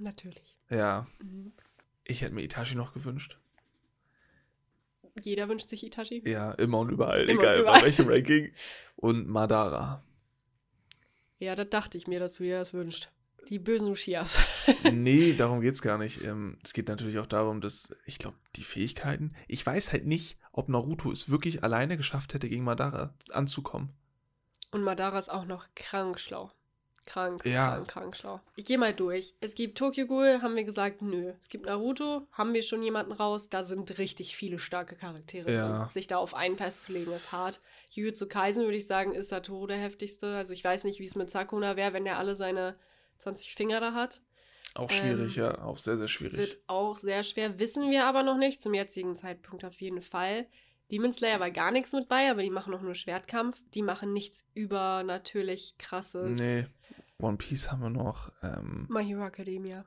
Natürlich. 0.00 0.56
Ja, 0.68 1.06
Mhm. 1.22 1.52
ich 2.04 2.22
hätte 2.22 2.34
mir 2.34 2.42
Itachi 2.42 2.74
noch 2.74 2.92
gewünscht. 2.92 3.38
Jeder 5.24 5.48
wünscht 5.48 5.68
sich 5.68 5.84
Itachi. 5.84 6.22
Ja, 6.28 6.52
immer 6.52 6.78
und 6.78 6.90
überall, 6.90 7.22
Immer 7.28 7.32
und 7.40 7.44
egal 7.44 7.60
überall. 7.60 7.80
bei 7.80 7.86
welchem 7.86 8.08
Ranking. 8.08 8.52
Und 8.96 9.28
Madara. 9.28 10.02
Ja, 11.38 11.54
das 11.54 11.68
dachte 11.70 11.96
ich 11.98 12.06
mir, 12.06 12.18
dass 12.20 12.34
du 12.34 12.42
dir 12.44 12.58
das 12.58 12.72
wünschst. 12.72 13.10
Die 13.48 13.58
bösen 13.58 13.88
Ushias. 13.88 14.42
nee, 14.92 15.32
darum 15.32 15.60
geht's 15.60 15.80
gar 15.80 15.96
nicht. 15.96 16.22
Ähm, 16.24 16.58
es 16.62 16.72
geht 16.72 16.88
natürlich 16.88 17.18
auch 17.18 17.26
darum, 17.26 17.60
dass, 17.60 17.94
ich 18.04 18.18
glaube, 18.18 18.36
die 18.56 18.64
Fähigkeiten. 18.64 19.34
Ich 19.46 19.64
weiß 19.64 19.92
halt 19.92 20.06
nicht, 20.06 20.36
ob 20.52 20.68
Naruto 20.68 21.10
es 21.10 21.30
wirklich 21.30 21.62
alleine 21.64 21.96
geschafft 21.96 22.34
hätte, 22.34 22.48
gegen 22.48 22.64
Madara 22.64 23.14
anzukommen. 23.30 23.90
Und 24.72 24.82
Madara 24.82 25.18
ist 25.18 25.30
auch 25.30 25.46
noch 25.46 25.66
krank 25.74 26.20
schlau. 26.20 26.50
Krank, 27.08 27.44
Ja. 27.46 27.68
krank, 27.76 27.88
krank 27.88 28.16
schlau. 28.16 28.40
Ich 28.54 28.66
gehe 28.66 28.76
mal 28.76 28.92
durch. 28.92 29.34
Es 29.40 29.54
gibt 29.54 29.78
Tokyo 29.78 30.06
Ghoul, 30.06 30.42
haben 30.42 30.54
wir 30.56 30.64
gesagt, 30.64 31.00
nö. 31.00 31.32
Es 31.40 31.48
gibt 31.48 31.64
Naruto, 31.66 32.26
haben 32.32 32.52
wir 32.52 32.62
schon 32.62 32.82
jemanden 32.82 33.12
raus. 33.12 33.48
Da 33.48 33.64
sind 33.64 33.96
richtig 33.96 34.36
viele 34.36 34.58
starke 34.58 34.94
Charaktere 34.94 35.50
Ja. 35.50 35.78
drin. 35.78 35.88
Sich 35.90 36.06
da 36.06 36.18
auf 36.18 36.34
einen 36.34 36.56
festzulegen, 36.56 37.12
ist 37.14 37.32
hart. 37.32 37.60
Jujutsu 37.90 38.26
Kaisen, 38.28 38.64
würde 38.64 38.76
ich 38.76 38.86
sagen, 38.86 39.12
ist 39.12 39.30
Satoru 39.30 39.66
der 39.66 39.78
heftigste. 39.78 40.36
Also 40.36 40.52
ich 40.52 40.62
weiß 40.62 40.84
nicht, 40.84 41.00
wie 41.00 41.06
es 41.06 41.14
mit 41.16 41.30
Sakuna 41.30 41.76
wäre, 41.76 41.94
wenn 41.94 42.04
der 42.04 42.18
alle 42.18 42.34
seine 42.34 42.76
20 43.18 43.54
Finger 43.54 43.80
da 43.80 43.94
hat. 43.94 44.20
Auch 44.74 44.90
Ähm, 44.90 44.96
schwierig, 44.98 45.36
ja. 45.36 45.62
Auch 45.64 45.78
sehr, 45.78 45.96
sehr 45.96 46.08
schwierig. 46.08 46.36
Wird 46.38 46.58
auch 46.66 46.98
sehr 46.98 47.24
schwer. 47.24 47.58
Wissen 47.58 47.90
wir 47.90 48.04
aber 48.04 48.22
noch 48.22 48.36
nicht. 48.36 48.60
Zum 48.60 48.74
jetzigen 48.74 49.16
Zeitpunkt 49.16 49.64
auf 49.64 49.80
jeden 49.80 50.02
Fall. 50.02 50.46
Demon 50.90 51.12
Slayer 51.12 51.40
war 51.40 51.50
gar 51.50 51.70
nichts 51.70 51.92
mit 51.92 52.08
bei, 52.08 52.30
aber 52.30 52.42
die 52.42 52.48
machen 52.50 52.72
auch 52.74 52.80
nur 52.80 52.94
Schwertkampf. 52.94 53.60
Die 53.74 53.82
machen 53.82 54.12
nichts 54.12 54.46
übernatürlich 54.54 55.74
krasses. 55.78 56.38
Nee. 56.38 56.66
One 57.20 57.36
Piece 57.36 57.70
haben 57.72 57.82
wir 57.82 57.90
noch. 57.90 58.30
Ähm, 58.42 58.86
My 58.88 59.04
Hero 59.04 59.24
Academia. 59.26 59.84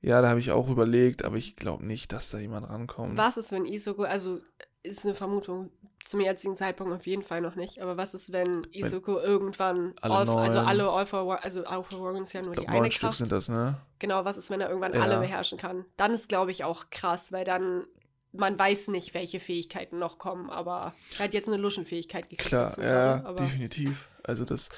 ja, 0.00 0.20
da 0.22 0.28
habe 0.30 0.40
ich 0.40 0.50
auch 0.50 0.68
überlegt, 0.70 1.24
aber 1.24 1.36
ich 1.36 1.56
glaube 1.56 1.84
nicht, 1.86 2.12
dass 2.12 2.30
da 2.30 2.38
jemand 2.38 2.68
rankommt. 2.68 3.16
Was 3.18 3.36
ist, 3.36 3.52
wenn 3.52 3.66
Isoko, 3.66 4.02
also 4.04 4.40
ist 4.82 5.04
eine 5.04 5.14
Vermutung, 5.14 5.70
zum 6.02 6.20
jetzigen 6.20 6.56
Zeitpunkt 6.56 6.92
auf 6.92 7.06
jeden 7.06 7.22
Fall 7.22 7.40
noch 7.40 7.54
nicht, 7.54 7.80
aber 7.80 7.96
was 7.96 8.14
ist, 8.14 8.32
wenn 8.32 8.66
Isoko 8.72 9.20
irgendwann, 9.20 9.92
alle 10.00 10.14
all, 10.14 10.28
also 10.38 10.58
alle 10.58 10.88
All 10.90 11.06
for 11.06 11.24
One, 11.26 11.40
also 11.44 11.64
All 11.64 11.84
for 11.84 12.00
One 12.10 12.22
ist 12.22 12.32
ja 12.32 12.42
nur 12.42 12.52
Ich 12.52 12.58
die 12.58 12.66
eine 12.66 12.80
neun 12.80 12.90
Stück 12.90 13.02
Kraft. 13.02 13.18
sind 13.18 13.30
das, 13.30 13.48
ne? 13.48 13.76
Genau, 14.00 14.24
was 14.24 14.36
ist, 14.38 14.50
wenn 14.50 14.60
er 14.60 14.68
irgendwann 14.68 14.94
Ja. 14.94 15.02
alle 15.02 15.20
beherrschen 15.20 15.58
kann? 15.58 15.84
Dann 15.96 16.12
ist, 16.12 16.28
glaube 16.28 16.50
ich, 16.50 16.64
auch 16.64 16.90
krass, 16.90 17.30
weil 17.30 17.44
dann, 17.44 17.84
man 18.32 18.58
weiß 18.58 18.88
nicht, 18.88 19.14
welche 19.14 19.38
Fähigkeiten 19.38 19.98
noch 20.00 20.18
kommen, 20.18 20.50
aber 20.50 20.94
er 21.18 21.24
hat 21.26 21.34
jetzt 21.34 21.46
eine 21.46 21.58
Luschenfähigkeit 21.58 22.28
gekriegt. 22.30 22.48
Klar, 22.48 22.70
dazu, 22.70 22.80
ja, 22.80 23.18
definitiv. 23.34 24.08
Also 24.24 24.44
das, 24.44 24.70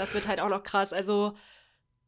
das 0.00 0.14
wird 0.14 0.26
halt 0.26 0.40
auch 0.40 0.48
noch 0.48 0.62
krass. 0.62 0.92
Also, 0.92 1.36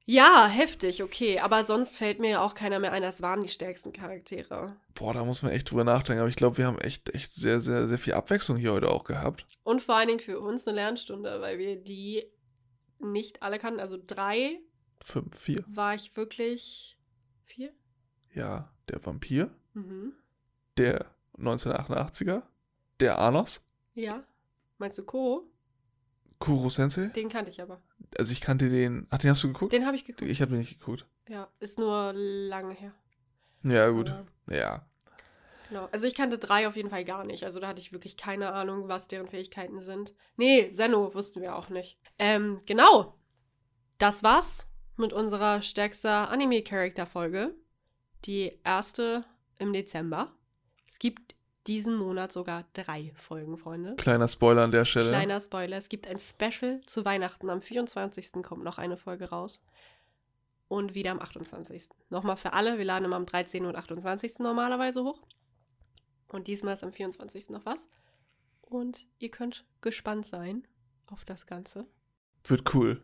ja, 0.05 0.47
heftig, 0.49 1.03
okay, 1.03 1.39
aber 1.39 1.63
sonst 1.65 1.97
fällt 1.97 2.19
mir 2.19 2.31
ja 2.31 2.41
auch 2.43 2.55
keiner 2.55 2.81
mehr 2.81 2.91
ein, 2.93 3.03
das 3.03 3.23
waren 3.23 3.41
die 3.41 3.49
stärksten 3.49 3.93
Charaktere. 3.93 4.75
boah, 4.95 5.13
da 5.15 5.25
muss 5.25 5.43
man 5.43 5.53
echt 5.53 5.71
drüber 5.71 5.85
nachdenken. 5.85 6.21
Aber 6.21 6.29
ich 6.29 6.37
glaube, 6.37 6.59
wir 6.59 6.67
haben 6.67 6.79
echt, 6.81 7.15
echt 7.15 7.33
sehr, 7.33 7.61
sehr, 7.61 7.87
sehr 7.87 7.99
viel 7.99 8.15
Abwechslung 8.15 8.57
hier 8.57 8.73
heute 8.73 8.91
auch 8.91 9.05
gehabt. 9.05 9.47
Und 9.63 9.81
vor 9.81 9.95
allen 9.97 10.09
Dingen 10.09 10.21
für 10.21 10.41
uns 10.41 10.67
eine 10.67 10.75
Lernstunde, 10.75 11.41
weil 11.41 11.59
wir 11.59 11.77
die 11.77 12.25
nicht 12.99 13.43
alle 13.43 13.59
kannten. 13.59 13.79
Also 13.81 13.97
drei 14.05 14.59
Fünf, 15.05 15.39
vier. 15.39 15.65
war 15.69 15.95
ich 15.95 16.17
wirklich. 16.17 16.97
Vier? 17.45 17.73
Ja, 18.35 18.73
der 18.89 19.05
Vampir, 19.07 19.51
Mhm. 19.75 20.13
der 20.79 21.07
1988er, 21.39 22.43
der 23.01 23.19
Anos, 23.19 23.63
Ja. 23.95 24.25
Meinst 24.79 24.99
du 24.99 25.05
Ko? 25.05 25.49
Kuro 26.43 26.69
Sensei. 26.69 27.07
Den 27.07 27.29
kannte 27.29 27.51
ich 27.51 27.63
aber. 27.63 27.81
Also 28.19 28.33
ich 28.33 28.41
kannte 28.41 28.69
den. 28.69 29.07
Ach, 29.11 29.19
den 29.19 29.31
hast 29.31 29.43
du 29.45 29.49
geguckt? 29.49 29.73
Den 29.73 29.87
habe 29.87 29.97
ich 29.97 30.05
geguckt. 30.05 30.31
Ich 30.31 30.43
habe 30.43 30.51
den 30.51 30.59
nicht 30.59 30.79
geguckt. 30.79 31.07
Ja, 31.29 31.49
ist 31.61 31.79
nur 31.79 32.13
lange 32.15 32.75
her. 32.75 32.93
Ja, 33.63 33.89
gut. 33.91 34.11
Aber 34.11 34.27
Ja. 34.55 34.85
Genau. 35.69 35.89
Also 35.93 36.07
ich 36.07 36.15
kannte 36.15 36.37
drei 36.37 36.69
auf 36.69 36.77
jeden 36.77 36.91
Fall 36.91 37.05
gar 37.05 37.25
nicht. 37.25 37.45
Also 37.45 37.61
da 37.61 37.69
hatte 37.69 37.81
ich 37.81 37.93
wirklich 37.93 38.17
keine 38.17 38.53
Ahnung, 38.53 38.89
was 38.89 39.09
deren 39.09 39.29
Fähigkeiten 39.29 39.81
sind. 39.81 40.15
Nee, 40.37 40.71
Zeno 40.71 41.15
wussten 41.15 41.41
wir 41.41 41.57
auch 41.57 41.71
nicht. 41.71 41.99
Ähm, 42.19 42.59
genau. 42.67 43.15
Das 43.99 44.23
war's 44.23 44.67
mit 44.97 45.13
unserer 45.13 45.63
stärkster 45.63 46.29
Anime-Character-Folge. 46.29 47.55
Die 48.27 48.59
erste 48.65 49.25
im 49.59 49.73
Dezember. 49.73 50.33
Es 50.89 50.99
gibt 50.99 51.37
diesen 51.67 51.97
Monat 51.97 52.33
sogar 52.33 52.65
drei 52.73 53.13
Folgen, 53.17 53.57
Freunde. 53.57 53.97
Kleiner 53.97 54.29
Spoiler 54.29 54.63
an 54.63 54.71
der 54.71 54.85
Stelle. 54.85 55.09
Kleiner 55.09 55.41
Spoiler. 55.41 55.77
Es 55.77 55.89
gibt 55.89 56.07
ein 56.07 56.19
Special 56.19 56.81
zu 56.87 57.05
Weihnachten. 57.05 57.51
Am 57.51 57.63
24. 57.63 58.43
kommt 58.43 58.65
noch 58.65 58.79
eine 58.79 58.97
Folge 58.97 59.31
raus. 59.31 59.61
Und 60.69 60.95
wieder 60.95 61.11
am 61.11 61.21
28. 61.21 61.91
Nochmal 62.09 62.37
für 62.37 62.55
alle. 62.55 62.79
Wir 62.79 62.85
laden 62.85 63.05
immer 63.05 63.17
am 63.17 63.27
13. 63.27 63.67
und 63.67 63.77
28. 63.77 64.39
normalerweise 64.39 65.05
hoch. 65.05 65.21
Und 66.29 66.47
diesmal 66.47 66.75
ist 66.75 66.83
am 66.83 66.93
24. 66.93 67.51
noch 67.51 67.67
was. 67.67 67.89
Und 68.63 69.07
ihr 69.19 69.31
könnt 69.31 69.65
gespannt 69.83 70.25
sein 70.25 70.67
auf 71.07 71.25
das 71.25 71.47
Ganze. 71.47 71.87
Wird 72.45 72.75
cool. 72.75 73.03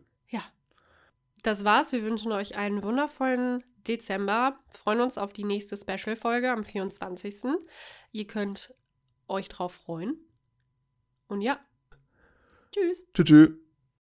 Das 1.43 1.63
war's. 1.63 1.91
Wir 1.91 2.03
wünschen 2.03 2.31
euch 2.31 2.55
einen 2.57 2.83
wundervollen 2.83 3.63
Dezember. 3.87 4.59
Freuen 4.71 5.01
uns 5.01 5.17
auf 5.17 5.33
die 5.33 5.45
nächste 5.45 5.77
Special-Folge 5.77 6.51
am 6.51 6.63
24. 6.63 7.43
Ihr 8.11 8.27
könnt 8.27 8.73
euch 9.27 9.47
drauf 9.47 9.73
freuen. 9.73 10.17
Und 11.27 11.41
ja. 11.41 11.59
Tschüss. 12.71 13.03
tschüss. 13.25 13.68